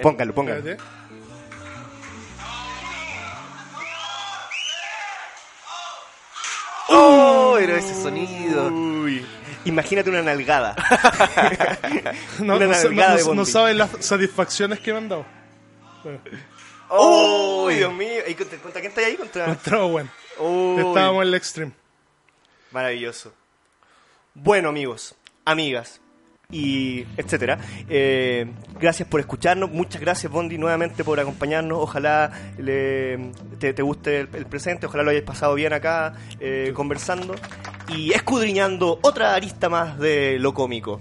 Póngalo, 0.00 0.32
póngalo. 0.32 0.62
Pero 7.66 7.76
ese 7.76 7.94
sonido. 8.02 8.66
Uy, 8.68 9.24
imagínate 9.64 10.10
una 10.10 10.22
nalgada. 10.22 10.74
No, 12.40 12.56
Una 12.56 12.66
no, 12.66 12.72
nalgada 12.72 13.16
no- 13.18 13.30
de 13.30 13.34
no- 13.36 13.44
saben 13.46 13.78
las 13.78 13.90
satisfacciones 14.00 14.80
que 14.80 14.90
me 14.92 14.98
han 14.98 15.08
dado. 15.08 15.26
Bueno, 16.02 16.20
¡Oh! 16.88 17.68
Dios 17.68 17.92
mío. 17.94 18.22
¿Y 18.26 18.34
contra, 18.34 18.58
contra 18.58 18.80
quién 18.80 18.90
está 18.92 19.06
ahí? 19.06 19.16
Contra. 19.16 19.44
contra 19.46 19.84
Owen. 19.84 20.10
Uy. 20.38 20.82
Estábamos 20.82 21.22
en 21.22 21.28
el 21.28 21.34
extreme. 21.34 21.72
Maravilloso. 22.72 23.32
Bueno, 24.34 24.70
amigos, 24.70 25.14
amigas 25.44 26.00
y 26.52 27.04
etcétera. 27.16 27.58
eh, 27.88 28.46
gracias 28.78 29.08
por 29.08 29.18
escucharnos. 29.20 29.70
Muchas 29.72 30.00
gracias, 30.00 30.30
Bondi, 30.30 30.58
nuevamente 30.58 31.02
por 31.02 31.18
acompañarnos. 31.18 31.78
Ojalá 31.80 32.30
le- 32.58 33.32
te, 33.58 33.72
te 33.72 33.82
guste 33.82 34.20
el, 34.20 34.28
el 34.34 34.46
presente. 34.46 34.86
Ojalá 34.86 35.02
lo 35.02 35.10
hayáis 35.10 35.24
pasado 35.24 35.54
bien 35.54 35.72
acá 35.72 36.12
eh, 36.38 36.72
conversando 36.74 37.34
y 37.88 38.12
escudriñando 38.12 38.98
otra 39.02 39.34
arista 39.34 39.68
más 39.68 39.98
de 39.98 40.38
lo 40.38 40.52
cómico. 40.54 41.00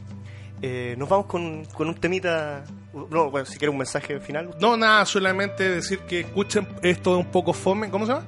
Eh, 0.61 0.95
nos 0.97 1.09
vamos 1.09 1.25
con, 1.25 1.65
con 1.65 1.87
un 1.89 1.95
temita 1.95 2.63
No, 2.93 3.31
bueno, 3.31 3.45
si 3.45 3.57
quiere 3.57 3.69
un 3.69 3.77
mensaje 3.77 4.19
final. 4.19 4.49
No, 4.59 4.75
nada, 4.75 5.05
solamente 5.05 5.69
decir 5.69 5.99
que 5.99 6.21
escuchen 6.21 6.67
esto 6.81 7.11
de 7.11 7.17
un 7.17 7.31
poco 7.31 7.53
fome. 7.53 7.89
¿Cómo 7.89 8.05
se 8.05 8.11
llama? 8.11 8.25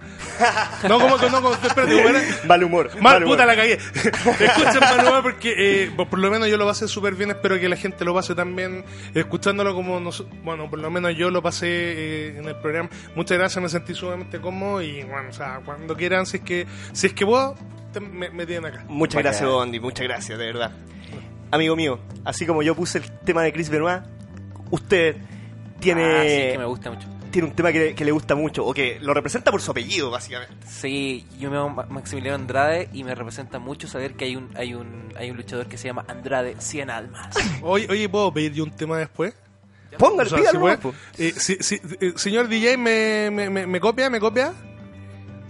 No, 0.88 1.00
como 1.00 1.18
que 1.18 1.30
no, 1.30 1.42
como, 1.42 1.54
espérate. 1.54 2.44
Mal 2.48 2.64
humor. 2.64 2.90
Mal, 2.94 3.02
mal 3.02 3.24
humor. 3.24 3.36
puta 3.36 3.46
la 3.46 3.56
cagué. 3.58 3.74
Escuchen 3.74 4.80
mal 4.80 5.06
humor 5.06 5.24
porque 5.24 5.54
eh, 5.58 5.92
por, 5.92 6.18
lo 6.18 6.32
menos 6.32 6.48
yo 6.48 6.56
lo 6.56 6.66
pasé 6.66 6.88
súper 6.88 7.16
bien. 7.16 7.32
Espero 7.32 7.60
que 7.60 7.68
la 7.68 7.76
gente 7.76 8.06
lo 8.06 8.14
pase 8.14 8.36
también 8.36 8.86
escuchándolo 9.14 9.76
como 9.76 10.00
nos, 10.00 10.26
bueno, 10.44 10.70
por 10.70 10.80
lo 10.80 10.90
menos 10.90 11.14
yo 11.18 11.30
lo 11.30 11.42
pasé 11.42 11.68
eh, 11.68 12.38
en 12.38 12.46
el 12.46 12.56
programa. 12.56 12.90
Muchas 13.16 13.38
gracias, 13.38 13.62
me 13.62 13.68
sentí 13.68 13.94
sumamente 13.94 14.40
cómodo 14.40 14.82
y 14.82 15.04
bueno, 15.04 15.30
o 15.30 15.34
sea, 15.34 15.60
cuando 15.66 15.96
quieran, 15.98 16.26
si 16.26 16.38
es 16.38 16.44
que 16.44 16.68
si 16.94 17.08
es 17.08 17.14
que 17.14 17.26
puedo, 17.26 17.56
me, 18.00 18.30
me 18.30 18.46
tienen 18.46 18.66
acá. 18.66 18.86
Muchas 18.88 19.22
gracias, 19.22 19.50
Bondi, 19.50 19.82
muchas 19.82 20.08
gracias, 20.08 20.40
de 20.40 20.46
verdad. 20.46 20.72
Amigo 21.52 21.76
mío, 21.76 22.00
así 22.24 22.46
como 22.46 22.64
yo 22.64 22.76
puse 22.76 23.00
el 23.00 23.12
tema 23.20 23.44
de 23.44 23.54
Chris 23.54 23.70
Benoit, 23.70 24.02
usted 24.74 25.16
tiene, 25.80 26.04
Ah, 26.04 26.24
sí, 26.24 26.52
que 26.52 26.58
me 26.58 26.66
gusta 26.66 26.90
mucho. 26.92 27.08
tiene 27.32 27.48
un 27.48 27.56
tema 27.56 27.72
que, 27.72 27.96
que 27.96 28.06
le 28.06 28.12
gusta 28.12 28.36
mucho, 28.36 28.66
o 28.66 28.74
que 28.74 29.00
lo 29.02 29.14
representa 29.14 29.52
por 29.52 29.62
su 29.62 29.72
apellido, 29.72 30.10
básicamente. 30.12 30.56
Sí, 30.68 31.26
yo 31.40 31.50
me 31.50 31.58
llamo 31.58 31.70
Ma- 31.70 31.86
Maximiliano 31.90 32.36
Andrade 32.36 32.90
y 32.94 33.04
me 33.04 33.16
representa 33.16 33.60
mucho 33.60 33.88
saber 33.88 34.14
que 34.16 34.26
hay 34.26 34.36
un 34.36 34.50
hay 34.56 34.74
un 34.74 35.12
hay 35.18 35.32
un 35.32 35.38
luchador 35.38 35.68
que 35.68 35.78
se 35.78 35.88
llama 35.88 36.06
Andrade 36.08 36.56
100 36.60 36.90
almas. 36.90 37.36
Oye, 37.62 37.88
oye, 37.90 38.08
¿puedo 38.10 38.32
pedir 38.34 38.54
yo 38.54 38.64
un 38.64 38.72
tema 38.72 38.98
después? 38.98 39.34
Póngale, 39.98 40.28
O 40.28 40.30
sea, 40.30 40.40
si 40.52 40.58
eh, 41.18 41.34
si- 41.38 41.58
si- 41.62 41.82
eh, 42.02 42.14
señor 42.16 42.48
DJ, 42.48 42.78
¿me, 42.78 43.30
me, 43.32 43.50
me, 43.50 43.68
me 43.68 43.80
copia? 43.80 44.10
¿Me 44.10 44.20
copia? 44.20 44.54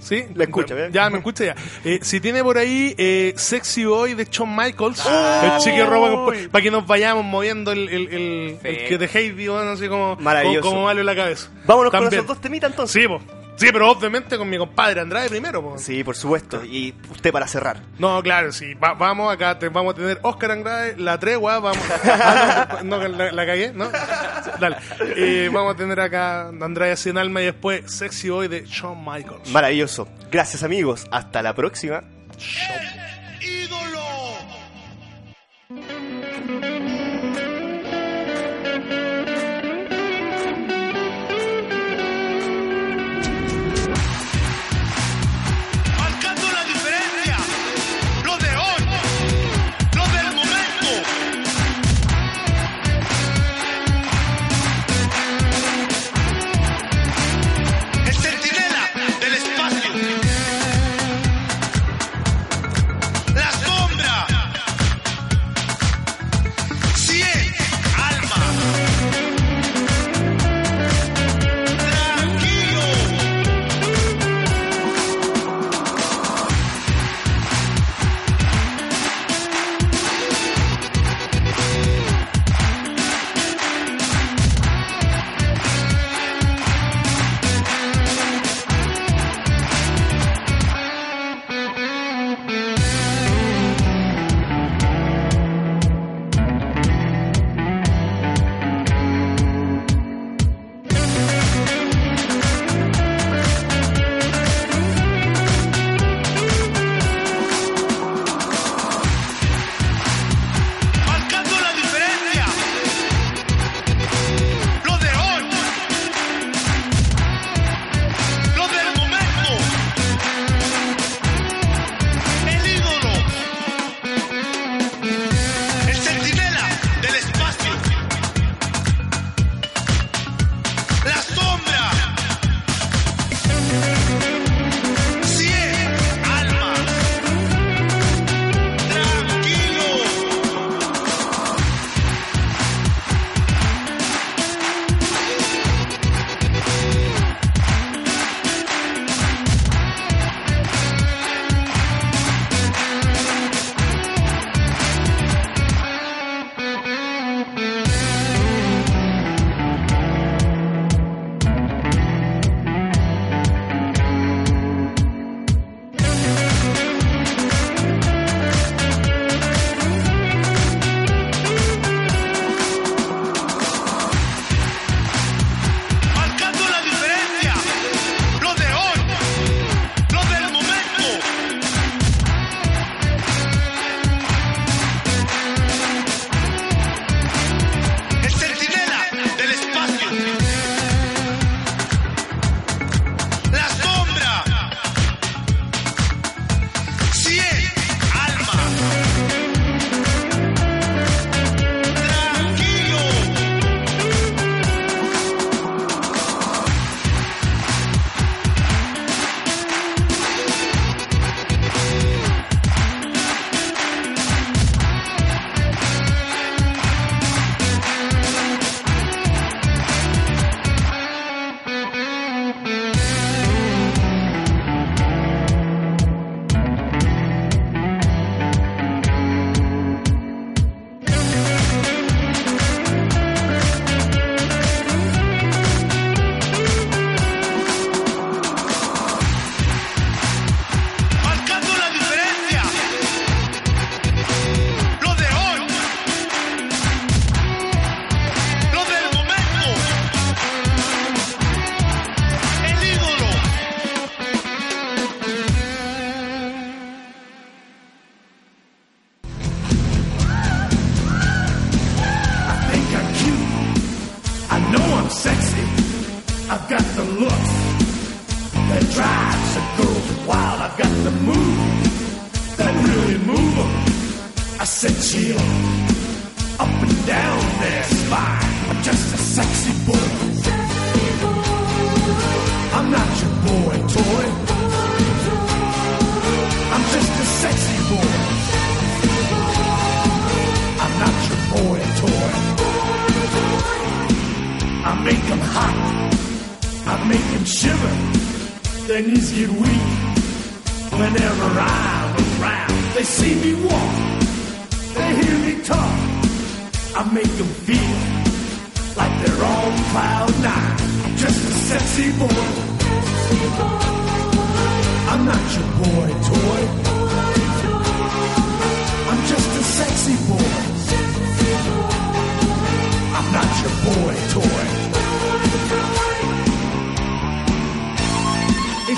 ¿Sí? 0.03 0.25
Le 0.35 0.43
escucho, 0.43 0.77
¿eh? 0.77 0.89
Ya, 0.91 1.09
me 1.09 1.17
escucha 1.19 1.45
ya. 1.45 1.55
Eh, 1.85 1.99
si 2.01 2.19
tiene 2.19 2.43
por 2.43 2.57
ahí 2.57 2.93
eh, 2.97 3.33
Sexy 3.37 3.85
Boy 3.85 4.13
de 4.15 4.25
Shawn 4.29 4.55
Michaels, 4.55 5.01
Ah. 5.05 5.53
el 5.55 5.61
chique 5.63 5.83
roba 5.85 6.33
para 6.51 6.61
que 6.61 6.69
nos 6.71 6.85
vayamos 6.85 7.23
moviendo 7.23 7.71
el, 7.71 7.87
el, 7.89 8.07
el, 8.13 8.57
el 8.63 8.87
que 8.87 8.97
de 8.97 9.05
Heidi, 9.13 9.47
bueno, 9.47 9.71
así 9.71 9.87
como, 9.87 10.17
como, 10.17 10.59
como 10.61 10.83
malo 10.83 10.99
en 10.99 11.05
la 11.05 11.15
cabeza. 11.15 11.49
Vámonos 11.65 11.91
con 11.91 12.07
esos 12.13 12.27
dos 12.27 12.41
temitas 12.41 12.69
entonces. 12.71 13.01
Sí, 13.01 13.07
po. 13.07 13.21
Sí, 13.55 13.67
pero 13.71 13.89
obviamente 13.91 14.37
con 14.37 14.49
mi 14.49 14.57
compadre 14.57 15.01
Andrade 15.01 15.29
primero, 15.29 15.61
po. 15.61 15.77
Sí, 15.77 16.03
por 16.03 16.15
supuesto. 16.15 16.63
Y 16.65 16.93
usted 17.11 17.31
para 17.31 17.47
cerrar. 17.47 17.77
No, 17.99 18.21
claro, 18.23 18.51
sí. 18.51 18.73
Va- 18.73 18.93
vamos 18.95 19.31
acá, 19.31 19.57
te, 19.59 19.69
vamos 19.69 19.93
a 19.93 19.97
tener 19.97 20.19
Oscar 20.23 20.51
Andrade, 20.51 20.95
la 20.97 21.19
tregua, 21.19 21.59
vamos. 21.59 21.83
Ah, 22.03 22.79
no, 22.83 22.97
no, 22.97 23.07
la, 23.07 23.31
la 23.31 23.45
cagué, 23.45 23.71
¿no? 23.73 23.89
Dale. 24.59 24.77
Eh, 25.15 25.49
vamos 25.53 25.73
a 25.75 25.77
tener 25.77 25.99
acá 25.99 26.47
Andrade 26.49 26.95
sin 26.97 27.17
alma 27.17 27.41
y 27.41 27.45
después 27.45 27.91
Sexy 27.91 28.29
Boy 28.29 28.47
de 28.47 28.65
Shawn 28.65 28.99
Michaels. 29.05 29.49
Maravilloso. 29.51 30.07
Gracias, 30.31 30.63
amigos. 30.63 31.05
Hasta 31.11 31.41
la 31.43 31.53
próxima. 31.53 32.01
marcando 32.01 33.02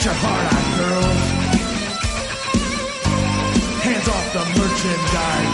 your 0.06 0.14
heart 0.14 0.54
out, 0.54 0.68
girl. 0.78 1.08
Hands 3.86 4.08
off 4.08 4.28
the 4.36 4.44
merchandise. 4.60 5.54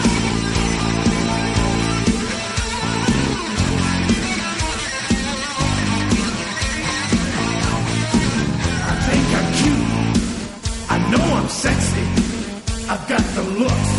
I 8.90 8.94
think 9.06 9.26
I'm 9.38 9.48
cute. 9.60 9.86
I 10.90 10.96
know 11.10 11.24
I'm 11.38 11.48
sexy. 11.48 12.04
I've 12.90 13.08
got 13.08 13.24
the 13.34 13.42
looks. 13.58 13.91